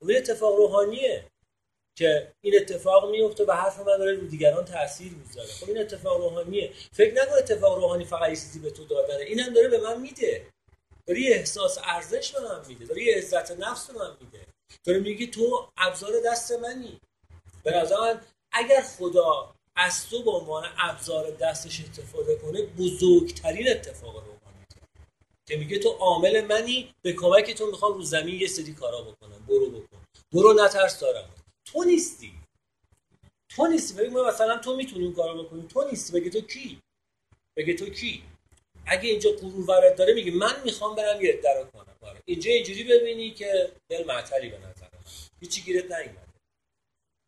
اون 0.03 0.17
اتفاق 0.17 0.57
روحانیه. 0.57 1.30
که 1.99 2.33
این 2.41 2.57
اتفاق 2.57 3.11
میفته 3.11 3.45
و 3.45 3.53
حرف 3.53 3.79
من 3.79 3.99
داره 3.99 4.13
رو 4.13 4.27
دیگران 4.27 4.65
تاثیر 4.65 5.13
می‌ذاره. 5.13 5.49
خب 5.49 5.69
این 5.69 5.79
اتفاق 5.79 6.17
روحانیه. 6.21 6.73
فکر 6.93 7.15
نکن 7.15 7.33
اتفاق 7.39 7.79
روحانی 7.79 8.05
فقط 8.05 8.31
چیزی 8.31 8.59
به 8.59 8.71
تو 8.71 8.85
دادنه. 8.85 9.21
اینم 9.21 9.55
داره 9.55 9.69
به 9.69 9.79
من 9.79 10.01
میده. 10.01 10.47
داره 11.07 11.21
یه 11.21 11.37
احساس 11.37 11.79
ارزش 11.85 12.33
به 12.33 12.41
من 12.41 12.67
میده. 12.69 12.85
داره 12.85 13.03
یه 13.03 13.17
عزت 13.17 13.51
نفس 13.51 13.91
به 13.91 13.99
من 13.99 14.17
میده. 14.21 14.47
داره 14.85 14.99
میگه 14.99 15.27
تو 15.27 15.69
ابزار 15.77 16.13
دست 16.27 16.53
منی. 16.53 17.01
به 17.65 17.71
نظر 17.71 18.17
اگر 18.53 18.83
خدا 18.83 19.55
از 19.77 20.09
تو 20.09 20.23
به 20.23 20.31
عنوان 20.31 20.65
ابزار 20.79 21.31
دستش 21.31 21.81
استفاده 21.81 22.37
کنه 22.37 22.63
بزرگترین 22.63 23.69
اتفاق 23.69 24.15
روحانی 24.15 24.67
که 25.47 25.57
میگه 25.57 25.79
تو 25.79 25.89
عامل 25.89 26.45
منی 26.45 26.95
به 27.03 27.13
کمک 27.13 27.55
تو 27.55 27.67
می‌خوام 27.67 27.95
رو 27.95 28.03
زمین 28.03 28.41
یه 28.41 28.47
سری 28.47 28.73
کارا 28.73 29.03
بکنم. 29.03 29.47
برو 29.49 29.71
بکن. 29.71 29.99
برو 30.33 30.53
نترس 30.65 31.01
دارم. 31.01 31.29
تو 31.65 31.85
نیستی. 31.85 32.33
تو 33.49 33.67
نیستی. 33.67 33.95
بگی 33.95 34.09
مثلا 34.09 34.59
تو 34.59 34.77
می‌تونی 34.77 35.05
اون 35.05 35.15
کارو 35.15 35.45
بکنی. 35.45 35.67
تو 35.67 35.89
نیستی. 35.91 36.13
بگی 36.13 36.31
تو 36.31 36.41
کی؟ 36.41 36.81
بگی 37.57 37.75
تو 37.75 37.91
کی؟ 37.91 38.25
اگه 38.87 39.09
اینجا 39.09 39.31
قرور 39.31 39.71
ورد 39.71 39.99
داره 39.99 40.15
میگه 40.15 40.33
من 40.33 40.63
می‌خوام 40.65 40.97
برم 40.97 41.21
یه 41.21 41.35
ادعا 41.39 41.65
کنم. 41.65 41.97
باره. 42.01 42.23
اینجا 42.25 42.51
اینجوری 42.51 42.85
ببینی 42.85 43.31
که 43.31 43.73
دل 43.89 44.05
معطلی 44.07 44.49
به 44.49 44.59
نظر 44.59 44.89
هیچی 45.41 45.63
گیرت 45.63 45.85
نیومده. 45.85 46.21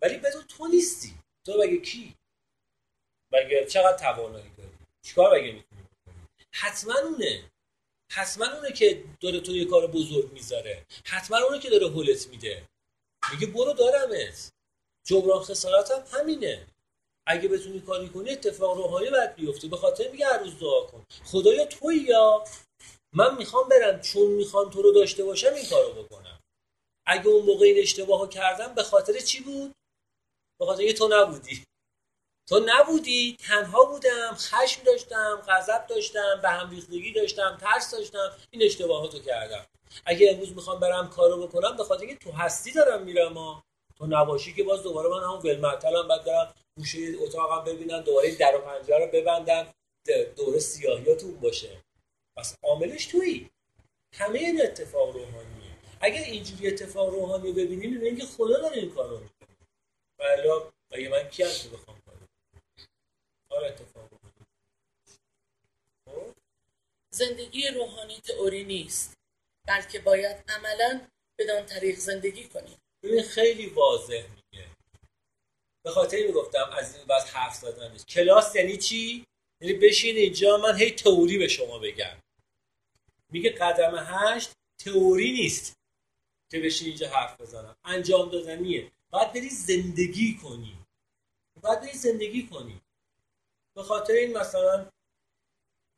ولی 0.02 0.18
بدون 0.18 0.42
تو 0.42 0.66
نیستی. 0.66 1.14
تو 1.46 1.58
بگه 1.58 1.76
کی؟ 1.76 2.14
بگه 3.32 3.66
چقدر 3.66 3.98
توانایی 3.98 4.50
داری؟ 4.58 4.70
چیکار 5.02 5.30
بگه 5.30 5.52
می‌تونی 5.52 5.82
حتما 6.52 6.94
اونه. 6.94 7.50
حتما 8.10 8.46
اونه 8.46 8.72
که 8.72 9.04
داره 9.20 9.40
تو 9.40 9.52
یه 9.52 9.64
کار 9.64 9.86
بزرگ 9.86 10.32
می‌ذاره. 10.32 10.86
حتما 11.04 11.38
اونه 11.38 11.58
که 11.58 11.70
داره 11.70 11.88
هولت 11.88 12.28
میده. 12.28 12.68
میگه 13.32 13.46
برو 13.46 13.72
دارمت. 13.72 14.50
جبران 15.06 15.42
خسارت 15.42 15.90
هم 15.90 16.04
همینه. 16.10 16.66
اگه 17.26 17.48
بتونی 17.48 17.80
کاری 17.80 18.08
کنی 18.08 18.30
اتفاق 18.30 18.76
روحانی 18.76 19.10
باید 19.10 19.34
بیفته. 19.34 19.68
به 19.68 19.76
خاطر 19.76 20.10
میگه 20.10 20.26
هر 20.26 20.38
روز 20.38 20.58
دعا 20.58 20.86
کن. 20.86 21.06
خدایا 21.24 21.66
توی 21.66 21.96
یا؟ 21.96 22.44
من 23.12 23.36
می‌خوام 23.36 23.68
برم. 23.68 24.00
چون 24.00 24.26
می‌خوام 24.26 24.70
تو 24.70 24.82
رو 24.82 24.92
داشته 24.92 25.24
باشم 25.24 25.54
این 25.54 25.66
کارو 25.66 26.02
بکنم. 26.02 26.40
اگه 27.06 27.26
اون 27.28 27.46
موقع 27.46 27.66
این 27.66 27.78
اشتباهو 27.78 28.26
کردم 28.26 28.74
به 28.74 28.82
خاطر 28.82 29.20
چی 29.20 29.40
بود؟ 29.40 29.72
به 30.60 30.66
خاطر 30.66 30.92
تو 30.92 31.08
نبودی. 31.08 31.64
تو 32.46 32.60
نبودی 32.66 33.36
تنها 33.48 33.84
بودم 33.84 34.34
خشم 34.34 34.82
داشتم 34.82 35.42
غضب 35.48 35.86
داشتم 35.86 36.40
به 36.42 36.48
هم 36.48 36.70
ریختگی 36.70 37.12
داشتم 37.12 37.58
ترس 37.60 37.90
داشتم 37.90 38.32
این 38.50 38.62
اشتباهاتو 38.62 39.18
کردم. 39.18 39.66
اگه 40.06 40.30
امروز 40.30 40.52
می‌خوام 40.52 40.80
برم 40.80 41.10
کارو 41.10 41.46
بکنم 41.46 41.76
به 41.76 41.84
خاطر 41.84 42.02
اینکه 42.04 42.24
تو 42.24 42.32
هستی 42.32 42.72
دارم 42.72 43.02
میرم 43.02 43.38
ها 43.38 43.64
تو 43.98 44.06
نباشی 44.06 44.54
که 44.54 44.64
باز 44.64 44.82
دوباره 44.82 45.08
من 45.08 45.22
همون 45.22 45.40
ولمعتلم 45.40 46.08
بعد 46.08 46.24
برم 46.24 46.54
گوشه 46.76 46.98
اتاقم 47.20 47.64
ببینم 47.64 48.00
دوباره 48.00 48.34
در 48.34 48.56
و 48.56 48.60
پنجره 48.60 49.04
رو 49.04 49.10
ببندم 49.12 49.74
دوره 50.36 50.58
سیاهیاتون 50.58 51.40
باشه. 51.40 51.68
پس 52.36 52.56
عاملش 52.62 53.06
تویی. 53.06 53.50
همه 54.14 54.38
این 54.38 54.62
اتفاق 54.62 55.16
روحانیه. 55.16 55.76
اگر 56.00 56.22
اینجوری 56.22 56.68
اتفاق 56.68 57.08
روحانی 57.08 57.52
ببینیم 57.52 57.90
می‌بینیم 57.90 58.16
که 58.16 58.26
خدا 58.26 58.60
داره 58.60 58.76
این 58.76 58.94
کارو 58.94 59.18
می‌کنه. 59.18 59.48
ولی 60.18 60.48
اگه 60.90 61.08
من 61.08 61.28
کی 61.28 61.42
هستم 61.42 61.70
بخوام 61.70 62.01
آره 63.56 63.68
اتفاق 63.68 64.08
روحانی 64.12 64.46
زندگی 67.14 67.68
روحانی 67.68 68.20
تئوری 68.20 68.64
نیست 68.64 69.14
بلکه 69.66 69.98
باید 69.98 70.44
عملا 70.48 71.08
بدان 71.38 71.66
طریق 71.66 71.96
زندگی 71.96 72.44
کنیم. 72.44 72.78
این 73.04 73.22
خیلی 73.22 73.66
واضح 73.66 74.26
میگه. 74.30 74.66
به 75.84 75.90
خاطر 75.90 76.26
می‌گفتم 76.26 76.70
از 76.72 76.96
این 76.96 77.06
بس 77.06 77.34
حرف 77.34 77.54
زدن 77.54 77.92
نیست. 77.92 78.08
کلاس 78.08 78.56
یعنی 78.56 78.76
چی؟ 78.76 79.26
یعنی 79.60 79.74
بشین 79.74 80.16
اینجا 80.16 80.56
من 80.56 80.76
هی 80.76 80.90
تئوری 80.90 81.38
به 81.38 81.48
شما 81.48 81.78
بگم. 81.78 82.18
میگه 83.32 83.50
قدم 83.50 83.94
هشت 83.98 84.52
تئوری 84.84 85.32
نیست 85.32 85.74
که 86.50 86.60
بشین 86.60 86.88
اینجا 86.88 87.08
حرف 87.08 87.40
بزنم. 87.40 87.76
انجام 87.84 88.30
دادنیه. 88.30 88.92
باید 89.10 89.32
بری 89.32 89.50
زندگی 89.50 90.38
کنی. 90.42 90.78
باید 91.62 91.80
بری 91.80 91.98
زندگی 91.98 92.46
کنی. 92.46 92.80
به 93.74 93.82
خاطر 93.82 94.12
این 94.12 94.38
مثلا 94.38 94.90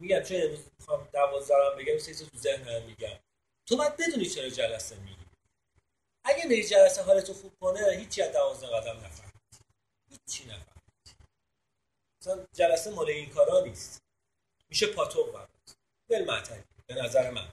میگم 0.01 0.23
چون 0.23 0.43
امروز 0.43 0.71
می‌خوام 0.79 1.09
دوازدارم 1.13 1.79
بگم 1.79 1.99
سه 1.99 2.15
تو 2.15 2.39
ذهنم 2.39 2.83
میگم. 2.83 3.19
تو 3.67 3.77
باید 3.77 3.97
بدونی 3.97 4.27
چرا 4.27 4.49
جلسه 4.49 4.97
میگی. 4.97 5.27
اگه 6.25 6.45
بری 6.45 6.65
جلسه 6.65 7.03
حالتو 7.03 7.35
خوب 7.35 7.53
کنه 7.61 7.97
هیچی 7.97 8.23
از 8.23 8.33
دوازده 8.33 8.67
قدم 8.67 8.97
نفهم 9.05 9.33
هیچی 10.11 10.45
نفهم 10.45 10.83
مثلا 12.21 12.47
جلسه 12.53 12.91
مال 12.91 13.09
این 13.09 13.31
کارا 13.31 13.61
نیست. 13.61 14.03
میشه 14.69 14.87
پاتوق 14.87 15.33
برات 15.33 15.49
بل 16.09 16.41
به 16.87 16.95
نظر 16.95 17.31
من. 17.31 17.53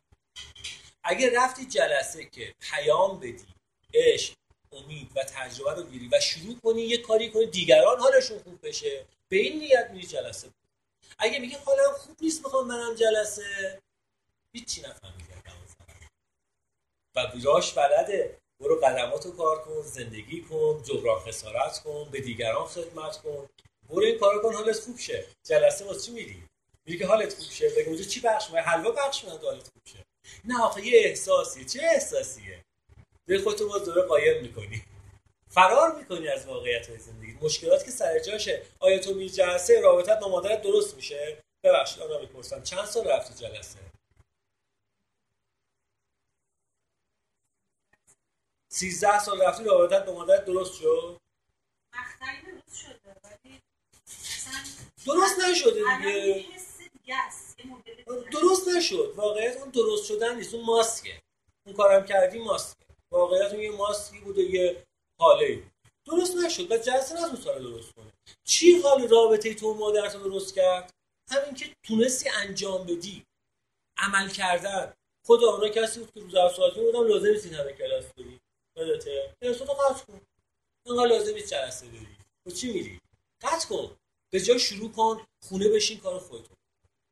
اگه 1.03 1.31
رفتی 1.41 1.65
جلسه 1.65 2.25
که 2.25 2.55
پیام 2.59 3.19
بدی 3.19 3.45
عشق 3.93 4.33
امید 4.71 5.11
و 5.17 5.23
تجربه 5.23 5.73
رو 5.73 5.83
گیری 5.83 6.09
و 6.11 6.19
شروع 6.19 6.59
کنی 6.59 6.81
یه 6.81 6.97
کاری 6.97 7.31
کنی 7.31 7.45
دیگران 7.45 7.99
حالشون 7.99 8.39
خوب 8.39 8.67
بشه. 8.67 9.05
به 9.31 9.37
این 9.37 9.59
نیت 9.59 9.89
میری 9.91 10.07
جلسه. 10.07 10.49
اگه 11.19 11.39
میگی 11.39 11.55
حالم 11.55 11.93
خوب 11.97 12.17
نیست 12.21 12.43
می‌خوام 12.45 12.67
برم 12.67 12.95
جلسه. 12.95 13.81
هیچی 14.53 14.81
نفهمیدم 14.81 15.41
و 17.15 17.27
بیراش 17.27 17.73
بلده. 17.73 18.37
برو 18.59 18.75
قدمات 18.75 19.25
رو 19.25 19.31
کار 19.31 19.63
کن 19.63 19.81
زندگی 19.81 20.41
کن 20.41 20.83
جبران 20.83 21.19
خسارت 21.19 21.79
کن 21.79 22.09
به 22.11 22.21
دیگران 22.21 22.65
خدمت 22.65 23.17
کن. 23.17 23.49
برو 23.89 24.03
این 24.03 24.19
کارو 24.19 24.41
کن 24.41 24.53
حالت 24.53 24.79
خوب 24.79 24.99
شه. 24.99 25.25
جلسه 25.43 25.85
واسه 25.85 25.99
چی 25.99 26.11
میری؟ 26.11 26.43
میگه 26.85 26.99
که 26.99 27.07
حالت 27.07 27.33
خوب 27.33 27.51
شه. 27.51 27.69
بگم 27.69 27.87
اونجا 27.87 28.03
چی 28.03 28.19
بخش 28.19 28.45
می‌کنه 28.45 28.61
حلوا 28.61 28.91
بخش 28.91 29.23
می‌کنه 29.23 29.39
حالت 29.39 29.67
خوب 29.73 29.81
شه. 29.85 30.05
نه 30.45 30.61
آخه 30.63 30.85
یه 30.87 30.99
احساسیه. 30.99 31.65
چه 31.65 31.79
احساسیه؟ 31.83 32.65
به 33.25 33.39
خودتو 33.39 33.69
باز 33.69 33.85
دوره 33.85 34.01
قایم 34.01 34.41
می‌کنی. 34.41 34.85
فرار 35.51 35.95
می‌کنی 35.95 36.27
از 36.27 36.45
واقعیت 36.45 36.89
های 36.89 36.99
زندگی. 36.99 37.37
مشکلات 37.41 37.85
که 37.85 37.91
سر 37.91 38.19
جاشه 38.19 38.65
آیا 38.79 38.99
تو 38.99 39.13
می 39.13 39.29
جلسه 39.29 39.81
رابطت 39.81 40.19
با 40.19 40.29
مادرت 40.29 40.61
درست 40.61 40.95
میشه؟ 40.95 41.43
ببخشید 41.63 42.03
آنها 42.03 42.19
می‌پرسم. 42.19 42.63
چند 42.63 42.85
سال 42.85 43.07
رفتی 43.07 43.33
جلسه؟ 43.33 43.79
سیزده 48.71 49.19
سال 49.19 49.41
رفتی 49.41 49.63
رابطت 49.63 50.05
با 50.05 50.13
مادرت 50.13 50.45
درست 50.45 50.73
شد؟ 50.81 51.17
درست 55.05 55.39
نشده 55.39 55.81
دیگه. 55.97 56.45
درست 58.31 58.67
نشد. 58.67 59.13
واقعیت 59.15 59.57
اون 59.57 59.69
درست 59.69 60.05
شدن 60.05 60.35
نیست 60.35 60.53
اون 60.53 60.65
ماسکه. 60.65 61.21
اون 61.65 61.75
کارم 61.75 62.05
کردی 62.05 62.39
ماسکه. 62.39 62.85
واقعیت 63.11 63.51
اون 63.51 63.61
یه 63.61 63.71
ماسکی 63.71 64.19
بوده 64.19 64.41
یه 64.41 64.83
حاله 65.21 65.63
درست 66.05 66.35
نشد 66.35 66.71
و 66.71 66.77
جلسه 66.77 67.15
نتونست 67.15 67.45
درست 67.45 67.93
کنه. 67.93 68.11
چی 68.43 68.81
حال 68.81 69.07
رابطه 69.07 69.53
تو 69.53 69.73
مادرت 69.73 70.15
رو 70.15 70.23
درست 70.23 70.55
کرد؟ 70.55 70.93
همین 71.31 71.55
که 71.55 71.75
تونستی 71.83 72.29
انجام 72.29 72.85
بدی. 72.85 73.25
عمل 73.97 74.29
کردن. 74.29 74.93
خدا 75.27 75.47
اونا 75.47 75.69
کسی 75.69 75.99
بود 75.99 76.11
که 76.13 76.19
روز 76.19 76.35
افساتی 76.35 76.79
بودم 76.79 77.07
لازم 77.07 77.27
نیست 77.27 77.45
این 77.45 77.53
همه 77.53 77.73
کلاس 77.73 78.05
بری 78.17 78.39
یادته؟ 78.77 79.35
کلاس 79.41 79.61
رو 79.61 79.67
قطع 79.67 80.05
کن. 80.05 80.21
اینقدر 80.85 81.07
لازم 81.07 81.33
نیست 81.33 81.53
جلسه 81.53 81.87
بری. 81.87 82.17
تو 82.43 82.51
چی 82.51 82.73
میری 82.73 82.99
قطع 83.41 83.67
کن. 83.67 83.97
به 84.33 84.41
جای 84.41 84.59
شروع 84.59 84.91
کن 84.91 85.25
خونه 85.43 85.69
بشین 85.69 85.99
کار 85.99 86.19
خودتون 86.19 86.57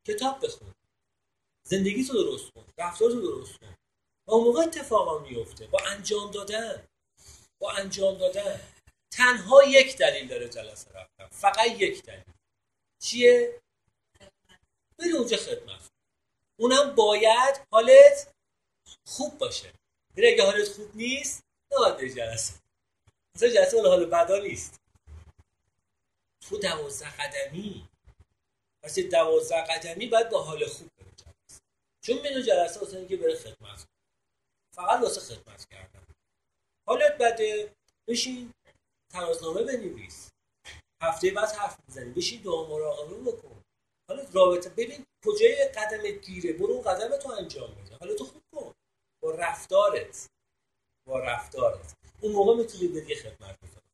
کتاب 0.07 0.45
بخون. 0.45 0.73
زندگی 1.63 2.05
تو 2.05 2.13
درست 2.13 2.51
کن. 2.51 2.65
رفتار 2.77 3.11
تو 3.11 3.21
درست 3.21 3.59
کن. 3.59 3.75
و 4.27 4.31
اون 4.31 4.43
موقع 4.43 4.61
اتفاقا 4.61 5.19
میفته 5.19 5.67
با 5.67 5.79
انجام 5.87 6.31
دادن. 6.31 6.88
با 7.59 7.71
انجام 7.71 8.17
دادن. 8.17 8.59
تنها 9.11 9.63
یک 9.63 9.97
دلیل 9.97 10.27
داره 10.27 10.49
جلسه 10.49 10.91
رفتن. 10.91 11.27
فقط 11.31 11.67
یک 11.67 12.03
دلیل. 12.03 12.23
چیه؟ 13.01 13.61
بری 14.97 15.11
اونجا 15.11 15.37
خدمت 15.37 15.87
اونم 16.59 16.95
باید 16.95 17.61
حالت 17.71 18.33
خوب 19.05 19.37
باشه. 19.37 19.73
بری 20.17 20.33
اگه 20.33 20.43
حالت 20.43 20.67
خوب 20.67 20.95
نیست 20.95 21.43
نباید 21.73 21.97
بری 21.97 22.13
جلسه. 22.13 22.53
مثلا 23.35 23.49
جلسه 23.49 23.81
حال 23.81 24.05
بدا 24.05 24.37
نیست. 24.37 24.79
تو 26.41 26.57
دوازده 26.57 27.11
قدمی. 27.11 27.89
پس 28.83 28.99
دوازده 28.99 29.61
قدمی 29.61 30.07
باید 30.07 30.29
با 30.29 30.43
حال 30.43 30.65
خوب 30.65 30.89
بره 30.97 31.11
جلسه. 31.11 31.61
چون 32.01 32.17
منو 32.17 32.41
جلسه 32.41 32.79
واسه 32.79 32.97
اینکه 32.97 33.17
بره 33.17 33.35
خدمت 33.35 33.85
فقط 34.75 35.01
واسه 35.01 35.21
خدمت 35.21 35.65
کردن. 35.69 36.08
حالت 36.89 37.17
بده. 37.17 37.73
بشین 38.07 38.53
ترازنامه 39.13 39.63
بنویس. 39.63 40.29
هفته 41.03 41.31
بعد 41.31 41.51
حرف 41.51 41.77
می‌زنی 41.87 42.13
بشین 42.13 42.41
دعا 42.41 42.67
مراقبه 42.67 43.31
بکن. 43.31 43.61
حالا 44.09 44.25
رابطه 44.33 44.69
ببین 44.69 45.05
کجای 45.25 45.65
قدمت 45.65 46.25
گیره. 46.25 46.53
برو 46.53 46.73
اون 46.73 46.83
قدم 46.83 47.17
تو 47.17 47.29
انجام 47.29 47.71
بده. 47.75 47.97
حالا 47.99 48.15
تو 48.15 48.25
خوب 48.25 48.41
کن. 48.55 48.73
با 49.23 49.31
رفتارت. 49.31 50.27
با 51.07 51.19
رفتارت. 51.19 51.95
اون 52.21 52.31
موقع 52.31 52.55
می‌تونی 52.55 52.87
بدی 52.87 53.15
خدمت 53.15 53.57
بکنی. 53.59 53.89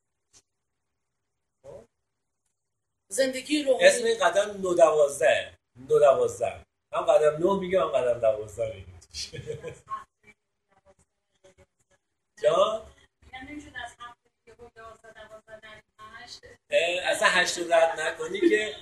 زندگی 3.11 3.63
روحانی 3.63 3.85
اسم 3.85 4.03
این 4.05 4.17
قدم 4.17 4.61
نو 4.61 4.73
دوازده 4.73 5.57
نو 5.75 5.99
دوازده 5.99 6.65
هم 6.93 7.01
قدم 7.01 7.47
نه 7.47 7.59
میگه 7.59 7.81
هم 7.81 7.87
قدم 7.87 8.19
دوازده 8.19 8.75
میگه 8.75 9.75
جا 12.43 12.87
اصلا 17.05 17.27
هشت 17.27 17.59
رد 17.59 17.99
نکنی 17.99 18.49
که 18.49 18.75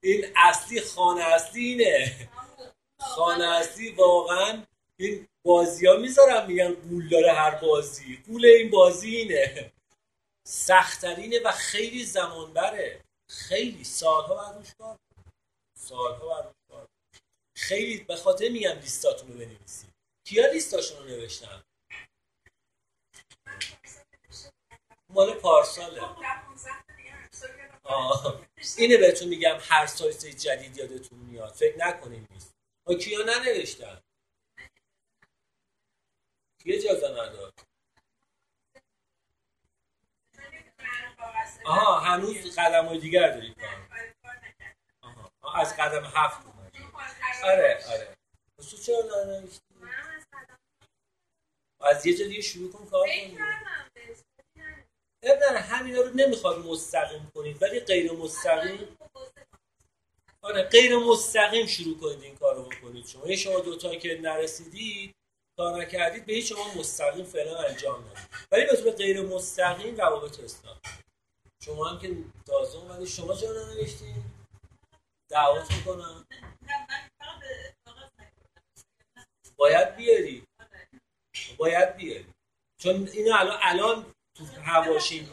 این 0.00 0.32
اصلی 0.36 0.80
خانه 0.80 1.22
اصلی 1.22 1.64
اینه. 1.64 2.28
خانه 3.00 3.44
اصلی 3.44 3.90
واقعا 3.90 4.64
این 4.96 5.28
بازی 5.42 5.86
ها 5.86 5.96
می‌ذارم 5.96 6.46
میگن 6.46 6.72
گول 6.72 7.08
داره 7.08 7.32
هر 7.32 7.50
بازی. 7.50 8.16
گول 8.16 8.44
این 8.44 8.70
بازی 8.70 9.16
اینه. 9.16 9.72
سختترینه 10.46 11.40
و 11.44 11.52
خیلی 11.52 12.04
زمان 12.04 12.52
بره 12.52 13.00
خیلی 13.28 13.84
سالها 13.84 14.34
بعد 14.34 14.56
روش 14.56 14.74
کار 14.74 14.98
سالها 15.78 16.28
بعد 16.28 16.54
کار 16.68 16.88
خیلی 17.56 18.04
به 18.04 18.16
خاطر 18.16 18.48
میگم 18.48 18.78
لیستاتون 18.78 19.32
رو 19.32 19.38
بنویسید. 19.38 19.90
کیا 20.26 20.52
لیستاشون 20.52 20.98
رو 20.98 21.04
نوشتن؟ 21.04 21.62
مال 25.14 25.34
پارساله. 25.34 26.02
آه. 27.82 28.40
اینه 28.78 28.96
بهتون 28.96 29.28
میگم 29.28 29.58
هر 29.60 29.86
سایت 29.86 30.26
جدید 30.26 30.76
یادتون 30.76 31.18
میاد. 31.18 31.52
فکر 31.52 31.78
نکنیم 31.78 32.26
نیست. 32.30 32.54
ها 32.86 32.94
کیا 32.94 33.18
ننوشتن؟ 33.22 34.00
کیا 36.62 36.76
اجازه 36.76 37.08
نداد؟ 37.08 37.54
آها 41.64 42.00
هنوز 42.00 42.58
قدم 42.58 42.86
های 42.86 42.98
دیگر 42.98 43.30
دارید؟ 43.30 43.56
آها. 45.00 45.60
از 45.60 45.76
قدم 45.76 46.04
هفت 46.04 46.46
آره 47.44 47.84
آره. 47.88 48.16
تو 48.70 48.76
چرا 48.76 49.24
ننوشتی؟ 49.24 49.60
از 51.80 52.06
یه 52.06 52.16
جا 52.16 52.26
دیگه 52.26 52.40
شروع 52.40 52.72
کن 52.72 52.86
کار 52.86 53.06
کن 53.06 53.38
ابن 55.22 55.56
همینا 55.56 56.00
رو 56.00 56.10
نمی‌خواد 56.14 56.58
مستقیم 56.58 57.30
کنید 57.34 57.62
ولی 57.62 57.80
غیر 57.80 58.12
مستقیم؟ 58.12 58.96
آره 60.42 60.62
غیر 60.62 60.96
مستقیم 60.96 61.66
شروع 61.66 61.98
کنید 61.98 62.22
این 62.22 62.36
کار 62.36 62.54
رو 62.54 62.62
بکنید 62.62 63.06
شما. 63.06 63.28
یه 63.28 63.36
شما 63.36 63.60
دوتا 63.60 63.94
که 63.94 64.18
نرسیدید 64.22 65.14
کار 65.56 65.82
نکردید 65.82 66.26
به 66.26 66.40
شما 66.40 66.74
مستقیم 66.74 67.24
فعلا 67.24 67.58
انجام 67.58 68.04
ندید. 68.04 68.28
ولی 68.52 68.66
به 68.66 68.76
صورت 68.76 68.96
غیر 68.96 69.22
مستقیم 69.22 69.96
روابط 69.96 70.40
اصلاح 70.40 70.78
شما 71.64 71.84
هم 71.84 71.98
که 71.98 72.16
تازه 72.46 72.78
ولی 72.78 73.06
شما 73.06 73.34
جا 73.34 73.52
ننوشتید 73.52 74.24
دعوت 75.30 75.72
می‌کنم. 75.72 76.26
باید 79.56 79.96
بیاری. 79.96 80.44
باید 81.56 81.96
بیاری. 81.96 82.26
چون 82.78 83.08
اینو 83.08 83.36
الان 83.36 83.58
الان 83.62 84.14
تو 84.40 84.60
هواشیم. 84.62 85.32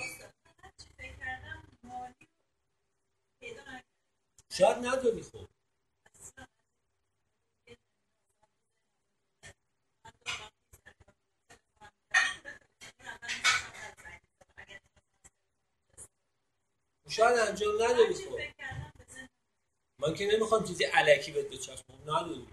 شاید 4.53 4.77
نداری 4.77 5.23
خب 5.23 5.47
شاید 17.09 17.39
انجام 17.39 17.75
نداری 17.83 18.13
خب 18.13 18.39
من 20.01 20.13
که 20.13 20.27
نمی‌خوام 20.27 20.63
چیزی 20.63 20.83
علکی 20.83 21.31
به 21.31 21.43
دو 21.43 21.49
بچسبم 21.57 22.01
نداری 22.03 22.47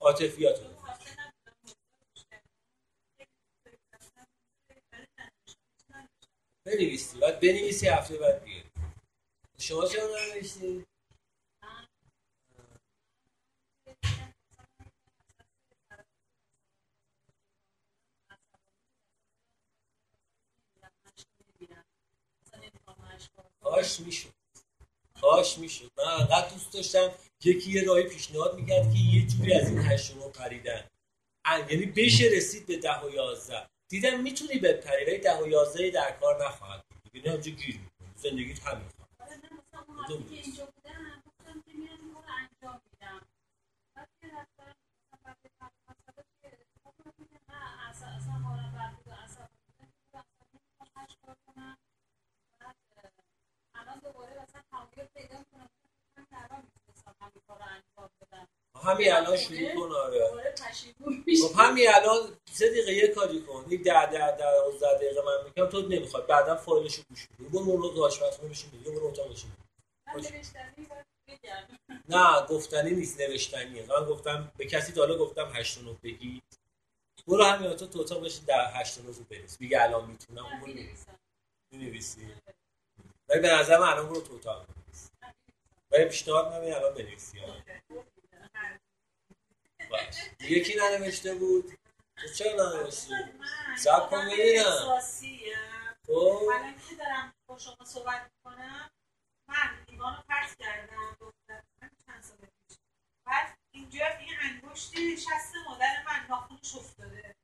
عاطفیات 0.00 0.79
بنویسی 6.70 7.18
بعد 7.18 7.40
بنویسی 7.40 7.88
هفته 7.88 8.18
بعد 8.18 8.44
دیگه 8.44 8.64
شما 9.58 9.86
چرا 9.86 10.04
ننوشتی؟ 10.06 10.86
کاش 23.60 24.00
می‌شد. 24.00 24.34
کاش 25.20 25.58
می‌شد. 25.58 25.90
من 25.98 26.04
انقدر 26.04 26.48
دوست 26.48 26.72
داشتم 26.72 27.14
یکی 27.44 27.72
یه 27.72 27.84
راهی 27.84 28.04
پیشنهاد 28.04 28.54
می‌کرد 28.54 28.94
که 28.94 28.98
یه 28.98 29.26
جوری 29.26 29.52
از 29.54 29.68
این 29.68 29.78
هشت 29.78 30.16
و 30.16 30.32
خریدن 30.32 30.88
یعنی 31.70 31.86
بشه 31.86 32.24
رسید 32.24 32.66
به 32.66 32.76
ده 32.76 33.00
و 33.00 33.10
یازده. 33.10 33.68
دیدم 33.90 34.20
می‌تونی 34.20 34.58
بپری 34.58 35.04
ولی 35.04 35.18
ده 35.18 35.42
و 35.42 35.48
یازده 35.48 35.90
در 35.90 36.12
کار 36.20 36.44
نخواهد 36.44 36.84
بود. 36.88 37.12
دیگه 37.12 37.30
اونجا 37.30 37.50
گیر 37.50 37.80
می‌کنی 37.80 38.08
زندگیت 38.16 38.66
همین 38.66 38.88
خواهد 38.96 39.32
همین 39.32 39.46
الان 58.88 59.36
شروع 59.36 59.74
کن 59.74 59.92
آره. 59.92 60.30
خب 61.42 61.60
همین 61.60 61.88
الان 61.94 62.36
سه 62.52 62.70
دقیقه 62.70 62.92
یه 62.92 63.08
کاری 63.08 63.40
کن. 63.42 63.64
این 63.68 63.82
ده 63.82 64.06
ده 64.06 64.36
ده 64.36 64.44
ده 64.80 64.94
دقیقه 64.94 65.22
من 65.22 65.44
می‌کنم 65.44 65.66
تو 65.66 65.88
نمی‌خواد 65.88 66.26
بعدا 66.26 66.56
فایلش 66.56 66.94
رو 66.96 67.04
گوش 67.08 67.26
بدی. 67.26 67.44
برو 67.44 67.62
اون 67.70 67.82
رو 67.82 68.04
آشپزخونه 68.04 68.50
بشین 68.50 68.70
دیگه 68.70 68.90
برو 68.90 69.06
اتاق 69.06 69.32
بشین. 69.32 69.50
نه 72.08 72.46
گفتنی 72.46 72.90
نیست 72.90 73.20
نوشتنیه. 73.20 73.86
من 73.86 74.04
گفتم 74.06 74.52
به 74.56 74.66
کسی 74.66 74.92
تا 74.92 75.00
حالا 75.00 75.18
گفتم 75.18 75.50
8 75.54 75.78
9 75.78 75.92
بگی. 76.02 76.42
برو 77.28 77.44
همین 77.44 77.76
تو 77.76 77.86
تو 77.86 78.00
اتاق 78.00 78.24
بشین 78.24 78.44
در 78.44 78.70
8 78.74 78.98
9 78.98 79.06
رو 79.06 79.24
بنویس 79.30 79.60
میگه 79.60 79.82
الان 79.82 80.10
می‌تونم. 80.10 80.44
اون 80.46 80.74
بنویسی 81.72 82.20
ولی 83.28 83.40
به 83.40 83.48
نظر 83.48 83.78
من 83.78 83.88
الان 83.88 84.08
برو 84.08 84.20
تو 84.20 84.34
اتاق 84.34 84.66
بنویس 84.66 85.10
ولی 85.92 86.04
پیشنهاد 86.04 86.52
نمی 86.52 86.72
الان 86.72 86.94
بنویسی 86.94 87.40
باش 87.40 87.50
یکی 90.40 90.78
ننوشته 90.78 91.34
بود. 91.34 91.78
تو 92.16 92.28
چرا 92.28 92.52
ننوشتی؟ 92.52 93.14
سب 93.78 94.10
کن 94.10 94.28
ببینم. 94.28 95.00
خب. 96.06 96.12
الان 96.54 96.74
که 96.88 96.94
دارم 96.94 97.34
با 97.46 97.58
شما 97.58 97.84
صحبت 97.84 98.30
می‌کنم 98.34 98.90
من 99.48 99.84
لیوان 99.88 100.16
رو 100.16 100.22
پرس 100.28 100.56
کردم. 100.56 101.16
چند 102.06 102.22
سال 102.22 102.36
پیش. 102.36 102.78
بعد 103.26 103.58
اینجا 103.74 104.06
این 104.06 104.36
انگشتی 104.42 105.16
شست 105.16 105.52
مادر 105.68 106.04
من 106.06 106.26
ناخونش 106.28 106.74
افتاده. 106.74 107.34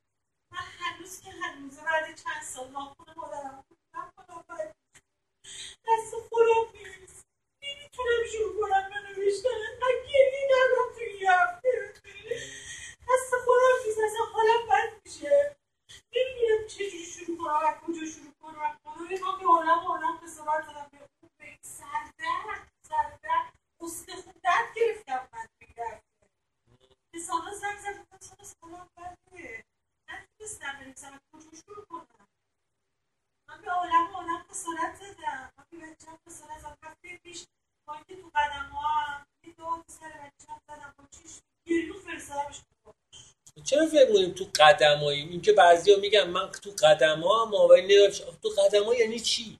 من 0.52 0.59
هنوز 0.78 1.20
که 1.20 1.31
هنوز 1.31 1.77
بعد 1.81 2.14
چند 2.14 2.43
سال 2.43 2.70
ناخون 2.70 3.06
مادرم 3.16 3.64
دست 5.89 6.14
خودم 6.28 6.78
نیست 6.78 7.27
نمی‌تونم 7.62 8.27
شروع 8.32 8.60
کنم 8.60 8.90
به 8.90 9.20
نوشتن. 9.20 9.48
انقدر 9.48 10.02
گریه 10.09 10.48
کردم 10.51 10.98
توی 10.98 11.27
هفته. 11.27 11.95
دست 13.08 13.34
خودم 13.44 13.86
نیست 13.86 13.98
اصلا 13.98 14.24
حالم 14.32 14.68
بد 14.68 15.00
میشه. 15.04 15.56
نمی‌دونم 16.16 16.66
چجوری 16.68 17.04
شروع 17.04 17.38
کنم 17.38 17.66
از 17.66 17.74
کجا 17.80 18.06
شروع 18.06 18.32
کنم. 18.42 18.78
ما 18.84 19.36
به 19.38 19.46
عالم 19.46 19.86
عالم 19.86 20.16
قسمت 20.16 20.66
دادم 20.66 20.88
به 20.92 20.98
اون 20.98 21.30
به 21.38 21.58
سردرد 21.62 22.68
سردرد 22.88 23.52
استخون 23.80 24.34
درد 24.42 24.74
گرفتم 24.76 25.28
من 25.32 25.46
میگرد 25.60 26.02
به 27.12 27.18
سانا 27.20 27.54
زنگ 27.54 27.78
زد 27.78 27.98
گفتم 28.12 28.44
سانا 28.44 28.88
حالم 28.96 29.16
بده. 29.32 29.64
نتونستم 30.08 30.78
بنویسم 30.80 31.12
از 31.12 31.20
کجا 31.32 31.50
شروع 31.66 31.84
کنم. 31.86 32.28
من 33.48 33.60
به 33.62 33.70
عالم 33.70 34.14
عالم 34.14 34.42
قسمت 34.50 35.00
دادم. 35.00 35.52
من 35.58 35.64
به 35.70 35.78
بچه‌م 35.78 36.18
قسمت 36.26 36.62
دادم. 36.62 36.76
هفته 36.82 37.18
پیش 37.18 37.46
با 37.86 37.94
اینکه 37.94 38.22
تو 38.22 38.30
قدم 38.34 38.68
ها 38.72 39.26
یه 39.46 39.54
دو 39.58 39.82
سر 39.88 40.08
بچه‌م 40.08 40.60
زدم 40.68 40.94
با 40.98 41.04
چیش 41.10 41.32
گریو 41.66 41.94
فرستادمش 41.94 42.60
چرا 43.64 43.86
فکر 43.86 44.12
کنیم 44.12 44.32
تو 44.34 44.46
قدماییم 44.60 45.28
این 45.28 45.42
که 45.42 45.52
بعضیا 45.52 45.96
میگن 45.98 46.30
من 46.30 46.50
تو 46.50 46.70
قدم 46.70 47.20
ها 47.20 47.44
هم 47.44 47.54
آوری 47.54 48.10
تو 48.42 48.48
قدم 48.48 48.84
ها 48.84 48.94
یعنی 48.94 49.20
چی؟ 49.20 49.58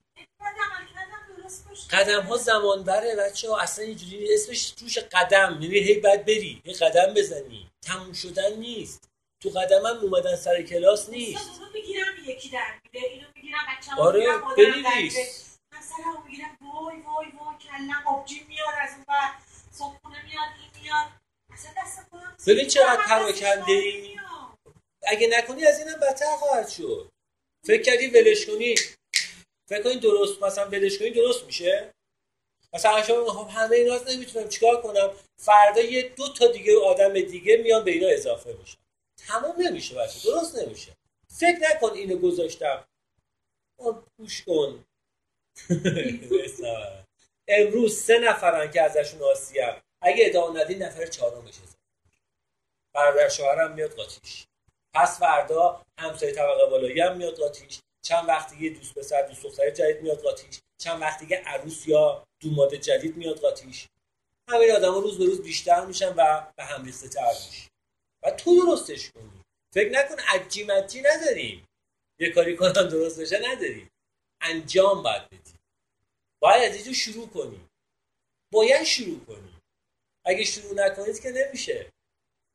قدم 1.91 2.21
ها 2.23 2.37
زمان 2.37 2.85
بره 2.85 3.17
بچه 3.17 3.51
ها 3.51 3.59
اصلا 3.59 3.85
اینجوری 3.85 4.35
اسمش 4.35 4.71
توش 4.71 4.99
قدم 4.99 5.59
یعنی 5.61 5.79
هی 5.79 6.01
باید 6.01 6.25
بری 6.25 6.63
هی 6.65 6.75
قدم 6.75 7.15
بزنی. 7.15 7.71
تموم 7.83 8.13
شدن 8.13 8.53
نیست. 8.53 9.09
تو 9.43 9.49
قدم 9.49 9.87
هم 9.87 9.97
اومدن 9.97 10.37
سر 10.37 10.63
کلاس 10.63 11.09
نیست. 11.09 11.51
اینو 11.61 11.73
می‌گیرم 11.73 12.15
یکی 12.27 12.49
در 12.49 12.81
میده. 12.85 13.07
اینو 13.09 13.27
می‌گیرم 13.37 13.59
بچه‌مو 13.79 14.03
آره 14.03 14.27
بنویس. 14.57 15.46
سرمو 15.89 16.25
می‌گیرم. 16.25 16.59
وای 16.61 17.01
وای 17.01 17.27
وای 17.27 17.57
کلم 17.61 18.07
آبجی 18.07 18.45
میاد 18.49 18.75
از 18.81 18.91
اون 18.95 19.05
بعد 19.09 19.31
صبحونه 19.73 20.23
میاد 20.23 20.49
این 20.61 20.83
میاد. 20.83 21.07
اصلا 21.53 21.71
دست 21.79 22.01
خودم 22.11 22.37
ببین 22.47 22.69
چقدر 22.69 23.03
پراکنده 23.03 23.73
ای 23.73 24.19
اگه 25.03 25.27
نکنی 25.27 25.67
از 25.67 25.79
اینم 25.79 26.01
بدتر 26.01 26.37
خواهد 26.37 26.69
شد. 26.69 27.09
فکر 27.67 27.83
کردی 27.83 28.07
ولش 28.07 28.47
کنی. 28.47 28.75
فکر 29.69 29.83
کنی 29.83 29.97
درست 29.97 30.43
مثلا 30.43 30.69
ولش 30.69 30.99
کنی 30.99 31.11
درست 31.11 31.45
میشه؟ 31.45 31.95
مثلا 32.73 33.03
شما 33.03 33.25
خب 33.25 33.49
همه 33.49 33.77
اینا 33.77 33.99
نمی‌تونم 34.09 34.49
چیکار 34.49 34.83
کنم؟ 34.83 35.11
فردا 35.39 35.81
یه 35.81 36.09
دو 36.09 36.33
تا 36.33 36.47
دیگه 36.47 36.81
آدم 36.85 37.13
دیگه 37.13 37.57
میان 37.57 37.85
به 37.85 37.91
اینا 37.91 38.09
اضافه 38.09 38.53
میشن. 38.53 38.79
تمام 39.27 39.55
نمیشه 39.59 39.95
بچه 39.95 40.31
درست 40.31 40.57
نمیشه. 40.57 40.93
فکر 41.29 41.59
نکن 41.59 41.91
اینو 41.91 42.17
گذاشتم. 42.17 42.85
اون 43.77 44.03
گوش 44.19 44.45
کن. 44.45 44.85
امروز 47.49 48.01
سه 48.01 48.19
نفرن 48.19 48.71
که 48.71 48.83
ازشون 48.83 49.23
آسیم 49.23 49.83
اگه 50.03 50.27
ادامه 50.27 50.61
ندی 50.61 50.75
نفر 50.75 51.07
چهارم 51.07 51.45
بشه 51.45 51.61
برادر 52.95 53.29
شوهرم 53.29 53.73
میاد 53.73 53.95
قاطیش 53.95 54.47
پس 54.95 55.19
فردا 55.19 55.83
همسایه 55.99 56.33
طبقه 56.33 56.67
بالایی 56.71 57.01
هم 57.01 57.17
میاد 57.17 57.37
قاطیش 57.37 57.81
چند 58.03 58.29
وقت 58.29 58.61
یه 58.61 58.71
دوست 58.71 58.95
پسر 58.95 59.23
دوست 59.23 59.43
دختر 59.43 59.71
جدید 59.71 60.03
میاد 60.03 60.23
قاطیش 60.23 60.61
چند 60.79 61.03
وقت 61.03 61.21
دیگه 61.21 61.37
عروس 61.37 61.89
یا 61.89 62.27
دوماد 62.41 62.75
جدید 62.75 63.17
میاد 63.17 63.41
قاطیش 63.41 63.89
همین 64.49 64.71
آدم 64.71 64.95
روز 64.95 65.19
به 65.19 65.25
روز 65.25 65.43
بیشتر 65.43 65.85
میشن 65.85 66.15
و 66.17 66.47
به 66.57 66.65
هم 66.65 66.85
ریخته 66.85 67.09
تر 67.09 67.33
میشه 67.47 67.69
و 68.23 68.31
تو 68.31 68.67
درستش 68.67 69.11
کنی. 69.11 69.43
فکر 69.75 69.91
نکن 69.91 70.17
عجی 70.29 70.65
مجی 70.65 71.03
نداریم. 71.03 71.67
یه 72.19 72.31
کاری 72.31 72.57
کنن 72.57 72.89
درست 72.89 73.21
بشه 73.21 73.39
نداریم. 73.39 73.91
انجام 74.51 75.03
باید 75.03 75.31
بدی. 75.31 75.55
باید 76.43 76.63
از 76.71 76.75
اینجا 76.77 76.93
شروع 76.93 77.29
کنی. 77.29 77.69
باید 78.53 78.85
شروع 78.85 79.25
کنی. 79.25 79.61
اگه 80.25 80.45
شروع 80.45 80.75
نکنید 80.75 81.21
که 81.21 81.31
نمیشه. 81.31 81.93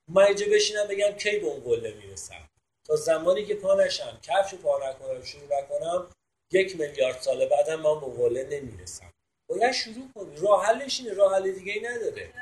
من 0.09 0.23
اینجا 0.23 0.45
بشینم 0.51 0.87
بگم 0.87 1.11
کی 1.11 1.39
به 1.39 1.47
اون 1.47 1.63
قله 1.63 1.93
می‌رسم. 1.93 2.49
تا 2.87 2.95
زمانی 2.95 3.45
که 3.45 3.55
پا 3.55 3.75
نشم 3.75 4.19
کفش 4.23 4.53
پا 4.55 4.89
نکنم 4.89 5.23
شروع 5.23 5.59
نکنم 5.59 6.11
یک 6.51 6.79
میلیارد 6.79 7.21
سال 7.21 7.45
بعدم 7.45 7.75
من 7.75 7.99
به 7.99 8.05
قله 8.05 8.43
نمی‌رسم. 8.43 9.13
باید 9.49 9.71
شروع 9.71 10.11
کنی. 10.15 10.35
راه 10.35 10.65
حلش 10.65 10.99
اینه. 10.99 11.13
راه 11.13 11.35
حل 11.35 11.51
دیگه 11.51 11.73
ای 11.73 11.79
نداره. 11.79 12.33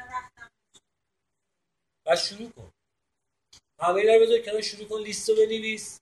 و 2.06 2.16
شروع 2.16 2.52
کن. 2.52 2.72
همه 3.82 4.02
رو 4.02 4.22
بذار 4.22 4.40
کنار 4.40 4.62
شروع 4.62 4.88
کن 4.88 5.00
لیست 5.00 5.30
رو 5.30 5.36
بنویس. 5.36 6.00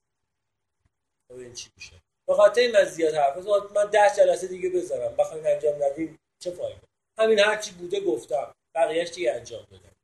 ببین 1.30 1.54
چی 1.54 1.70
میشه. 1.78 2.02
به 2.28 2.34
خاطر 2.34 2.62
این 2.62 2.72
من 2.72 2.84
زیاد 2.84 3.14
حرف 3.14 3.38
من 3.76 3.90
ده 3.90 4.12
جلسه 4.18 4.48
دیگه 4.48 4.70
بذارم 4.70 5.16
بخوایم 5.16 5.44
انجام 5.46 5.84
ندیم 5.84 6.20
چه 6.40 6.52
فایده؟ 6.52 6.82
همین 7.20 7.40
هرچی 7.40 7.72
بوده 7.72 8.00
گفتم. 8.00 8.54
بقیهش 8.76 9.10
دیگه 9.10 9.34
انجام 9.34 9.64
بدم. 9.64 9.96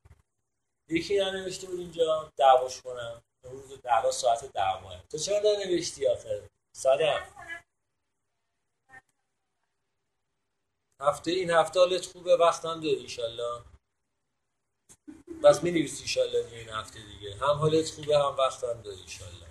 یکی 0.89 1.17
ننوشته 1.17 1.67
بود 1.67 1.79
اینجا 1.79 2.31
دعواش 2.37 2.81
کنم. 2.81 3.23
روز 3.43 3.81
دعوا 3.81 4.11
ساعت 4.11 4.45
دعواه 4.53 5.03
تو 5.09 5.17
چرا 5.17 5.51
ننوشتی 5.51 6.07
آخر 6.07 6.41
صدف 6.75 7.33
هفته 11.01 11.31
این 11.31 11.49
هفته 11.51 11.79
حالت 11.79 12.05
خوبه 12.05 12.35
وقتم 12.35 12.81
داری 12.81 12.95
ایشالله 12.95 13.61
بس 15.43 15.63
می 15.63 15.71
نویسی 15.71 16.03
ایشالله 16.03 16.47
این 16.51 16.69
هفته 16.69 16.99
دیگه. 16.99 17.35
هم 17.35 17.57
حالت 17.57 17.89
خوبه 17.89 18.17
هم 18.17 18.35
وقتم 18.37 18.81
داری 18.81 19.01
ایشالله 19.01 19.42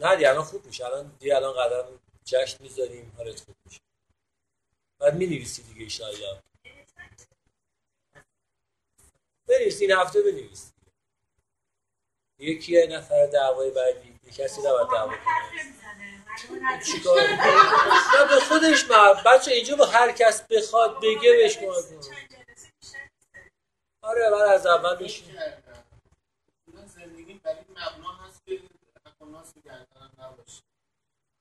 نه 0.00 0.16
دی 0.16 0.26
الان 0.26 0.44
خوب 0.44 0.66
میشه. 0.66 0.84
الان 0.84 1.16
دی 1.18 1.32
الان 1.32 1.54
قدم 1.54 1.98
جشن 2.24 2.62
می‌ذاریم. 2.62 3.14
حالت 3.16 3.40
خوب 3.40 3.56
میشه. 3.64 3.80
بعد 5.00 5.14
می 5.14 5.26
نویسی 5.26 5.62
دیگه 5.62 5.82
ایشالله 5.82 6.40
بنویس 9.48 9.80
این 9.80 9.90
هفته 9.90 10.22
بنویس. 10.22 10.72
یکی 12.38 12.86
نفر 12.86 13.26
دعوای 13.26 13.70
بعدی. 13.70 14.18
یه 14.24 14.32
کسی 14.32 14.60
نباید 14.60 14.88
دعوا 14.88 15.16
کنه. 15.16 16.84
چیکار؟ 16.84 17.16
به 18.28 18.40
خودش 18.48 18.84
بچه 19.26 19.52
اینجا 19.52 19.76
با 19.76 19.86
هر 19.86 20.12
کس 20.12 20.42
بخواد 20.42 20.96
بگه 21.02 21.32
بهش 21.32 21.58
کمک 21.58 21.84
آره 24.02 24.30
من 24.30 24.52
از 24.54 24.66
اول 24.66 24.96
بشین. 24.96 25.38
زندگی 26.86 27.34
برای 27.34 27.64
مبنا 27.70 28.19
ناس 29.40 29.54
گردنم 29.64 30.12
نباشه. 30.18 30.62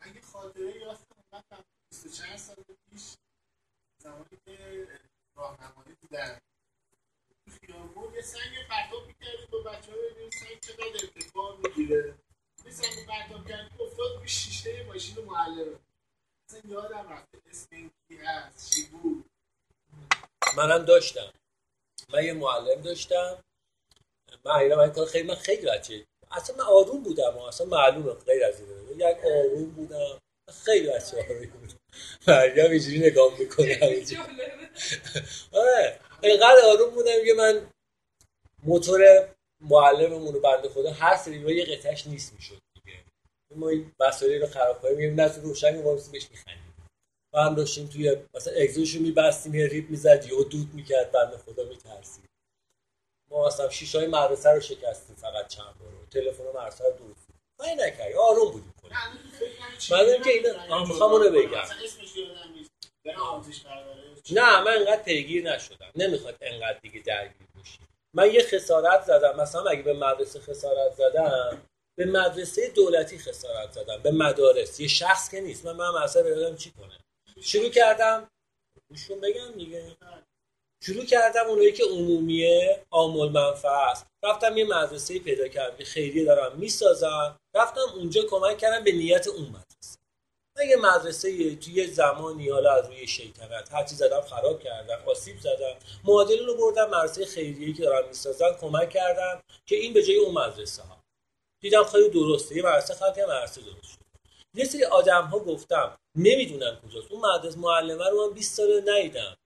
اگه 0.01 0.21
خاطره 0.21 0.77
یافتم 0.77 1.15
من 1.33 1.63
24 1.91 2.37
سال 2.37 2.55
پیش 2.91 3.15
زمانی 4.03 4.37
که 4.45 4.87
راهنمایی 5.35 5.95
بودن 6.01 6.39
تو 7.45 7.51
خیابون 7.51 8.13
یه 8.13 8.21
سنگ 8.21 8.67
پرتاب 8.69 9.07
می‌کردیم 9.07 9.47
با 9.51 9.59
بچه 9.59 9.91
ها 9.91 9.97
ببینیم 9.97 10.29
سنگ 10.29 10.59
چقدر 10.59 10.83
ارتفاع 11.03 11.57
می‌گیره؟ 11.57 12.15
یه 12.65 12.71
سنگ 12.71 13.05
پرتاب 13.05 13.47
کردیم 13.47 13.81
افتاد 13.81 14.17
روی 14.17 14.27
شیشه 14.27 14.83
ماشین 14.83 15.25
معلمه 15.25 15.79
اصلا 16.49 16.61
یادم 16.69 17.09
رفته 17.09 17.41
اسم 17.49 17.67
این 17.71 17.91
کی 18.07 18.17
هست 18.17 18.71
چی 18.71 18.85
بود؟ 18.87 19.29
منم 20.57 20.85
داشتم. 20.85 21.33
من 22.09 22.23
یه 22.23 22.33
معلم 22.33 22.81
داشتم. 22.81 23.43
من 24.45 24.51
حقیقا 24.55 24.75
من 24.75 24.93
کار 24.93 25.05
خیلی 25.07 25.27
من 25.27 25.35
خیلی 25.35 25.67
بچه 25.67 26.08
اصلا 26.31 26.55
من 26.55 26.63
آروم 26.63 27.03
بودم 27.03 27.37
و 27.37 27.41
اصلا 27.41 27.67
معلومه 27.67 28.13
غیر 28.13 28.43
از 28.45 28.59
این 28.59 28.99
یک 28.99 29.17
آروم 29.25 29.69
بودم. 29.71 30.19
خیلی 30.65 30.87
بچه 30.87 31.17
آروم 31.17 31.45
بودم. 31.45 31.79
مریم 32.27 32.71
اینجوری 32.71 32.99
نگاه 32.99 33.39
می‌کنه 33.39 33.77
آره. 35.51 35.99
اینقدر 36.23 36.61
آروم 36.65 36.89
بودم 36.95 37.25
که 37.25 37.33
من 37.37 37.69
موتور 38.63 39.29
معلممون 39.61 40.33
رو 40.33 40.39
بنده 40.39 40.69
خدا 40.69 40.91
هر 40.91 41.15
سری 41.15 41.55
یه 41.55 41.65
قطعش 41.65 42.07
نیست 42.07 42.33
می‌شد 42.33 42.61
دیگه. 42.73 42.97
ما 43.55 43.69
این 43.69 43.91
وسایلی 43.99 44.39
رو 44.39 44.47
خراب 44.47 44.81
کنیم 44.81 44.97
میگیم 44.97 45.21
نه 45.21 45.37
روشن 45.41 45.75
می‌واسیم 45.75 46.11
بهش 46.11 46.27
میخندیم. 46.31 46.73
و 47.33 47.39
هم 47.41 47.55
داشتیم 47.55 47.87
توی 47.87 48.17
مثلا 48.35 48.53
اگزوشو 48.53 48.99
میبستیم 48.99 49.55
یه 49.55 49.67
ریپ 49.67 49.89
می‌زد 49.89 50.25
یا 50.25 50.43
دود 50.43 50.73
می‌کرد 50.73 51.11
بنده 51.11 51.37
خدا 51.37 51.63
میترسید. 51.63 52.28
ما 53.31 53.47
اصلا 53.47 53.69
شیشای 53.69 54.07
مدرسه 54.07 54.49
رو 54.49 54.59
شکستیم 54.59 55.15
فقط 55.15 55.47
چند 55.47 55.75
بار. 55.79 55.89
تلفن 56.11 56.43
رو 56.43 56.53
مرسا 56.53 56.83
رو 56.87 56.91
دور 56.97 57.15
کاری 57.57 57.75
نکردی. 57.75 58.13
آروم 58.13 58.51
بودیم 58.51 58.73
کنیم 58.81 58.97
من 59.91 60.21
که 60.23 60.29
اینا 60.29 60.85
می‌خوام 60.85 61.11
اونو 61.11 61.29
بگم. 61.29 61.63
نه 64.31 64.61
من 64.61 64.71
انقدر 64.77 65.03
پیگیر 65.03 65.51
نشدم. 65.51 65.91
نمی‌خواد 65.95 66.37
انقدر 66.41 66.79
دیگه 66.79 67.01
درگیر 67.01 67.47
باشی 67.55 67.79
من 68.13 68.33
یه 68.33 68.43
خسارت 68.43 69.03
زدم. 69.03 69.41
مثلا 69.41 69.69
اگه 69.69 69.81
به 69.81 69.93
مدرسه 69.93 70.39
خسارت 70.39 70.93
زدم 70.93 71.61
به 71.97 72.05
مدرسه 72.05 72.69
دولتی 72.69 73.19
خسارت 73.19 73.71
زدم. 73.71 74.01
به 74.01 74.11
مدارس. 74.11 74.79
یه 74.79 74.87
شخص 74.87 75.29
که 75.31 75.41
نیست. 75.41 75.65
من 75.65 75.75
من 75.75 75.89
مدرسه 75.89 76.23
بدم 76.23 76.55
چی 76.55 76.71
کنه. 76.71 76.97
شروع 77.41 77.69
کردم. 77.69 78.27
گوشون 78.89 79.21
بگم 79.21 79.51
دیگه. 79.51 79.97
شروع 80.81 81.05
کردم 81.05 81.45
اونایی 81.47 81.71
که 81.71 81.83
عمومیه 81.83 82.85
آمول 82.89 83.29
منفعه 83.29 83.71
است. 83.71 84.05
رفتم 84.23 84.57
یه 84.57 84.65
مدرسه 84.65 85.19
پیدا 85.19 85.47
کردم 85.47 85.77
که 85.77 85.83
خیریه 85.83 86.25
دارم 86.25 86.57
می‌سازن 86.57 87.35
رفتم 87.55 87.81
اونجا 87.95 88.21
کمک 88.29 88.57
کردم 88.57 88.83
به 88.83 88.91
نیت 88.91 89.27
اون 89.27 89.47
مدرسه. 89.47 89.99
من 90.57 90.67
یه 90.69 90.75
مدرسه 90.75 91.55
توی 91.55 91.87
زمانی 91.87 92.49
حالا 92.49 92.71
از 92.71 92.87
روی 92.87 93.07
شیطنت 93.07 93.73
هرچی 93.73 93.95
زدم 93.95 94.21
خراب 94.21 94.63
کردم 94.63 94.99
آسیب 95.05 95.39
زدم. 95.39 95.75
معادل 96.03 96.45
رو 96.45 96.55
بردم 96.55 96.89
مدرسه 96.89 97.25
خیریه 97.25 97.73
که 97.73 97.83
دارم 97.83 98.07
می‌سازن 98.07 98.53
کمک 98.61 98.89
کردم 98.89 99.41
که 99.65 99.75
این 99.75 99.93
به 99.93 100.03
جای 100.03 100.17
اون 100.17 100.33
مدرسه 100.33 100.81
ها 100.83 101.03
دیدم 101.61 101.83
خیلی 101.83 102.09
درسته. 102.09 102.55
یه 102.55 102.63
مدرسه 102.63 102.93
خلق 102.93 103.17
یه 103.17 103.25
مدرسه 103.25 103.61
درست 103.61 103.83
شد. 103.83 103.99
یه 104.53 104.65
سری 104.65 104.83
آدم 104.85 105.21
ها 105.21 105.39
گفتم 105.39 105.97
نمی‌دونم 106.15 106.81
کجاست. 106.87 107.11
اون 107.11 107.21
مدرسه 107.25 107.57
معلمه 107.59 108.09
رو 108.09 108.27
من 108.27 108.33
20 108.33 108.57
سال 108.57 108.81
ندیدم. 108.89 109.37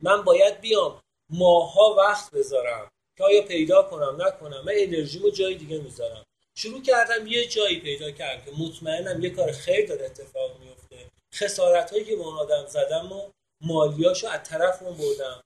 من 0.00 0.22
باید 0.22 0.60
بیام. 0.60 1.00
ماها 1.30 1.94
وقت 1.98 2.30
بذارم. 2.30 2.90
که 3.18 3.24
آیا 3.24 3.42
پیدا 3.42 3.82
کنم 3.82 4.22
نکنم. 4.22 4.64
من 4.64 4.72
انرژیمو 4.76 5.30
جای 5.30 5.54
دیگه 5.54 5.78
می‌ذارم. 5.78 6.24
شروع 6.56 6.82
کردم 6.82 7.26
یه 7.26 7.46
جایی 7.46 7.80
پیدا 7.80 8.10
کردم 8.10 8.44
که 8.44 8.50
مطمئنم 8.62 9.24
یه 9.24 9.30
کار 9.30 9.52
خیر 9.52 9.88
داره 9.88 10.06
اتفاق 10.06 10.60
میفته 10.60 11.10
خسارت 11.34 11.90
هایی 11.90 12.04
که 12.04 12.16
به 12.16 12.22
اون 12.22 12.34
آدم 12.34 12.66
زدم 12.66 13.12
و 13.12 13.30
مالیاشو 13.60 14.28
از 14.28 14.48
طرف 14.48 14.82
اون 14.82 14.96
بردم 14.96 15.42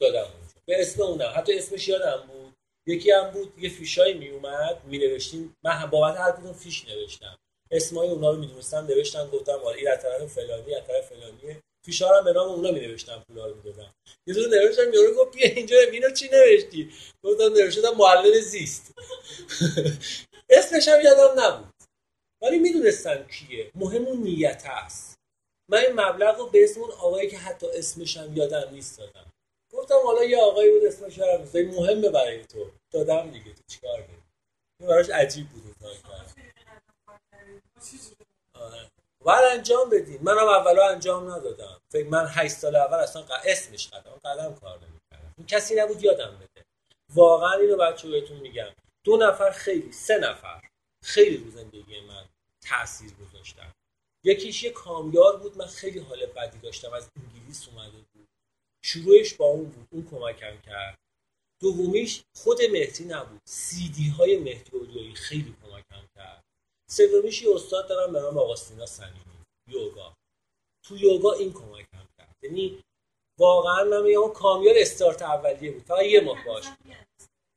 دادم 0.00 0.26
به 0.66 0.80
اسم 0.80 1.02
اونم. 1.02 1.32
حتی 1.36 1.58
اسمش 1.58 1.88
یادم 1.88 2.24
بود. 2.26 2.54
یکی 2.86 3.10
هم 3.10 3.30
بود 3.30 3.58
یه 3.58 3.70
فیشایی 3.70 4.14
می 4.14 4.28
اومد 4.28 4.84
می 4.84 4.98
نوشتیم 4.98 5.56
من 5.62 5.90
بابت 5.90 6.16
هر 6.16 6.32
کدوم 6.32 6.52
فیش 6.52 6.88
نوشتم. 6.88 7.38
اسمای 7.70 8.08
اونا 8.08 8.30
رو 8.30 8.36
می‌دونستم 8.36 8.86
نوشتم 8.86 9.30
گفتم 9.30 9.52
آره 9.64 9.78
این 9.78 9.88
از 9.88 10.02
طرف 10.02 10.26
فلانی 10.26 10.74
از 10.74 10.86
طرف 10.86 11.06
فلانیه. 11.06 11.62
فیشارم 11.84 12.24
به 12.24 12.32
نام 12.32 12.48
اونا 12.48 12.70
می 12.70 12.80
نوشتم 12.80 13.24
پولا 13.28 13.46
رو 13.46 13.56
می‌دادم 13.56 13.94
یه 14.26 14.34
دونه 14.34 14.46
نوشتم 14.48 14.92
یارو 14.92 15.14
گفت 15.14 15.36
بیا 15.36 15.46
اینجا 15.56 15.76
اینو 15.92 16.10
چی 16.10 16.28
نوشتی؟ 16.32 16.92
گفتم 17.22 17.44
نوشتم 17.44 17.94
معلم 17.98 18.40
زیست. 18.40 18.92
اسمش 20.50 20.88
هم 20.88 21.00
یادم 21.00 21.40
نبود. 21.40 21.74
ولی 22.42 22.58
می‌دونستم 22.58 23.26
کیه. 23.26 23.70
مهم 23.74 24.06
اون 24.06 24.18
نیت 24.22 24.62
است 24.66 25.14
من 25.70 25.78
این 25.78 26.00
مبلغ 26.00 26.38
رو 26.38 26.46
به 26.46 26.64
اسم 26.64 26.80
اون 26.80 26.90
آقایی 26.90 27.30
که 27.30 27.38
حتی 27.38 27.66
اسمش 27.74 28.16
هم 28.16 28.36
یادم 28.36 28.68
نیست 28.72 28.98
دادم. 28.98 29.32
گفتم 29.72 29.98
حالا 30.04 30.24
یه 30.24 30.38
آقایی 30.38 30.70
بود 30.70 30.84
اسمش 30.84 31.18
هم 31.18 31.40
نیست. 31.40 31.56
مهمه 31.56 32.08
برای 32.10 32.44
تو. 32.44 32.70
دادم 32.92 33.30
دیگه 33.30 33.54
تو 33.54 33.62
چیکار 33.66 34.02
کنی 34.02 34.22
این 34.80 34.88
براش 34.88 35.10
عجیب 35.10 35.48
بود 35.48 35.76
آره. 38.54 38.90
بعد 39.24 39.44
انجام 39.44 39.90
بدین. 39.90 40.18
منم 40.22 40.48
اولا 40.48 40.88
انجام 40.88 41.30
ندادم. 41.30 41.80
فکر 41.88 42.08
من 42.08 42.26
8 42.26 42.54
سال 42.54 42.76
اول 42.76 42.98
اصلا 42.98 43.24
اسمش 43.44 43.88
قدم 43.88 44.20
قدم 44.24 44.54
کار 44.54 44.78
نمی‌کردم. 44.78 45.34
این 45.38 45.46
کسی 45.46 45.74
نبود 45.74 46.02
یادم 46.02 46.36
بده. 46.36 46.64
واقعا 47.14 47.52
اینو 47.52 47.76
بچه 47.76 48.10
بهتون 48.10 48.36
میگم. 48.36 48.68
دو 49.04 49.16
نفر 49.16 49.50
خیلی 49.50 49.92
سه 49.92 50.18
نفر 50.18 50.62
خیلی 51.04 51.36
رو 51.36 51.50
زندگی 51.50 52.00
من 52.00 52.24
تاثیر 52.68 53.10
گذاشتن. 53.14 53.72
یکیش 54.24 54.62
یه 54.62 54.70
کامیار 54.70 55.36
بود. 55.36 55.58
من 55.58 55.66
خیلی 55.66 55.98
حال 55.98 56.26
بدی 56.26 56.58
داشتم. 56.58 56.92
از 56.92 57.08
انگلیس 57.16 57.68
اومده 57.68 57.98
بود. 58.12 58.28
شروعش 58.84 59.34
با 59.34 59.44
اون 59.44 59.64
بود. 59.64 59.88
اون 59.90 60.08
کمکم 60.10 60.60
کرد. 60.60 60.98
دومیش 61.60 62.22
خود 62.36 62.62
مهدی 62.62 63.04
نبود. 63.04 63.40
سیدی 63.44 64.08
های 64.08 64.36
مهدی 64.38 65.14
خیلی 65.14 65.56
کمکم 65.62 66.06
کرد. 66.16 66.41
سومیش 66.96 67.42
یه 67.42 67.54
استاد 67.54 67.88
دارم 67.88 68.12
به 68.12 68.20
نام 68.20 68.38
آقاستینا 68.38 68.86
سنینی 68.86 69.44
یوگا. 69.68 70.16
تو 70.84 70.96
یوگا 70.96 71.32
این 71.32 71.52
کمکم 71.52 72.06
کرد. 72.18 72.36
یعنی 72.42 72.84
واقعا 73.38 73.84
من 73.84 74.02
میگم 74.02 74.32
کامیار 74.32 74.74
استارت 74.78 75.22
اولیه 75.22 75.72
بود. 75.72 75.82
فقط 75.82 76.02
یه 76.02 76.20
ماه 76.20 76.44
باش. 76.46 76.64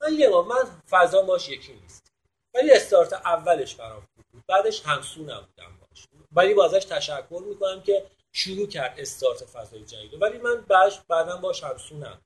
من 0.01 0.13
یه 0.13 0.29
ماه. 0.29 0.47
من 0.47 0.81
فضا 0.89 1.21
ماش 1.21 1.49
یکی 1.49 1.73
نیست. 1.73 2.07
ولی 2.53 2.71
استارت 2.71 3.13
اولش 3.13 3.75
برام 3.75 4.07
بود. 4.15 4.43
بعدش 4.47 4.81
همسو 4.85 5.21
نبودم 5.21 5.79
باش. 5.81 6.07
ولی 6.31 6.53
با 6.53 6.65
ازش 6.65 6.85
تشکر 6.85 7.43
می‌کنم 7.47 7.81
که 7.83 8.05
شروع 8.33 8.67
کرد 8.67 8.99
استارت 8.99 9.45
فضای 9.45 9.85
جدید. 9.85 10.21
ولی 10.21 10.37
من 10.37 10.61
بعدش 10.61 10.99
بعدا 11.09 11.37
باش 11.37 11.63
همسو 11.63 11.95
نبودم 11.95 12.21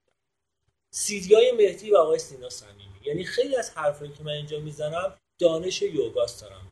سیدیای 0.94 1.52
مهدی 1.52 1.92
و 1.92 1.98
آقای 1.98 2.20
سینا 2.20 2.50
صمیمی 2.50 3.00
یعنی 3.04 3.24
خیلی 3.24 3.56
از 3.56 3.72
حرفایی 3.72 4.12
که 4.14 4.24
من 4.24 4.32
اینجا 4.32 4.60
می‌زنم 4.60 5.18
دانش 5.40 5.82
یوگاست 5.82 6.42
دارم 6.42 6.70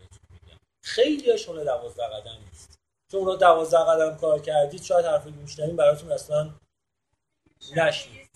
خیلی 0.87 1.31
هاشون 1.31 1.63
دوازده 1.63 2.07
قدم 2.07 2.37
نیست. 2.45 2.79
چون 3.11 3.19
اونا 3.19 3.35
دوازده 3.35 3.83
قدم 3.83 4.17
کار 4.17 4.39
کردید 4.39 4.83
شاید 4.83 5.05
حرفی 5.05 5.33
که 5.55 5.67
براتون 5.67 6.11
اصلا 6.11 6.49
نشنید 7.75 8.29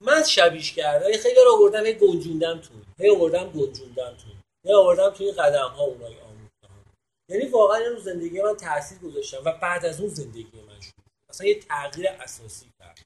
من 0.00 0.24
شبیش 0.24 0.72
کردم. 0.72 1.12
خیلی 1.12 1.40
رو 1.44 1.52
آوردم 1.52 1.86
هی 1.86 1.94
گنجوندم 1.94 2.60
تو. 2.60 2.74
هی 2.98 3.10
آوردم 3.10 3.50
گنجوندم 3.50 4.16
تو. 4.16 4.28
هی 4.64 4.74
آوردم 4.74 5.10
توی 5.10 5.32
قدم 5.32 5.68
ها 5.68 5.84
اونای 5.84 6.20
آموختم 6.20 6.84
یعنی 7.28 7.46
واقعا 7.46 7.78
رو 7.78 8.00
زندگی 8.00 8.42
من 8.42 8.56
تاثیر 8.56 8.98
گذاشتم 8.98 9.42
و 9.44 9.52
بعد 9.52 9.86
از 9.86 10.00
اون 10.00 10.08
زندگی 10.08 10.60
من 10.68 10.80
شد. 10.80 10.92
اصلا 11.30 11.46
یه 11.46 11.60
تغییر 11.60 12.08
اساسی 12.08 12.70
کرد. 12.78 12.98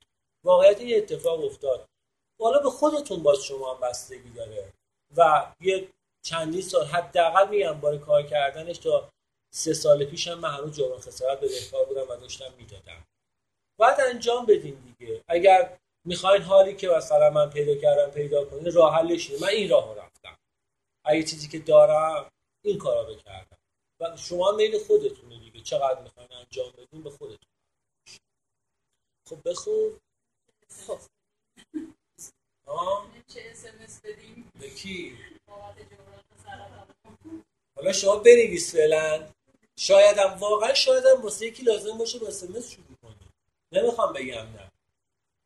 واقعیت 0.45 0.81
یه 0.81 0.97
اتفاق 0.97 1.45
افتاد. 1.45 1.89
حالا 2.41 2.59
به 2.59 2.71
خودتون 2.71 3.23
باز 3.23 3.45
شما 3.45 3.75
هم 3.75 3.81
بستگی 3.81 4.31
داره. 4.31 4.73
و 5.17 5.53
یه 5.61 5.89
چندین 6.23 6.63
سال 6.63 6.87
حداقل 6.87 7.49
میگم 7.49 7.81
بار 7.81 7.99
کار 7.99 8.23
کردنش 8.23 8.79
تا 8.79 9.13
سه 9.55 9.75
سال 9.75 10.05
پیشم 10.05 10.35
من 10.35 10.51
هنوز 10.51 10.77
جبران 10.77 11.01
خسارت 11.01 11.41
به 11.41 11.49
بهکار 11.49 11.85
بودم 11.85 12.09
و 12.09 12.17
داشتم 12.17 12.53
می‌دادم. 12.59 13.05
بعد 13.79 14.01
انجام 14.01 14.47
بدین 14.47 14.95
دیگه. 14.99 15.25
اگر 15.29 15.79
می‌خواین 16.05 16.43
حالی 16.43 16.77
که 16.77 16.89
مثلا 16.89 17.31
من 17.31 17.51
پیدا 17.51 17.75
کردم 17.81 18.11
پیدا 18.11 18.45
کنید 18.45 18.75
راه 18.75 18.95
حلش 18.95 19.31
من 19.31 19.49
این 19.49 19.71
راه 19.71 19.97
رفتم. 19.97 20.39
اگه 21.05 21.23
چیزی 21.23 21.49
که 21.49 21.59
دارم 21.59 22.31
این 22.65 22.79
کارا 22.79 23.05
بکردم. 23.05 23.59
و 24.01 24.17
شما 24.17 24.53
میل 24.53 24.79
خودتونه 24.79 25.39
دیگه. 25.39 25.61
چقدر 25.61 26.03
می‌خواین 26.03 26.29
انجام 26.33 26.71
بدین 26.71 27.03
به 27.03 27.11
خودتون. 27.11 27.53
خب 29.29 29.49
بخون. 29.51 30.01
خب. 30.87 30.99
آه. 32.67 33.07
چه 33.29 33.41
اسمس 33.51 34.01
بدیم؟ 34.01 34.51
به 34.61 34.71
کی؟ 34.71 35.19
حالا 37.77 37.93
شما 37.93 38.17
بنویس 38.17 38.73
فعلا. 38.77 39.29
شاید 39.77 40.19
هم 40.19 40.39
واقعا 40.39 40.75
شاید 40.75 41.05
هم 41.07 41.23
واسه 41.23 41.47
یکی 41.47 41.63
لازم 41.63 41.99
باشه 41.99 42.19
با 42.19 42.27
اسمس 42.29 42.71
شروع 42.71 42.97
کنی. 43.03 43.29
نمی‌خوام 43.73 44.13
بگم 44.13 44.47
نه. 44.47 44.71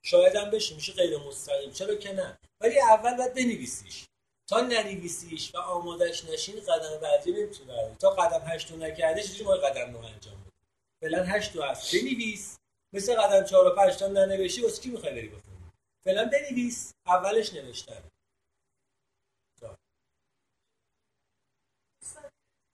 شاید 0.02 0.36
هم 0.36 0.50
بشه 0.50 0.74
میشه 0.74 0.92
غیر 0.92 1.18
مستقیم. 1.18 1.70
چرا 1.70 1.94
که 1.94 2.12
نه؟ 2.12 2.38
ولی 2.60 2.80
اول 2.80 3.16
باید 3.16 3.34
بنویسیش. 3.34 4.06
تا 4.48 4.60
ننویسیش 4.60 5.54
و 5.54 5.58
آمادش 5.58 6.24
نشین 6.24 6.60
قدم 6.60 6.98
بعدی 7.02 7.32
نمی‌تونی 7.32 7.96
تا 8.00 8.10
قدم 8.10 8.46
هشت 8.46 8.70
رو 8.70 8.76
نکرده 8.76 9.22
چجوری 9.22 9.44
باید 9.44 9.62
قدم 9.62 9.92
رو 9.92 9.98
انجام 9.98 10.40
بدی 10.44 10.52
فعلا 11.00 11.24
هشت 11.24 11.56
رو 11.56 11.62
هست 11.62 11.94
بنویس. 11.94 12.58
مثل 12.92 13.14
قدم 13.14 13.44
چهار 13.44 13.66
و 13.66 13.70
پنج 13.70 13.96
تا 13.96 14.06
ننوشی 14.08 14.62
واسه 14.62 14.82
کی 14.82 14.90
می‌خوای 14.90 15.12
بری 15.12 15.28
بخونی؟ 15.28 15.72
فعلا 16.04 16.24
بنویس. 16.24 16.92
اولش 17.06 17.52
نوشتن 17.54 18.02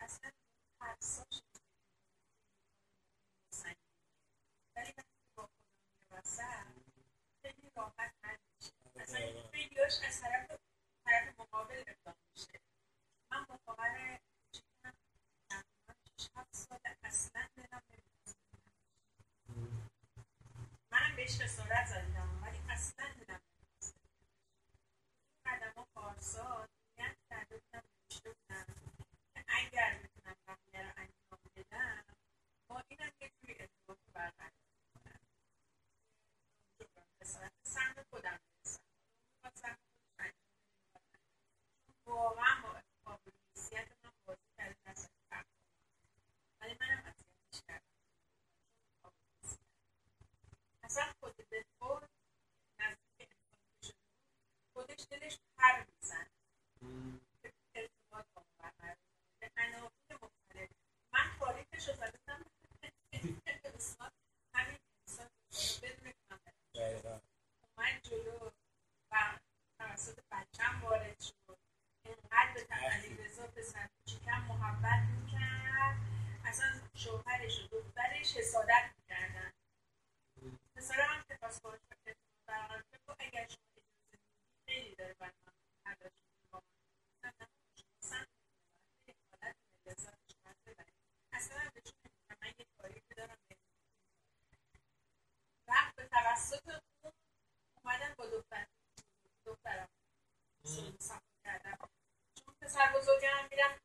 اصلا 0.01 0.31
حرساش 0.81 1.43
ولی 4.77 4.93
وقتی 4.99 5.03
با 5.37 5.43
خودم 5.43 5.77
میره 6.01 6.21
وسط 6.21 6.43
خیلی 7.43 7.71
راحت 7.77 8.13
حل 8.23 8.37
میشه 8.57 8.73
اصلا 8.97 9.19
این 9.19 9.43
خیلیاش 9.53 9.82
از 10.01 10.21
طرف 10.21 10.51
طرف 11.07 11.41
مقابل 11.41 11.85
ابداع 11.87 12.15
میشه 12.37 12.61
من 13.33 13.45
با 13.45 13.59
خواهر 13.65 14.19
کوچیکم 14.53 14.93
هفت 16.37 16.73
اصلا 17.05 17.49
دلم 17.57 17.83
منم 20.93 21.17
بهش 21.17 21.41
خسارت 21.41 21.87
زدیدم 21.87 22.43
ولی 22.43 22.59
اصلا 22.71 23.07
دلم 23.15 23.41
نمی‌خواست. 23.41 23.97
قدم 25.47 25.87
پارسال 25.95 26.69
نیت 26.99 27.17
کرده 27.31 27.59
بودم 27.59 27.83
نوشته 28.11 28.31
بودم 28.33 28.67
که 29.35 29.45
اگر 29.49 29.99
بتونم 29.99 30.37
بقیه 30.47 30.83
رو 30.83 30.93
انجام 30.97 31.41
بدم 31.57 32.05
با 32.69 32.83
اینم 32.89 33.13
یه 33.21 33.31
جوری 33.43 33.55
ارتباط 33.61 33.99
رو 34.07 34.13
برقرار 34.15 34.51
کنم 36.95 37.05
خسارت 37.23 37.53
سهم 37.63 37.95
خودم 38.11 38.39
برسم 38.65 38.81
می‌خواد 39.37 39.55
سهم 39.55 39.77
خودش 39.77 40.15
انجام 40.19 40.43
بده. 40.95 41.21
واقعا 42.07 42.63
با 42.63 42.83
قابلیت 43.05 43.89
من 44.05 44.11
بازی 44.27 44.43
کرده 44.59 44.77
دست 44.87 45.11
فرق 45.31 45.47
ولی 46.61 46.77
منم 46.81 47.03
اذیتش 47.07 47.63
کردم 47.69 47.85
اصلا 50.83 51.13
خود 51.21 51.37
به 51.51 51.65
خود 51.79 52.09
نزدیک 52.79 53.31
انسان 53.37 53.61
که 53.81 53.87
شده 53.87 53.95
بود، 53.95 54.73
خودش 54.75 55.07
دلش 55.11 55.39
پر 55.59 55.85
میزن 55.93 56.27
ارتباط 57.75 58.27
با 58.35 58.43
ما 58.43 58.47
برقرار 58.59 58.97
کنه. 58.97 58.97
به 59.41 59.51
عناوین 59.57 59.91
مختلف 60.23 60.71
من 61.13 61.31
خالیتش 61.39 61.89
رو 61.89 61.95
زده 61.95 62.19
بودم 62.27 62.45
انسان 63.65 64.11
همین 64.55 64.79
انسان 65.09 65.27
رو 65.27 65.33
بدون 65.83 66.13
که 66.13 66.19
من 66.31 66.39
برم. 66.45 66.55
دقیقاً. 66.75 67.21
اومد 67.79 68.03
جلو 68.03 68.51
و 69.13 69.39
توسط 69.79 70.19
بچم 70.33 70.81
وارد 70.85 71.21
شد 71.21 71.59
اینقدر 72.05 72.65
به 72.69 72.75
علی 72.75 73.17
رضا 73.17 73.47
پسر 73.47 73.89
کوچیکم 73.89 74.41
محبت 74.43 75.03
می‌کرد 75.03 75.97
اصلا 76.45 76.81
شوهرش 76.95 77.61
و 77.61 77.67
دخترش 77.69 78.37
حسادت 78.37 78.93
می‌کردن 78.99 79.53
پسرم 80.77 81.11
هم 81.11 81.23
که 81.29 81.35
پاس 81.35 81.61
باش 81.61 81.81
برقرار 82.47 82.83
کرد 82.83 83.01
گفت 83.09 83.21
اگر 83.21 83.49
شما 83.49 83.65
اجازه 83.77 83.87
می‌دید 84.13 84.21
خیلی 84.67 84.95
داره 84.95 85.15
برای 85.15 85.33
من 85.47 85.53
تلاش 85.85 86.13
می‌کنه 86.13 86.51
با 86.51 86.59
من. 87.23 87.31
گفتم 87.31 87.35
نه، 87.41 87.49
شما 87.77 88.01
سمت 88.01 88.29
ببرید. 88.29 89.09
یک 89.09 89.17
حالت 89.33 89.57
لذت 89.87 90.19
شما 90.33 90.53
ببرید. 90.67 90.95
اصلا 91.33 91.59
هم 91.59 91.71
بهشون 91.75 91.95
نمی‌گم. 92.05 92.37
من 92.43 92.53
یه 92.59 92.67
کاری 92.79 93.01
که 93.09 93.15
دارم 93.15 93.39
چون 100.67 100.85
میرم. 103.51 103.79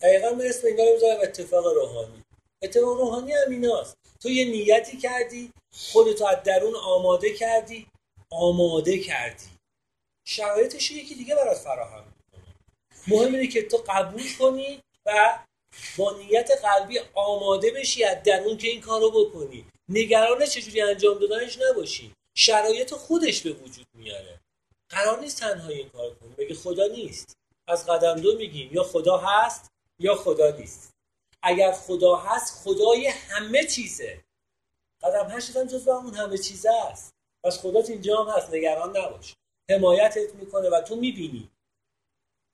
دقیقا 0.00 0.30
من 0.36 0.46
اسم 0.46 0.68
انگار 0.68 0.86
اتفاق 1.22 1.66
روحانی 1.66 2.24
اتفاق 2.62 3.00
روحانی 3.00 3.32
هم 3.32 3.50
ایناست 3.52 3.98
تو 4.20 4.28
یه 4.30 4.44
نیتی 4.44 4.98
کردی 4.98 5.52
خودتو 5.96 6.26
از 6.26 6.42
درون 6.42 6.74
آماده 6.76 7.34
کردی 7.34 7.86
آماده 8.30 8.98
کردی. 8.98 9.46
شرایطش 10.24 10.90
یکی 10.90 11.14
دیگه 11.14 11.34
برات 11.34 11.56
فراهم 11.56 12.04
می‌کنه. 12.04 12.54
مهم 13.06 13.34
اینه 13.34 13.46
که 13.46 13.62
تو 13.62 13.76
قبول 13.88 14.24
کنی 14.38 14.82
و 15.06 15.38
با 15.96 16.16
نیت 16.18 16.50
قلبی 16.62 17.00
آماده 17.14 17.70
بشی 17.70 18.04
از 18.04 18.22
درون 18.22 18.56
که 18.56 18.68
این 18.68 18.80
کارو 18.80 19.10
بکنی. 19.10 19.66
نگران 19.88 20.46
چجوری 20.46 20.80
انجام 20.80 21.18
دادنش 21.18 21.58
نباشی. 21.58 22.12
شرایط 22.34 22.94
خودش 22.94 23.42
به 23.42 23.52
وجود 23.52 23.86
میاره. 23.94 24.40
قرار 24.88 25.20
نیست 25.20 25.40
تنهایی 25.40 25.78
این 25.78 25.88
کار 25.88 26.14
کنی. 26.14 26.34
بگی 26.34 26.54
خدا 26.54 26.86
نیست؟ 26.86 27.36
از 27.68 27.86
قدم 27.86 28.20
دو 28.20 28.36
میگیم. 28.38 28.70
یا 28.72 28.82
خدا 28.82 29.18
هست 29.18 29.70
یا 29.98 30.14
خدا 30.14 30.50
نیست. 30.50 30.90
اگر 31.42 31.72
خدا 31.72 32.16
هست 32.16 32.64
خدای 32.64 33.06
همه 33.06 33.64
چیزه. 33.64 34.25
قدم 35.06 35.30
هشت 35.30 35.56
هم 35.56 35.66
جزو 35.66 35.92
همون 35.92 36.14
همه 36.14 36.38
چیزه 36.38 36.70
است. 36.90 37.14
پس 37.44 37.60
خدات 37.60 37.90
اینجا 37.90 38.24
هم 38.24 38.38
هست 38.38 38.54
نگران 38.54 38.96
نباش. 38.96 39.34
حمایتت 39.70 40.34
می‌کنه 40.34 40.68
و 40.68 40.80
تو 40.80 40.96
می‌بینی. 40.96 41.50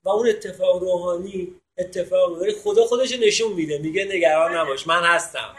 و 0.03 0.09
اون 0.09 0.29
اتفاق 0.29 0.77
روحانی 0.77 1.61
اتفاق 1.77 2.39
داره 2.39 2.53
خدا 2.53 2.85
خودش 2.85 3.11
نشون 3.11 3.53
میده. 3.53 3.77
میگه 3.77 4.05
نگران 4.05 4.55
نباش 4.55 4.87
من 4.87 5.03
هستم. 5.03 5.55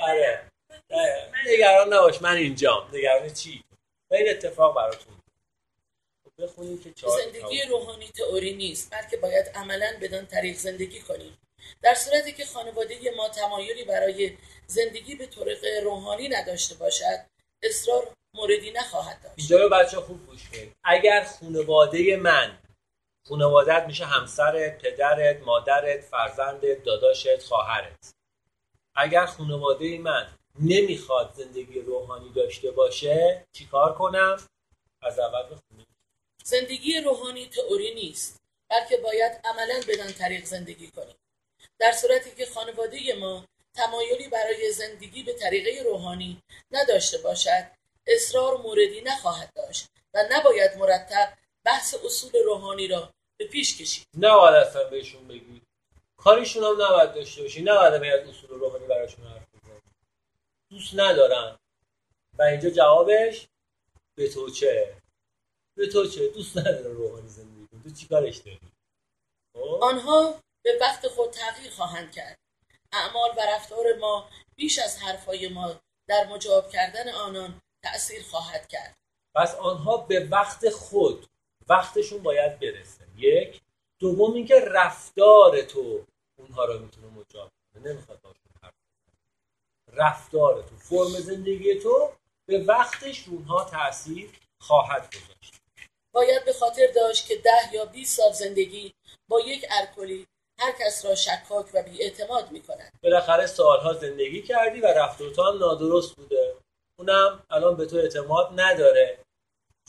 آره. 0.00 0.50
آره. 0.90 1.32
نگران 1.46 1.92
نباش 1.92 2.22
من 2.22 2.36
اینجام. 2.36 2.88
نگران 2.92 3.32
چی؟ 3.32 3.64
و 4.10 4.14
این 4.14 4.30
اتفاق 4.30 4.76
براتون. 4.76 5.14
خب 6.24 6.44
بخونیم 6.44 6.82
که 6.82 6.92
زندگی 7.08 7.62
روحانی 7.62 8.08
تئوری 8.08 8.54
نیست 8.54 8.90
بلکه 8.90 9.16
باید 9.16 9.46
عملا 9.54 9.98
بدان 10.02 10.26
طریق 10.26 10.56
زندگی 10.56 11.00
کنیم. 11.00 11.38
در 11.82 11.94
صورتی 11.94 12.32
که 12.32 12.44
خانواده 12.44 12.96
ما 13.16 13.28
تمایلی 13.28 13.84
برای 13.84 14.36
زندگی 14.66 15.14
به 15.14 15.26
طرق 15.26 15.64
روحانی 15.82 16.28
نداشته 16.28 16.74
باشد 16.74 17.26
اصرار 17.62 18.08
موردی 18.34 18.70
نخواهد 18.70 19.22
داشت. 19.22 19.34
اینجا 19.36 19.68
بچه 19.68 19.96
خوب 19.96 20.26
گوش 20.26 20.48
کنید. 20.48 20.72
اگر 20.84 21.24
خانواده 21.24 22.16
من 22.16 22.58
خانوادت 23.28 23.84
میشه 23.86 24.04
همسرت 24.04 24.82
پدرت 24.82 25.40
مادرت 25.40 26.00
فرزندت 26.00 26.82
داداشت 26.84 27.42
خواهرت. 27.42 28.12
اگر 28.94 29.26
خانواده 29.26 29.98
من 29.98 30.28
نمی‌خواد 30.60 31.34
زندگی 31.34 31.80
روحانی 31.80 32.32
داشته 32.32 32.70
باشه 32.70 33.46
چیکار 33.52 33.94
کنم؟ 33.94 34.46
از 35.02 35.18
اول 35.18 35.42
بخونیم 35.42 35.86
زندگی 36.44 37.00
روحانی 37.00 37.46
تئوری 37.46 37.94
نیست 37.94 38.40
بلکه 38.70 38.96
باید 38.96 39.40
عملا 39.44 39.80
بدان 39.88 40.12
طریق 40.12 40.44
زندگی 40.44 40.90
کنیم. 40.90 41.16
در 41.80 41.92
صورتی 41.92 42.30
که 42.30 42.46
خانواده 42.46 43.14
ما 43.14 43.44
تمایلی 43.74 44.28
برای 44.28 44.72
زندگی 44.72 45.22
به 45.22 45.32
طریقه 45.32 45.82
روحانی 45.82 46.42
نداشته 46.70 47.18
باشد 47.18 47.70
اصرار 48.06 48.56
موردی 48.56 49.00
نخواهد 49.00 49.52
داشت 49.56 49.86
و 50.14 50.24
نباید 50.30 50.76
مرتب 50.76 51.32
بحث 51.64 51.94
اصول 52.04 52.30
روحانی 52.44 52.88
را 52.88 53.12
به 53.38 53.46
پیش 53.46 53.78
کشید. 53.78 54.06
نباید 54.18 54.54
اصلا 54.54 54.84
بهشون 54.84 55.28
بگی. 55.28 55.62
کاریشون 56.16 56.64
هم 56.64 56.82
نباید 56.82 57.14
داشته 57.14 57.42
باشی. 57.42 57.62
نباید 57.62 58.00
باید 58.00 58.28
اصول 58.28 58.50
روحانی 58.50 58.86
براشون 58.86 59.24
حرف 59.24 59.42
بزنی. 59.54 59.80
دوست 60.70 60.94
ندارن. 60.94 61.58
و 62.38 62.42
اینجا 62.42 62.70
جوابش 62.70 63.48
به 64.14 64.28
تو 64.28 64.50
چه؟ 64.50 64.96
به 65.76 65.88
تو 65.88 66.08
چه؟ 66.08 66.28
دوست 66.28 66.58
نداره 66.58 66.92
روحانی 66.92 67.28
زندگی 67.28 67.66
کنی 67.66 67.82
تو 67.82 67.90
چیکارش 67.90 68.36
داری؟ 68.36 68.60
خب؟ 69.54 69.78
آنها 69.82 70.40
به 70.62 70.78
وقت 70.80 71.08
خود 71.08 71.30
تغییر 71.30 71.72
خواهند 71.72 72.12
کرد. 72.12 72.38
اعمال 72.92 73.30
و 73.36 73.40
رفتار 73.40 73.96
ما 74.00 74.30
بیش 74.56 74.78
از 74.78 74.98
حرفهای 74.98 75.48
ما 75.48 75.80
در 76.08 76.26
مجاب 76.26 76.70
کردن 76.70 77.08
آنان 77.08 77.60
تأثیر 77.82 78.22
خواهد 78.22 78.68
کرد. 78.68 78.96
پس 79.34 79.54
آنها 79.54 79.96
به 79.96 80.28
وقت 80.30 80.70
خود 80.70 81.26
وقتشون 81.68 82.22
باید 82.22 82.58
برسه. 82.58 83.06
یک. 83.16 83.60
دوم 83.98 84.34
اینکه 84.34 84.54
رفتار 84.60 85.62
تو 85.62 86.06
اونها 86.38 86.64
رو 86.64 86.78
می‌تونه 86.78 87.06
مجاب 87.06 87.52
کنه. 87.74 87.92
نمی‌خواد 87.92 88.20
باشون 88.20 88.52
حرف. 88.62 88.74
رفتار 89.92 90.62
تو 90.62 90.76
فرم 90.76 91.20
زندگی 91.20 91.74
تو 91.74 92.12
به 92.46 92.58
وقتش 92.58 93.22
رونها 93.22 93.64
تاثیر 93.64 94.30
خواهد 94.58 95.14
گذاشت. 95.14 95.54
باید 96.12 96.44
به 96.44 96.52
خاطر 96.52 96.86
داشت 96.94 97.26
که 97.26 97.36
ده 97.36 97.74
یا 97.74 97.84
20 97.84 98.16
سال 98.16 98.32
زندگی 98.32 98.94
با 99.28 99.40
یک 99.40 99.66
الکلی 99.70 100.26
هر 100.60 100.72
کس 100.72 101.04
را 101.04 101.14
شکاک 101.14 101.66
و 101.74 101.82
بیاعتماد 101.82 102.50
می 102.50 102.62
کند. 102.62 102.92
بالاخره 103.02 103.46
سالها 103.46 103.92
زندگی 103.92 104.42
کردی 104.42 104.80
و 104.80 104.86
رفتار 104.86 105.30
تو 105.30 105.42
هم 105.42 105.58
نادرست 105.58 106.16
بوده. 106.16 106.54
اونم 106.96 107.46
الان 107.50 107.76
به 107.76 107.86
تو 107.86 107.96
اعتماد 107.96 108.60
نداره. 108.60 109.18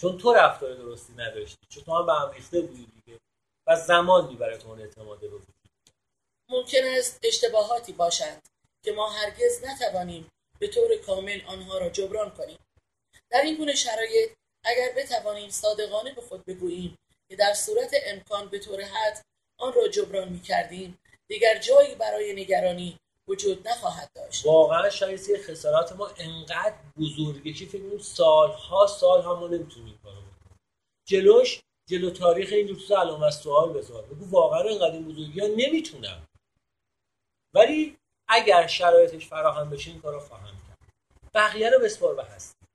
چون 0.02 0.18
تو 0.18 0.34
رفتار 0.34 0.73
درستی 0.73 1.14
نداشتی. 1.14 1.57
چون 1.69 1.84
تو 1.84 1.93
هم 1.93 2.06
به 2.06 2.14
هم 2.14 2.31
ریخته 2.31 2.61
بودی 2.61 2.85
دیگه. 2.85 3.19
و 3.68 3.76
زمان 3.76 4.27
می‌بره 4.27 4.57
تو 4.57 4.68
اون 4.68 4.81
اعتماد 4.81 5.23
رو 5.23 5.41
ممکن 6.49 6.80
است 6.98 7.19
اشتباهاتی 7.23 7.93
باشند 7.93 8.41
که 8.84 8.91
ما 8.91 9.10
هرگز 9.10 9.64
نتوانیم 9.64 10.30
به 10.60 10.68
طور 10.68 10.98
کامل 10.98 11.41
آنها 11.48 11.77
را 11.77 11.89
جبران 11.89 12.30
کنیم. 12.30 12.57
در 13.30 13.41
این 13.41 13.57
گونه 13.57 13.76
شرایط 13.76 14.31
اگر 14.64 14.93
بتوانیم 14.98 15.49
صادقانه 15.49 16.14
به 16.14 16.22
خود 16.22 16.45
بگوییم 16.45 16.98
که 17.30 17.35
در 17.35 17.53
صورت 17.53 17.91
امکان 18.06 18.48
به 18.48 18.60
طور 18.60 18.81
حد 18.81 19.22
آن 19.61 19.73
را 19.73 19.88
جبران 19.88 20.29
می 20.29 20.41
کردیم 20.41 20.97
دیگر 21.27 21.59
جایی 21.59 21.95
برای 21.95 22.33
نگرانی 22.33 22.99
وجود 23.27 23.67
نخواهد 23.67 24.11
داشت. 24.15 24.45
واقعا 24.45 24.89
شاید 24.89 25.29
یه 25.29 25.38
خسارات 25.38 25.91
ما 25.93 26.11
انقدر 26.17 26.75
بزرگه 26.97 27.53
که 27.53 27.65
فکر 27.65 27.99
سالها 27.99 28.88
سالها 28.88 29.39
ما 29.39 29.47
نمی‌تونیم 29.47 29.99
کارو 30.03 30.21
جلوش 31.05 31.61
جلو 31.89 32.09
تاریخ 32.09 32.49
این 32.51 32.67
دوست 32.67 32.91
علامت 32.91 33.31
سوال 33.31 33.73
بذار. 33.73 34.03
بگو 34.03 34.29
واقعا 34.29 34.59
انقدر 34.59 34.91
این 34.91 35.07
بزرگی 35.07 35.39
ها 35.39 35.47
نمی‌تونم 35.47 36.27
ولی 37.53 37.97
اگر 38.27 38.67
شرایطش 38.67 39.27
فراهم 39.27 39.69
بشه 39.69 39.91
این 39.91 40.01
کارو 40.01 40.19
خواهم 40.19 40.45
کرد. 40.67 40.77
بقیه 41.33 41.69
رو 41.69 41.79
بسپار 41.79 42.15
به 42.15 42.23
هستی. 42.23 42.65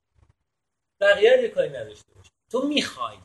بقیه 1.00 1.36
رو 1.36 1.48
کاری 1.48 1.68
نداشته 1.68 2.14
باش. 2.14 2.26
تو 2.50 2.62
می‌خوای. 2.62 3.16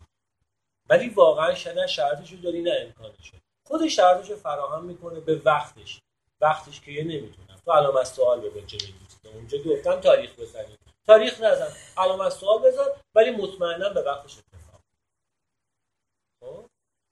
ولی 0.89 1.09
واقعا 1.09 1.55
شاید 1.55 1.85
شرایطش 1.85 2.31
رو 2.31 2.37
داری 2.37 2.61
نه 2.61 2.71
امکانشه 2.81 3.41
خودش 3.71 3.99
رو 3.99 4.35
فراهم 4.35 4.85
می‌کنه 4.85 5.19
به 5.19 5.35
وقتش. 5.35 6.01
وقتش 6.41 6.81
که 6.81 6.91
یه 6.91 7.03
نمی‌تونم 7.03 7.61
تو 7.65 7.71
علامت 7.71 8.05
سوال 8.05 8.39
بذار 8.39 8.61
جلوی 8.61 8.93
اونجا 9.33 9.57
گفتم 9.57 10.01
تاریخ 10.01 10.39
بزنی 10.39 10.77
تاریخ 11.07 11.41
نزن. 11.41 11.73
علامت 11.97 12.29
سوال 12.31 12.61
بذار 12.61 12.99
ولی 13.15 13.31
مطمئنا 13.31 13.89
به 13.89 14.01
وقتش 14.01 14.37
اتفاق. 14.37 14.81
خب؟ 16.39 16.69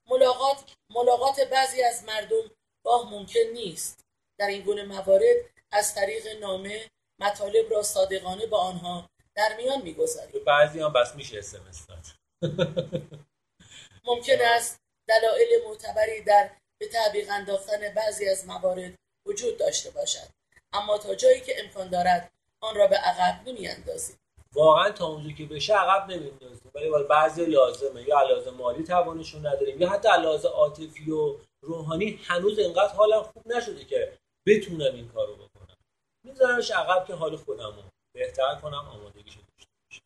ملاقات 0.09 0.75
ملاقات 0.89 1.41
بعضی 1.51 1.83
از 1.83 2.03
مردم 2.03 2.51
گاه 2.83 3.11
ممکن 3.11 3.39
نیست. 3.53 4.05
در 4.39 4.47
این 4.47 4.61
گونه 4.61 4.85
موارد 4.85 5.35
از 5.71 5.95
طریق 5.95 6.27
نامه 6.41 6.89
مطالب 7.19 7.71
را 7.71 7.83
صادقانه 7.83 8.45
با 8.45 8.57
آنها 8.57 9.09
در 9.35 9.55
میان 9.57 9.81
می‌گذاریم. 9.81 10.31
به 10.31 10.39
بعضی 10.39 10.79
هم 10.79 10.93
بس 10.93 11.15
میشه 11.15 11.37
اسمس 11.37 11.87
داد. 11.87 12.05
ممکن 14.07 14.37
است 14.41 14.78
دلایل 15.09 15.63
معتبری 15.67 16.21
در 16.21 16.49
به 16.79 16.87
تعبیق 16.87 17.29
انداختن 17.31 17.93
بعضی 17.95 18.29
از 18.29 18.47
موارد 18.47 18.93
وجود 19.25 19.57
داشته 19.57 19.89
باشد. 19.89 20.27
اما 20.73 20.97
تا 20.97 21.15
جایی 21.15 21.41
که 21.41 21.53
امکان 21.63 21.89
دارد 21.89 22.31
آن 22.61 22.75
را 22.75 22.87
به 22.87 22.95
عقب 22.95 23.49
نمیاندازیم. 23.49 24.17
واقعا 24.53 24.91
تا 24.91 25.07
اونجا 25.07 25.31
که 25.31 25.45
بشه 25.45 25.73
عقب 25.73 26.11
نمیندازیم 26.11 26.71
ولی 26.75 26.89
بعضی 27.09 27.45
لازمه. 27.45 28.03
یا 28.03 28.21
لازم 28.21 28.53
مالی 28.53 28.83
توانشون 28.83 29.47
نداریم 29.47 29.81
یا 29.81 29.89
حتی 29.89 30.07
لازم 30.07 30.49
عاطفی 30.49 31.11
و 31.11 31.35
روحانی 31.61 32.19
هنوز 32.23 32.59
انقدر 32.59 32.93
حالم 32.93 33.23
خوب 33.23 33.47
نشده 33.47 33.85
که 33.85 34.17
بتونم 34.45 34.95
این 34.95 35.09
کارو 35.09 35.35
بکنم. 35.35 35.77
میذارمش 36.23 36.71
عقب 36.71 37.05
که 37.07 37.13
حال 37.13 37.37
خودمو 37.37 37.83
بهتر 38.13 38.55
کنم 38.61 38.89
آمادگی 38.93 39.31
شده 39.31 39.43
باشم. 39.57 40.01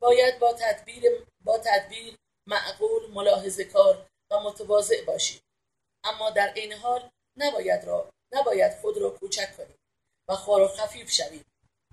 باید 0.00 0.38
با 0.38 0.52
تدبیر 0.52 1.02
با 1.44 1.58
تدبیر 1.58 2.16
معقول 2.46 3.10
ملاحظه 3.14 3.64
کار 3.64 4.06
و 4.30 4.40
متواضع 4.40 5.04
باشیم 5.04 5.40
اما 6.04 6.30
در 6.30 6.52
این 6.54 6.72
حال 6.72 7.10
نباید 7.36 7.84
را 7.84 8.10
نباید 8.32 8.72
خود 8.80 8.98
را 8.98 9.10
کوچک 9.10 9.56
کنیم 9.56 9.78
و 10.28 10.36
خار 10.36 10.60
و 10.60 10.68
خفیف 10.68 11.10
شویم 11.10 11.44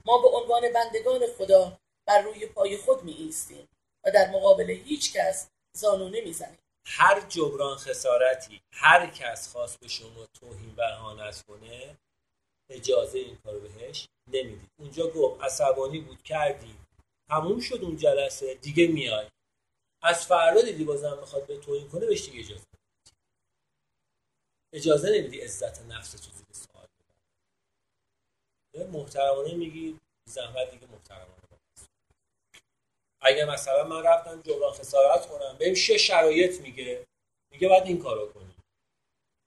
ما 0.06 0.18
به 0.18 0.28
عنوان 0.28 0.74
بندگان 0.74 1.22
خدا 1.38 1.80
بر 2.08 2.22
روی 2.22 2.46
پای 2.46 2.78
خود 2.78 3.04
می 3.04 3.12
ایستیم 3.14 3.68
و 4.04 4.12
در 4.12 4.32
مقابل 4.32 4.70
هیچ 4.70 5.14
کس 5.14 5.48
زانو 5.78 6.10
نمی‌زنیم. 6.10 6.60
هر 6.86 7.22
جبران 7.30 7.78
خسارتی 7.78 8.62
هر 8.72 9.08
کس 9.08 9.52
خواست 9.52 9.80
به 9.80 9.88
شما 9.88 10.26
توهین 10.40 10.76
و 10.78 10.82
اهانت 10.82 11.42
کنه 11.48 11.98
اجازه 12.70 13.20
این 13.20 13.38
کارو 13.44 13.60
بهش 13.60 14.08
نمی‌دید. 14.28 14.70
اونجا 14.80 15.08
گفت 15.08 15.44
عصبانی 15.44 16.00
بود 16.00 16.24
کردی. 16.24 16.76
تموم 17.30 17.60
شد 17.60 17.80
اون 17.82 17.98
جلسه 17.98 18.54
دیگه 18.54 18.88
میای. 18.88 19.28
از 20.02 20.26
فردا 20.28 20.62
دیدی 20.62 20.84
بازم 20.84 21.18
می‌خواد 21.20 21.48
به 21.48 21.58
توهین 21.58 21.90
کنه 21.90 22.06
بهش 22.06 22.26
دیگه 22.26 22.40
اجازه 22.40 22.66
نمیدی. 22.68 23.12
اجازه 24.74 25.10
نمیدی 25.10 25.40
عزت 25.42 25.82
نفس 25.86 26.12
تو 26.12 26.32
زیر 26.32 26.46
سوال 26.52 26.88
ببری 28.74 28.88
محترمانه 28.90 29.54
میگی 29.54 30.00
زحمت 30.30 30.72
دیگه 30.72 30.88
محترمانه 30.88 31.38
اگه 33.22 33.46
مثلا 33.46 33.84
من 33.88 34.04
رفتم 34.04 34.42
جبران 34.42 34.74
خسارت 34.74 35.28
کنم 35.28 35.58
بهم 35.58 35.74
شش 35.74 36.08
شرایط 36.08 36.62
میگه. 36.62 37.08
میگه 37.52 37.68
باید 37.68 37.84
این 37.84 38.00
کارو 38.00 38.34
کنی. 38.34 38.56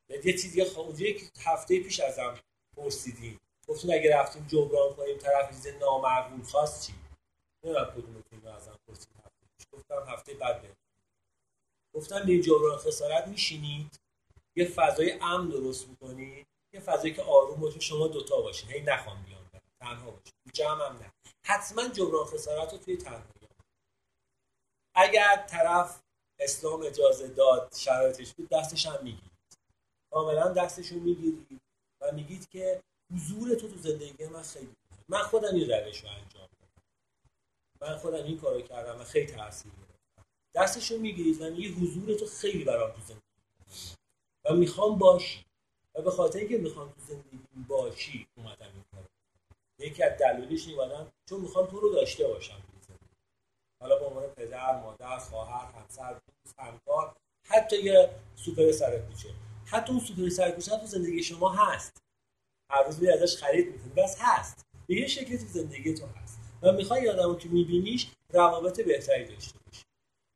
یه 0.08 0.32
چیزی 0.32 0.64
خود 0.64 1.00
یک 1.00 1.30
هفته 1.40 1.80
پیش 1.82 2.00
ازم 2.00 2.40
پرسیدیم. 2.76 3.40
گفتین 3.68 3.94
اگه 3.94 4.16
رفتیم 4.16 4.46
جبران 4.46 4.94
کنیم 4.94 5.18
طرف 5.18 5.48
چیز 5.50 5.66
نامعقول 5.66 6.42
خواست 6.42 6.86
چی؟ 6.86 6.94
نمی‌دونم 7.64 7.92
کدومتون 7.92 8.52
ازم 8.52 8.79
گفتم 9.80 10.04
هفته 10.08 10.34
بعد 10.34 10.62
بهتون 10.62 10.76
گفتم 11.94 12.26
به 12.26 12.40
جبران 12.40 12.78
خسارت 12.78 13.28
میشینید؟ 13.28 14.00
یه 14.56 14.64
فضای 14.64 15.12
امن 15.20 15.48
درست 15.48 15.88
می‌کنید؟ 15.88 16.46
یه 16.74 16.80
فضایی 16.80 17.14
که 17.14 17.22
آروم 17.22 17.60
باشه 17.60 17.80
شما 17.80 18.08
دوتا 18.08 18.40
باشین. 18.40 18.70
هی 18.70 18.80
نخوام 18.80 19.22
بیان 19.22 19.44
برم. 19.52 19.62
تنها 19.80 20.10
باشین. 20.10 20.32
جمع 20.52 20.86
هم 20.86 20.96
نه. 20.96 21.12
حتما 21.46 21.88
جبران 21.88 22.24
خسارت 22.24 22.72
رو 22.72 22.78
توی 22.78 22.96
تنهایی 22.96 23.24
اگر 24.94 25.46
طرف 25.48 26.00
اسلام 26.40 26.82
اجازه 26.82 27.28
داد 27.28 27.74
شرایطش 27.76 28.34
بود 28.34 28.48
دستش 28.48 28.86
هم 28.86 29.04
می‌گیرید. 29.04 29.30
کاملا 30.12 30.52
دستش 30.52 30.88
رو 30.88 31.00
می‌گیرید 31.00 31.60
و 32.00 32.12
میگید 32.12 32.48
که 32.48 32.82
حضور 33.14 33.54
تو 33.54 33.68
تو 33.68 33.76
زندگی 33.76 34.26
من 34.26 34.42
خیلی. 34.42 34.76
من 35.08 35.22
خودم 35.22 35.54
این 35.54 35.70
روش 35.70 36.04
رو 36.04 36.10
انجام 36.10 36.48
من 37.82 37.96
خودم 37.96 38.24
این 38.24 38.38
کارو 38.38 38.60
کردم 38.60 39.00
و 39.00 39.04
خیلی 39.04 39.26
تاثیر 39.26 39.72
گرفتم 39.72 40.24
دستش 40.54 40.90
رو 40.90 40.98
می‌گیرید 40.98 41.42
و 41.42 41.50
میگی 41.50 41.68
حضور 41.68 42.14
تو 42.18 42.26
خیلی 42.26 42.64
برام 42.64 42.90
تو 42.90 43.00
زندگی. 43.00 43.20
و 44.44 44.54
می‌خوام 44.54 44.98
باشی. 44.98 45.44
و 45.94 46.02
به 46.02 46.10
خاطر 46.10 46.38
اینکه 46.38 46.58
می‌خوام 46.58 46.88
تو 46.88 47.00
زندگی 47.00 47.38
باشی 47.68 48.26
اومدم 48.36 48.66
این 48.74 48.84
کارو 48.92 49.04
یکی 49.78 50.02
از 50.02 50.18
دلایلش 50.18 50.66
این 50.66 50.80
اومدم 50.80 51.12
چون 51.28 51.40
می‌خوام 51.40 51.66
تو 51.66 51.80
رو 51.80 51.92
داشته 51.92 52.28
باشم 52.28 52.62
حالا 53.82 53.98
به 53.98 54.04
عنوان 54.04 54.26
پدر 54.26 54.80
مادر 54.80 55.18
خواهر 55.18 55.72
همسر 55.72 56.12
دوست 56.44 56.58
همکار 56.58 57.16
حتی 57.44 57.82
یه 57.82 58.10
سوپر 58.36 58.72
سر 58.72 58.98
کوچه. 58.98 59.28
حتی 59.66 59.92
اون 59.92 60.00
سوپر 60.00 60.28
سر 60.28 60.50
کوچه 60.50 60.78
تو 60.78 60.86
زندگی 60.86 61.22
شما 61.22 61.48
هست. 61.48 62.02
هر 62.70 62.82
روز 62.82 63.04
ازش 63.04 63.36
خرید 63.36 63.72
می‌کنی. 63.72 63.92
بس 63.96 64.16
هست. 64.20 64.66
به 64.86 64.94
یه 64.94 65.06
شکلی 65.06 65.38
تو 65.38 65.46
زندگی 65.46 65.94
تو 65.94 66.06
هست. 66.06 66.29
و 66.62 66.72
می‌خوای 66.72 67.08
آدمو 67.08 67.34
که 67.34 67.48
میبینیش 67.48 68.10
روابط 68.30 68.80
بهتری 68.80 69.24
داشته 69.24 69.58
باشی. 69.66 69.84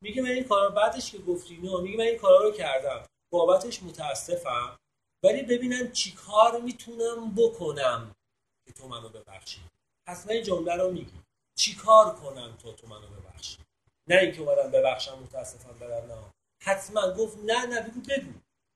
میگه 0.01 0.21
من 0.21 0.29
این 0.29 0.43
کارا 0.43 0.69
بعدش 0.69 1.11
که 1.11 1.17
گفتی 1.17 1.57
نه 1.57 1.81
میگه 1.81 1.97
من 1.97 2.03
این 2.03 2.17
کارا 2.17 2.37
رو 2.37 2.51
کردم. 2.51 3.03
بابتش 3.29 3.83
متاسفم. 3.83 4.79
ولی 5.23 5.43
ببینم 5.43 5.91
چیکار 5.91 6.61
می‌تونم 6.61 7.35
بکنم 7.35 8.15
که 8.65 8.73
تو 8.73 8.87
منو 8.87 9.09
ببخشی. 9.09 9.61
پس 10.07 10.27
من 10.27 10.41
جمله 10.41 10.75
رو 10.75 10.91
میگی 10.91 11.21
چیکار 11.55 12.15
کنم 12.15 12.57
تو 12.63 12.73
تو 12.73 12.87
منو 12.87 13.07
ببخشی؟ 13.07 13.57
نه 14.07 14.15
اینکه 14.15 14.41
اومدم 14.41 14.71
ببخشم 14.71 15.19
متاسفم 15.19 15.79
برم 15.79 16.11
نه. 16.11 16.33
حتما 16.61 17.13
گفت 17.13 17.37
نه 17.45 17.65
نه 17.65 17.81
بگو 17.81 17.99
بگو. 17.99 18.31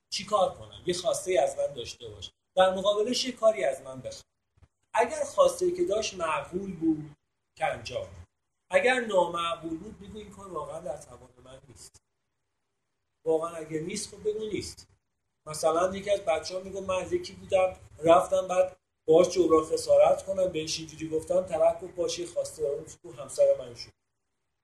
چیکار 0.10 0.54
کنم؟ 0.54 0.84
یه 0.86 0.94
خواسته 0.94 1.40
از 1.44 1.58
من 1.58 1.74
داشته 1.74 2.08
باش. 2.08 2.32
در 2.56 2.74
مقابلش 2.74 3.26
یه 3.26 3.32
کاری 3.32 3.64
از 3.64 3.82
من 3.82 4.02
بخواد 4.02 4.26
اگر 4.94 5.24
خواسته 5.24 5.72
که 5.72 5.86
داشت 5.86 6.14
معقول 6.14 6.76
بود 6.76 7.16
که 7.60 7.66
انجام. 7.66 8.08
اگر 8.72 9.00
نامعقول 9.00 9.78
بود 9.78 10.00
بگو 10.00 10.18
این 10.18 10.30
کار 10.30 10.48
واقعا 10.48 10.80
در 10.80 10.98
توان 10.98 11.30
من 11.44 11.62
نیست. 11.68 12.02
واقعا 13.26 13.56
اگر 13.56 13.80
نیست 13.80 14.10
خب 14.10 14.30
بگو 14.30 14.46
نیست. 14.46 14.88
مثلا 15.48 15.96
یکی 15.96 16.12
از 16.12 16.20
بچه 16.20 16.56
ها 16.56 16.60
میگو 16.60 16.82
من 16.82 16.96
از 16.96 17.14
یکی 17.14 17.34
بودم 17.34 17.76
رفتم 18.04 18.48
بعد 18.48 18.78
باش 19.08 19.30
جبران 19.30 19.66
خسارت 19.66 20.26
کنم 20.26 20.48
بهش 20.48 20.80
اینجوری 20.80 21.10
گفتم 21.10 21.42
گفت 21.82 21.96
باشه 21.96 22.26
خواسته 22.26 22.62
دارم 22.62 22.84
تو 22.84 23.12
همسر 23.12 23.56
من 23.60 23.76
شد. 23.76 23.92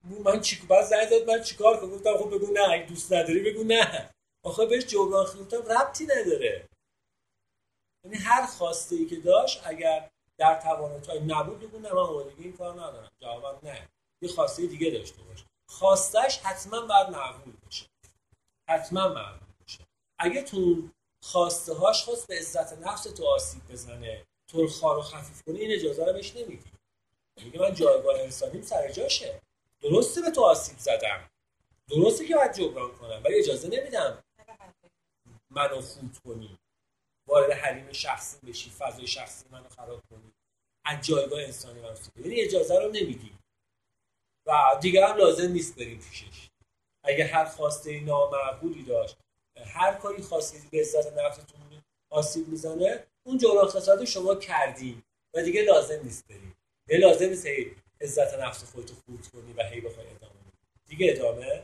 من 0.04 0.42
چی 0.42 0.68
بعد 0.68 0.86
زنگ 0.86 1.10
زد 1.10 1.30
من 1.30 1.44
چیکار 1.44 1.80
کنم؟ 1.80 1.92
گفتم 1.92 2.18
خب 2.18 2.36
بگو 2.36 2.54
نه 2.54 2.70
اگه 2.70 2.86
دوست 2.86 3.14
نداری 3.14 3.52
بگو 3.52 3.64
نه. 3.64 4.12
آخه 4.44 4.66
بهش 4.66 4.86
جبران 4.86 5.26
خسارت 5.26 5.58
ربطی 5.58 6.06
نداره. 6.06 6.70
یعنی 8.04 8.18
هر 8.18 8.46
خواسته 8.46 8.96
ای 8.96 9.06
که 9.06 9.16
داشت 9.16 9.62
اگر 9.68 10.12
در 10.38 10.62
توان 10.62 11.02
تو 11.02 11.20
نبود 11.20 11.60
بگو 11.60 11.80
نه 11.80 11.94
من 11.94 12.00
آمادگی 12.00 12.44
این 12.44 12.58
کار 12.58 12.74
ندارم. 12.74 13.12
جوابم 13.20 13.68
نه. 13.68 13.90
یه 14.22 14.30
خواسته 14.30 14.68
دیگه 14.68 14.90
داشته 14.90 15.24
باش 15.24 15.46
خواستش 15.68 16.38
حتما 16.38 16.82
باید 16.82 17.10
معقول 17.10 17.54
باشه. 17.66 17.86
حتما 18.70 19.08
معقول 19.08 19.48
باشه. 19.62 19.80
اگه 20.20 20.42
تو 20.42 20.90
خواسته 21.22 21.74
هاش 21.74 22.04
خواست 22.04 22.28
به 22.28 22.38
عزت 22.38 22.74
نفس 22.74 23.04
تو 23.04 23.26
آسیب 23.28 23.62
بزنه 23.72 24.26
تو 24.48 24.68
خار 24.68 24.98
و 24.98 25.02
خفیف 25.02 25.42
کنی 25.44 25.60
این 25.60 25.72
اجازه 25.72 26.06
رو 26.06 26.14
بهش 26.14 26.36
نمیدی. 26.36 26.72
میگه 27.44 27.60
من 27.60 27.74
جایگاه 27.74 28.20
انسانیم 28.20 28.62
سر 28.62 28.92
جاشه. 28.92 29.42
درسته 29.82 30.22
به 30.22 30.32
تو 30.32 30.42
آسیب 30.42 30.80
زدم. 30.80 31.30
درسته 31.88 32.26
که 32.26 32.36
باید 32.36 32.54
جبران 32.54 32.92
کنم 32.92 33.22
ولی 33.26 33.40
اجازه 33.40 33.68
نمیدم 33.68 34.24
منو 35.50 35.82
خود 35.82 36.18
کنی. 36.26 36.58
وارد 37.28 37.52
حریم 37.52 37.92
شخصی 37.92 38.48
بشی 38.48 38.70
فضای 38.70 39.08
شخصی 39.08 39.46
منو 39.52 39.70
خراب 39.70 40.04
کنی. 40.10 40.34
از 40.86 41.06
جایگاه 41.06 41.42
انسانی 41.44 41.82
منو 41.82 41.96
یعنی 42.16 42.42
اجازه 42.42 42.80
رو 42.80 42.88
نمیدی. 42.92 43.32
و 44.48 44.52
دیگه 44.82 45.08
هم 45.08 45.18
لازم 45.18 45.52
نیست 45.52 45.76
بریم 45.76 46.00
پیشش. 46.00 46.50
اگه 47.04 47.26
هر 47.26 47.46
خواسته 47.46 48.00
نامعقولی 48.00 48.84
داشت 48.84 49.18
هر 49.66 49.94
کاری 49.94 50.22
خواسته 50.22 50.60
به 50.72 50.80
عزت 50.82 51.18
نفستون 51.18 51.84
آسیب 52.10 52.48
می‌زنه 52.48 53.08
اون 53.24 53.38
جرم 53.38 53.66
خسارت 53.66 54.06
شما 54.06 54.36
کردی. 54.36 55.04
و 55.34 55.44
دیگه 55.44 55.62
لازم 55.62 56.04
نیست 56.04 56.28
بریم. 56.28 56.56
دیگه 56.88 57.00
لازم 57.00 57.26
نیست 57.26 57.46
هی 57.46 57.76
عزت 58.02 58.34
نفس 58.34 58.64
خودتو 58.64 58.94
خورد 59.06 59.28
کنی 59.28 59.54
و 59.54 59.64
هی 59.64 59.82
بخوای 59.82 60.08
ادامه 60.08 60.36
دیگه 60.88 61.12
ادامه؟ 61.16 61.64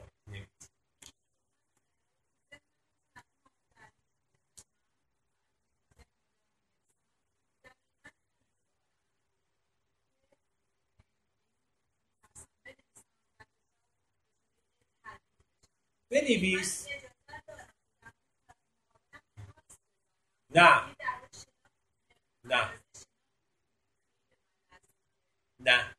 بنویس. 16.12 16.88
نه. 20.56 20.96
نه. 22.46 22.80
نه. 25.60 25.96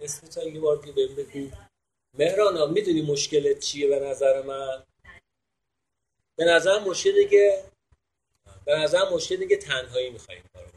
اسم 0.00 0.26
تا 0.26 0.42
یه 0.44 0.60
بار 0.60 0.76
دیگه 0.76 1.06
بگو. 1.08 1.50
مهرانا 2.18 2.66
می‌دونی 2.66 3.02
مشکلت 3.02 3.58
چیه 3.58 3.88
به 3.88 4.00
نظر 4.00 4.42
من؟ 4.42 4.84
به 6.38 6.44
نظر 6.44 6.78
مشکلی 6.80 7.28
که 7.28 7.64
به 8.64 8.74
نظر 8.76 9.10
مشکلی 9.10 9.48
که 9.48 9.56
تنهایی 9.56 10.10
می‌خوایم 10.10 10.44
کارو 10.52 10.68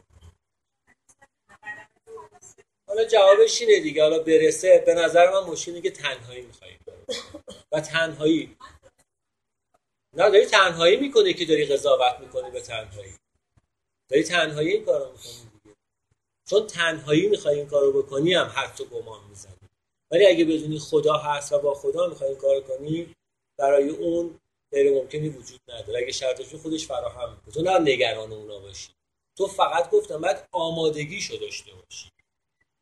حالا 2.88 3.04
جوابش 3.04 3.60
اینه 3.60 3.80
دیگه. 3.80 4.02
حالا 4.02 4.18
برسه. 4.18 4.82
به 4.86 4.94
نظر 4.94 5.30
من 5.30 5.50
مشکلی 5.50 5.80
که 5.82 5.90
تنهایی 5.90 6.42
می‌خوایم 6.42 6.78
و 7.72 7.80
تنهایی. 7.80 8.56
نه 10.16 10.30
داری 10.30 10.46
تنهایی 10.46 10.96
می‌کنه 10.96 11.32
که 11.32 11.44
داری 11.44 11.66
قضاوت 11.66 12.20
می‌کنی 12.20 12.50
به 12.50 12.60
تنهایی. 12.60 13.14
داری 14.10 14.24
تنهایی 14.24 14.72
این 14.72 14.84
کارو 14.84 15.12
می‌کنی 15.12 15.50
دیگه. 15.64 15.76
چون 16.48 16.66
تنهایی 16.66 17.28
می‌خوای 17.28 17.58
این 17.58 17.68
کارو 17.68 18.02
بکنی 18.02 18.34
هم 18.34 18.52
حتی 18.54 18.84
گمان 18.84 19.28
می‌زنی. 19.28 19.68
ولی 20.10 20.26
اگه 20.26 20.44
بدونی 20.44 20.78
خدا 20.78 21.14
هست 21.14 21.52
و 21.52 21.58
با 21.58 21.74
خدا 21.74 22.06
می‌خوای 22.06 22.30
این 22.30 22.38
کار 22.38 22.60
کنی 22.60 23.14
برای 23.58 23.88
اون 23.88 24.40
غیر 24.72 24.94
ممکنی 24.94 25.28
وجود 25.28 25.60
نداره. 25.68 25.98
اگه 25.98 26.12
شرطش 26.12 26.54
خودش 26.54 26.86
فراهم 26.86 27.30
می‌کنه. 27.30 27.54
تو 27.54 27.62
نه 27.62 27.78
نگران 27.78 28.32
اونا 28.32 28.58
باشی. 28.58 28.88
تو 29.36 29.46
فقط 29.46 29.90
گفتم 29.90 30.20
باید 30.20 30.36
آمادگیشو 30.52 31.36
داشته 31.36 31.72
باشی. 31.74 32.10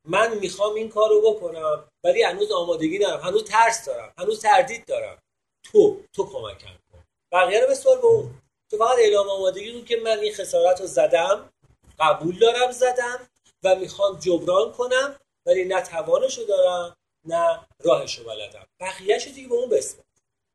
من 0.04 0.38
می‌خوام 0.38 0.74
این 0.74 0.88
کار 0.88 1.10
رو 1.10 1.20
بکنم 1.20 1.88
ولی 2.04 2.22
هنوز 2.22 2.52
آمادگی 2.52 2.98
ندارم. 2.98 3.20
هنوز 3.20 3.44
ترس 3.44 3.84
دارم. 3.84 4.12
هنوز 4.18 4.40
تردید 4.40 4.84
دارم. 4.84 5.22
تو 5.62 6.00
تو 6.12 6.26
کمکم 6.26 6.74
کن. 6.92 7.04
بقیه 7.32 7.60
رو 7.60 7.66
بسوار 7.70 7.98
به 8.00 8.06
اون. 8.06 8.42
تو 8.70 8.78
فقط 8.78 8.98
اعلام 8.98 9.28
آمادگی 9.28 9.72
رو 9.72 9.84
که 9.84 9.96
من 9.96 10.18
این 10.18 10.34
خسارت 10.34 10.80
رو 10.80 10.86
زدم. 10.86 11.50
قبول 11.98 12.38
دارم 12.38 12.70
زدم 12.70 13.28
و 13.62 13.74
می‌خوام 13.76 14.18
جبران 14.18 14.72
کنم 14.72 15.16
ولی 15.46 15.64
نه 15.64 15.82
توانشو 15.82 16.42
دارم 16.42 16.96
نه 17.24 17.66
راهشو 17.84 18.24
بلدم. 18.24 18.66
بقیهشو 18.80 19.30
دیگه 19.30 19.48
به 19.48 19.54
اون 19.54 19.68
بسپار. 19.68 20.05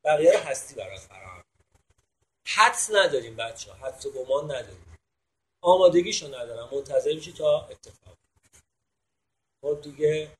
بقیه 0.05 0.39
هستی 0.39 0.75
برات 0.75 0.99
فراهم. 0.99 1.43
حدس 2.47 2.89
نداریم 2.93 3.35
بچه 3.35 3.71
ها 3.71 3.87
حدس 3.87 4.05
و 4.05 4.11
گمان 4.11 4.45
نداریم. 4.45 4.97
آمادگیشو 5.63 6.27
ندارم 6.27 6.69
منتظر 6.71 7.13
میشی 7.13 7.33
تا 7.33 7.67
اتفاق 7.67 8.17
خب 9.63 9.81
دیگه. 9.81 10.31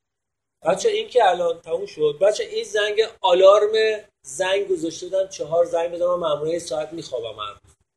بچه 0.62 0.88
این 0.88 1.08
که 1.08 1.24
الان 1.24 1.60
تموم 1.60 1.86
شد. 1.86 2.18
بچه 2.20 2.44
این 2.44 2.64
زنگ 2.64 3.02
آلارم 3.20 4.04
زنگ 4.26 4.68
گذاشته 4.68 5.06
بودم 5.06 5.28
چهار 5.28 5.64
زنگ 5.64 5.92
بزنم 5.92 6.18
معمولا 6.18 6.58
ساعت 6.58 6.92
میخوابم 6.92 7.38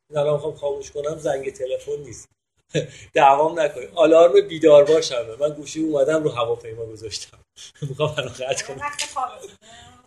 این 0.10 0.20
الان 0.20 0.34
می‌خوام 0.34 0.56
خاموش 0.56 0.92
کنم 0.92 1.18
زنگ 1.18 1.54
تلفن 1.54 1.98
نیست. 1.98 2.30
دوام 3.14 3.60
نکنیم 3.60 3.92
آلارم 3.96 4.48
بیدار 4.48 4.84
باشم. 4.86 5.36
من 5.40 5.50
گوشی 5.50 5.84
اومدم 5.84 6.24
رو 6.24 6.30
هواپیما 6.30 6.86
گذاشتم. 6.86 7.40
می‌خوام 7.90 8.16
الان 8.18 8.34
قطع 8.34 8.68
کنم. 8.68 8.92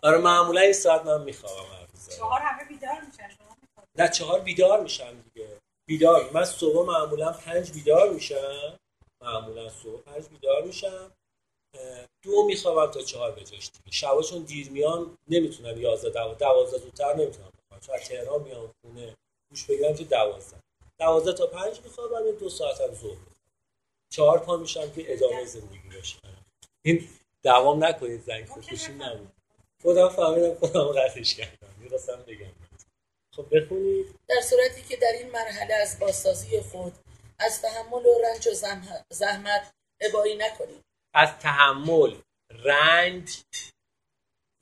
آره 0.01 0.17
معمولا 0.17 0.61
این 0.61 0.73
ساعت 0.73 1.05
من 1.05 1.23
میخوابم 1.23 1.87
چهار 2.17 2.39
همه 2.41 2.65
بیدار 2.65 3.01
میشن 3.01 3.29
نه 3.95 4.09
چهار 4.09 4.39
بیدار 4.39 4.81
میشم 4.83 5.21
دیگه. 5.21 5.47
بیدار. 5.87 6.29
من 6.33 6.45
صبح 6.45 6.85
معمولا 6.87 7.31
پنج 7.31 7.71
بیدار 7.71 8.09
میشم. 8.09 8.79
معمولا 9.21 9.69
صبح 9.69 10.01
پنج 10.01 10.27
بیدار 10.27 10.63
میشم. 10.63 11.11
دو 12.21 12.45
میخوابم 12.45 12.91
تا 12.91 13.01
چهار 13.01 13.31
به 13.31 13.43
جاش 13.43 13.69
دیگه. 13.71 13.91
شبا 13.91 14.21
چون 14.21 14.43
دیر 14.43 14.69
میان 14.69 15.17
نمی‌تونم 15.27 15.81
یازده 15.81 16.09
دو... 16.09 16.33
دوازده 16.33 16.77
زودتر 16.77 17.15
نمی‌تونم 17.15 17.51
بخوام 17.57 17.79
چون 17.79 17.97
تهران 17.97 18.41
میام 18.41 18.73
خونه 18.81 19.15
گوش 19.49 19.65
بگیرم 19.65 19.95
که 19.95 20.03
دوازده. 20.03 20.57
دوازده 20.99 21.33
تا 21.33 21.47
پنج 21.47 21.81
میخوابم 21.83 22.31
دو 22.39 22.49
ساعت 22.49 22.81
هم 22.81 22.93
ظهر 22.93 23.17
چهار 24.09 24.39
پا 24.39 24.57
میشم 24.57 24.91
که 24.91 25.13
ادامه 25.13 25.45
زندگی 25.45 25.89
باشه 25.95 26.17
این 26.81 27.09
دوام 27.43 27.83
نکنید 27.83 28.21
زنگ 28.21 28.45
خودکشی 28.47 28.91
نبود 28.91 29.31
خودم 29.81 30.09
فهمیدم 30.09 30.55
خودم 30.55 30.87
قطعش 30.87 31.35
کردم. 31.35 31.75
می‌خواستم 31.79 32.23
بگم. 32.27 32.51
خب 33.35 33.45
بخونید. 33.57 34.19
در 34.27 34.41
صورتی 34.41 34.81
که 34.81 34.97
در 34.97 35.11
این 35.19 35.31
مرحله 35.31 35.73
از 35.73 35.99
بازسازی 35.99 36.61
خود 36.61 36.93
از 37.39 37.61
تحمل 37.61 38.05
و 38.05 38.19
رنج 38.23 38.47
و 38.47 38.53
زحمت 39.09 39.71
ابایی 40.01 40.37
نکنید. 40.37 40.83
از 41.13 41.37
تحمل 41.39 42.15
رنج 42.49 43.43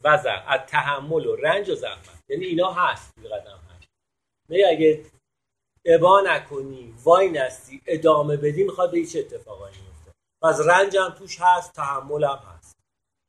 و 0.03 0.17
زحمت 0.17 0.43
از 0.47 0.67
تحمل 0.67 1.25
و 1.25 1.35
رنج 1.35 1.69
و 1.69 1.75
زحمت. 1.75 2.23
یعنی 2.29 2.45
اینا 2.45 2.71
هست 2.71 3.13
قدم 3.19 3.57
هست. 3.57 3.87
نه 4.49 4.63
اگه 4.69 5.05
ابا 5.85 6.21
نکنی 6.21 6.93
وای 7.03 7.29
نستی 7.29 7.81
ادامه 7.85 8.37
بدی 8.37 8.63
می‌خواد 8.63 8.91
به 8.91 8.97
هیچ 8.97 9.15
اتفاقایی 9.15 9.75
میفته 9.77 10.11
از 10.43 10.67
رنج 10.67 10.97
هم 10.97 11.09
توش 11.09 11.37
هست 11.41 11.73
تحمل 11.73 12.23
هم 12.23 12.37
هست. 12.37 12.77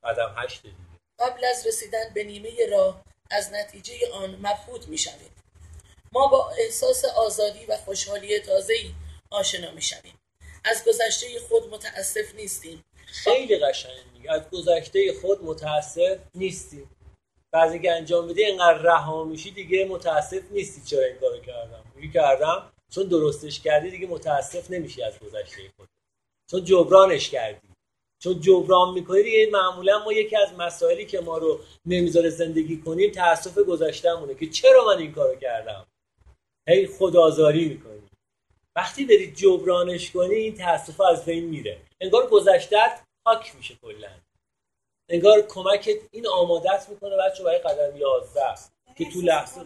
قدم 0.05 0.35
هشت 0.37 0.63
دیگه. 0.63 0.88
قبل 1.19 1.45
از 1.45 1.67
رسیدن 1.67 2.11
به 2.15 2.25
نیمه 2.25 2.51
راه 2.71 3.05
از 3.31 3.53
نتیجه 3.53 3.95
آن 4.13 4.37
مبهوت 4.37 4.89
می‌شویم. 4.89 5.31
ما 6.13 6.27
با 6.27 6.51
احساس 6.51 7.05
آزادی 7.05 7.67
و 7.67 7.77
خوشحالی 7.77 8.39
تازه‌ای 8.39 8.95
آشنا 9.31 9.71
می‌شویم. 9.71 10.19
از 10.65 10.85
گذشته 10.85 11.27
خود 11.49 11.75
متاسف 11.75 12.35
نیستیم. 12.35 12.85
خیلی 13.07 13.59
قشنگ 13.59 13.93
میگه 14.15 14.33
از 14.33 14.51
گذشته 14.51 15.13
خود 15.21 15.45
متاسف 15.45 16.19
نیستیم. 16.35 16.91
بعضی 17.53 17.79
که 17.79 17.93
انجام 17.93 18.29
بدی 18.29 18.45
اینقدر 18.45 18.79
رها 18.79 19.25
میشی 19.25 19.51
دیگه 19.51 19.85
متاسف 19.85 20.43
نیستی 20.51 20.81
چرا 20.87 21.05
این 21.05 21.17
کارو 21.17 21.41
کردم. 21.41 21.85
میگی 21.95 22.13
کردم؟ 22.13 22.73
چون 22.95 23.09
درستش 23.09 23.61
کردی 23.61 23.91
دیگه 23.91 24.07
متاسف 24.07 24.71
نمیشی 24.71 25.03
از 25.03 25.19
گذشته 25.19 25.63
خود. 25.77 25.89
چون 26.51 26.65
جبرانش 26.65 27.31
کردی. 27.31 27.68
چون 28.19 28.41
جبران 28.41 28.95
می‌کنی 28.95 29.23
دیگه 29.23 29.49
معمولا 29.53 30.05
ما 30.05 30.13
یکی 30.13 30.37
از 30.37 30.53
مسائلی 30.59 31.07
که 31.07 31.21
ما 31.21 31.39
رو 31.39 31.61
نمی‌ذاره 31.87 32.31
زندگی 32.31 32.81
کنیم 32.81 33.11
تاسف 33.11 33.59
گذشتهمونه 33.59 34.35
که 34.35 34.47
چرا 34.51 34.85
من 34.85 34.99
این 34.99 35.13
کارو 35.13 35.35
کردم؟ 35.37 35.87
هی 36.69 36.87
خدازاری 36.87 37.69
می‌کنی. 37.69 38.09
وقتی 38.77 39.05
بری 39.05 39.33
جبرانش 39.33 40.11
کنی 40.11 40.35
این 40.35 40.55
تاسف 40.55 41.01
از 41.01 41.25
بین 41.25 41.45
میره. 41.45 41.81
انگار 42.01 42.27
گذشتت 42.27 43.03
پاک 43.27 43.57
میشه 43.57 43.75
کلا. 43.83 44.11
انگار 45.09 45.41
کمکت 45.41 45.99
این 46.11 46.27
آمادت 46.27 46.87
می‌کنه 46.91 47.17
بچه 47.17 47.45
برای 47.45 47.59
قدم 47.59 47.97
11 47.97 48.41
که 48.97 49.05
تو 49.13 49.21
لحظه 49.21 49.61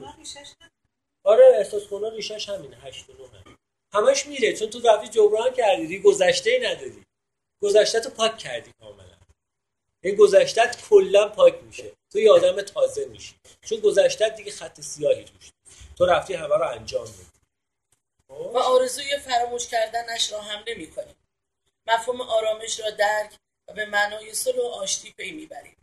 آره 1.25 1.45
احساس 1.57 1.87
کنه 1.87 2.11
ریشش 2.11 2.49
همینه 2.49 2.77
8 2.77 3.11
و 3.11 3.13
9 3.13 3.57
همش 3.95 4.27
میره 4.27 4.53
چون 4.53 4.71
تو 4.71 4.81
رفتی 4.89 5.09
جبران 5.09 5.53
کردی 5.53 5.99
گذشته 5.99 6.61
نداری. 6.63 7.05
گذشته 7.63 8.01
تو 8.01 8.11
پاک 8.11 8.39
کردی 8.39 8.73
کاملا. 8.81 9.17
این 10.05 10.15
گذشتت 10.15 10.89
کلا 10.89 11.29
پاک 11.29 11.55
میشه. 11.63 11.93
تو 12.13 12.19
یه 12.19 12.33
آدم 12.33 12.63
تازه 12.63 13.05
میشی. 13.05 13.35
چون 13.65 13.81
گذشتت 13.81 14.37
دیگه 14.37 14.53
خط 14.53 14.81
سیاهی 14.81 15.25
توش 15.25 15.53
تو 15.99 16.07
رفتی 16.07 16.35
همه 16.35 16.57
رو 16.57 16.69
انجام 16.69 17.05
دادی. 17.05 17.27
و 18.29 18.59
آرزوی 18.59 19.19
فراموش 19.19 19.67
کردنش 19.67 20.33
را 20.33 20.41
هم 20.41 20.65
نمی 20.69 20.91
کنیم. 20.91 21.17
مفهوم 21.87 22.21
آرامش 22.21 22.81
را 22.81 22.91
درک 22.91 23.33
و 23.69 23.73
به 23.73 23.87
معنای 23.87 24.35
صلح 24.35 24.59
و 24.59 24.67
آشتی 24.67 25.15
پی 25.17 25.33
می‌بریم. 25.33 25.77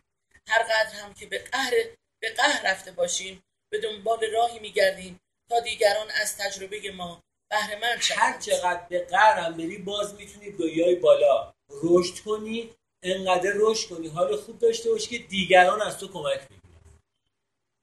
هر 0.48 0.62
قدر 0.62 0.94
هم 0.94 1.14
که 1.14 1.26
به 1.26 1.38
قهر 1.38 1.72
به 2.20 2.32
قهر 2.36 2.70
رفته 2.70 2.92
باشیم 2.92 3.42
به 3.70 3.80
دنبال 3.80 4.30
راهی 4.32 4.58
میگردیم 4.58 5.20
تا 5.48 5.60
دیگران 5.60 6.10
از 6.10 6.36
تجربه 6.36 6.90
ما 6.90 7.22
بهره 7.50 7.76
مند 7.80 8.00
هر 8.10 8.38
چقدر 8.38 8.86
به 8.88 9.04
قرم 9.04 9.56
بری 9.56 9.78
باز 9.78 10.14
می‌تونی 10.14 10.50
بیای 10.50 10.94
بالا. 10.94 11.54
رشد 11.82 12.24
کنی 12.24 12.74
انقدر 13.02 13.52
رشد 13.56 13.88
کنی 13.88 14.08
حال 14.08 14.36
خوب 14.36 14.58
داشته 14.58 14.90
باشی 14.90 15.18
که 15.18 15.26
دیگران 15.26 15.82
از 15.82 15.98
تو 15.98 16.08
کمک 16.08 16.48
بگیرن 16.48 17.00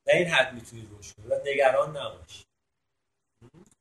و 0.08 0.12
این 0.12 0.28
حد 0.28 0.54
می‌تونی 0.54 0.88
رشد 1.00 1.16
کنی 1.16 1.28
و 1.28 1.42
نگران 1.46 1.98
نباشی 1.98 2.46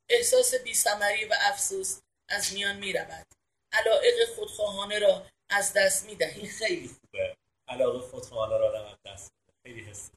احساس 0.09 0.55
بیثمری 0.55 1.25
و 1.25 1.35
افسوس 1.41 2.01
از 2.29 2.55
میان 2.55 2.77
می 2.77 2.93
رود. 2.93 3.27
علائق 3.73 4.29
خودخواهانه 4.37 4.99
را 4.99 5.27
از 5.49 5.73
دست 5.73 6.07
می 6.07 6.17
این. 6.25 6.51
خیلی 6.51 6.89
خوبه 6.89 7.37
علاقه 7.69 7.99
خودخواهانه 7.99 8.59
را 8.59 8.69
آدم 8.69 8.85
از 8.85 8.97
دست 9.07 9.33
بده. 9.33 9.53
خیلی 9.63 9.91
حس 9.91 10.11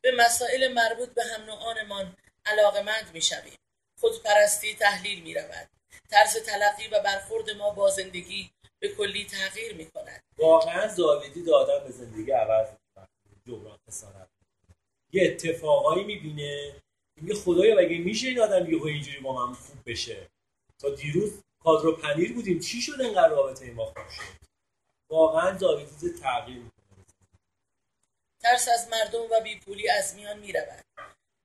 به 0.00 0.12
مسائل 0.16 0.72
مربوط 0.72 1.08
به 1.08 1.24
هم 1.24 1.42
نوعانمان 1.42 2.16
علاقمند 2.46 3.10
می 3.14 3.22
شویم. 3.22 3.58
خودپرستی 4.00 4.74
تحلیل 4.74 5.22
می 5.22 5.34
رود. 5.34 5.68
طرز 6.10 6.36
تلقی 6.36 6.88
و 6.88 7.00
برخورد 7.00 7.50
ما 7.50 7.70
با 7.70 7.90
زندگی 7.90 8.50
به 8.78 8.88
کلی 8.88 9.24
تغییر 9.24 9.74
می 9.74 9.86
کند. 9.90 10.22
واقعا 10.38 10.88
زاویدی 10.88 11.42
دادن 11.42 11.84
به 11.84 11.90
زندگی 11.90 12.30
عوض 12.30 12.68
جبران 13.46 13.78
خسارت. 13.88 14.28
یه 15.12 15.24
اتفاقایی 15.24 16.04
می‌بینه. 16.04 16.82
میگه 17.20 17.34
خدایا 17.34 17.76
مگه 17.76 17.98
میشه 17.98 18.28
این 18.28 18.40
آدم 18.40 18.70
یهو 18.70 18.86
اینجوری 18.86 19.20
با 19.20 19.46
من 19.46 19.54
خوب 19.54 19.76
بشه؟ 19.86 20.26
تا 20.78 20.90
دیروز 20.90 21.42
کادر 21.64 21.86
و 21.86 21.96
پنیر 21.96 22.32
بودیم. 22.32 22.60
چی 22.60 22.82
شد 22.82 23.00
انقدر 23.00 23.28
رابطه 23.28 23.70
ما 23.70 23.86
خوب 23.86 24.08
شد؟ 24.08 24.46
واقعا 25.10 25.58
زاویدی 25.58 26.10
تغییر 26.10 26.58
می‌کنه. 26.58 27.04
ترس 28.42 28.68
از 28.68 28.88
مردم 28.88 29.22
و 29.30 29.40
بیپولی 29.40 29.88
از 29.88 30.14
میان 30.14 30.38
می 30.38 30.52
رود. 30.52 30.84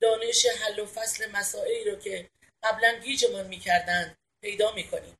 دانش 0.01 0.45
حل 0.45 0.79
و 0.79 0.85
فصل 0.85 1.31
مسائلی 1.31 1.83
را 1.83 1.95
که 1.95 2.29
قبلا 2.63 2.99
گیجمان 3.03 3.47
می 3.47 3.59
کردن 3.59 4.15
پیدا 4.41 4.73
می 4.75 4.83
کنیم. 4.87 5.15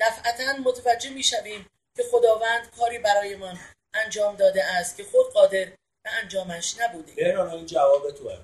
دفعتا 0.00 0.52
متوجه 0.64 1.10
می 1.10 1.22
شویم 1.22 1.66
که 1.96 2.02
خداوند 2.02 2.70
کاری 2.78 2.98
برایمان 2.98 3.58
انجام 3.94 4.36
داده 4.36 4.64
است 4.64 4.96
که 4.96 5.04
خود 5.04 5.32
قادر 5.32 5.64
به 6.04 6.10
انجامش 6.22 6.80
نبوده. 6.80 7.12
بهران 7.12 7.50
این 7.50 7.66
جواب 7.66 8.10
توه 8.10 8.38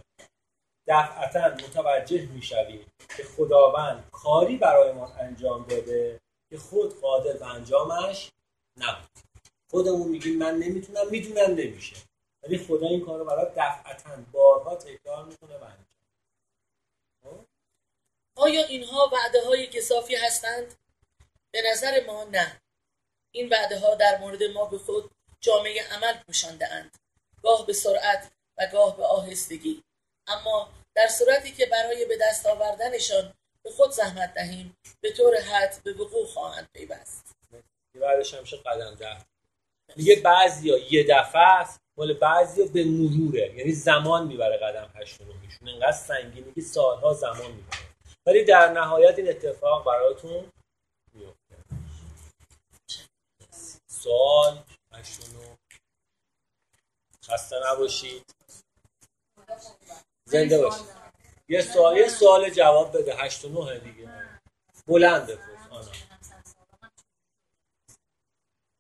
دفعتا 0.89 1.49
متوجه 1.49 2.27
می‌شویم 2.27 2.87
که 3.16 3.24
خداوند 3.24 4.11
کاری 4.12 4.57
برایمان 4.57 5.12
انجام 5.19 5.66
داده 5.66 6.20
که 6.51 6.59
خود 6.59 7.01
قادر 7.01 7.33
به 7.33 7.47
انجامش 7.47 8.31
نبود 8.77 9.11
خودمون 9.70 10.09
میگیم 10.09 10.39
من 10.39 10.55
نمی‌تونم 10.55 11.11
می‌دونم 11.11 11.51
نمیشه. 11.51 11.97
ولی 12.43 12.59
خدا 12.59 12.87
این 12.87 13.07
کار 13.07 13.19
رو 13.19 13.24
برای 13.24 13.47
دفعتا 13.57 14.11
بارها 14.33 14.77
تکرار 14.77 15.24
می‌کنه 15.24 15.59
و 15.59 15.65
انجام 15.65 15.87
آیا 18.37 18.65
اینها 18.65 19.11
وعده 19.12 19.45
های 19.47 19.66
کسافی 19.66 20.15
هستند؟ 20.15 20.74
به 21.57 21.62
نظر 21.70 22.07
ما 22.07 22.24
نه. 22.24 22.61
این 23.31 23.49
وعده 23.49 23.78
ها 23.78 23.95
در 23.95 24.19
مورد 24.19 24.43
ما 24.43 24.65
به 24.65 24.78
خود 24.78 25.11
جامعه 25.41 25.83
عمل 25.93 26.15
پوشانده 26.27 26.73
اند. 26.73 26.97
گاه 27.43 27.66
به 27.66 27.73
سرعت 27.73 28.31
و 28.59 28.69
گاه 28.73 28.97
به 28.97 29.05
آهستگی. 29.05 29.83
اما 30.27 30.73
در 30.95 31.07
صورتی 31.09 31.53
که 31.53 31.66
برای 31.66 32.05
به 32.05 32.19
دست 32.20 32.47
آوردنشان 32.47 33.35
به 33.62 33.70
خود 33.70 33.91
زحمت 33.91 34.35
دهیم 34.35 34.77
به 35.01 35.12
طور 35.12 35.37
حد 35.37 35.81
به 35.85 35.93
وقوع 35.93 36.27
خواهند 36.27 36.69
پیوست. 36.73 37.37
بعدش 38.01 38.35
هم 38.35 38.45
قدم 38.66 38.95
ده 38.95 39.16
میگه 39.97 40.16
بعضیا 40.16 40.78
یه 40.78 41.07
دفعه 41.09 41.43
است 41.43 41.81
مال 41.97 42.12
بعضیا 42.12 42.66
به 42.66 42.85
مروره 42.85 43.55
یعنی 43.57 43.73
زمان 43.73 44.27
می‌بره 44.27 44.57
قدم 44.57 44.91
هشت 44.95 45.20
و 45.20 45.24
نهشون 45.24 45.69
انقدر 45.69 45.93
سنگینه 45.93 46.53
که 46.55 46.61
سالها 46.61 47.15
زمان 47.15 47.53
می‌بره 47.53 47.81
ولی 48.27 48.45
در 48.45 48.73
نهایت 48.73 49.19
این 49.19 49.28
اتفاق 49.28 49.85
براتون 49.85 50.53
میفته 51.15 51.57
سوال 54.02 54.64
هشت 54.93 55.20
و 55.20 55.39
نه 55.39 55.59
خسته 57.24 57.56
نباشید. 57.66 58.24
زنده 60.24 60.59
باشید. 60.62 60.86
یه 61.48 61.62
سوال 61.62 61.97
یه 61.97 62.09
سوال 62.09 62.51
جواب 62.51 62.98
بده. 62.98 63.14
هشت 63.14 63.44
و 63.44 63.48
نه 63.64 63.78
دیگه. 63.78 64.09
بلند 64.86 65.27
بپرس. 65.27 65.70
آنا. 65.70 65.93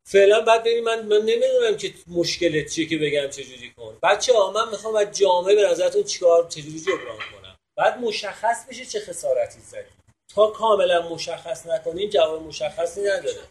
فعلا 0.08 0.40
بعد 0.40 0.60
ببین 0.60 0.84
من 0.84 1.06
من 1.06 1.16
نمی‌دونم 1.16 1.76
که 1.76 1.94
مشکلت 2.06 2.70
چیه 2.70 2.86
که 2.88 2.98
بگم 2.98 3.30
چجوری 3.30 3.72
کن. 3.72 3.98
بچه 4.02 4.34
ها 4.34 4.50
من 4.50 4.68
می‌خوام 4.70 4.96
از 4.96 5.18
جامعه 5.18 5.54
به 5.54 5.62
نظرتون 5.70 6.02
چیکار 6.02 6.48
چجوری 6.48 6.80
جبران 6.80 7.18
کنم؟ 7.32 7.56
بعد 7.76 7.98
مشخص 7.98 8.66
بشه 8.68 8.86
چه 8.86 9.00
خسارتی 9.00 9.60
زدی. 9.60 9.90
تا 10.34 10.50
کاملا 10.50 11.08
مشخص 11.08 11.66
نکنین 11.66 12.10
جواب 12.10 12.42
مشخصی 12.42 13.00
نداره. 13.00 13.48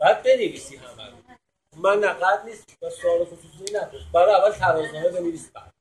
بعد 0.00 0.22
بنویسی 0.22 0.76
همه 0.76 1.10
رو. 1.10 1.16
من 1.76 1.98
نقد 1.98 2.48
نیست. 2.48 2.76
و 2.82 2.90
سوال 2.90 3.24
خصوصی 3.24 3.72
نپرس 3.72 4.02
برای 4.12 4.34
اول 4.34 4.50
ترازنامه 4.50 5.08
بنویس 5.08 5.50
بعد. 5.50 5.74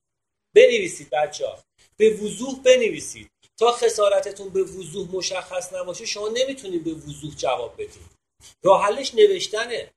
بنویسید 0.55 1.09
بچه 1.09 1.47
ها. 1.47 1.63
به 1.97 2.09
وضوح 2.09 2.59
بنویسید. 2.63 3.31
تا 3.57 3.71
خسارتتون 3.71 4.49
به 4.49 4.63
وضوح 4.63 5.15
مشخص 5.15 5.73
نباشه 5.73 6.05
شما 6.05 6.27
نمی‌تونید 6.27 6.83
به 6.83 6.91
وضوح 6.91 7.35
جواب 7.35 7.73
بدید. 7.73 8.19
راه 8.63 8.85
حلش 8.85 9.15
نوشتنه. 9.15 9.91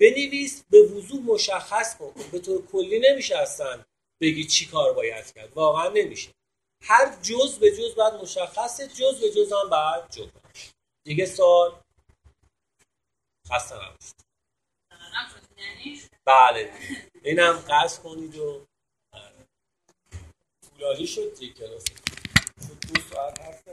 بنویس 0.00 0.64
به 0.70 0.82
وضوح 0.82 1.20
مشخص 1.20 1.96
کن. 1.96 2.14
به 2.32 2.38
طور 2.38 2.66
کلی 2.66 2.98
نمیشه 2.98 3.36
اصلا 3.36 3.84
بگی 4.20 4.44
چی 4.44 4.66
کار 4.66 4.92
باید 4.92 5.32
کرد. 5.32 5.52
واقعا 5.54 5.88
نمیشه. 5.88 6.30
هر 6.82 7.16
جز 7.22 7.58
به 7.58 7.70
جز 7.70 7.94
باید 7.94 8.14
مشخصه 8.14 8.86
جز 8.86 9.20
به 9.20 9.30
جز 9.30 9.52
هم 9.52 9.70
باید 9.70 10.10
جبرانش 10.10 10.72
دیگه 11.04 11.26
سوال 11.26 11.80
خسته 13.50 13.76
نباشید. 13.76 14.24
بله. 16.24 16.72
اینم 17.22 17.52
قصد 17.52 18.02
کنید 18.02 18.36
و 18.36 18.66
آره. 19.12 19.46
طولانی 20.70 21.06
شد 21.06 21.42
یک 21.42 21.54
کلاس. 21.58 21.84
شد 22.68 22.94
دو 22.94 23.00
ساعت 23.00 23.40
حرف 23.40 23.68